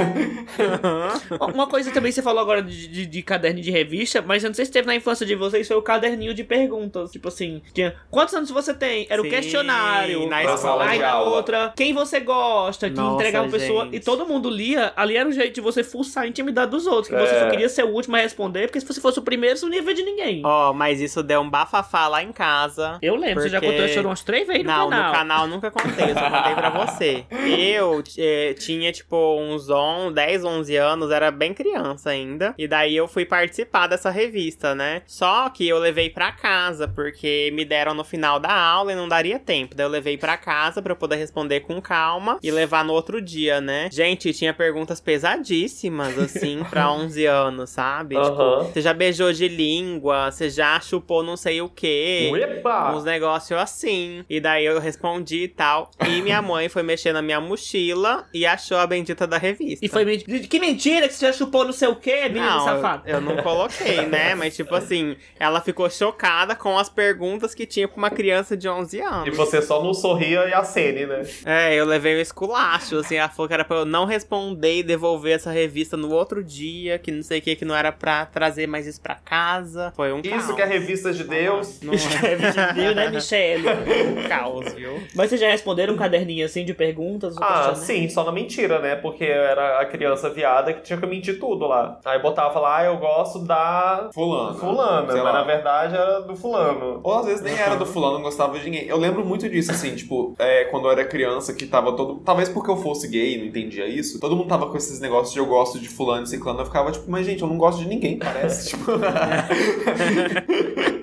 Uma 1.54 1.68
coisa 1.68 1.92
também 1.92 2.12
você 2.12 2.22
falou 2.22 2.42
agora 2.42 2.62
de, 2.62 2.88
de, 2.88 3.06
de 3.06 3.22
caderno 3.22 3.62
de 3.62 3.72
revista, 3.72 4.22
mas 4.22 4.44
eu 4.44 4.50
não 4.50 4.56
sei 4.56 4.66
se 4.66 4.72
teve 4.72 4.88
na 4.88 4.96
infância 4.96 5.26
de 5.26 5.36
vocês, 5.36 5.68
foi 5.68 5.78
o 5.78 5.82
caderninho 5.82 6.34
de 6.34 6.44
perguntas. 6.44 7.12
Tipo 7.12 7.28
assim, 7.28 7.62
tinha 7.74 7.96
quantos 8.10 8.34
anos 8.34 8.50
você 8.52 8.74
tem? 8.74 9.08
Era 9.10 9.22
o 9.22 9.26
Sim, 9.26 9.32
questionário. 9.32 10.28
na 10.28 10.58
sala 10.58 10.86
Aí 10.86 10.98
de 10.98 11.04
na 11.04 11.22
outra, 11.22 11.74
quem 11.76 11.94
você 11.94 12.20
gosta, 12.20 12.90
que 12.90 12.96
Nossa, 12.96 13.16
entregava 13.16 13.48
a 13.48 13.52
pessoa. 13.52 13.90
E 13.92 14.00
todo 14.00 14.26
mundo 14.26 14.50
lia. 14.50 14.94
Ali 14.96 15.18
era 15.18 15.28
um 15.28 15.32
jeito 15.32 15.56
de 15.56 15.62
você 15.62 15.84
fuçar 15.84 16.24
a 16.24 16.28
intimidade 16.28 16.72
dos 16.72 16.88
outros. 16.88 17.08
Que 17.10 17.16
você 17.20 17.36
É. 17.36 17.40
só 17.40 17.50
queria 17.50 17.70
ser 17.70 17.84
o 17.84 17.90
último 17.90 18.16
a 18.16 18.20
responder, 18.20 18.68
porque 18.68 18.80
se 18.80 18.86
você 18.86 19.02
fosse 19.02 19.20
o 19.20 19.22
primeiro, 19.22 19.58
você 19.58 19.66
não 19.66 19.74
ia 19.74 19.82
ver 19.82 19.94
de 19.94 20.04
ninguém. 20.04 20.42
Ó, 20.46 20.74
mas 20.74 21.00
isso 21.02 21.22
deu 21.24 21.42
um 21.42 21.50
bafafá 21.50 22.08
lá 22.08 22.24
em 22.24 22.32
casa. 22.32 22.98
Eu 23.02 23.16
lembro, 23.16 23.42
você 23.44 23.50
já 23.50 23.60
Porque- 23.60 23.72
contou 23.76 23.86
isso 23.90 24.02
umas 24.02 24.22
três 24.24 24.48
vezes 24.48 24.64
no 24.64 24.70
Não, 24.72 24.90
canal. 24.90 25.08
no 25.08 25.12
canal 25.18 25.48
nunca 25.48 25.72
contei, 25.72 26.12
eu 26.12 26.16
só 26.16 26.30
contei 26.30 26.56
pra 26.56 26.70
você. 26.70 27.26
Eu 27.72 28.02
eh, 28.24 28.54
tinha, 28.54 28.92
tipo, 28.92 29.16
uns 29.40 29.70
11, 29.70 30.14
10, 30.14 30.44
11 30.44 30.76
anos, 30.76 31.12
era 31.12 31.32
bem 31.32 31.54
criança 31.54 32.10
ainda. 32.10 32.54
E 32.58 32.68
daí 32.68 32.96
eu 32.96 33.08
fui 33.08 33.26
participar 33.26 33.88
dessa 33.88 34.10
revista, 34.10 34.76
né? 34.76 35.02
Só 35.06 35.50
que 35.50 35.68
eu 35.68 35.78
levei 35.80 36.10
pra 36.10 36.32
casa, 36.32 36.88
porque 36.88 37.52
me 37.54 37.66
deram 37.66 37.94
no 37.94 38.04
final 38.04 38.40
da 38.40 38.54
aula 38.54 38.92
e 38.92 38.96
não 38.96 39.08
daria 39.08 39.40
tempo. 39.40 39.76
Daí 39.76 39.86
eu 39.86 39.90
levei 39.90 40.18
pra 40.18 40.38
casa 40.38 40.82
pra 40.82 40.92
eu 40.92 40.96
poder 40.96 41.16
responder 41.16 41.62
com 41.62 41.82
calma 41.82 42.38
e 42.44 42.52
levar 42.52 42.84
no 42.86 42.94
outro 42.94 43.22
dia, 43.22 43.60
né? 43.60 43.90
Gente, 43.92 44.34
tinha 44.34 44.54
perguntas 44.54 45.00
pesadíssimas, 45.00 46.18
assim, 46.18 46.64
pra 46.70 46.92
11 46.92 47.26
anos, 47.26 47.70
sabe? 47.70 48.16
Tipo, 48.16 48.42
Aham. 48.42 48.64
você 48.66 48.82
já 48.82 48.94
beijou 48.94 49.32
de 49.34 49.48
língua, 49.48 50.32
você 50.32 50.50
já 50.50 50.80
chupou 50.80 51.24
não 51.24 51.38
sei 51.38 51.62
o 51.62 51.70
quê. 51.70 52.32
Epa! 52.36 52.94
Uns 52.96 53.04
negócios 53.04 53.58
assim. 53.60 54.24
E 54.30 54.40
daí 54.40 54.66
eu 54.66 54.80
respondi 54.80 55.44
e 55.44 55.48
tal. 55.48 55.92
E 56.08 56.22
minha 56.22 56.42
mãe 56.42 56.70
foi 56.70 56.84
mexer 56.84 57.14
na 57.14 57.22
minha 57.22 57.40
mochila 57.40 58.11
e 58.34 58.46
achou 58.46 58.78
a 58.78 58.88
bendita 58.88 59.26
da 59.28 59.38
revista. 59.38 59.86
E 59.86 59.90
foi 59.90 60.06
mentira. 60.06 60.40
Que 60.48 60.60
mentira 60.60 61.08
que 61.08 61.14
você 61.14 61.28
já 61.28 61.34
chupou 61.34 61.66
não 61.66 61.74
sei 61.74 61.88
o 61.88 61.96
quê, 61.96 62.24
menino 62.30 62.46
não, 62.46 62.66
safado. 62.66 63.04
eu, 63.06 63.16
eu 63.16 63.22
não 63.22 63.38
coloquei, 63.38 64.06
né? 64.08 64.36
Mas, 64.36 64.56
tipo 64.56 64.74
assim, 64.76 65.16
ela 65.40 65.62
ficou 65.62 65.90
chocada 65.90 66.56
com 66.56 66.78
as 66.78 66.90
perguntas 66.90 67.54
que 67.56 67.66
tinha 67.66 67.88
pra 67.88 67.98
uma 67.98 68.10
criança 68.10 68.56
de 68.58 68.68
11 68.70 68.98
E 68.98 69.02
anos. 69.02 69.38
você 69.38 69.62
só 69.62 69.84
não 69.84 69.94
sorria 69.94 70.48
e 70.48 70.54
acene, 70.54 71.06
né? 71.06 71.24
É, 71.46 71.76
eu 71.76 71.86
levei 71.86 72.18
um 72.18 72.22
esculacho, 72.22 72.98
assim, 72.98 73.16
ela 73.16 73.30
falou 73.30 73.48
que 73.48 73.54
era 73.54 73.64
pra 73.66 73.78
eu 73.78 73.86
não 73.86 74.06
responder 74.06 74.80
e 74.80 74.84
devolver 74.84 75.36
essa 75.36 75.52
revista 75.52 75.96
no 75.98 76.10
outro 76.12 76.44
dia, 76.44 76.98
que 77.00 77.12
não 77.12 77.24
sei 77.24 77.40
o 77.40 77.42
que, 77.42 77.56
que 77.56 77.66
não 77.66 77.76
era 77.76 77.92
pra 77.92 78.26
trazer 78.26 78.68
mais 78.68 78.88
isso 78.88 79.02
pra 79.02 79.16
casa. 79.16 79.92
Foi 79.96 80.12
um 80.14 80.20
Isso 80.20 80.30
caos. 80.30 80.56
que 80.56 80.62
é 80.62 80.66
revista 80.66 81.12
de 81.14 81.24
Deus. 81.24 81.82
Não 81.82 81.94
É, 81.94 81.98
virgem 82.36 82.68
de 82.68 82.74
Deus, 82.74 82.96
né, 82.96 83.10
Michelle? 83.12 83.68
é 83.68 84.04
um 84.26 84.28
caos, 84.28 84.74
viu? 84.74 85.02
Mas 85.16 85.30
vocês 85.30 85.42
já 85.42 85.50
responderam 85.50 85.94
um 85.94 85.98
caderninho 85.98 86.46
assim 86.46 86.64
de 86.66 86.74
perguntas? 86.74 87.36
Ah, 87.38 87.40
questionário? 87.40 87.76
Sim, 88.02 88.10
só 88.10 88.24
na 88.24 88.32
mentira, 88.32 88.80
né? 88.80 88.96
Porque 88.96 89.24
eu 89.24 89.44
era 89.44 89.80
a 89.80 89.86
criança 89.86 90.30
viada 90.30 90.74
que 90.74 90.82
tinha 90.82 91.00
que 91.00 91.06
mentir 91.06 91.40
tudo 91.40 91.68
lá. 91.68 92.00
Aí 92.06 92.20
botava 92.20 92.60
lá, 92.60 92.78
ah, 92.78 92.86
eu 92.86 92.98
gosto 92.98 93.40
da 93.40 94.10
Fulano. 94.14 94.58
fulana, 94.58 95.12
Sei 95.12 95.22
mas 95.22 95.24
lá. 95.24 95.34
na 95.34 95.44
verdade 95.44 95.96
era 95.96 96.22
do 96.22 96.36
fulano. 96.36 97.00
Ou 97.04 97.20
às 97.20 97.26
vezes 97.26 97.42
nem 97.42 97.58
era 97.58 97.76
do 97.76 97.86
fulano, 97.86 98.16
não 98.16 98.24
gostava 98.24 98.58
de 98.58 98.66
ninguém. 98.66 98.88
Eu 98.88 98.98
lembro 98.98 99.26
muito 99.26 99.48
disso, 99.50 99.72
assim, 99.72 99.96
tipo, 99.96 100.36
é, 100.40 100.66
quando 100.66 100.86
eu 100.86 100.92
era 100.92 101.06
criança, 101.06 101.54
que 101.54 101.66
tava 101.66 101.94
todo. 101.96 102.16
Talvez 102.26 102.50
porque 102.50 102.70
eu 102.72 102.78
fosse 102.78 103.08
gay, 103.08 103.38
não 103.38 103.46
entendia 103.46 103.88
isso. 103.88 104.20
Todo 104.20 104.36
mundo 104.36 104.48
tava 104.48 104.68
com 104.68 104.78
esses 104.78 105.00
negócios 105.00 105.34
de 105.34 105.40
eu 105.40 105.46
gosto 105.46 105.80
de 105.80 105.90
fulano 105.90 106.24
e 106.24 106.28
ciclano. 106.28 106.62
Eu 106.62 106.66
ficava, 106.66 106.92
tipo, 106.92 107.10
mas 107.10 107.26
gente, 107.26 107.42
eu 107.42 107.48
não 107.48 107.58
gosto 107.58 107.80
de 107.80 107.88
ninguém, 107.88 108.18
parece. 108.18 108.70
tipo. 108.72 108.92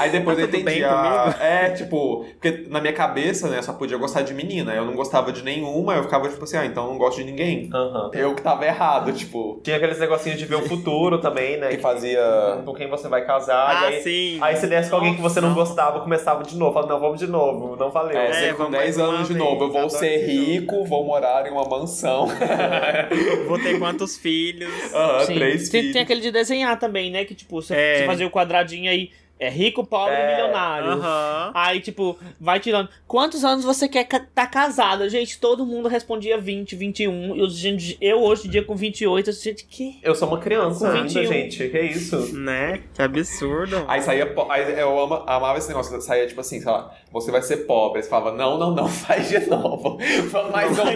Aí 0.00 0.10
depois 0.10 0.38
eu 0.38 0.46
Tá 0.46 0.52
tudo 0.52 0.60
entendi. 0.62 0.80
bem 0.80 0.84
a- 0.84 1.36
É, 1.40 1.70
tipo, 1.70 2.24
porque 2.40 2.66
na 2.68 2.80
minha 2.80 2.92
cabeça, 2.92 3.48
né, 3.48 3.60
só 3.62 3.72
podia 3.72 3.96
gostar 3.96 4.22
de 4.22 4.32
menina. 4.34 4.72
Eu 4.74 4.84
não 4.84 4.94
gostava 4.94 5.32
de 5.32 5.42
nenhuma, 5.44 5.94
eu 5.94 6.02
ficava, 6.04 6.28
tipo 6.28 6.42
assim, 6.44 6.56
ah, 6.56 6.64
então 6.66 6.84
eu 6.84 6.90
não 6.90 6.98
gosto 6.98 7.18
de 7.18 7.24
ninguém. 7.24 7.68
Aham. 7.72 8.10
Eu 8.14 8.34
que 8.34 8.42
tava 8.42 8.64
errado, 8.66 9.12
tipo, 9.12 9.60
Tinha 9.62 9.76
aqueles 9.76 9.98
negocinhos 9.98 10.38
de 10.38 10.44
ver 10.46 10.56
o 10.56 10.62
futuro 10.68 11.18
também, 11.20 11.56
né? 11.58 11.68
que 11.70 11.78
fazia. 11.78 12.20
Com 12.64 12.74
quem 12.74 12.88
você 12.88 13.08
vai 13.08 13.24
casar. 13.24 13.68
Ah, 13.84 13.90
e 13.90 13.94
aí, 13.96 14.02
sim. 14.02 14.38
Aí 14.40 14.56
se 14.56 14.66
desse 14.66 14.90
com 14.90 14.96
alguém 14.96 15.14
que 15.14 15.20
você 15.22 15.40
não 15.40 15.54
gostava, 15.54 16.00
começava 16.00 16.42
de 16.42 16.56
novo. 16.56 16.72
Falava, 16.72 16.92
não, 16.92 17.00
vamos 17.00 17.18
de 17.20 17.26
novo, 17.26 17.76
não 17.76 17.90
valeu. 17.90 18.18
É, 18.18 18.28
É, 18.28 18.32
você 18.32 18.50
com 18.52 18.58
vamos 18.64 18.72
10 18.78 18.96
mais 18.96 19.08
uma 19.08 19.16
anos 19.16 19.28
de 19.28 19.34
novo, 19.34 19.64
eu 19.64 19.70
vou 19.72 19.90
ser 19.90 20.26
rico, 20.26 20.84
vou 20.84 21.04
morar 21.04 21.46
em 21.46 21.50
uma 21.50 21.64
mansão. 21.64 22.26
Vou 23.46 23.58
ter 23.58 23.78
quantos 23.78 24.16
filhos? 24.16 24.70
Aham, 24.94 25.24
Sim. 25.24 25.34
três 25.34 25.68
tem, 25.68 25.80
filhos. 25.80 25.92
tem 25.94 26.02
aquele 26.02 26.20
de 26.20 26.30
desenhar 26.30 26.78
também, 26.78 27.10
né? 27.10 27.24
Que 27.24 27.34
tipo, 27.34 27.60
você, 27.60 27.74
É. 27.74 27.98
você 27.98 28.06
fazia 28.06 28.26
o 28.26 28.30
quadradinho 28.30 28.90
aí, 28.90 29.10
é 29.40 29.48
rico, 29.48 29.84
pobre 29.84 30.14
É, 30.14 30.22
e 30.24 30.30
milionário. 30.36 30.90
Aham. 30.92 31.50
Aí, 31.54 31.80
tipo, 31.80 32.16
vai 32.40 32.60
tirando. 32.60 32.88
Quantos 33.08 33.42
anos 33.44 33.64
você 33.64 33.88
quer 33.88 34.04
ca- 34.04 34.24
tá 34.34 34.46
casada? 34.46 35.08
Gente, 35.08 35.40
todo 35.40 35.64
mundo 35.66 35.88
respondia 35.88 36.38
20, 36.38 36.76
21. 36.76 37.34
E 37.34 37.42
os- 37.42 37.56
gente, 37.56 37.96
eu 38.00 38.20
hoje 38.22 38.46
em 38.46 38.50
dia 38.50 38.62
com 38.62 38.76
28, 38.76 39.30
eu 39.30 39.34
gente, 39.34 39.64
que? 39.64 39.98
Eu 40.02 40.14
sou 40.14 40.28
uma 40.28 40.38
criança 40.38 40.80
Com 40.90 40.96
ainda, 40.96 41.08
21. 41.08 41.26
gente. 41.32 41.68
Que 41.68 41.80
isso? 41.80 42.36
Né? 42.36 42.82
Que 42.94 43.02
absurdo. 43.02 43.84
Aí 43.88 44.02
saía. 44.02 44.32
Aí 44.50 44.78
eu 44.78 45.00
ama- 45.00 45.24
amava 45.26 45.58
esse 45.58 45.68
negócio. 45.68 46.00
Saía 46.00 46.26
tipo 46.26 46.40
assim, 46.40 46.60
sei 46.60 46.70
lá, 46.70 46.94
você 47.10 47.30
vai 47.32 47.42
ser 47.42 47.58
pobre. 47.66 47.98
Aí 47.98 48.02
você 48.04 48.10
falava, 48.10 48.36
não, 48.36 48.58
não, 48.58 48.74
não, 48.74 48.86
faz 48.88 49.28
de 49.28 49.40
novo. 49.48 49.98
Vamos 50.30 50.52
mais 50.52 50.78
uma. 50.78 50.90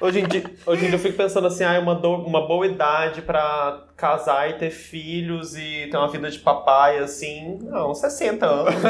Hoje 0.00 0.20
em, 0.20 0.26
dia, 0.26 0.42
hoje 0.66 0.84
em 0.84 0.88
dia 0.88 0.94
eu 0.94 0.98
fico 0.98 1.16
pensando 1.16 1.46
assim, 1.46 1.62
ah, 1.64 1.74
é 1.74 1.78
uma, 1.78 1.94
do- 1.94 2.14
uma 2.24 2.46
boa 2.46 2.66
idade 2.66 3.20
pra 3.22 3.84
casar 4.00 4.48
e 4.48 4.54
ter 4.54 4.70
filhos 4.70 5.54
e 5.54 5.88
ter 5.90 5.96
uma 5.96 6.08
vida 6.08 6.30
de 6.30 6.38
papai, 6.38 6.98
assim. 6.98 7.58
Não, 7.62 7.94
60 7.94 8.46
anos. 8.46 8.74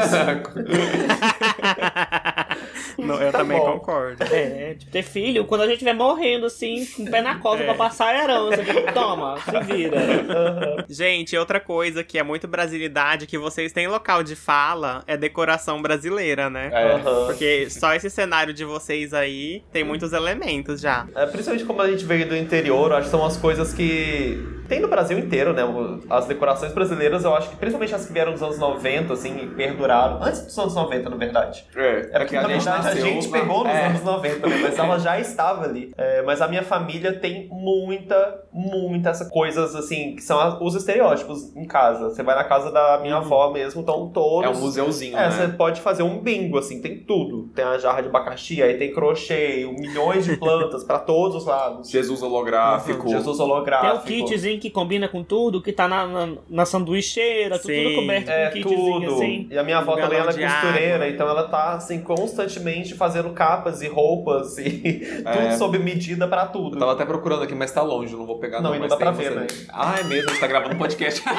Não, 3.05 3.21
eu 3.21 3.31
Tá 3.31 3.39
também 3.39 3.57
bom. 3.59 3.73
concordo. 3.79 4.23
É, 4.23 4.75
tipo, 4.77 4.91
ter 4.91 5.03
filho, 5.03 5.45
quando 5.45 5.61
a 5.61 5.65
gente 5.65 5.73
estiver 5.75 5.93
morrendo, 5.93 6.45
assim, 6.45 6.85
com 6.85 7.03
o 7.03 7.11
pé 7.11 7.21
na 7.21 7.35
costa 7.39 7.63
É. 7.63 7.65
pra 7.65 7.75
passar 7.75 8.07
a 8.15 8.23
herança. 8.23 8.63
Tipo, 8.63 8.91
toma, 8.93 9.37
se 9.39 9.59
vira. 9.61 10.85
Gente, 10.89 11.37
outra 11.37 11.59
coisa 11.59 12.03
que 12.03 12.17
é 12.17 12.23
muito 12.23 12.47
brasilidade, 12.47 13.25
que 13.27 13.37
vocês 13.37 13.71
têm 13.71 13.87
local 13.87 14.23
de 14.23 14.35
fala, 14.35 15.03
é 15.07 15.15
decoração 15.17 15.81
brasileira, 15.81 16.49
né? 16.49 16.69
É. 16.73 16.91
Aham. 16.93 17.27
Porque 17.27 17.69
só 17.69 17.93
esse 17.93 18.09
cenário 18.09 18.53
de 18.53 18.65
vocês 18.65 19.13
aí 19.13 19.63
tem 19.71 19.83
muitos 19.83 20.13
elementos 20.13 20.81
já. 20.81 21.07
É, 21.15 21.25
principalmente 21.25 21.65
como 21.65 21.81
a 21.81 21.89
gente 21.89 22.05
veio 22.05 22.27
do 22.27 22.35
interior, 22.35 22.91
eu 22.91 22.97
acho 22.97 23.05
que 23.05 23.11
são 23.11 23.25
as 23.25 23.37
coisas 23.37 23.73
que 23.73 24.61
tem 24.67 24.79
no 24.79 24.87
Brasil 24.87 25.19
inteiro, 25.19 25.51
né? 25.53 25.63
As 26.09 26.25
decorações 26.27 26.71
brasileiras, 26.71 27.23
eu 27.25 27.35
acho 27.35 27.49
que 27.49 27.55
principalmente 27.57 27.93
as 27.93 28.05
que 28.05 28.13
vieram 28.13 28.31
dos 28.31 28.41
anos 28.41 28.57
90, 28.57 29.13
assim, 29.13 29.37
e 29.43 29.47
perduraram. 29.47 30.23
Antes 30.23 30.45
dos 30.45 30.57
anos 30.57 30.75
90, 30.75 31.09
na 31.09 31.15
verdade. 31.17 31.65
É, 31.75 32.09
É 32.13 32.19
porque, 32.19 32.35
na 32.35 32.47
verdade, 32.47 32.90
a 32.91 32.95
gente 33.01 33.27
pegou 33.29 33.63
nos 33.63 33.73
é. 33.73 33.85
anos 33.87 34.03
90, 34.03 34.47
né? 34.47 34.59
Mas 34.61 34.77
ela 34.79 34.97
já 34.99 35.19
estava 35.19 35.65
ali. 35.65 35.91
É, 35.97 36.21
mas 36.21 36.41
a 36.41 36.47
minha 36.47 36.63
família 36.63 37.13
tem 37.13 37.47
muita, 37.51 38.43
muita 38.51 39.09
essas 39.09 39.29
coisas, 39.29 39.75
assim, 39.75 40.15
que 40.15 40.21
são 40.21 40.57
os 40.61 40.75
estereótipos 40.75 41.55
em 41.55 41.65
casa. 41.65 42.09
Você 42.09 42.23
vai 42.23 42.35
na 42.35 42.43
casa 42.43 42.71
da 42.71 42.99
minha 43.01 43.17
avó 43.17 43.51
mesmo, 43.51 43.81
estão 43.81 44.09
todos... 44.09 44.45
É 44.45 44.49
um 44.49 44.59
museuzinho, 44.59 45.17
É, 45.17 45.29
né? 45.29 45.31
você 45.31 45.47
pode 45.49 45.81
fazer 45.81 46.03
um 46.03 46.19
bingo, 46.19 46.57
assim, 46.57 46.81
tem 46.81 46.97
tudo. 46.99 47.49
Tem 47.55 47.63
a 47.65 47.77
jarra 47.77 48.01
de 48.01 48.07
abacaxi, 48.09 48.61
aí 48.61 48.77
tem 48.77 48.93
crochê, 48.93 49.65
milhões 49.79 50.25
de 50.25 50.37
plantas 50.37 50.83
pra 50.83 50.99
todos 50.99 51.37
os 51.37 51.45
lados. 51.45 51.89
Jesus 51.89 52.21
holográfico. 52.21 53.07
Jesus 53.07 53.37
Tem 53.37 53.45
holográfico. 53.45 53.97
o 54.03 54.25
kitzinho 54.25 54.59
que 54.59 54.69
combina 54.69 55.07
com 55.07 55.23
tudo, 55.23 55.61
que 55.61 55.71
tá 55.73 55.87
na, 55.87 56.05
na, 56.07 56.29
na 56.49 56.65
sanduicheira, 56.65 57.57
tudo, 57.59 57.71
Sim. 57.73 57.83
tudo 57.83 57.95
coberto 57.95 58.29
É, 58.29 58.45
com 58.47 58.53
kitzinho 58.53 58.99
tudo. 59.01 59.13
assim. 59.15 59.47
E 59.51 59.57
a 59.57 59.63
minha 59.63 59.77
avó 59.79 59.93
Um 59.93 59.97
também 60.01 60.19
ela 60.19 60.31
é 60.31 60.33
costureira, 60.33 60.95
água. 60.95 61.09
então 61.09 61.27
ela 61.29 61.43
tá, 61.47 61.73
assim, 61.73 62.01
constantemente 62.01 62.80
fazendo 62.89 63.29
capas 63.31 63.81
e 63.81 63.87
roupas 63.87 64.57
e 64.57 65.21
É. 65.25 65.31
tudo 65.31 65.57
sob 65.57 65.77
medida 65.79 66.27
pra 66.27 66.45
tudo. 66.47 66.75
Eu 66.75 66.79
tava 66.79 66.93
até 66.93 67.05
procurando 67.05 67.43
aqui, 67.43 67.53
mas 67.55 67.71
tá 67.71 67.81
longe, 67.81 68.15
não 68.15 68.25
vou 68.25 68.39
pegar 68.39 68.61
Não, 68.61 68.71
não. 68.71 68.75
e 68.77 68.79
não 68.79 68.87
dá 68.87 68.97
pra 68.97 69.11
ver, 69.11 69.31
você- 69.31 69.39
né? 69.39 69.47
Ah, 69.71 69.95
é 69.99 70.03
mesmo, 70.03 70.29
a 70.29 70.31
gente 70.33 70.39
tá 70.41 70.47
gravando 70.47 70.75
um 70.75 70.77
podcast. 70.77 71.21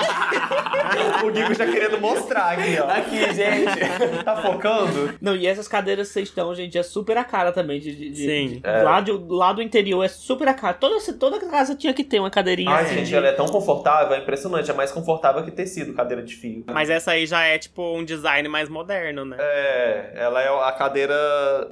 O 1.24 1.30
Guigo 1.30 1.54
já 1.54 1.66
querendo 1.66 2.00
mostrar 2.00 2.52
aqui, 2.52 2.78
ó. 2.78 2.86
aqui, 2.90 3.34
gente. 3.34 4.22
Tá 4.24 4.36
focando? 4.36 5.14
Não, 5.20 5.34
e 5.34 5.46
essas 5.46 5.66
cadeiras 5.66 6.08
que 6.08 6.12
vocês 6.14 6.28
estão, 6.28 6.54
gente, 6.54 6.76
é 6.78 6.82
super 6.82 7.16
a 7.16 7.24
cara 7.24 7.50
também. 7.52 7.80
De, 7.80 7.94
de- 7.94 8.16
Sim. 8.16 8.48
de- 8.48 8.60
É. 8.62 8.82
lá, 8.82 9.00
de- 9.00 9.12
lá 9.28 9.52
do 9.52 9.62
interior 9.62 10.04
é 10.04 10.08
super 10.08 10.46
a 10.48 10.54
cara. 10.54 10.74
Toda, 10.74 11.00
toda 11.14 11.38
casa 11.40 11.74
tinha 11.74 11.92
que 11.94 12.04
ter 12.04 12.18
uma 12.20 12.30
cadeirinha 12.30 12.70
Ai, 12.70 12.84
assim. 12.84 12.94
gente, 12.96 13.06
de- 13.08 13.14
ela 13.16 13.28
é 13.28 13.32
tão 13.32 13.46
confortável, 13.46 14.14
é 14.14 14.18
impressionante. 14.18 14.70
É 14.70 14.74
mais 14.74 14.90
confortável 14.92 15.42
que 15.44 15.50
tecido, 15.50 15.92
cadeira 15.94 16.22
de 16.22 16.34
fio. 16.34 16.64
Mas 16.66 16.90
essa 16.90 17.12
aí 17.12 17.26
já 17.26 17.42
é 17.42 17.58
tipo 17.58 17.82
um 17.96 18.04
design 18.04 18.48
mais 18.48 18.68
moderno, 18.68 19.24
né? 19.24 19.36
É, 19.40 20.12
ela 20.16 20.42
é 20.42 20.48
a 20.48 20.72
cadeira 20.72 21.14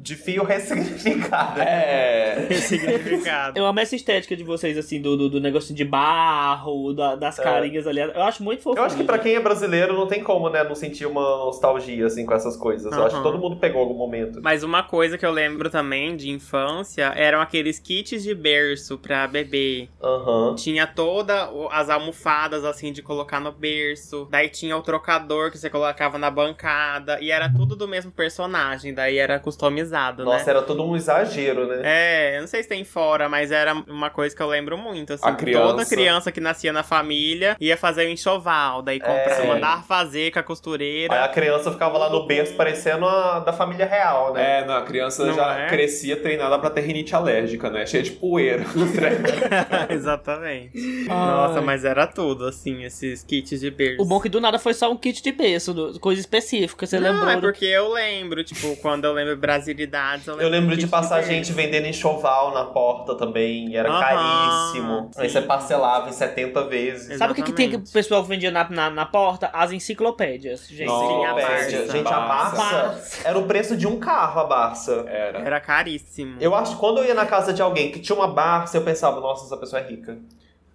de 0.01 0.17
fio 0.17 0.43
ressignificada. 0.45 1.63
É. 1.63 2.49
Significado. 2.55 3.59
Eu 3.59 3.67
amo 3.67 3.81
essa 3.81 3.95
estética 3.97 4.37
de 4.37 4.45
vocês, 4.45 4.77
assim, 4.79 5.01
do, 5.01 5.17
do, 5.17 5.29
do 5.31 5.41
negócio 5.41 5.75
de 5.75 5.85
barro, 5.85 6.93
da- 6.93 7.17
das 7.17 7.39
É. 7.39 7.43
carinhas 7.43 7.87
ali. 7.87 8.01
Eu 8.01 8.23
acho 8.23 8.43
muito 8.43 8.63
fofo. 8.63 8.79
Eu 8.79 8.85
acho 8.85 8.97
que 8.97 9.05
pra 9.05 9.19
quem 9.19 9.35
é 9.35 9.41
brasileiro 9.41 9.95
não 9.95 10.07
tem 10.07 10.23
como, 10.23 10.49
né, 10.49 10.63
não 10.65 10.75
sentir 10.75 11.07
uma 11.07 11.21
nostalgia, 11.21 12.07
assim, 12.07 12.25
com 12.27 12.35
essas 12.35 12.57
coisas. 12.57 12.93
Eu 12.93 13.05
acho 13.07 13.17
que 13.17 13.23
todo 13.23 13.39
mundo 13.39 13.57
pegou 13.57 13.81
algum 13.83 13.95
momento. 13.95 14.41
Mas 14.43 14.63
uma 14.63 14.83
coisa 14.83 15.17
que 15.19 15.25
eu 15.27 15.31
lembro 15.31 15.71
também 15.71 16.17
de 16.17 16.31
infância 16.31 17.13
eram 17.17 17.41
aqueles 17.41 17.79
kits 17.79 18.23
de 18.23 18.35
berço 18.35 18.99
pra 18.99 19.27
bebê. 19.27 19.89
Aham. 20.03 20.55
Tinha 20.55 20.87
toda 20.87 21.51
o- 21.51 21.69
as 21.71 21.89
almofadas 21.91 22.65
assim 22.65 22.93
de 22.93 23.03
colocar 23.03 23.41
no 23.41 23.53
berço. 23.53 24.29
Daí 24.31 24.49
tinha 24.49 24.77
o 24.77 24.83
trocador 24.83 25.51
que 25.51 25.59
você 25.59 25.71
colocava 25.71 26.19
na 26.19 26.31
bancada. 26.31 27.19
E 27.21 27.31
era 27.31 27.49
tudo 27.53 27.75
do 27.77 27.89
mesmo 27.89 28.11
personagem. 28.11 28.93
Daí 28.95 29.19
era 29.19 29.39
customizado, 29.41 30.25
Nossa, 30.25 30.45
né? 30.45 30.51
era 30.51 30.63
todo 30.63 30.83
um 30.85 30.95
exagero, 30.97 31.67
né? 31.67 31.81
É, 31.85 32.37
eu 32.37 32.41
não 32.43 32.49
sei 32.49 32.63
se 32.63 32.69
tem 32.69 32.85
fora, 32.85 33.29
mas 33.29 33.51
era 33.51 33.75
uma 33.75 34.11
coisa 34.11 34.35
que 34.35 34.43
eu 34.43 34.47
lembro 34.49 34.79
muito. 34.79 35.13
Assim, 35.15 35.27
A 35.27 35.33
criança. 35.35 35.67
Toda 35.67 35.85
criança 35.87 36.33
que 36.33 36.41
nascia 36.41 36.73
na 36.73 36.83
família 36.83 37.57
ia 37.61 37.77
fazer 37.77 38.07
o 38.07 38.11
enxoval. 38.11 38.83
Daí 38.83 38.99
comprava, 39.01 39.43
É. 39.43 39.47
mandar 39.47 39.85
fazer 39.85 40.31
com 40.31 40.39
a 40.39 40.43
costureira. 40.43 41.13
Aí 41.15 41.25
a 41.25 41.29
criança 41.29 41.71
ficava 41.73 41.99
lá 41.99 42.09
no 42.11 42.27
berço 42.27 42.55
parecendo 42.55 43.07
a 43.07 43.41
da 43.41 43.53
família 43.53 43.87
real, 43.87 44.33
né? 44.35 44.61
É, 44.61 44.65
não, 44.65 44.77
a 44.77 44.83
criança 44.83 45.25
Não 45.27 45.35
já 45.35 45.59
é? 45.61 45.69
crescia 45.69 46.17
treinada 46.17 46.59
pra 46.59 46.71
ter 46.71 46.83
rinite 46.83 47.15
alérgica, 47.15 47.71
né? 47.71 47.87
Cheia 47.87 48.03
de 48.03 48.13
poeira. 48.13 48.65
Exatamente. 49.89 50.79
Nossa, 51.09 51.61
mas 51.61 51.85
era 51.85 52.07
tudo, 52.07 52.47
assim, 52.47 52.85
esses 52.85 53.23
kits 53.23 53.61
de 53.61 53.71
berço. 53.71 54.03
O 54.03 54.05
bom 54.05 54.19
é 54.19 54.23
que 54.23 54.29
do 54.29 54.41
nada 54.41 54.59
foi 54.59 54.75
só 54.75 54.91
um 54.91 54.97
kit 54.97 55.23
de 55.23 55.33
berço, 55.33 55.73
do- 55.73 55.99
coisa 56.01 56.21
específica. 56.21 56.87
Você 56.87 56.99
Não, 56.99 57.13
lembrou? 57.13 57.31
é 57.31 57.35
do- 57.37 57.41
porque 57.43 57.65
eu 57.65 57.93
lembro, 57.93 58.43
tipo, 58.45 58.77
quando 58.77 59.05
eu 59.05 59.13
lembro 59.13 59.30
brasilidades, 59.37 60.27
eu 60.27 60.35
lembro, 60.35 60.47
Eu 60.47 60.51
lembro 60.51 60.77
de 60.77 60.87
passar 60.87 61.23
gente 61.23 61.53
vendendo 61.53 61.87
enxoval 61.87 62.53
na 62.55 62.65
porta 62.65 63.15
também, 63.15 63.71
e 63.71 63.77
era 63.77 63.89
Aham, 63.89 64.01
caríssimo. 64.01 65.11
Aí 65.17 65.29
sim. 65.29 65.35
você 65.35 65.43
parcelava 65.43 66.09
em 66.09 66.13
70 66.13 66.65
vezes. 66.65 67.19
Sabe 67.19 67.33
o 67.33 67.35
que, 67.35 67.43
que 67.43 67.53
tem 67.53 67.69
que 67.69 67.77
o 67.77 67.79
Exatamente. 67.79 67.93
pessoal 67.93 68.25
vendia 68.25 68.51
na, 68.51 68.69
na, 68.69 68.91
na 68.91 69.07
porta? 69.07 69.51
As 69.53 69.73
enciclopédias, 69.73 70.69
gente. 70.69 70.89
Sim, 70.91 71.25
a 71.25 71.33
Enciclopédia. 71.33 71.79
Barça. 71.79 71.93
Gente, 71.93 72.09
a 72.13 72.21
Barça. 72.21 72.57
Barça 72.57 73.29
era 73.29 73.39
o 73.39 73.45
preço 73.47 73.77
de 73.77 73.87
um 73.87 73.99
carro, 73.99 74.41
a 74.41 74.45
Barça. 74.45 75.05
Era. 75.07 75.39
Era 75.41 75.61
caríssimo. 75.61 76.37
Eu 76.41 76.55
acho 76.55 76.75
que 76.75 76.81
quando 76.81 76.99
eu 76.99 77.05
ia 77.05 77.15
na 77.15 77.27
casa 77.27 77.53
de 77.53 77.63
alguém 77.63 77.91
que 77.91 78.01
tinha 78.01 78.17
uma 78.17 78.29
Barça, 78.29 78.77
eu 78.77 78.83
pensava, 78.83 79.21
nossa, 79.21 79.45
essa 79.47 79.57
pessoa 79.57 79.81
é 79.81 79.89
rica. 79.89 80.19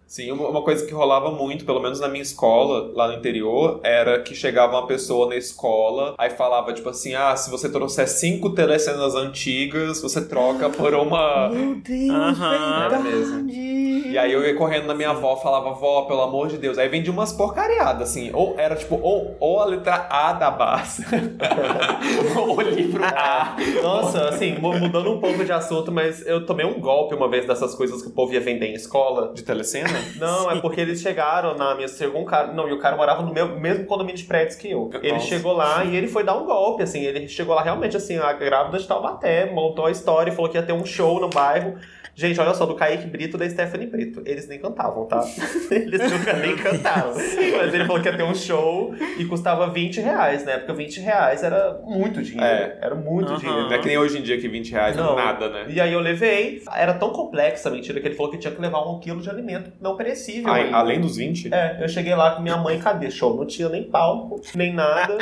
Sim, 0.07 0.31
uma 0.31 0.61
coisa 0.61 0.85
que 0.85 0.93
rolava 0.93 1.31
muito, 1.31 1.65
pelo 1.65 1.81
menos 1.81 1.99
na 1.99 2.07
minha 2.07 2.21
escola, 2.21 2.91
lá 2.93 3.07
no 3.07 3.15
interior, 3.15 3.79
era 3.83 4.21
que 4.21 4.35
chegava 4.35 4.77
uma 4.77 4.85
pessoa 4.87 5.27
na 5.27 5.35
escola, 5.35 6.13
aí 6.17 6.29
falava, 6.29 6.71
tipo 6.73 6.87
assim, 6.89 7.15
ah, 7.15 7.35
se 7.35 7.49
você 7.49 7.67
trouxer 7.69 8.07
cinco 8.07 8.51
telecenas 8.51 9.15
antigas, 9.15 10.01
você 10.01 10.23
troca 10.23 10.69
por 10.69 10.93
uma... 10.93 11.49
Meu 11.55 11.75
Deus, 11.75 12.11
Aham. 12.11 12.83
Era 12.85 12.99
mesmo. 12.99 13.49
E 13.49 14.11
E 14.11 14.17
aí 14.17 14.31
eu 14.31 14.45
ia 14.45 14.55
correndo 14.55 14.85
na 14.85 14.93
minha 14.93 15.09
avó, 15.09 15.35
falava, 15.37 15.71
vó, 15.71 16.03
pelo 16.03 16.21
amor 16.21 16.47
de 16.47 16.57
Deus. 16.57 16.77
Aí 16.77 16.87
vendia 16.87 17.11
umas 17.11 17.33
porcariadas, 17.33 18.09
assim. 18.11 18.29
Ou 18.33 18.55
era 18.59 18.75
tipo, 18.75 18.95
ou, 19.01 19.35
ou 19.39 19.59
a 19.59 19.65
letra 19.65 20.07
A 20.09 20.33
da 20.33 20.51
Barça, 20.51 21.03
ou 22.37 22.57
o 22.57 22.61
livro 22.61 23.03
A. 23.03 23.55
Nossa, 23.81 24.29
assim, 24.29 24.57
mu- 24.59 24.77
mudando 24.79 25.11
um 25.11 25.19
pouco 25.19 25.43
de 25.43 25.51
assunto, 25.51 25.91
mas 25.91 26.25
eu 26.25 26.45
tomei 26.45 26.65
um 26.65 26.79
golpe 26.79 27.15
uma 27.15 27.27
vez 27.27 27.45
dessas 27.47 27.73
coisas 27.75 28.01
que 28.01 28.07
o 28.07 28.11
povo 28.11 28.31
ia 28.33 28.39
vender 28.39 28.67
em 28.67 28.73
escola. 28.73 29.33
De 29.33 29.43
telecena? 29.43 29.94
Não, 30.17 30.51
é 30.51 30.59
porque 30.59 30.81
eles 30.81 31.01
chegaram 31.01 31.55
na 31.55 31.75
minha. 31.75 31.87
Chegou 31.87 32.21
um 32.21 32.25
cara. 32.25 32.51
Não, 32.51 32.67
e 32.67 32.73
o 32.73 32.79
cara 32.79 32.95
morava 32.95 33.21
no 33.21 33.33
meu, 33.33 33.59
mesmo 33.59 33.85
condomínio 33.85 34.17
de 34.17 34.23
prédios 34.23 34.55
que 34.55 34.69
eu. 34.71 34.89
Ele 35.01 35.13
Nossa. 35.13 35.27
chegou 35.27 35.53
lá 35.53 35.83
e 35.83 35.95
ele 35.95 36.07
foi 36.07 36.23
dar 36.23 36.35
um 36.35 36.45
golpe, 36.45 36.83
assim. 36.83 37.03
Ele 37.03 37.27
chegou 37.27 37.55
lá 37.55 37.61
realmente, 37.61 37.97
assim, 37.97 38.17
a 38.17 38.33
grávida 38.33 38.77
de 38.77 38.87
Taubaté, 38.87 39.51
montou 39.51 39.85
a 39.85 39.91
história 39.91 40.31
e 40.31 40.35
falou 40.35 40.49
que 40.49 40.57
ia 40.57 40.63
ter 40.63 40.73
um 40.73 40.85
show 40.85 41.19
no 41.19 41.29
bairro. 41.29 41.77
Gente, 42.15 42.39
olha 42.39 42.53
só, 42.53 42.65
do 42.65 42.75
Kaique 42.75 43.07
Brito 43.07 43.35
e 43.35 43.39
da 43.39 43.49
Stephanie 43.49 43.87
Brito. 43.87 44.21
Eles 44.25 44.47
nem 44.47 44.57
cantavam, 44.57 45.05
tá? 45.05 45.21
Eles 45.69 45.99
nunca 46.11 46.33
nem 46.37 46.55
cantaram. 46.55 47.13
Mas 47.13 47.73
ele 47.73 47.83
falou 47.85 48.01
que 48.01 48.07
ia 48.07 48.15
ter 48.15 48.23
um 48.23 48.33
show 48.33 48.95
e 49.17 49.25
custava 49.25 49.67
20 49.69 49.99
reais, 49.99 50.45
né? 50.45 50.57
Porque 50.57 50.71
20 50.71 51.01
reais 51.01 51.43
era 51.43 51.77
muito 51.83 52.23
dinheiro. 52.23 52.45
É. 52.45 52.77
Era 52.81 52.95
muito 52.95 53.31
Aham. 53.33 53.39
dinheiro. 53.39 53.61
Não 53.63 53.73
é 53.73 53.79
que 53.79 53.87
nem 53.87 53.97
hoje 53.97 54.17
em 54.17 54.21
dia 54.21 54.39
que 54.39 54.47
20 54.47 54.71
reais 54.71 54.95
não, 54.95 55.19
é 55.19 55.25
nada, 55.25 55.49
né? 55.49 55.65
E 55.67 55.81
aí 55.81 55.91
eu 55.91 55.99
levei. 55.99 56.61
Era 56.73 56.93
tão 56.93 57.09
complexa 57.09 57.67
a 57.67 57.71
mentira 57.71 57.99
que 57.99 58.07
ele 58.07 58.15
falou 58.15 58.31
que 58.31 58.37
tinha 58.37 58.53
que 58.53 58.61
levar 58.61 58.79
um 58.89 58.97
quilo 58.99 59.21
de 59.21 59.29
alimento 59.29 59.73
não 59.81 59.97
perecível. 59.97 60.49
Ai, 60.51 60.71
além 60.71 61.01
dos 61.01 61.17
20? 61.17 61.53
É, 61.53 61.79
eu 61.81 61.89
cheguei 61.89 62.15
lá 62.15 62.31
com 62.35 62.41
minha 62.41 62.55
mãe, 62.57 62.79
cadê? 62.79 63.11
Show, 63.11 63.35
não 63.35 63.45
tinha 63.45 63.67
nem 63.67 63.83
palco, 63.83 64.39
nem 64.55 64.73
nada. 64.73 65.17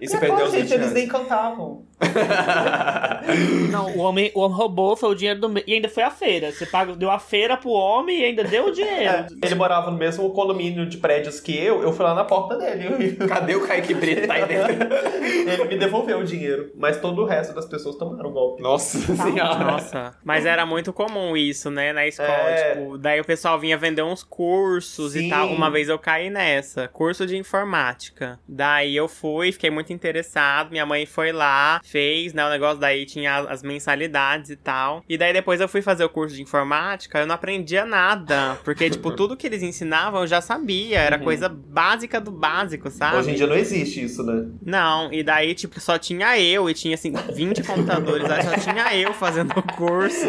E 0.00 0.08
você 0.08 0.16
Ah, 0.16 0.20
perdeu 0.20 0.46
os 0.46 0.52
20 0.52 0.62
gente, 0.62 0.74
eles 0.74 0.92
nem 0.94 1.06
cantavam. 1.06 1.86
Não, 3.70 3.90
o 3.96 3.98
homem, 3.98 4.30
o 4.34 4.40
homem 4.40 4.56
roubou, 4.56 4.96
foi 4.96 5.10
o 5.10 5.14
dinheiro 5.14 5.40
do. 5.40 5.52
E 5.66 5.74
ainda 5.74 5.88
foi 5.88 6.02
a 6.02 6.10
feira. 6.10 6.37
Você 6.46 6.66
paga, 6.66 6.94
deu 6.94 7.10
a 7.10 7.18
feira 7.18 7.56
pro 7.56 7.70
homem 7.70 8.20
e 8.20 8.24
ainda 8.24 8.44
deu 8.44 8.66
o 8.66 8.72
dinheiro. 8.72 8.88
É, 9.08 9.26
ele 9.46 9.54
morava 9.54 9.90
no 9.90 9.96
mesmo 9.96 10.28
condomínio 10.30 10.86
de 10.86 10.96
prédios 10.98 11.40
que 11.40 11.56
eu, 11.56 11.82
eu 11.82 11.92
fui 11.92 12.04
lá 12.04 12.14
na 12.14 12.24
porta 12.24 12.56
dele. 12.56 13.16
Cadê 13.28 13.54
o 13.54 13.66
Kaique 13.66 13.94
Brito? 13.94 14.26
Tá 14.26 14.34
aí 14.34 14.46
dentro. 14.46 14.72
ele 15.48 15.64
me 15.64 15.78
devolveu 15.78 16.18
o 16.18 16.24
dinheiro, 16.24 16.70
mas 16.76 17.00
todo 17.00 17.22
o 17.22 17.24
resto 17.24 17.54
das 17.54 17.66
pessoas 17.66 17.96
tomaram 17.96 18.30
golpe. 18.30 18.62
Nossa 18.62 18.98
senhora. 18.98 19.64
Nossa, 19.64 20.14
mas 20.24 20.44
era 20.46 20.64
muito 20.66 20.92
comum 20.92 21.36
isso, 21.36 21.70
né, 21.70 21.92
na 21.92 22.06
escola, 22.06 22.28
É. 22.28 22.74
tipo, 22.74 22.98
daí 22.98 23.20
o 23.20 23.24
pessoal 23.24 23.58
vinha 23.58 23.76
vender 23.76 24.02
uns 24.02 24.22
cursos 24.22 25.12
Sim. 25.12 25.26
e 25.26 25.30
tal. 25.30 25.48
Uma 25.48 25.70
vez 25.70 25.88
eu 25.88 25.98
caí 25.98 26.28
nessa, 26.30 26.88
curso 26.88 27.26
de 27.26 27.36
informática. 27.36 28.38
Daí 28.48 28.96
eu 28.96 29.08
fui, 29.08 29.52
fiquei 29.52 29.70
muito 29.70 29.92
interessado, 29.92 30.70
minha 30.70 30.86
mãe 30.86 31.06
foi 31.06 31.32
lá, 31.32 31.80
fez, 31.84 32.32
né, 32.34 32.44
o 32.44 32.50
negócio 32.50 32.78
daí 32.78 33.04
tinha 33.06 33.36
as- 33.36 33.48
as 33.58 33.62
mensalidades 33.62 34.50
e 34.50 34.56
tal. 34.56 35.02
E 35.08 35.16
daí 35.18 35.32
depois 35.32 35.60
eu 35.60 35.68
fui 35.68 35.82
fazer 35.82 36.04
o 36.04 36.08
curso 36.08 36.27
de 36.34 36.42
informática, 36.42 37.18
eu 37.18 37.26
não 37.26 37.34
aprendia 37.34 37.84
nada, 37.84 38.58
porque 38.64 38.88
tipo, 38.90 39.10
tudo 39.12 39.36
que 39.36 39.46
eles 39.46 39.62
ensinavam 39.62 40.22
eu 40.22 40.26
já 40.26 40.40
sabia, 40.40 40.98
era 40.98 41.18
coisa 41.18 41.48
básica 41.48 42.20
do 42.20 42.30
básico, 42.30 42.90
sabe? 42.90 43.16
Hoje 43.18 43.30
em 43.30 43.34
dia 43.34 43.46
não 43.46 43.56
existe 43.56 44.04
isso, 44.04 44.22
né? 44.22 44.46
Não, 44.64 45.12
e 45.12 45.22
daí, 45.22 45.54
tipo, 45.54 45.80
só 45.80 45.98
tinha 45.98 46.38
eu, 46.40 46.68
e 46.68 46.74
tinha, 46.74 46.94
assim, 46.94 47.12
20 47.34 47.62
computadores, 47.62 48.30
aí 48.30 48.42
só 48.42 48.58
tinha 48.58 48.94
eu 48.96 49.12
fazendo 49.14 49.52
o 49.56 49.62
curso. 49.74 50.26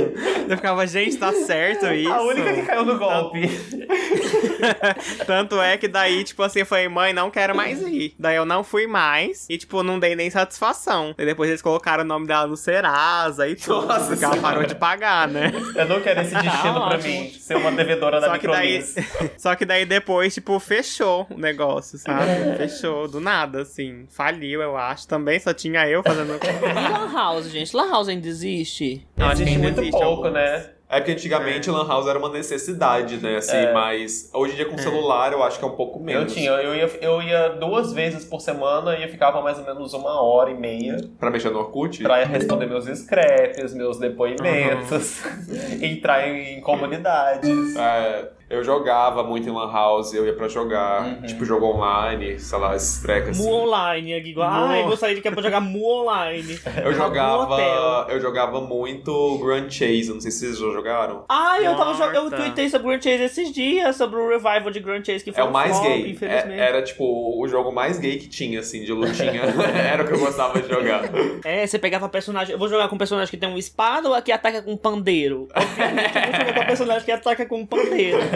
Eu 0.48 0.56
ficava, 0.58 0.86
gente, 0.88 1.18
tá 1.18 1.32
certo 1.34 1.86
isso? 1.88 2.12
A 2.12 2.22
única 2.22 2.54
que 2.54 2.62
caiu 2.64 2.86
no 2.86 2.98
golpe. 2.98 3.42
Tanto 5.26 5.62
é 5.62 5.78
que 5.78 5.88
daí, 5.88 6.24
tipo 6.24 6.44
assim, 6.44 6.60
eu 6.60 6.66
falei, 6.66 6.88
mãe, 6.88 7.14
não 7.14 7.30
quero 7.30 7.56
mais 7.56 7.82
ir. 7.82 8.14
Daí 8.18 8.36
eu 8.36 8.46
não 8.46 8.64
fui 8.64 8.88
mais, 8.88 9.46
e, 9.50 9.58
tipo, 9.58 9.84
não 9.84 10.00
dei 10.00 10.16
nem 10.16 10.30
satisfação. 10.30 11.14
E 11.18 11.26
depois 11.26 11.50
eles 11.50 11.62
colocaram 11.62 12.04
o 12.04 12.08
nome 12.08 12.28
dela 12.28 12.48
no 12.48 12.58
Serasa 12.58 13.48
e 13.48 13.56
tudo, 13.56 13.88
Nossa 13.88 14.08
porque 14.08 14.24
ela 14.24 14.38
parou 14.38 14.66
de 14.66 14.76
pagar, 14.76 15.28
né? 15.28 15.52
Eu 15.76 15.86
não 15.90 16.02
quero 16.02 16.22
esse 16.22 16.34
destino 16.42 16.74
pra 16.74 16.96
ótimo. 16.96 17.04
mim, 17.22 17.30
ser 17.32 17.58
uma 17.58 17.72
devedora 17.72 18.22
da 18.22 18.32
Microlins. 18.32 18.96
só 19.38 19.56
que 19.56 19.66
daí 19.66 19.86
depois, 19.86 20.34
tipo, 20.34 20.58
fechou 20.60 21.28
o 21.30 21.38
negócio, 21.38 21.98
sabe? 21.98 22.56
Fechou, 22.58 23.08
do 23.08 23.20
nada, 23.20 23.64
assim. 23.64 24.06
Faliu, 24.10 24.62
eu 24.62 24.78
acho. 24.78 25.08
Também 25.08 25.40
só 25.40 25.54
tinha 25.54 25.88
eu 25.90 26.02
fazendo 26.04 26.34
o 26.34 26.40
E 26.40 26.74
Lan 26.92 27.12
House, 27.14 27.50
gente? 27.50 27.76
Lan 27.76 27.90
House 27.90 28.08
ainda 28.08 28.28
existe? 28.28 29.06
Que 29.16 29.24
Existe 29.24 29.50
ainda 29.50 29.64
muito 29.64 29.82
existe 29.82 29.92
pouco, 30.00 30.28
alguns. 30.28 30.34
né? 30.34 30.70
É 30.92 31.00
porque 31.00 31.12
antigamente 31.12 31.70
Lan 31.70 31.88
House 31.88 32.08
era 32.08 32.18
uma 32.18 32.30
necessidade, 32.30 33.18
né? 33.18 33.36
Assim, 33.38 33.56
É. 33.56 33.72
mas 33.72 34.28
hoje 34.34 34.54
em 34.54 34.56
dia 34.56 34.66
com 34.66 34.76
celular 34.78 35.32
eu 35.32 35.44
acho 35.44 35.60
que 35.60 35.64
é 35.64 35.68
um 35.68 35.76
pouco 35.76 36.00
Eu 36.00 36.04
menos. 36.04 36.34
tinha, 36.34 36.50
eu 36.50 36.74
ia, 36.76 36.90
eu 37.00 37.22
ia 37.22 37.50
duas 37.50 37.94
vezes 37.94 38.26
por 38.26 38.42
semana 38.42 38.98
e 38.98 39.04
eu 39.04 39.10
ficava 39.10 39.40
mais 39.40 39.60
ou 39.60 39.66
menos 39.66 39.94
uma 39.94 40.20
hora 40.20 40.50
e 40.50 40.56
meia 40.56 40.98
Pra 41.20 41.30
mexer 41.30 41.52
no 41.52 41.60
Orkut? 41.60 42.02
pra 42.02 42.24
responder 42.24 42.66
meus 42.66 42.86
scraps, 42.86 43.72
meus 43.76 44.00
depoimentos, 44.00 45.22
entrar 45.80 46.28
em 46.28 46.60
comunidades. 46.62 47.76
É, 47.76 48.30
eu 48.50 48.64
jogava 48.64 49.22
muito 49.24 49.48
em 49.48 49.52
Lan 49.52 49.72
House, 49.72 50.12
eu 50.16 50.26
ia 50.26 50.34
pra 50.34 50.48
jogar, 50.48 51.04
Uhum. 51.06 51.22
tipo, 51.22 51.46
jogo 51.46 51.68
online, 51.68 52.40
sei 52.40 52.58
lá, 52.58 52.76
esses 52.76 53.00
trecos 53.00 53.30
assim. 53.40 53.44
Mu 53.48 53.54
Online, 53.54 54.16
aqui, 54.16 54.30
igual. 54.32 54.50
Ai, 54.50 54.82
gostaria 54.84 55.14
de 55.16 55.22
que 55.22 55.28
é 55.28 55.32
pra 55.32 55.44
jogar 55.44 55.60
Mu 55.62 55.86
Online. 55.86 56.60
Eu 56.84 56.94
jogava, 56.94 58.08
eu 58.10 58.20
jogava 58.20 58.60
muito 58.60 59.38
Grand 59.38 59.70
Chase, 59.70 60.12
não 60.12 60.20
sei 60.20 60.32
se 60.32 60.40
vocês 60.56 60.58
já 60.58 60.79
jogaram. 60.80 61.26
Ai, 61.30 61.66
eu 61.68 61.76
tava 61.76 61.94
jogando. 61.94 62.32
Eu 62.34 62.38
tweetei 62.38 62.70
sobre 62.70 62.88
Grand 62.88 63.02
Chase 63.02 63.24
esses 63.24 63.52
dias, 63.52 63.96
sobre 63.96 64.20
o 64.20 64.30
revival 64.30 64.72
de 64.72 64.80
Grand 64.80 65.04
Chase, 65.04 65.24
que 65.24 65.32
foi 65.32 65.42
É 65.42 65.46
o 65.46 65.50
um 65.50 65.52
mais 65.52 65.78
flop, 65.78 65.88
gay. 65.88 66.12
infelizmente. 66.12 66.60
É- 66.60 66.70
era 66.70 66.82
tipo 66.82 67.04
o 67.04 67.48
jogo 67.48 67.72
mais 67.72 68.00
gay 68.00 68.18
que 68.18 68.28
tinha, 68.28 68.60
assim, 68.60 68.84
de 68.84 68.92
lutinha. 68.94 69.42
era 69.92 70.04
o 70.04 70.08
que 70.08 70.14
eu 70.14 70.20
gostava 70.20 70.60
de 70.62 70.68
jogar. 70.70 71.04
É, 71.44 71.66
você 71.68 71.78
pegava 71.78 72.08
personagem. 72.10 72.54
Eu 72.54 72.60
vou 72.60 72.68
jogar 72.70 72.88
com 72.88 72.96
um 72.96 72.98
personagem 72.98 73.30
que 73.30 73.38
tem 73.38 73.50
uma 73.50 73.60
espada 73.60 74.08
ou 74.08 74.16
a 74.16 74.22
que 74.22 74.32
ataca 74.32 74.62
com 74.62 74.72
um 74.74 74.78
pandeiro? 74.78 75.48
Obviamente, 75.54 76.16
eu 76.16 76.22
vou 76.22 76.32
jogar 76.32 76.54
com 76.56 76.62
um 76.62 76.66
personagem 76.68 77.06
que 77.06 77.12
ataca 77.12 77.46
com 77.46 77.60
um 77.62 77.66
pandeiro. 77.66 78.20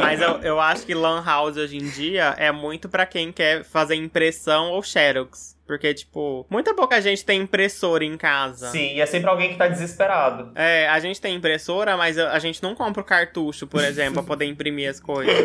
Mas 0.00 0.20
eu, 0.20 0.38
eu 0.42 0.60
acho 0.60 0.84
que 0.86 0.94
Lan 0.94 1.22
House 1.24 1.56
hoje 1.56 1.76
em 1.76 1.88
dia 1.88 2.34
é 2.38 2.50
muito 2.52 2.88
pra 2.88 3.04
quem 3.06 3.32
quer 3.32 3.64
fazer 3.64 3.94
impressão 3.94 4.70
ou 4.70 4.82
Xerox. 4.82 5.56
Porque, 5.68 5.92
tipo, 5.92 6.46
muita 6.48 6.72
pouca 6.74 6.98
gente 6.98 7.22
tem 7.22 7.42
impressora 7.42 8.02
em 8.02 8.16
casa. 8.16 8.70
Sim, 8.70 8.94
e 8.94 9.00
é 9.02 9.04
sempre 9.06 9.28
alguém 9.28 9.50
que 9.50 9.56
tá 9.56 9.68
desesperado. 9.68 10.50
É, 10.54 10.88
a 10.88 10.98
gente 10.98 11.20
tem 11.20 11.34
impressora, 11.36 11.94
mas 11.94 12.16
a 12.18 12.38
gente 12.38 12.62
não 12.62 12.74
compra 12.74 13.02
o 13.02 13.04
cartucho, 13.04 13.66
por 13.66 13.84
exemplo, 13.84 14.14
pra 14.14 14.22
poder 14.22 14.46
imprimir 14.48 14.88
as 14.88 14.98
coisas. 14.98 15.36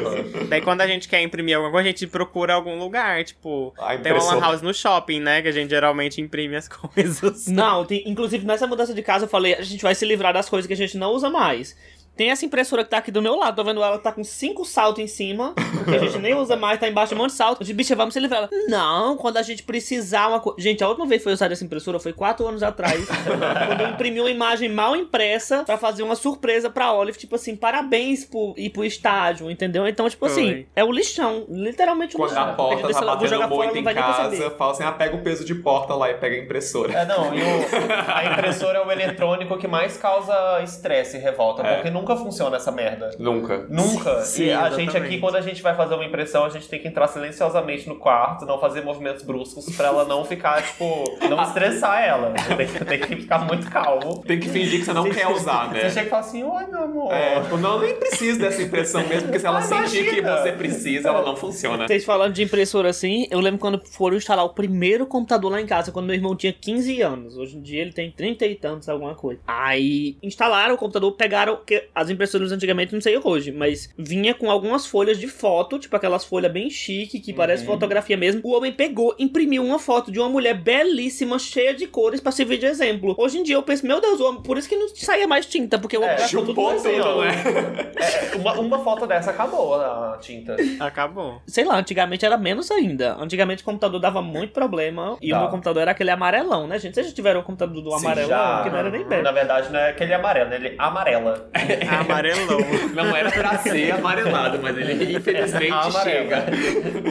Daí 0.48 0.62
quando 0.62 0.80
a 0.80 0.88
gente 0.88 1.10
quer 1.10 1.22
imprimir 1.22 1.58
alguma 1.58 1.74
coisa, 1.74 1.90
a 1.90 1.92
gente 1.92 2.08
procura 2.08 2.54
algum 2.54 2.80
lugar, 2.80 3.22
tipo, 3.26 3.74
A 3.78 3.98
tem 3.98 4.14
uma 4.14 4.24
lan 4.24 4.40
house 4.40 4.62
no 4.62 4.74
shopping, 4.74 5.20
né, 5.20 5.42
que 5.42 5.50
a 5.50 5.52
gente 5.52 5.70
geralmente 5.70 6.22
imprime 6.22 6.56
as 6.56 6.70
coisas. 6.72 7.48
Não, 7.48 7.84
tem- 7.84 8.04
inclusive 8.08 8.46
nessa 8.46 8.66
mudança 8.66 8.94
de 8.94 9.02
casa 9.02 9.26
eu 9.26 9.30
falei, 9.30 9.56
a 9.56 9.62
gente 9.62 9.84
vai 9.84 9.94
se 9.94 10.06
livrar 10.06 10.32
das 10.34 10.48
coisas 10.48 10.66
que 10.66 10.74
a 10.74 10.78
gente 10.78 10.98
não 10.98 11.12
usa 11.12 11.30
mais. 11.30 11.76
Tem 12.16 12.30
essa 12.30 12.46
impressora 12.46 12.84
que 12.84 12.90
tá 12.92 12.98
aqui 12.98 13.10
do 13.12 13.22
meu 13.22 13.36
lado, 13.36 13.56
tô 13.56 13.64
vendo 13.64 13.82
ela 13.84 13.98
tá 13.98 14.12
com 14.12 14.24
cinco 14.24 14.64
saltos 14.66 15.04
em 15.04 15.08
cima, 15.08 15.54
porque 15.78 15.96
a 15.96 16.00
gente 16.00 16.20
nem 16.20 16.36
usa 16.36 16.56
mais, 16.56 16.80
tá 16.80 16.88
embaixo 16.88 17.10
de 17.10 17.16
um 17.16 17.18
monte 17.24 17.32
de 17.32 17.38
salto. 17.38 17.64
De 17.64 17.74
bicha, 17.74 17.96
vamos 17.96 18.14
se 18.14 18.20
livrar. 18.20 18.42
Ela, 18.42 18.50
Não, 18.70 19.18
quando 19.18 19.38
a 19.38 19.42
gente 19.42 19.64
precisar 19.64 20.28
uma 20.28 20.40
coisa. 20.40 20.62
Gente, 20.62 20.84
a 20.84 20.88
última 20.88 21.08
vez 21.08 21.22
que 21.22 21.24
foi 21.24 21.34
usar 21.34 21.52
essa 21.52 21.64
impressora 21.66 22.00
foi 22.00 22.14
quatro 22.14 22.48
anos 22.48 22.62
atrás, 22.62 23.04
quando 23.68 23.82
eu 23.82 23.88
imprimi 23.90 24.20
uma 24.20 24.30
imagem 24.30 24.70
mal 24.70 24.96
impressa 24.96 25.64
pra 25.64 25.78
fazer 25.78 26.04
uma 26.04 26.16
surpresa 26.16 26.70
pra 26.70 26.94
Olive, 26.94 27.18
tipo 27.18 27.36
assim, 27.36 27.56
parabéns 27.56 28.24
por 28.26 28.54
ir 28.58 28.70
pro 28.70 28.86
estádio, 28.86 29.50
entendeu? 29.50 29.88
Então, 29.88 30.08
tipo 30.08 30.26
assim, 30.28 30.46
Foi. 30.52 30.68
é 30.76 30.84
o 30.84 30.92
lixão, 30.92 31.46
literalmente 31.50 32.16
o 32.16 32.20
Quando 32.20 32.30
lixão. 32.30 32.44
a 32.50 32.54
porta 32.54 32.82
tá 32.94 33.02
batendo 33.06 33.48
muito 33.50 33.74
não 33.74 33.92
em 33.92 33.96
casa, 33.96 34.52
fala 34.52 34.72
assim, 34.72 34.84
ah, 34.84 34.92
pega 34.92 35.16
o 35.16 35.22
peso 35.24 35.44
de 35.44 35.56
porta 35.56 35.96
lá 35.96 36.12
e 36.12 36.14
pega 36.14 36.36
a 36.36 36.40
impressora. 36.40 36.94
É, 36.94 37.06
não, 37.06 37.34
e 37.34 37.42
o- 37.42 38.14
a 38.14 38.26
impressora 38.26 38.78
é 38.80 38.86
o 38.86 38.92
eletrônico 38.92 39.58
que 39.58 39.68
mais 39.68 39.98
causa 39.98 40.62
estresse 40.62 41.18
e 41.18 41.20
revolta, 41.20 41.64
É. 41.64 41.76
porque 41.76 41.90
nunca 42.04 42.16
funciona 42.18 42.58
essa 42.58 42.72
merda. 42.72 43.12
Nunca. 43.18 43.66
Nunca. 43.70 44.22
Sim, 44.22 44.46
e 44.46 44.52
a 44.52 44.68
exatamente. 44.68 44.92
gente 44.92 44.98
aqui, 44.98 45.18
quando 45.20 45.36
a 45.38 45.42
gente 45.42 45.62
vai 45.62 45.76
fazer 45.76 45.96
uma 45.96 46.06
impressão, 46.06 46.46
a 46.46 46.50
gente 46.50 46.68
tem 46.68 46.80
que 46.80 46.88
entrar 46.88 47.08
silenciosamente 47.08 47.88
no 47.88 47.96
quarto, 47.96 48.46
não 48.46 48.60
fazer 48.60 48.82
movimentos 48.82 49.24
bruscos 49.24 49.76
pra 49.76 49.88
ela 49.88 50.06
não 50.06 50.24
ficar, 50.26 50.62
tipo, 50.64 51.04
não 51.30 51.42
estressar 51.42 52.02
ela. 52.04 52.34
Tem 52.58 52.68
que, 52.68 52.86
tem 52.86 53.00
que 53.00 53.16
ficar 53.16 53.40
muito 53.40 53.70
calmo. 53.70 54.22
Tem 54.24 54.40
que 54.40 54.50
fingir 54.50 54.80
que 54.80 54.86
você 54.86 54.94
não 54.94 55.10
quer 55.10 55.28
usar, 55.28 55.70
Você 55.70 55.74
né? 55.84 55.90
chega 55.90 56.08
e 56.08 56.10
fala 56.10 56.22
assim, 56.22 56.44
oi 56.44 56.66
meu 56.68 56.84
amor. 56.84 57.14
É, 57.14 57.40
tipo, 57.42 57.58
não, 57.58 57.80
nem 57.80 57.96
preciso 57.96 58.40
dessa 58.40 58.62
impressão 58.62 59.06
mesmo, 59.08 59.24
porque 59.24 59.40
se 59.40 59.46
ela 59.48 59.60
Ah, 59.60 59.62
sentir 59.62 60.04
que 60.10 60.20
imagina. 60.20 60.42
você 60.42 60.52
precisa, 60.52 61.10
ela 61.10 61.22
não 61.24 61.36
funciona. 61.36 61.88
Vocês 61.88 62.04
falando 62.06 62.34
de 62.34 62.44
impressora 62.44 62.90
assim, 62.90 63.28
eu 63.32 63.40
lembro 63.40 63.60
quando 63.60 63.82
foram 63.86 64.18
instalar 64.18 64.46
o 64.46 64.50
primeiro 64.50 65.06
computador 65.06 65.52
lá 65.52 65.62
em 65.62 65.66
casa, 65.66 65.92
quando 65.92 66.06
meu 66.08 66.16
irmão 66.16 66.36
tinha 66.36 66.54
15 66.54 67.02
anos. 67.02 67.38
Hoje 67.38 67.58
em 67.58 67.62
dia 67.62 67.82
ele 67.82 67.94
tem 67.94 68.12
30 68.12 68.46
e 68.46 68.56
tantos, 68.56 68.90
alguma 68.90 69.16
coisa. 69.16 69.40
Aí 69.48 70.18
instalaram 70.22 70.76
o 70.76 70.78
computador, 70.78 71.12
pegaram. 71.14 71.58
Que 71.66 71.88
as 71.96 72.10
impressoras 72.10 72.52
antigamente, 72.52 72.94
não 72.94 73.02
sei 73.02 73.20
hoje, 73.24 73.52
mas 73.52 73.90
vinha 73.98 74.34
com 74.34 74.50
algumas 74.50 74.86
folhas 74.86 75.18
de 75.18 75.28
foto, 75.28 75.78
tipo 75.80 75.96
aquelas 75.96 76.26
folhas 76.26 76.52
bem 76.52 76.70
chique, 76.70 77.20
que 77.20 77.34
parece 77.34 77.66
fotografia 77.66 78.18
mesmo. 78.18 78.42
O 78.44 78.54
homem 78.56 78.72
pegou, 78.72 79.16
imprimiu 79.20 79.64
uma 79.64 79.80
foto 79.80 80.12
de 80.12 80.20
uma 80.20 80.30
mulher 80.30 80.54
belíssima, 80.56 81.38
cheia 81.40 81.74
de 81.74 81.88
cores, 81.88 82.20
pra 82.20 82.32
servir 82.32 82.58
de 82.58 82.66
exemplo. 82.66 83.16
Hoje 83.18 83.38
em 83.40 83.44
dia 83.44 83.56
eu 83.56 83.64
penso, 83.64 83.86
meu 83.86 84.00
Deus, 84.02 84.20
o 84.20 84.26
homem, 84.28 84.42
por 84.42 84.58
isso 84.58 84.68
que 84.70 84.76
não 84.76 84.88
saía 84.96 85.28
mais 85.28 85.46
tinta, 85.46 85.78
porque 85.78 85.98
o 85.98 86.02
homem 86.02 86.16
É, 86.16 86.20
gastou 86.20 86.46
tudo 86.46 86.68
assim, 86.70 86.92
tudo, 86.98 87.08
ó. 87.08 87.22
né? 87.24 87.32
É, 88.04 88.36
uma, 88.36 88.54
uma 88.60 88.80
foto 88.84 89.06
dessa 89.08 89.32
acabou 89.32 89.76
a 89.76 90.18
tinta. 90.20 90.56
Acabou. 90.80 91.42
Sei 91.48 91.64
lá, 91.64 91.78
antigamente 91.78 92.26
era 92.26 92.38
menos 92.38 92.70
ainda. 92.72 93.16
Antigamente 93.20 93.62
o 93.62 93.66
computador 93.66 94.00
dava 94.00 94.22
muito 94.22 94.52
problema. 94.54 95.18
E 95.22 95.32
o 95.34 95.38
meu 95.40 95.48
computador 95.50 95.82
era 95.84 95.92
aquele 95.92 96.10
amarelão, 96.12 96.68
né, 96.68 96.78
gente? 96.80 96.96
Vocês 96.96 97.08
já 97.08 97.14
tiveram 97.14 97.40
o 97.42 97.44
computador 97.44 97.82
do 97.82 97.92
Sim, 97.92 98.06
amarelão? 98.06 98.30
Já, 98.30 98.64
Que 98.64 98.70
não 98.70 98.78
era 98.78 98.90
nem 98.90 99.06
perto. 99.06 99.24
Na 99.24 99.32
verdade, 99.32 99.72
não 99.72 99.80
é 99.80 99.90
aquele 99.90 100.14
amarelo, 100.14 100.54
ele 100.54 100.76
amarela. 100.78 101.50
Amarelou. 101.90 102.60
Não 102.94 103.16
era 103.16 103.32
pra 103.32 103.58
ser 103.60 103.92
amarelado, 103.92 104.60
mas 104.62 104.78
ele 104.78 105.18
infelizmente 105.18 105.72
Amarelo. 105.72 106.00
chega. 106.04 106.46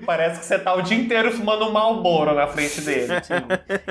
Parece 0.04 0.40
que 0.40 0.46
você 0.46 0.58
tá 0.58 0.74
o 0.74 0.82
dia 0.82 0.96
inteiro 0.96 1.30
fumando 1.32 1.64
um 1.66 1.72
Malboro 1.72 2.34
na 2.34 2.46
frente 2.46 2.80
dele. 2.80 3.08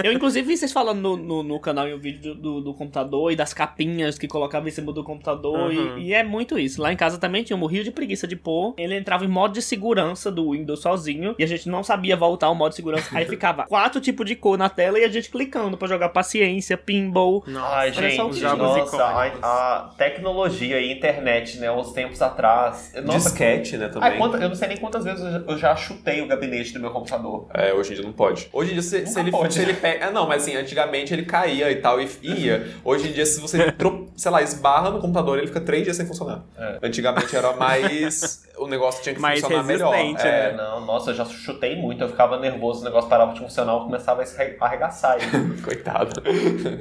Eu, 0.04 0.12
inclusive, 0.12 0.48
vi 0.48 0.58
vocês 0.58 0.72
falando 0.72 1.00
no, 1.02 1.18
no, 1.18 1.44
no 1.44 1.60
canal 1.60 1.88
e 1.88 1.94
um 1.94 2.00
vídeo 2.00 2.34
do, 2.36 2.62
do 2.62 2.74
computador 2.74 3.32
e 3.32 3.36
das 3.36 3.54
capinhas 3.54 4.18
que 4.18 4.28
colocava 4.28 4.68
em 4.68 4.72
cima 4.72 4.92
do 4.92 5.04
computador. 5.04 5.72
Uhum. 5.72 5.98
E, 5.98 6.08
e 6.10 6.14
é 6.14 6.24
muito 6.24 6.58
isso. 6.58 6.82
Lá 6.82 6.92
em 6.92 6.96
casa 6.98 7.18
também 7.18 7.44
tinha 7.44 7.56
um 7.56 7.60
morrio 7.60 7.84
de 7.84 7.92
preguiça 7.92 8.28
de 8.28 8.36
pôr. 8.36 8.74
Ele 8.78 8.96
entrava 8.98 9.26
em 9.26 9.28
modo 9.28 9.54
de 9.54 9.62
segurança 9.62 10.32
do 10.32 10.52
Windows 10.52 10.82
sozinho. 10.82 11.36
E 11.38 11.44
a 11.44 11.48
gente 11.48 11.68
não 11.70 11.84
sabia 11.84 12.16
voltar 12.16 12.48
ao 12.48 12.56
modo 12.56 12.70
de 12.72 12.76
segurança. 12.76 13.10
Aí 13.18 13.26
ficava 13.26 13.64
quatro 13.66 14.00
tipos 14.02 14.26
de 14.26 14.36
cor 14.36 14.58
na 14.58 14.70
tela 14.70 15.00
e 15.00 15.04
a 15.04 15.10
gente 15.10 15.30
clicando 15.30 15.78
pra 15.78 15.88
jogar 15.88 16.10
paciência, 16.10 16.78
pinball. 16.78 17.44
Ai, 17.56 17.92
só 17.94 18.28
o 18.28 18.34
gente, 18.34 18.40
que- 18.52 18.58
nossa, 18.58 19.04
a, 19.04 19.78
a 19.78 19.90
tecnologia 19.98 20.71
e 20.80 20.92
internet, 20.94 21.58
né, 21.60 21.72
uns 21.72 21.92
tempos 21.94 22.22
atrás. 22.22 22.92
Nossa, 23.04 23.30
Disquete, 23.30 23.78
né, 23.78 23.88
também. 23.90 24.10
ai, 24.12 24.18
quanta- 24.18 24.38
eu 24.38 24.50
não 24.50 24.56
sei 24.56 24.68
nem 24.70 24.78
quantas 24.78 25.04
vezes 25.04 25.24
eu 25.24 25.32
já- 25.32 25.44
eu 25.48 25.58
já 25.58 25.76
chutei 25.76 26.22
o 26.22 26.28
gabinete 26.28 26.74
do 26.74 26.80
meu 26.80 26.92
computador. 26.92 27.48
É, 27.54 27.74
hoje 27.74 27.92
em 27.92 27.96
dia 27.96 28.06
não 28.06 28.14
pode. 28.14 28.48
Hoje 28.54 28.72
em 28.72 28.74
dia, 28.74 28.82
se, 28.82 29.06
se 29.06 29.20
ele, 29.20 29.32
pode. 29.32 29.54
se 29.54 29.62
ele 29.62 29.74
pega. 29.74 30.08
Ah, 30.08 30.12
não, 30.12 30.28
mas 30.28 30.44
assim, 30.44 30.56
antigamente 30.56 31.14
ele 31.14 31.24
caía 31.26 31.72
e 31.72 31.76
tal, 31.78 32.00
e 32.02 32.08
ia. 32.24 32.68
Hoje 32.84 33.10
em 33.10 33.12
dia, 33.12 33.26
se 33.26 33.40
você, 33.42 33.74
sei 34.16 34.32
lá, 34.32 34.42
esbarra 34.42 34.90
no 34.90 35.00
computador, 35.00 35.38
ele 35.38 35.48
fica 35.48 35.62
três 35.62 35.84
dias 35.84 35.98
sem 35.98 36.06
funcionar. 36.06 36.44
É. 36.58 36.80
Antigamente 36.84 37.36
era 37.36 37.54
mais. 37.54 38.44
o 38.58 38.68
negócio 38.68 39.02
tinha 39.02 39.16
que 39.16 39.22
Mais 39.22 39.40
funcionar 39.42 39.64
melhor. 39.64 39.94
É, 39.96 40.50
É, 40.52 40.54
não, 40.56 40.86
nossa, 40.86 41.12
eu 41.12 41.16
já 41.16 41.26
chutei 41.26 41.76
muito, 41.76 42.04
eu 42.04 42.10
ficava 42.10 42.40
nervoso, 42.40 42.82
o 42.82 42.84
negócio 42.84 43.10
parava 43.10 43.34
de 43.34 43.40
funcionar, 43.40 43.74
eu 43.74 43.80
começava 43.82 44.22
a 44.24 44.66
arregaçar 44.66 45.18
ele. 45.18 45.62
Coitado. 45.62 46.22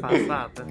Passada. 0.00 0.66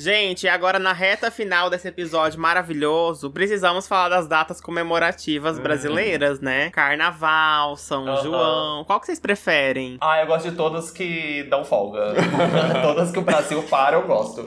Gente, 0.00 0.48
agora 0.48 0.78
na 0.78 0.94
reta 0.94 1.30
final 1.30 1.68
desse 1.68 1.86
episódio 1.86 2.40
maravilhoso, 2.40 3.30
precisamos 3.30 3.86
falar 3.86 4.08
das 4.08 4.26
datas 4.26 4.58
comemorativas 4.58 5.58
brasileiras, 5.58 6.40
né? 6.40 6.70
Carnaval, 6.70 7.76
São. 7.76 8.16
João. 8.22 8.82
Qual 8.84 8.98
que 8.98 9.04
vocês 9.04 9.20
preferem? 9.20 9.98
Ah, 10.00 10.22
eu 10.22 10.26
gosto 10.26 10.50
de 10.50 10.56
todas 10.56 10.90
que 10.90 11.42
dão 11.50 11.66
folga. 11.66 12.14
todas 12.80 13.10
que 13.12 13.18
o 13.18 13.20
Brasil 13.20 13.62
para, 13.64 13.96
eu 13.96 14.06
gosto. 14.06 14.42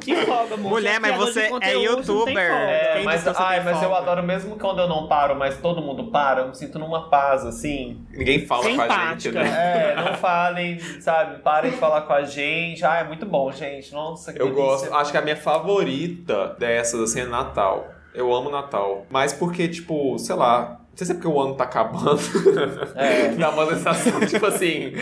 Que 0.00 0.24
folga, 0.24 0.56
moço. 0.56 0.76
Mulher, 0.76 1.00
mas 1.00 1.16
você 1.16 1.50
é 1.62 1.74
youtuber. 1.74 2.38
É, 2.38 3.02
mas, 3.02 3.26
ai, 3.26 3.64
mas 3.64 3.82
eu 3.82 3.92
adoro 3.92 4.22
mesmo 4.22 4.56
quando 4.56 4.82
eu 4.82 4.88
não 4.88 5.08
paro, 5.08 5.34
mas 5.34 5.58
todo 5.58 5.82
mundo 5.82 6.12
para, 6.12 6.42
eu 6.42 6.48
me 6.50 6.54
sinto 6.54 6.78
numa 6.78 7.10
paz, 7.10 7.44
assim. 7.44 8.06
Ninguém 8.12 8.46
fala 8.46 8.62
com 8.62 8.68
a 8.82 8.88
gente, 9.10 9.22
Simpática. 9.24 9.42
né? 9.42 9.90
É, 9.90 9.96
não 9.96 10.14
falem, 10.14 10.78
sabe? 11.00 11.42
Parem 11.42 11.72
de 11.72 11.76
falar 11.76 12.02
com 12.02 12.12
a 12.12 12.22
gente. 12.22 12.84
Ah, 12.84 12.98
é 12.98 13.04
muito 13.04 13.26
bom, 13.26 13.50
gente. 13.50 13.92
Nossa, 13.92 14.32
que 14.32 14.40
Eu 14.40 14.46
delícia. 14.46 14.64
gosto. 14.64 14.75
Acho 14.84 15.10
que 15.10 15.18
a 15.18 15.22
minha 15.22 15.36
favorita 15.36 16.56
dessas, 16.58 17.00
assim, 17.00 17.20
é 17.20 17.26
Natal. 17.26 17.88
Eu 18.14 18.34
amo 18.34 18.50
Natal. 18.50 19.06
Mas 19.10 19.32
porque, 19.32 19.68
tipo, 19.68 20.18
sei 20.18 20.34
lá. 20.34 20.80
Não 20.90 20.96
sei 20.96 21.06
se 21.06 21.12
é 21.12 21.14
porque 21.14 21.28
o 21.28 21.40
ano 21.40 21.54
tá 21.54 21.64
acabando. 21.64 22.20
É. 22.94 23.28
Dá 23.28 23.50
uma 23.54 23.66
sensação, 23.66 24.20
tipo 24.20 24.46
assim. 24.46 24.92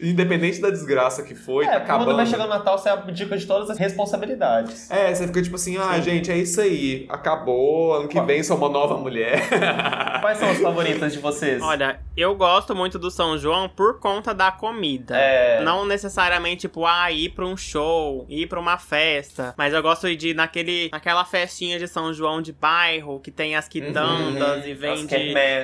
Independente 0.00 0.60
da 0.60 0.70
desgraça 0.70 1.22
que 1.22 1.34
foi, 1.34 1.64
tá 1.64 1.72
É, 1.72 1.76
acabando. 1.76 2.04
quando 2.06 2.16
vai 2.16 2.26
chegar 2.26 2.46
o 2.46 2.48
Natal, 2.48 2.76
você 2.76 2.88
abdica 2.88 3.36
de 3.36 3.46
todas 3.46 3.70
as 3.70 3.78
responsabilidades. 3.78 4.90
É, 4.90 5.14
você 5.14 5.26
fica 5.26 5.40
tipo 5.42 5.56
assim, 5.56 5.76
ah, 5.78 5.98
gente, 6.00 6.30
é 6.30 6.36
isso 6.36 6.60
aí. 6.60 7.06
Acabou, 7.08 7.94
ano 7.94 8.08
que 8.08 8.20
vem 8.22 8.42
sou 8.42 8.56
uma 8.56 8.68
nova 8.68 8.96
mulher. 8.96 9.40
Quais 10.20 10.38
são 10.38 10.50
as 10.50 10.58
favoritas 10.58 11.12
de 11.12 11.18
vocês? 11.18 11.62
Olha, 11.62 12.00
eu 12.16 12.34
gosto 12.34 12.74
muito 12.74 12.98
do 12.98 13.10
São 13.10 13.36
João 13.38 13.68
por 13.68 14.00
conta 14.00 14.32
da 14.34 14.50
comida. 14.50 15.16
É. 15.16 15.62
Não 15.62 15.84
necessariamente, 15.86 16.62
tipo, 16.62 16.84
ah, 16.86 17.10
ir 17.12 17.30
pra 17.30 17.44
um 17.44 17.56
show, 17.56 18.24
ir 18.28 18.46
pra 18.48 18.58
uma 18.58 18.78
festa. 18.78 19.54
Mas 19.56 19.72
eu 19.74 19.82
gosto 19.82 20.14
de 20.16 20.30
ir 20.30 20.34
naquele, 20.34 20.88
naquela 20.90 21.24
festinha 21.24 21.78
de 21.78 21.86
São 21.86 22.12
João 22.12 22.40
de 22.42 22.52
bairro, 22.52 23.20
que 23.20 23.30
tem 23.30 23.54
as 23.56 23.68
quitandas 23.68 24.64
Uhum, 24.64 24.68
e 24.68 24.74
vende 24.74 25.14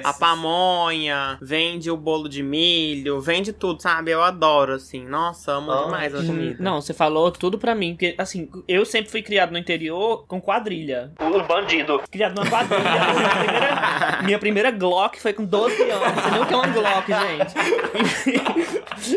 a 0.05 0.13
pamonha, 0.13 1.39
vende 1.41 1.91
o 1.91 1.97
bolo 1.97 2.29
de 2.29 2.43
milho, 2.43 3.21
vende 3.21 3.53
tudo, 3.53 3.81
sabe? 3.83 4.11
Eu 4.11 4.20
adoro, 4.23 4.75
assim. 4.75 5.07
Nossa, 5.07 5.53
amo 5.53 5.71
Ah, 5.73 5.85
demais 5.85 6.15
a 6.15 6.19
comida. 6.25 6.57
Não, 6.59 6.81
você 6.81 6.93
falou 6.95 7.31
tudo 7.31 7.59
pra 7.59 7.75
mim. 7.75 7.93
Porque, 7.93 8.15
assim, 8.19 8.49
eu 8.69 8.85
sempre 8.85 9.11
fui 9.11 9.23
criado 9.23 9.51
no 9.53 9.59
interior 9.59 10.25
com 10.27 10.41
quadrilha. 10.41 11.13
O 11.21 11.43
bandido. 11.43 12.01
Criado 12.11 12.35
numa 12.35 12.49
quadrilha. 12.51 12.81
minha, 12.83 13.31
primeira, 13.31 14.23
minha 14.25 14.39
primeira 14.39 14.71
Glock 14.71 15.21
foi 15.21 15.33
com 15.33 15.45
12 15.45 15.83
anos. 15.91 16.15
Não 16.15 16.23
sei 16.23 16.31
nem 16.33 16.43
o 16.43 16.47
que 16.47 16.55
é 16.55 16.57
uma 16.57 16.67
Glock, 16.69 17.13
gente. 17.13 17.55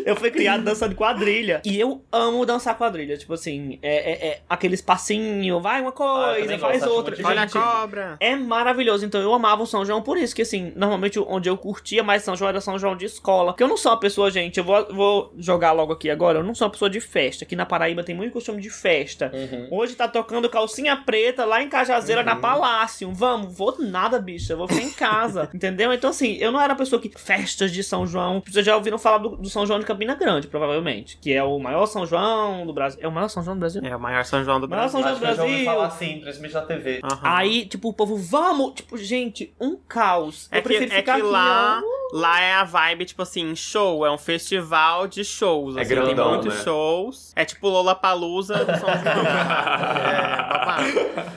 eu 0.05 0.15
fui 0.15 0.31
criado 0.31 0.63
dançando 0.63 0.95
quadrilha. 0.95 1.61
E 1.65 1.79
eu 1.79 2.03
amo 2.11 2.45
dançar 2.45 2.75
quadrilha. 2.77 3.17
Tipo 3.17 3.33
assim, 3.33 3.79
é, 3.81 4.11
é, 4.11 4.27
é 4.29 4.41
aqueles 4.49 4.81
passinhos, 4.81 5.61
vai 5.61 5.81
uma 5.81 5.89
Ah, 5.89 5.89
eu 5.89 5.93
coisa, 5.93 6.41
também 6.41 6.59
faz 6.59 6.79
gosto, 6.81 6.93
outra. 6.95 7.15
muito 7.15 7.27
Olha 7.27 7.41
a 7.41 7.45
Gente, 7.45 7.53
cobra. 7.53 8.17
é 8.19 8.35
maravilhoso. 8.35 9.05
Então 9.05 9.21
eu 9.21 9.33
amava 9.33 9.63
o 9.63 9.67
São 9.67 9.85
João 9.85 10.01
por 10.01 10.17
isso, 10.17 10.35
que 10.35 10.41
assim, 10.41 10.71
normalmente 10.75 11.19
onde 11.19 11.49
eu 11.49 11.57
curtia 11.57 12.03
mais 12.03 12.23
São 12.23 12.35
João 12.35 12.49
era 12.49 12.61
São 12.61 12.77
João 12.79 12.95
de 12.95 13.05
escola. 13.05 13.51
Porque 13.53 13.63
eu 13.63 13.67
não 13.67 13.77
sou 13.77 13.91
uma 13.91 13.99
pessoa, 13.99 14.31
gente, 14.31 14.57
eu 14.57 14.63
vou, 14.63 14.87
vou 14.93 15.33
jogar 15.37 15.71
logo 15.71 15.93
aqui 15.93 16.09
agora, 16.09 16.39
eu 16.39 16.43
não 16.43 16.55
sou 16.55 16.65
uma 16.65 16.71
pessoa 16.71 16.89
de 16.89 16.99
festa. 16.99 17.43
Aqui 17.43 17.55
na 17.55 17.65
Paraíba 17.65 18.03
tem 18.03 18.15
muito 18.15 18.33
costume 18.33 18.61
de 18.61 18.69
festa. 18.69 19.31
Uhum. 19.33 19.67
Hoje 19.71 19.95
tá 19.95 20.07
tocando 20.07 20.49
calcinha 20.49 20.95
preta 20.95 21.45
lá 21.45 21.61
em 21.61 21.69
Cajazeira, 21.69 22.23
na 22.23 22.35
Palácio. 22.35 23.11
Vamos, 23.13 23.57
vou 23.57 23.75
nada, 23.79 24.19
bicha. 24.19 24.53
Eu 24.53 24.57
vou 24.57 24.67
ficar 24.67 24.83
em 24.83 24.91
casa. 24.91 25.49
entendeu? 25.53 25.91
Então, 25.93 26.09
assim, 26.09 26.37
eu 26.37 26.51
não 26.51 26.61
era 26.61 26.73
a 26.73 26.75
pessoa 26.75 27.01
que. 27.01 27.11
Festas 27.13 27.71
de 27.71 27.83
São 27.83 28.05
João. 28.05 28.41
Vocês 28.45 28.65
já 28.65 28.75
ouviram 28.75 28.97
falar 28.97 29.19
do, 29.19 29.37
do 29.37 29.49
São 29.49 29.65
João 29.65 29.79
de 29.79 29.85
Campina 29.85 30.15
Grande, 30.15 30.47
provavelmente. 30.47 31.17
Que 31.21 31.31
é 31.31 31.43
o 31.43 31.57
maior 31.59 31.85
São 31.85 32.05
João 32.05 32.65
do 32.65 32.73
Brasil. 32.73 32.99
É 33.01 33.07
o 33.07 33.11
maior 33.11 33.27
São 33.27 33.43
João 33.43 33.55
do 33.55 33.59
Brasil? 33.59 33.81
É 33.83 33.95
o 33.95 33.99
maior 33.99 34.25
São 34.25 34.43
João 34.43 34.59
do 34.59 34.67
Maior 34.67 34.81
Brasil. 34.81 34.99
São 34.99 35.01
João 35.01 35.11
Acho 35.13 35.21
que 35.21 35.25
eu 35.25 35.35
já 35.35 35.43
Brasil. 35.43 35.65
falar 35.65 35.87
assim, 35.87 36.19
principalmente 36.19 36.53
na 36.53 36.61
TV. 36.61 37.01
Aham. 37.03 37.19
Aí, 37.23 37.65
tipo, 37.65 37.89
o 37.89 37.93
povo, 37.93 38.17
vamos! 38.17 38.73
Tipo, 38.73 38.97
gente, 38.97 39.53
um 39.59 39.75
caos. 39.75 40.47
É 40.51 40.57
eu 40.57 40.61
que, 40.61 40.67
prefiro 40.69 40.93
é 40.93 40.97
ficar 40.97 41.15
que 41.15 41.21
aqui, 41.21 41.29
lá, 41.31 41.81
ó. 41.83 42.02
Lá 42.13 42.39
é 42.41 42.53
a 42.53 42.63
vibe, 42.63 43.05
tipo 43.05 43.21
assim, 43.21 43.55
show. 43.55 44.05
É 44.05 44.11
um 44.11 44.17
festival 44.17 45.07
de 45.07 45.23
shows. 45.23 45.75
É 45.77 45.81
assim, 45.81 45.95
tem 45.95 46.03
grandão, 46.03 46.29
muitos 46.29 46.55
né? 46.55 46.63
shows. 46.63 47.33
É 47.35 47.43
tipo 47.45 47.67
Lollapalooza 47.69 48.63
do 48.65 48.77
São 48.77 48.89
João. 48.89 49.25
é, 50.07 50.37
babado. 50.37 50.83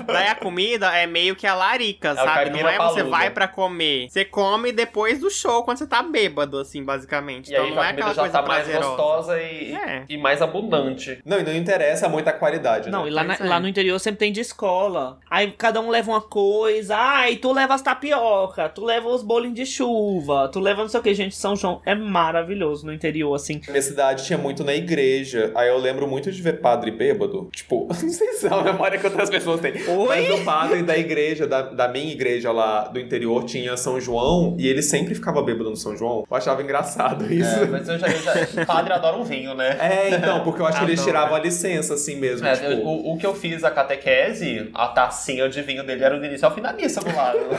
Daí 0.07 0.29
a 0.29 0.35
comida 0.35 0.87
é 0.97 1.07
meio 1.07 1.35
que 1.35 1.47
a 1.47 1.55
larica, 1.55 2.15
sabe? 2.15 2.51
Não 2.51 2.69
é 2.69 2.73
você 2.77 2.79
palusa. 2.79 3.05
vai 3.05 3.31
pra 3.31 3.49
comer. 3.49 4.09
Você 4.09 4.25
come 4.25 4.73
depois 4.73 5.19
do 5.21 5.31
show, 5.31 5.63
quando 5.65 5.79
você 5.79 5.87
tá 5.87 6.03
bêbado, 6.03 6.59
assim, 6.59 6.85
basicamente. 6.85 7.49
E 7.51 7.55
então 7.55 7.65
aí 7.67 7.75
não 7.75 7.83
a 7.83 7.87
é 7.87 7.89
comida 7.91 8.11
aquela 8.11 8.15
já 8.15 8.23
coisa 8.23 8.39
tá 8.43 8.47
mais 8.47 8.65
prazerosa. 8.65 8.89
gostosa 8.89 9.43
e, 9.43 9.75
É. 9.75 10.05
e 10.09 10.17
mais 10.17 10.41
abundante. 10.43 11.21
Não, 11.25 11.41
e 11.41 11.43
não 11.43 11.55
interessa 11.55 12.09
muito 12.09 12.29
a 12.29 12.33
qualidade, 12.33 12.91
Não, 12.91 13.03
né? 13.03 13.09
e 13.09 13.11
lá, 13.11 13.25
na- 13.25 13.35
é. 13.35 13.45
lá 13.49 13.59
no 13.61 13.67
interior 13.69 13.99
sempre 13.99 14.19
tem 14.21 14.33
de 14.33 14.41
escola. 14.41 15.19
Aí 15.31 15.51
cada 15.53 15.81
um 15.81 15.91
leva 15.91 16.11
uma 16.11 16.21
coisa. 16.21 16.97
Ai, 16.97 17.37
tu 17.37 17.53
leva 17.53 17.75
as 17.75 17.83
tapioca, 17.83 18.69
tu 18.69 18.85
leva 18.85 19.09
os 19.09 19.23
bolinhos 19.23 19.57
de 19.57 19.67
chuva, 19.67 20.49
tu 20.53 20.61
leva 20.67 20.83
não 20.83 20.89
sei 20.89 21.01
o 21.01 21.03
que. 21.03 21.15
Gente, 21.15 21.37
São 21.37 21.57
João 21.57 21.81
é 21.87 21.95
maravilhoso 21.95 22.85
no 22.85 22.93
interior, 22.93 23.35
assim. 23.35 23.61
Minha 23.69 23.83
cidade 23.83 24.25
tinha 24.25 24.39
muito 24.39 24.65
na 24.65 24.75
igreja. 24.75 25.53
Aí 25.55 25.69
eu 25.69 25.79
lembro 25.79 26.07
muito 26.07 26.31
de 26.31 26.43
ver 26.43 26.61
padre 26.61 26.91
bêbado. 26.91 27.49
Tipo, 27.53 27.87
não 27.89 28.11
sei 28.11 28.33
se 28.33 28.47
é 28.47 28.51
uma 28.51 28.63
memória 28.65 28.99
que 28.99 29.07
outras 29.07 29.31
pessoas 29.31 29.61
têm. 29.61 29.73
Mas 30.09 30.31
o 30.31 30.45
padre 30.45 30.83
da 30.83 30.97
igreja, 30.97 31.47
da, 31.47 31.63
da 31.63 31.89
minha 31.89 32.13
igreja 32.13 32.53
lá 32.53 32.89
do 32.89 32.99
interior, 32.99 33.45
tinha 33.45 33.77
São 33.77 34.01
João. 34.01 34.57
E 34.59 34.69
ele 34.69 34.83
sempre 34.83 35.15
ficava 35.15 35.43
bêbado 35.43 35.71
no 35.71 35.77
São 35.77 35.97
João. 35.97 36.25
Eu 36.29 36.37
achava 36.37 36.63
engraçado 36.63 37.33
isso. 37.33 37.61
É, 37.61 37.67
mas 37.67 37.89
eu 37.89 37.99
já, 37.99 38.09
eu 38.09 38.23
já. 38.23 38.67
Padre 38.67 38.93
adora 38.93 39.17
um 39.17 39.25
vinho, 39.25 39.55
né? 39.55 39.77
É, 39.81 40.11
então, 40.11 40.43
porque 40.43 40.61
eu 40.61 40.67
acho 40.67 40.79
que 40.79 40.85
eles 40.85 41.03
tiravam 41.03 41.37
a 41.37 41.39
licença, 41.39 41.95
assim 41.95 42.17
mesmo. 42.17 42.47
É, 42.47 42.55
tipo, 42.55 42.67
eu- 42.71 42.87
o, 42.87 43.15
o 43.15 43.19
que 43.19 43.27
eu 43.27 43.35
fiz 43.35 43.63
a 43.63 43.71
catequese, 43.71 44.71
a 44.75 44.89
tacinha 44.89 45.49
de 45.49 45.63
vinho 45.63 45.85
dele 45.85 46.03
era 46.03 46.19
do 46.19 46.25
início 46.25 46.47
ao 46.47 46.55
fim 46.55 46.61
da 46.61 46.73
missa 46.73 47.01
do 47.01 47.15
lado. 47.15 47.39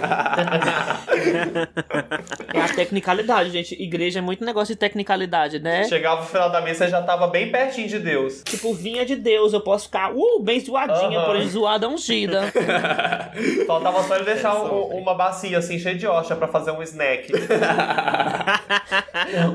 É 2.54 2.62
a 2.62 2.68
tecnicalidade, 2.88 3.50
gente. 3.52 3.82
Igreja 3.82 4.20
é 4.20 4.22
muito 4.22 4.44
negócio 4.44 4.74
de 4.74 4.80
tecnicalidade, 4.80 5.60
né? 5.60 5.84
Chegava 5.86 6.22
no 6.22 6.28
final 6.28 6.50
da 6.50 6.62
missa 6.62 6.86
e 6.86 6.90
já 6.90 7.02
tava 7.02 7.28
bem 7.28 7.52
pertinho 7.52 7.88
de 7.88 8.00
Deus. 8.00 8.42
Tipo, 8.46 8.74
vinha 8.74 9.06
de 9.06 9.16
Deus, 9.16 9.54
eu 9.54 9.62
posso 9.62 9.86
ficar, 9.86 10.12
uh, 10.14 10.40
bem 10.42 10.60
zoadinha, 10.60 11.20
Aham. 11.20 11.26
porém 11.26 11.48
zoada 11.50 11.88
ungida. 11.90 12.44
Faltava 13.68 14.04
só 14.04 14.16
ele 14.16 14.26
deixar 14.26 14.56
É, 14.56 14.60
um- 14.60 14.98
uma 14.98 15.14
bacia 15.14 15.58
assim 15.58 15.78
cheia 15.78 15.96
de 15.96 16.08
hoxa 16.08 16.36
pra 16.36 16.48
fazer 16.48 16.72
um 16.72 16.82
snack. 16.84 17.32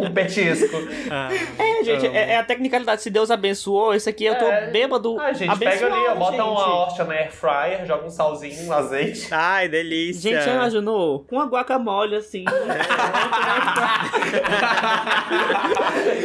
um 0.01 0.13
petisco. 0.13 0.77
É, 1.59 1.85
gente, 1.85 2.07
é, 2.07 2.33
é 2.33 2.37
a 2.39 2.45
tecnicalidade. 2.45 3.03
Se 3.03 3.11
Deus 3.11 3.31
abençoou, 3.31 3.95
esse 3.95 4.09
aqui 4.09 4.25
eu 4.25 4.37
tô 4.39 4.45
É. 4.47 4.67
bêbado. 4.71 5.19
Ah, 5.21 5.33
gente, 5.33 5.59
pega 5.59 5.87
ali, 5.87 6.07
ó, 6.11 6.15
bota 6.15 6.33
gente. 6.33 6.41
uma 6.43 6.83
hoxa 6.85 7.05
na 7.05 7.15
air 7.15 7.33
fryer, 7.33 7.87
joga 7.87 8.07
um 8.07 8.11
salzinho, 8.11 8.67
um 8.69 8.73
azeite. 8.73 9.29
Ai, 9.31 9.69
delícia. 9.69 10.31
Gente, 10.33 10.45
já 10.45 10.55
imaginou? 10.55 11.25
Com 11.29 11.37
uma 11.37 11.47
guacamole 11.47 12.17
assim. 12.17 12.45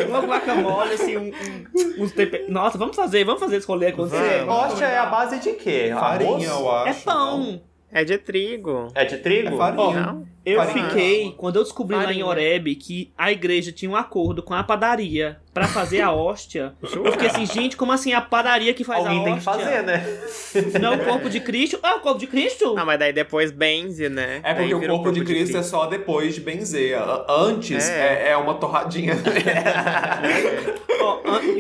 Uma 0.08 0.20
guacamole, 0.22 0.94
assim, 0.94 1.18
um, 1.18 1.32
um, 1.32 2.04
uns 2.04 2.12
temperos. 2.12 2.50
Nossa, 2.50 2.78
vamos 2.78 2.96
fazer, 2.96 3.24
vamos 3.24 3.40
fazer 3.40 3.58
esse 3.58 3.68
rolê 3.68 3.92
com 3.92 4.04
você. 4.08 4.44
Vamos. 4.46 4.74
Hoxa 4.74 4.86
é 4.86 4.98
a 4.98 5.06
base 5.06 5.40
de 5.40 5.54
quê? 5.54 5.92
farinha, 5.94 6.30
Arroz? 6.32 6.48
eu 6.48 6.72
acho. 6.72 6.90
É 6.90 6.94
pão. 7.04 7.62
É 7.90 8.04
de 8.04 8.18
trigo. 8.18 8.90
É 8.94 9.06
de 9.06 9.18
trigo? 9.18 9.56
É 9.56 9.58
farinha. 9.58 10.02
Não? 10.02 10.28
Eu 10.46 10.64
Farinha. 10.64 10.90
fiquei, 10.90 11.32
quando 11.38 11.58
eu 11.58 11.64
descobri 11.64 11.96
lá 11.96 12.04
em 12.04 12.06
Farinha. 12.06 12.26
Oreb 12.26 12.76
que 12.76 13.12
a 13.18 13.32
igreja 13.32 13.72
tinha 13.72 13.90
um 13.92 13.96
acordo 13.96 14.44
com 14.44 14.54
a 14.54 14.64
padaria 14.64 15.40
pra 15.58 15.68
fazer 15.68 16.02
a 16.02 16.12
hóstia. 16.12 16.74
Eu 16.82 17.12
fiquei 17.12 17.28
assim, 17.28 17.46
gente, 17.46 17.76
como 17.76 17.92
assim 17.92 18.14
a 18.14 18.22
padaria 18.22 18.74
que 18.74 18.84
faz 18.84 19.00
Alguém 19.06 19.22
a 19.22 19.24
tem 19.24 19.34
que 19.40 19.50
hóstia? 19.50 19.66
fazer, 19.66 19.84
né? 19.84 20.04
Não 20.80 20.94
é 20.94 20.96
o 20.98 21.06
corpo 21.06 21.30
de 21.30 21.40
Cristo? 21.40 21.80
Ah, 21.82 21.96
o 21.96 22.00
corpo 22.00 22.20
de 22.20 22.28
Cristo? 22.28 22.74
Não, 22.76 22.86
mas 22.86 23.00
daí 23.00 23.12
depois 23.14 23.52
benze, 23.52 24.10
né? 24.10 24.40
É 24.44 24.54
porque 24.54 24.74
o 24.74 24.80
vira 24.80 24.94
corpo 24.94 25.12
de 25.12 25.24
Cristo 25.24 25.58
é 25.58 25.64
só 25.64 25.86
depois 25.88 26.36
de 26.36 26.42
benzer. 26.42 26.98
Antes 27.28 27.90
É. 27.90 28.28
é, 28.28 28.30
é 28.32 28.38
uma 28.38 28.54
torradinha. 28.56 29.14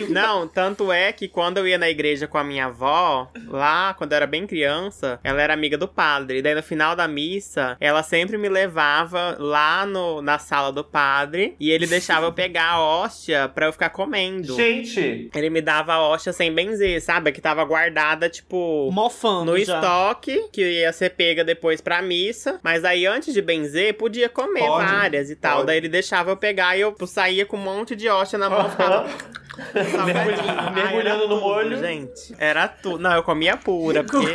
Não, 0.09 0.47
tanto 0.47 0.91
é 0.91 1.11
que 1.11 1.27
quando 1.27 1.57
eu 1.57 1.67
ia 1.67 1.77
na 1.77 1.89
igreja 1.89 2.27
com 2.27 2.37
a 2.37 2.43
minha 2.43 2.65
avó, 2.65 3.29
lá, 3.47 3.93
quando 3.93 4.11
eu 4.11 4.15
era 4.17 4.27
bem 4.27 4.47
criança, 4.47 5.19
ela 5.23 5.41
era 5.41 5.53
amiga 5.53 5.77
do 5.77 5.87
padre. 5.87 6.39
E 6.39 6.41
daí 6.41 6.55
no 6.55 6.63
final 6.63 6.95
da 6.95 7.07
missa, 7.07 7.77
ela 7.79 8.03
sempre 8.03 8.37
me 8.37 8.49
levava 8.49 9.35
lá 9.39 9.85
no, 9.85 10.21
na 10.21 10.39
sala 10.39 10.71
do 10.71 10.83
padre 10.83 11.55
e 11.59 11.69
ele 11.71 11.85
deixava 11.87 12.25
eu 12.25 12.33
pegar 12.33 12.71
a 12.71 12.81
hóstia 12.81 13.47
pra 13.53 13.65
eu 13.67 13.73
ficar 13.73 13.86
comendo. 13.89 14.55
Gente, 14.55 15.29
Ele 15.35 15.49
me 15.49 15.61
dava 15.61 15.93
a 15.93 16.01
hóstia 16.07 16.33
sem 16.33 16.51
benzer, 16.53 17.01
sabe? 17.01 17.31
Que 17.31 17.41
tava 17.41 17.63
guardada, 17.63 18.29
tipo. 18.29 18.89
mofando 18.91 19.51
No 19.51 19.57
já. 19.59 19.75
estoque, 19.75 20.49
que 20.51 20.61
ia 20.81 20.91
ser 20.93 21.11
pega 21.11 21.43
depois 21.43 21.81
pra 21.81 22.01
missa. 22.01 22.59
Mas 22.63 22.83
aí, 22.85 23.05
antes 23.05 23.33
de 23.33 23.41
benzer, 23.41 23.95
podia 23.95 24.29
comer 24.29 24.59
Pode, 24.65 24.85
várias 24.91 25.29
e 25.29 25.35
tal. 25.35 25.55
pode. 25.57 25.67
Daí 25.67 25.77
ele 25.77 25.89
deixava 25.89 26.31
eu 26.31 26.37
pegar 26.37 26.77
e 26.77 26.81
eu 26.81 26.95
saía 27.05 27.45
com 27.45 27.57
um 27.57 27.61
monte 27.61 27.95
de 27.95 28.07
hóstia 28.09 28.37
na 28.39 28.49
mão. 28.49 28.69
Ficava... 28.69 29.05
Mergulhando- 30.05 30.71
mergulhando 30.73 31.21
Ai, 31.23 31.27
no 31.27 31.35
era 31.35 31.41
molho. 31.41 31.69
tudo, 31.77 31.81
Gente, 31.87 32.35
era 32.37 32.67
tudo. 32.67 32.99
Não, 32.99 33.13
eu 33.15 33.23
comia 33.23 33.57
pura, 33.57 34.03
porque... 34.05 34.31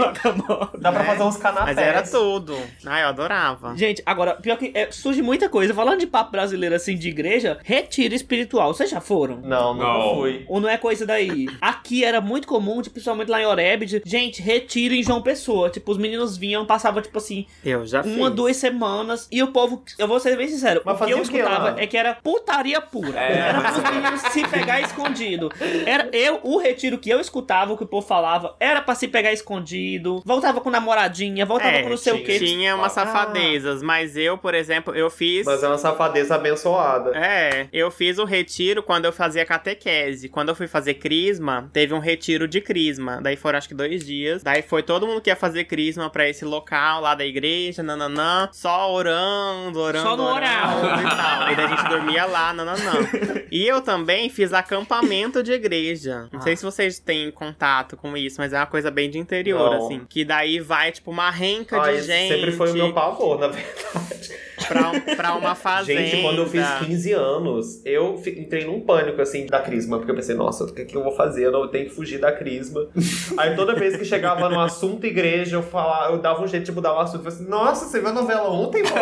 dá 0.79 0.91
pra 0.93 1.03
É, 1.03 1.07
fazer 1.07 1.23
uns 1.23 1.37
canapés. 1.37 1.77
Mas 1.77 1.79
era 1.87 2.03
tudo. 2.03 2.59
Ai, 2.85 3.03
eu 3.05 3.09
adorava. 3.09 3.77
Gente, 3.77 4.03
agora, 4.05 4.35
pior 4.35 4.57
que 4.59 4.73
é, 4.75 4.91
surge 4.91 5.23
muita 5.23 5.49
coisa. 5.49 5.73
Falando 5.73 6.01
de 6.01 6.07
papo 6.07 6.33
brasileiro 6.33 6.75
assim 6.75 6.97
de 6.97 7.09
igreja, 7.09 7.59
retiro 7.63 8.15
espiritual. 8.15 8.75
Vocês 8.75 8.91
já 8.91 9.01
foram? 9.01 9.42
Não, 9.43 9.75
nunca 9.75 9.87
Não. 9.87 10.15
fui. 10.15 10.45
Ou 10.49 10.61
não 10.61 10.69
é 10.69 10.77
coisa 10.77 11.05
daí? 11.07 11.49
Aqui 11.61 12.05
era 12.05 12.21
muito 12.21 12.47
comum, 12.47 12.81
tipo, 12.81 12.95
principalmente 12.95 13.29
lá 13.29 13.41
em 13.41 13.47
Oreb, 13.47 13.85
de, 13.87 14.03
gente, 14.05 14.41
retiro 14.43 14.95
em 14.95 15.03
João 15.03 15.23
Pessoa. 15.23 15.71
Tipo, 15.71 15.93
os 15.93 15.99
meninos 15.99 16.37
vinham, 16.37 16.65
passavam, 16.65 17.03
tipo 17.03 17.19
assim, 17.19 17.47
Eu 17.65 17.85
já 17.87 18.03
fiz. 18.03 18.17
uma, 18.17 18.31
duas 18.31 18.57
semanas. 18.57 19.29
E 19.31 19.43
o 19.43 19.49
povo, 19.49 19.83
eu 19.99 20.07
vou 20.09 20.19
ser 20.21 20.37
bem 20.37 20.49
sincero, 20.49 20.83
Mas 20.85 21.01
o 21.01 21.05
que 21.05 21.13
eu 21.13 21.23
escutava 21.23 21.71
lá? 21.73 21.77
é 21.81 21.87
que 21.87 21.97
era 21.97 22.15
putaria 22.23 22.81
pura. 22.81 23.19
É, 23.19 23.39
era 23.39 23.61
pros 23.73 23.83
meninos 23.91 24.21
se 24.33 24.47
pegar 24.49 24.81
escondido. 24.81 25.51
Era 25.87 26.09
eu, 26.13 26.41
o 26.43 26.59
retiro 26.59 26.99
que 26.99 27.11
eu 27.11 27.21
escutava, 27.21 27.73
o 27.73 27.77
que 27.77 27.85
o 27.85 27.87
povo 27.87 28.07
falava, 28.07 28.55
era 28.61 28.81
pra 28.81 28.95
se 28.95 29.09
pegar 29.09 29.33
escondido. 29.33 30.23
Voltava 30.25 30.61
com 30.61 30.71
namoradinha, 30.71 31.45
voltava 31.47 31.71
É, 31.77 31.83
com 31.83 31.91
não 31.91 31.97
sei 31.97 32.13
o 32.15 32.25
quê. 32.25 32.39
tinha 32.39 32.75
umas 32.77 32.97
Ah. 32.97 33.07
safadezas, 33.07 33.83
mas 33.83 34.17
eu, 34.17 34.37
por 34.39 34.55
exemplo, 34.55 34.95
eu 34.95 35.09
fiz... 35.11 35.47
Mas 35.47 35.63
é 35.63 35.69
uma 35.69 35.79
safadeza 35.79 36.35
abençoada. 36.35 37.17
É, 37.17 37.67
eu 37.73 37.91
fiz 37.91 38.19
o 38.19 38.25
retiro 38.25 38.83
quando 38.83 39.05
eu 39.07 39.13
fazia 39.13 39.32
catequese. 39.45 40.29
Quando 40.29 40.51
eu 40.51 40.55
fui 40.55 40.67
fazer 40.67 40.95
crisma, 40.95 41.69
teve 41.73 41.95
um 41.95 41.99
retiro 41.99 42.47
de 42.47 42.61
crisma. 42.61 43.21
Daí 43.23 43.37
foram 43.37 43.59
acho 43.59 43.69
que 43.69 43.75
dois 43.75 44.05
dias. 44.05 44.43
Daí 44.43 44.63
foi 44.63 44.83
todo 44.83 45.07
mundo 45.07 45.21
que 45.21 45.31
ia 45.31 45.37
fazer 45.37 45.65
crisma 45.65 46.09
pra 46.11 46.29
esse 46.29 46.45
local 46.45 47.01
lá 47.01 47.15
da 47.15 47.25
igreja, 47.25 47.83
nananã. 47.83 48.49
Só 48.53 48.93
orando, 48.93 49.79
orando, 49.81 50.09
Só 50.09 50.17
no 50.17 50.25
oral. 50.25 50.79
orando 50.79 51.01
e 51.03 51.05
tal. 51.11 51.53
E 51.53 51.57
daí 51.57 51.65
a 51.65 51.69
gente 51.69 51.89
dormia 51.89 52.25
lá, 52.27 52.53
nananã. 52.53 52.93
E 53.53 53.67
eu 53.67 53.83
também 53.83 54.31
fiz 54.31 54.51
acampamento 54.55 55.43
de 55.43 55.53
igreja. 55.53 56.27
Não 56.33 56.41
sei 56.41 56.57
se 56.57 56.65
vocês 56.65 56.99
têm 56.99 57.31
contato 57.31 57.99
com 57.99 58.17
isso, 58.17 58.37
mas 58.39 58.53
é 58.53 58.57
uma 58.57 58.67
coisa 58.67 58.91
bem 58.91 59.11
de 59.11 59.19
interior, 59.19 59.71
Não. 59.75 59.85
assim. 59.87 60.07
Que 60.09 60.25
daí 60.25 60.59
vai, 60.59 60.91
tipo, 60.91 61.11
uma 61.11 61.31
renca 61.31 61.81
Ah, 61.83 61.93
de 61.93 62.01
gente. 62.03 62.33
sempre 62.33 62.53
foi 62.53 62.71
o 62.71 62.75
meu 62.75 62.93
pavor, 62.95 63.39
na 63.39 63.49
verdade. 63.49 64.33
pra, 64.67 65.15
pra 65.17 65.35
uma 65.35 65.55
fazenda. 65.55 66.01
Gente, 66.03 66.23
quando 66.23 66.39
eu 66.39 66.47
fiz 66.49 66.67
15 66.87 67.13
anos, 67.13 67.85
eu 67.85 68.23
entrei 68.27 68.65
num 68.65 68.81
pânico, 68.81 69.12
assim, 69.21 69.47
da 69.47 69.61
crisma. 69.61 69.99
Porque 69.99 70.11
eu 70.11 70.15
pensei, 70.17 70.35
nossa, 70.35 70.65
o 70.65 70.73
que, 70.73 70.85
que 70.85 70.97
eu 70.97 71.03
vou 71.03 71.13
fazer? 71.13 71.47
Eu 71.47 71.53
não- 71.53 71.63
eu 71.63 71.69
tenho 71.69 71.87
que 71.87 71.95
fugir 71.95 72.19
da 72.19 72.33
crisma. 72.33 72.87
Aí 73.37 73.55
toda 73.55 73.75
vez 73.75 73.97
que 73.97 74.05
chegava 74.05 74.49
no 74.49 74.61
assunto 74.61 75.07
igreja, 75.07 75.57
eu 75.57 75.63
falava, 75.63 76.13
eu 76.13 76.19
dava 76.19 76.43
um 76.43 76.47
jeito 76.47 76.65
de 76.67 76.73
mudar 76.73 76.95
o 76.95 76.99
assunto. 77.01 77.25
Eu 77.27 77.31
falei 77.31 77.39
assim, 77.39 77.49
nossa, 77.51 77.87
você 77.87 78.01
viu 78.01 78.09
a 78.09 78.13
novela 78.13 78.49
ontem, 78.51 78.83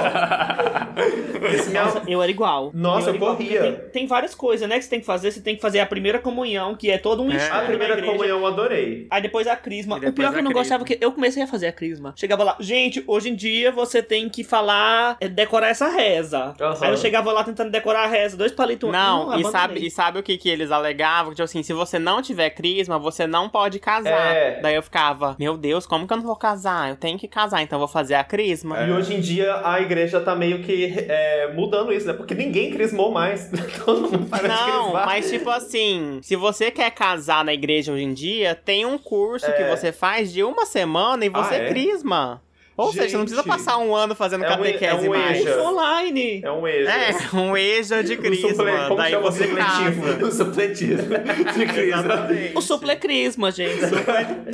minha- 1.71 1.85
Nossa, 1.85 2.03
eu 2.07 2.23
era 2.23 2.31
igual. 2.31 2.71
Nossa, 2.75 3.11
eu 3.11 3.15
igual, 3.15 3.37
corria. 3.37 3.61
Tem, 3.61 3.73
tem 3.91 4.07
várias 4.07 4.35
coisas, 4.35 4.69
né, 4.69 4.77
que 4.79 4.85
você 4.85 4.91
tem 4.91 5.01
que 5.01 5.07
fazer. 5.07 5.31
Você 5.31 5.41
tem 5.41 5.57
que 5.57 5.63
fazer 5.63 5.81
a 5.81 5.87
primeira 5.87 6.19
comunhão, 6.19 6.75
que 6.75 6.91
é 6.91 6.99
todo 6.99 7.23
um 7.23 7.31
É. 7.31 7.37
estudo 7.37 7.57
A 7.59 7.63
primeira 7.63 8.03
comunhão 8.03 8.39
eu 8.41 8.47
adorei. 8.47 9.07
Aí 9.11 9.23
depois 9.23 9.47
a 9.47 9.57
crisma. 9.57 9.97
E 9.97 9.99
O 9.99 10.01
depois 10.01 10.15
pior 10.15 10.29
é 10.29 10.33
que 10.33 10.39
eu 10.39 10.43
não 10.45 10.53
gostava 10.53 10.85
crisma. 10.85 10.99
que 10.99 11.05
eu 11.05 11.13
comecei 11.13 11.43
a 11.43 11.47
fazer 11.47 11.69
a 11.69 11.73
crisma. 11.73 12.13
Chegava 12.17 12.45
lá, 12.45 12.57
gente, 12.61 13.03
hoje 13.07 13.31
em 13.31 13.35
dia 13.35 13.71
você 13.73 14.03
tem 14.03 14.29
que 14.29 14.45
falar, 14.45 15.17
é, 15.21 15.29
decorar 15.29 15.69
essa 15.69 15.89
reza. 15.89 16.55
Aham. 16.61 16.79
Aí 16.81 16.91
eu 16.91 16.97
chegava 16.97 17.33
lá 17.33 17.45
tentando 17.45 17.71
decorar 17.71 18.05
a 18.05 18.07
reza, 18.07 18.37
dois 18.37 18.53
palitos. 18.53 18.91
Não, 18.91 19.39
e, 19.39 19.45
sabe, 19.45 19.87
e 19.87 19.91
sabe 19.91 20.00
o 20.09 20.23
que, 20.23 20.37
que 20.39 20.49
eles 20.49 20.71
alegavam? 20.71 21.33
Tipo 21.33 21.43
assim, 21.45 21.63
se 21.63 21.73
você 21.73 21.99
não 21.99 22.23
tiver 22.23 22.51
crisma, 22.51 22.99
você 22.99 23.27
não 23.27 23.49
pode 23.49 23.79
casar. 23.79 24.11
É. 24.35 24.61
Daí 24.61 24.75
eu 24.75 24.83
ficava, 24.83 25.37
meu 25.39 25.57
Deus, 25.57 25.87
como 25.87 26.07
que 26.07 26.13
eu 26.13 26.17
não 26.17 26.25
vou 26.25 26.37
casar? 26.37 26.89
Eu 26.91 26.97
tenho 26.97 27.19
que 27.19 27.29
casar, 27.29 27.63
então 27.63 27.77
eu 27.77 27.81
vou 27.81 27.89
fazer 27.89 28.15
a 28.15 28.25
crisma. 28.25 28.81
E 28.83 28.91
hoje 28.91 29.15
em 29.15 29.21
dia 29.21 29.61
a 29.65 29.81
igreja 29.81 30.21
tá 30.21 30.35
meio 30.35 30.63
que 30.63 30.95
é, 31.09 31.53
mudando 31.53 31.93
isso, 31.93 32.07
né? 32.07 32.13
Porque 32.15 32.35
ninguém 32.35 32.71
crismou 32.71 33.11
mais. 33.13 33.51
Todo 33.85 34.03
mundo 34.03 34.27
para 34.29 34.49
Não, 34.49 34.93
mas 34.93 35.31
tipo 35.31 35.51
assim, 35.51 36.21
se 36.23 36.37
você 36.37 36.71
quer 36.71 36.91
casar 36.93 37.45
na 37.45 37.53
igreja 37.53 37.93
hoje 37.93 38.05
em 38.05 38.15
dia, 38.15 38.55
tem 38.55 38.87
um 38.87 38.97
curso 38.99 39.47
que 39.47 39.63
É. 39.63 39.69
você 39.77 39.93
faz 39.93 40.33
de 40.33 40.43
uma 40.43 40.65
semana 40.65 41.25
e 41.25 41.29
você 41.29 41.55
Ah, 41.55 41.59
é? 41.59 41.69
crisma. 41.69 42.41
Ou 42.81 42.93
seja, 42.93 43.09
você 43.09 43.17
não 43.17 43.25
precisa 43.25 43.43
Gente. 43.43 43.51
passar 43.51 43.79
um 43.79 43.95
ano 43.95 44.15
fazendo 44.15 44.45
É 44.45 44.49
um- 44.49 44.57
catequese 44.57 44.85
é 44.85 44.95
um 44.95 45.09
mais. 45.11 45.41
EJA. 45.41 45.63
Online. 45.63 46.41
É 46.45 46.51
um 46.53 46.67
EJA. 46.69 46.91
É, 46.91 47.37
um 47.37 47.57
EJA 47.57 48.03
de 48.03 48.17
crisma. 48.19 48.49
suple- 48.51 48.73
Como 48.89 48.97
Daí 48.97 49.11
chama 49.13 49.29
o 49.29 49.33
você 49.33 49.45
supletivo? 49.47 50.03
casa. 50.07 50.21
O 50.27 50.31
supletivo 50.31 51.03
de 51.03 51.67
crisma. 51.67 51.99
Exatamente. 52.01 52.57
O 52.57 52.61
suple 52.61 52.91
é 52.91 52.97
crisma, 52.97 53.51
gente. 53.51 53.81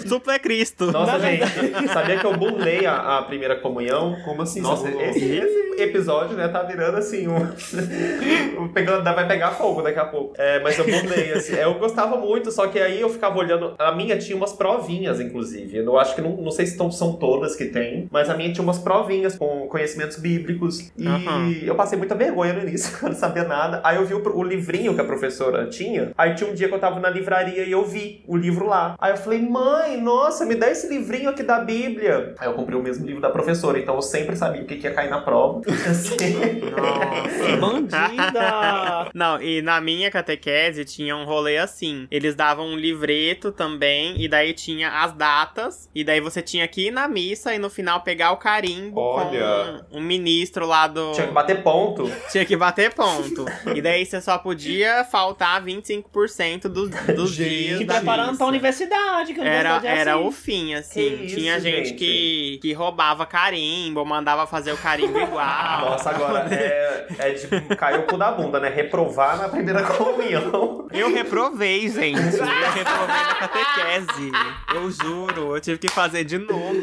Suple 0.08 0.38
Cristo. 0.38 0.90
Nossa, 0.92 1.18
gente, 1.20 1.44
sabia 1.92 2.18
que 2.18 2.24
eu 2.26 2.36
burlei 2.36 2.86
a, 2.86 3.18
a 3.18 3.22
primeira 3.22 3.56
comunhão? 3.56 4.16
Como 4.24 4.42
assim? 4.42 4.60
Nossa, 4.60 4.88
esse, 4.88 5.24
esse 5.24 5.82
episódio, 5.82 6.36
né, 6.36 6.48
tá 6.48 6.62
virando 6.62 6.96
assim 6.96 7.26
um. 7.28 7.36
um 8.62 8.68
pegando, 8.72 9.02
vai 9.04 9.26
pegar 9.26 9.50
fogo 9.52 9.82
daqui 9.82 9.98
a 9.98 10.04
pouco. 10.06 10.34
É, 10.38 10.60
mas 10.60 10.78
eu 10.78 10.84
burlei, 10.84 11.32
assim. 11.32 11.54
Eu 11.54 11.74
gostava 11.74 12.16
muito, 12.16 12.50
só 12.50 12.66
que 12.66 12.78
aí 12.78 13.00
eu 13.00 13.08
ficava 13.08 13.38
olhando. 13.38 13.74
A 13.78 13.92
minha 13.92 14.16
tinha 14.18 14.36
umas 14.36 14.52
provinhas, 14.52 15.20
inclusive. 15.20 15.76
Eu 15.78 15.98
acho 15.98 16.14
que 16.14 16.20
não, 16.22 16.36
não 16.36 16.50
sei 16.50 16.66
se 16.66 16.76
são 16.76 17.12
todas 17.14 17.56
que 17.56 17.66
tem, 17.66 18.08
mas 18.16 18.30
a 18.30 18.34
minha 18.34 18.50
tinha 18.50 18.62
umas 18.62 18.78
provinhas 18.78 19.36
com 19.36 19.68
conhecimentos 19.68 20.16
bíblicos. 20.16 20.90
E 20.96 21.06
Aham. 21.06 21.52
eu 21.62 21.74
passei 21.74 21.98
muita 21.98 22.14
vergonha 22.14 22.54
no 22.54 22.62
início, 22.62 22.96
eu 23.04 23.10
não 23.10 23.16
sabia 23.16 23.44
nada. 23.44 23.82
Aí 23.84 23.96
eu 23.96 24.06
vi 24.06 24.14
o, 24.14 24.36
o 24.38 24.42
livrinho 24.42 24.94
que 24.94 25.00
a 25.02 25.04
professora 25.04 25.66
tinha. 25.66 26.12
Aí 26.16 26.34
tinha 26.34 26.48
um 26.50 26.54
dia 26.54 26.66
que 26.66 26.74
eu 26.74 26.78
tava 26.78 26.98
na 26.98 27.10
livraria 27.10 27.64
e 27.64 27.70
eu 27.70 27.84
vi 27.84 28.24
o 28.26 28.34
livro 28.34 28.66
lá. 28.66 28.96
Aí 28.98 29.12
eu 29.12 29.18
falei, 29.18 29.38
mãe, 29.40 30.00
nossa, 30.00 30.46
me 30.46 30.54
dá 30.54 30.70
esse 30.70 30.88
livrinho 30.88 31.28
aqui 31.28 31.42
da 31.42 31.60
Bíblia. 31.60 32.34
Aí 32.38 32.48
eu 32.48 32.54
comprei 32.54 32.78
o 32.78 32.82
mesmo 32.82 33.04
livro 33.04 33.20
da 33.20 33.28
professora, 33.28 33.78
então 33.78 33.94
eu 33.94 34.00
sempre 34.00 34.34
sabia 34.34 34.62
o 34.62 34.64
que 34.64 34.76
que 34.76 34.86
ia 34.86 34.94
cair 34.94 35.10
na 35.10 35.20
prova. 35.20 35.60
Assim. 35.86 36.16
Nossa. 36.70 37.56
Bandida. 37.60 39.10
Não, 39.14 39.42
e 39.42 39.60
na 39.60 39.78
minha 39.78 40.10
catequese 40.10 40.86
tinha 40.86 41.14
um 41.14 41.26
rolê 41.26 41.58
assim. 41.58 42.08
Eles 42.10 42.34
davam 42.34 42.66
um 42.66 42.76
livreto 42.76 43.52
também, 43.52 44.14
e 44.18 44.26
daí 44.26 44.54
tinha 44.54 45.02
as 45.02 45.12
datas, 45.12 45.90
e 45.94 46.02
daí 46.02 46.20
você 46.20 46.40
tinha 46.40 46.66
que 46.66 46.86
ir 46.86 46.90
na 46.90 47.06
missa 47.06 47.54
e 47.54 47.58
no 47.58 47.68
final 47.68 48.00
pegar 48.06 48.30
o 48.30 48.36
carimbo 48.36 49.00
Olha. 49.00 49.84
com 49.90 49.98
um 49.98 50.00
ministro 50.00 50.64
lá 50.64 50.86
do. 50.86 51.10
Tinha 51.10 51.26
que 51.26 51.32
bater 51.32 51.60
ponto. 51.64 52.08
Tinha 52.30 52.44
que 52.44 52.56
bater 52.56 52.94
ponto. 52.94 53.44
e 53.74 53.82
daí 53.82 54.06
você 54.06 54.20
só 54.20 54.38
podia 54.38 55.02
faltar 55.04 55.60
25% 55.60 56.68
dos, 56.68 56.88
dos 56.88 57.32
Gente, 57.32 57.48
dias. 57.48 57.86
Da 57.86 57.94
preparando 57.96 58.26
missa. 58.28 58.38
pra 58.38 58.46
universidade, 58.46 59.34
que 59.34 59.40
Era, 59.40 59.80
é 59.82 59.98
era 59.98 60.14
assim. 60.14 60.24
o 60.24 60.30
fim, 60.30 60.74
assim. 60.74 61.00
Que 61.00 61.24
isso, 61.24 61.36
Tinha 61.36 61.58
gente, 61.58 61.88
gente. 61.88 61.94
Que, 61.98 62.58
que 62.62 62.72
roubava 62.72 63.26
carimbo, 63.26 64.04
mandava 64.04 64.46
fazer 64.46 64.72
o 64.72 64.76
carimbo 64.78 65.18
igual. 65.18 65.80
Nossa, 65.80 66.10
agora 66.10 66.46
é, 66.54 67.06
é 67.18 67.30
tipo, 67.32 67.74
caiu 67.74 68.02
o 68.02 68.02
cu 68.04 68.16
da 68.16 68.30
bunda, 68.30 68.60
né? 68.60 68.68
Reprovar 68.68 69.36
na 69.36 69.48
primeira 69.48 69.82
comunhão. 69.98 70.86
Eu 70.92 71.12
reprovei, 71.12 71.88
gente. 71.88 72.20
Eu 72.20 72.72
reprovei 72.72 73.16
na 73.16 73.34
catequese. 73.34 74.32
Eu 74.72 74.90
juro. 74.92 75.56
Eu 75.56 75.60
tive 75.60 75.78
que 75.78 75.88
fazer 75.88 76.22
de 76.22 76.38
novo. 76.38 76.76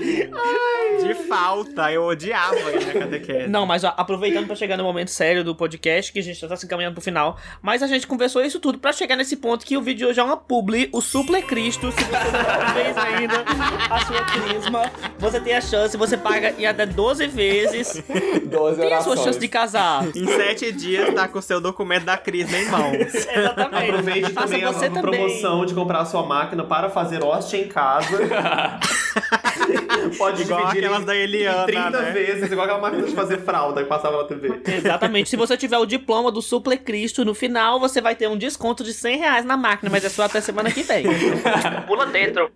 De 1.02 1.13
falta. 1.16 1.92
Eu 1.92 2.04
odiava 2.04 2.56
ir 2.72 2.86
na 2.86 2.94
catequese. 3.02 3.48
Não, 3.48 3.66
mas 3.66 3.84
ó, 3.84 3.94
aproveitando 3.98 4.46
pra 4.48 4.56
chegar 4.56 4.78
no 4.78 4.84
momento 4.84 5.10
sério 5.10 5.44
do 5.44 5.56
podcast, 5.56 6.12
que 6.12 6.20
a 6.20 6.24
gente 6.24 6.40
já 6.40 6.48
tá 6.48 6.56
se 6.56 6.66
encaminhando 6.66 6.94
pro 6.94 7.04
final, 7.04 7.38
mas 7.62 7.82
a 7.84 7.88
gente 7.88 8.06
conversou 8.08 8.44
isso 8.44 8.60
tudo 8.60 8.78
pra 8.80 8.92
chegar 8.92 9.16
nesse 9.16 9.38
ponto 9.38 9.66
que 9.66 9.78
o 9.78 9.82
vídeo 9.82 10.00
de 10.00 10.06
hoje 10.06 10.20
é 10.20 10.24
uma 10.24 10.38
publi, 10.38 10.90
o 10.92 11.02
Suple 11.02 11.42
Cristo, 11.44 11.92
se 11.92 12.04
você 12.04 12.12
não 12.12 12.74
fez 12.74 12.98
ainda 12.98 13.44
a 13.90 14.00
sua 14.06 14.26
crisma, 14.26 14.92
você 15.20 15.40
tem 15.40 15.56
a 15.56 15.62
chance, 15.62 15.96
você 15.96 16.18
paga 16.18 16.54
em 16.58 16.66
até 16.66 16.86
12 16.86 17.28
vezes, 17.28 18.04
12 18.46 18.82
tem 18.82 18.94
a 18.94 19.02
sua 19.02 19.16
chance 19.18 19.40
de 19.40 19.48
casar. 19.48 20.06
Em 20.16 20.26
sete 20.28 20.72
dias, 20.72 21.14
tá 21.14 21.28
com 21.28 21.40
o 21.40 21.42
seu 21.42 21.62
documento 21.62 22.06
da 22.06 22.18
crisma 22.18 22.58
em 22.58 22.66
mãos. 22.66 23.14
Exatamente. 23.14 23.90
Aproveite 23.92 24.32
Faça 24.34 24.48
também 24.48 24.64
a 24.64 24.72
você 24.72 24.86
a 24.86 24.90
também. 24.90 25.02
promoção 25.02 25.66
de 25.66 25.74
comprar 25.74 26.00
a 26.00 26.06
sua 26.06 26.26
máquina 26.26 26.64
para 26.64 26.90
fazer 26.90 27.24
hóstia 27.24 27.58
em 27.58 27.68
casa. 27.68 28.18
Pode 30.18 30.42
Igual 30.42 30.60
dividir 30.62 30.80
aquelas 30.86 31.02
em- 31.04 31.06
da 31.06 31.16
Eliana, 31.16 31.64
em 31.64 31.66
30 31.66 31.90
né? 32.02 32.12
vezes, 32.12 32.52
igual 32.52 32.64
aquela 32.66 32.80
máquina 32.82 33.04
de 33.04 33.14
fazer 33.14 33.40
fralda 33.42 33.84
que 33.84 33.90
passava 33.90 34.18
na 34.18 34.24
TV. 34.26 34.62
Exatamente. 34.66 35.30
Se 35.30 35.36
você 35.36 35.56
tiver 35.58 35.78
o 35.78 35.86
diploma 35.86 36.32
do 36.32 36.42
Suple 36.42 36.78
Cristo, 36.78 37.24
no 37.26 37.34
final 37.34 37.80
você 37.80 38.02
vai 38.02 38.16
ter 38.16 38.28
um 38.28 38.38
desconto 38.38 38.84
de 38.84 38.94
100 38.94 39.18
reais 39.18 39.46
na 39.46 39.56
máquina, 39.58 39.90
mas 39.90 40.04
é 40.04 40.10
só 40.10 40.24
até 40.24 40.42
semana 40.42 40.72
que 40.72 40.84
vem. 40.84 41.06
Pula 41.88 42.06
dentro. 42.06 42.50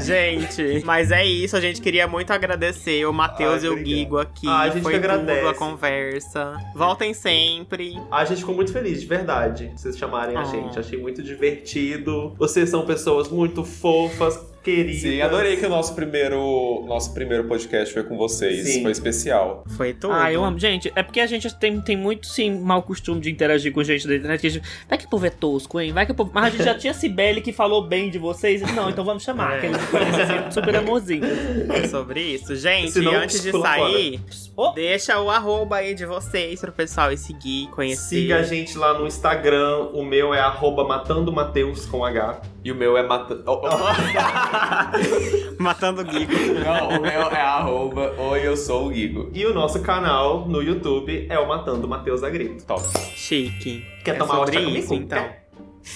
Gente, 0.00 0.82
mas 0.84 1.10
é 1.10 1.24
isso. 1.24 1.56
A 1.56 1.60
gente 1.60 1.80
queria 1.80 2.06
muito 2.06 2.32
agradecer 2.32 3.04
o 3.06 3.12
Matheus 3.12 3.62
Ai, 3.62 3.66
e 3.66 3.72
o. 3.72 3.76
Guigo 3.76 4.18
aqui. 4.18 4.46
Ai, 4.48 4.68
a 4.68 4.72
gente 4.72 4.82
Foi 4.82 4.92
que 4.94 4.98
tudo 5.00 5.10
agradece. 5.12 5.46
a 5.46 5.54
conversa. 5.54 6.56
Voltem 6.74 7.14
sempre. 7.14 7.98
A 8.10 8.24
gente 8.24 8.38
ficou 8.40 8.54
muito 8.54 8.72
feliz, 8.72 9.00
de 9.00 9.06
verdade, 9.06 9.72
vocês 9.76 9.96
chamarem 9.96 10.36
a 10.36 10.40
Ah. 10.40 10.44
gente. 10.44 10.78
Achei 10.78 10.98
muito 11.00 11.22
divertido. 11.22 12.34
Vocês 12.38 12.68
são 12.70 12.84
pessoas 12.84 13.28
muito 13.28 13.64
fofas, 13.64 14.38
queridas. 14.76 15.00
Sim, 15.00 15.20
adorei 15.22 15.56
que 15.56 15.66
o 15.66 15.68
nosso 15.68 15.94
primeiro, 15.94 16.84
nosso 16.86 17.12
primeiro 17.14 17.44
podcast 17.44 17.92
foi 17.92 18.02
com 18.04 18.16
vocês. 18.16 18.66
Sim. 18.66 18.82
Foi 18.82 18.90
especial. 18.92 19.64
Foi 19.76 19.92
tudo. 19.94 20.12
Ah, 20.12 20.32
eu 20.32 20.44
amo. 20.44 20.58
Gente, 20.58 20.92
é 20.94 21.02
porque 21.02 21.20
a 21.20 21.26
gente 21.26 21.52
tem, 21.58 21.80
tem 21.80 21.96
muito, 21.96 22.26
sim, 22.26 22.58
mau 22.58 22.82
costume 22.82 23.20
de 23.20 23.30
interagir 23.30 23.72
com 23.72 23.82
gente 23.82 24.06
da 24.06 24.16
internet. 24.16 24.48
gente- 24.50 24.68
Vai 24.88 24.98
que 24.98 25.06
o 25.06 25.08
povo 25.08 25.26
é 25.26 25.30
tosco, 25.30 25.80
hein? 25.80 25.92
Vai 25.92 26.06
que 26.06 26.12
o 26.12 26.14
povo... 26.14 26.30
Mas 26.34 26.44
a 26.46 26.50
gente 26.50 26.64
já 26.64 26.74
tinha 26.74 26.94
Cibele 26.94 27.40
que 27.40 27.52
falou 27.52 27.86
bem 27.86 28.10
de 28.10 28.18
vocês. 28.18 28.60
Não, 28.74 28.90
então 28.90 29.04
vamos 29.04 29.22
chamar. 29.22 29.56
É. 29.56 29.60
Que 29.60 29.66
eles 29.66 29.78
assim, 30.18 30.50
super 30.50 30.76
amorzinhos. 30.76 31.28
É 31.70 31.86
sobre 31.88 32.20
isso. 32.20 32.54
Gente, 32.56 32.92
Senão, 32.92 33.14
antes 33.14 33.42
de 33.42 33.50
sair, 33.52 34.20
Oh. 34.60 34.72
deixa 34.72 35.20
o 35.20 35.30
arroba 35.30 35.76
aí 35.76 35.94
de 35.94 36.04
vocês 36.04 36.60
pro 36.60 36.72
pessoal 36.72 37.12
ir 37.12 37.16
seguir, 37.16 37.68
conhecer. 37.68 38.22
Siga 38.22 38.38
a 38.38 38.42
gente 38.42 38.76
lá 38.76 38.98
no 38.98 39.06
Instagram. 39.06 39.90
O 39.92 40.04
meu 40.04 40.34
é 40.34 40.40
arroba 40.40 40.82
matando 40.82 41.32
Mateus 41.32 41.86
com 41.86 42.04
H. 42.04 42.40
E 42.64 42.72
o 42.72 42.74
meu 42.74 42.96
é 42.96 43.06
mata... 43.06 43.40
Oh, 43.46 43.62
oh. 43.70 45.62
Matando 45.62 46.00
o 46.00 46.04
Guigo. 46.04 46.32
Não, 46.32 46.88
o 46.88 47.00
meu 47.00 47.30
é 47.30 47.40
arroba 47.40 48.12
Oi, 48.18 48.44
eu 48.44 48.56
sou 48.56 48.88
o 48.88 48.90
Guigo. 48.90 49.30
E 49.32 49.46
o 49.46 49.54
nosso 49.54 49.80
canal 49.80 50.48
no 50.48 50.60
YouTube 50.60 51.28
é 51.30 51.38
o 51.38 51.46
Matando 51.46 51.86
Mateus 51.86 52.24
a 52.24 52.30
Grito. 52.30 52.64
Top. 52.64 52.82
Chique. 53.14 53.86
Quer 54.04 54.16
é 54.16 54.18
tomar 54.18 54.38
sobre 54.38 54.58
isso, 54.58 54.92
então. 54.92 55.24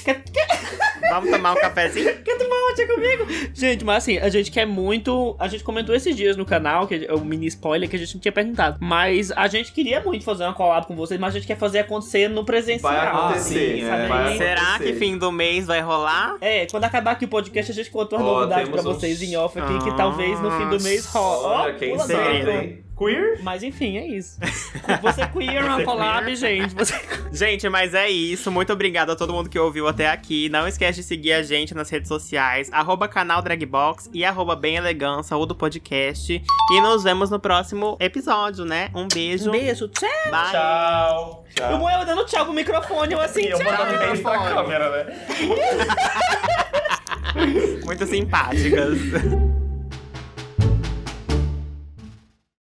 Quer? 0.05 0.23
Vamos 1.15 1.31
tomar 1.31 1.53
um 1.53 1.61
cafezinho? 1.61 2.17
Quer 2.23 2.39
tomar 2.39 2.53
tia 2.75 2.87
comigo? 2.87 3.27
Gente, 3.55 3.85
mas 3.85 3.99
assim, 3.99 4.19
a 4.19 4.29
gente 4.29 4.51
quer 4.51 4.67
muito. 4.67 5.37
A 5.39 5.47
gente 5.49 5.63
comentou 5.63 5.95
esses 5.95 6.17
dias 6.17 6.37
no 6.37 6.45
canal, 6.45 6.87
que 6.87 7.07
é 7.09 7.13
o 7.13 7.21
mini 7.21 7.47
spoiler 7.47 7.89
que 7.89 7.97
a 7.97 7.99
gente 7.99 8.15
não 8.15 8.21
tinha 8.21 8.33
perguntado. 8.33 8.79
Mas 8.81 9.31
a 9.33 9.47
gente 9.47 9.73
queria 9.73 10.01
muito 10.01 10.25
fazer 10.25 10.45
uma 10.45 10.55
collab 10.55 10.87
com 10.87 10.97
vocês, 10.97 11.21
mas 11.21 11.35
a 11.35 11.39
gente 11.39 11.47
quer 11.47 11.57
fazer 11.59 11.81
acontecer 11.81 12.29
no 12.29 12.45
presencial. 12.45 12.93
Vai 12.93 13.07
acontecer, 13.07 13.73
assim, 13.73 13.83
é, 13.85 13.89
sabe? 13.89 14.09
vai 14.09 14.37
Será 14.39 14.63
acontecer. 14.75 14.93
que 14.93 14.99
fim 14.99 15.19
do 15.19 15.31
mês 15.31 15.67
vai 15.67 15.81
rolar? 15.81 16.37
É, 16.41 16.67
quando 16.67 16.85
acabar 16.85 17.13
aqui 17.13 17.25
o 17.25 17.29
podcast, 17.29 17.71
a 17.71 17.75
gente 17.75 17.91
conta 17.91 18.17
uma 18.17 18.25
Ó, 18.27 18.35
novidade 18.41 18.71
pra 18.71 18.81
uns- 18.81 18.85
vocês 18.85 19.23
em 19.23 19.37
off 19.37 19.59
aqui, 19.59 19.79
que 19.85 19.97
talvez 19.97 20.41
no 20.41 20.51
fim 20.51 20.69
do 20.69 20.83
mês 20.83 21.05
rola. 21.07 21.63
Olha, 21.65 21.75
quem 21.75 21.99
sabe? 21.99 22.83
Queer? 22.97 23.41
Mas 23.43 23.63
enfim, 23.63 23.97
é 23.97 24.07
isso. 24.07 24.39
Você 25.03 25.27
queer 25.27 25.65
uma 25.65 25.83
collab, 25.83 26.35
gente. 26.37 26.75
Você... 26.75 26.95
Gente, 27.33 27.67
mas 27.71 27.95
é 27.95 28.11
isso. 28.11 28.51
Muito 28.51 28.71
obrigado 28.75 29.11
a 29.11 29.17
todo 29.17 29.33
mundo 29.33 29.49
que 29.49 29.59
ouviu 29.59 29.89
até 29.89 30.07
aqui. 30.11 30.51
Não 30.51 30.69
esquece 30.69 31.01
de 31.01 31.02
seguir 31.03 31.33
a 31.33 31.43
gente 31.43 31.75
nas 31.75 31.91
redes 31.91 32.09
sociais, 32.09 32.69
arroba 32.73 33.09
canal 33.09 33.43
Dragbox 33.43 34.11
e 34.13 34.25
arroba 34.25 34.55
Bem 34.57 34.77
Elegância, 34.77 35.37
ou 35.37 35.47
do 35.47 35.55
podcast. 35.55 36.43
E 36.71 36.81
nos 36.81 37.03
vemos 37.03 37.31
no 37.31 37.39
próximo 37.39 37.97
episódio, 38.01 38.65
né? 38.65 38.91
Um 38.95 39.09
beijo. 39.09 39.49
Um 39.49 39.53
beijo, 39.53 39.89
tchau. 39.89 40.09
Bye. 40.31 40.51
Tchau. 40.51 41.45
E 41.59 41.75
o 41.75 41.79
Moel 41.79 42.05
dando 42.05 42.25
tchau 42.25 42.45
pro 42.45 42.55
microfone, 42.55 43.13
eu 43.13 43.21
assim, 43.23 43.45
eu 43.45 43.59
tchau. 43.59 43.71
botando 43.71 43.99
bem 43.99 44.23
pra 44.23 44.39
câmera, 44.39 45.05
né? 45.05 45.27
Muito 47.85 48.07
simpáticas. 48.07 48.99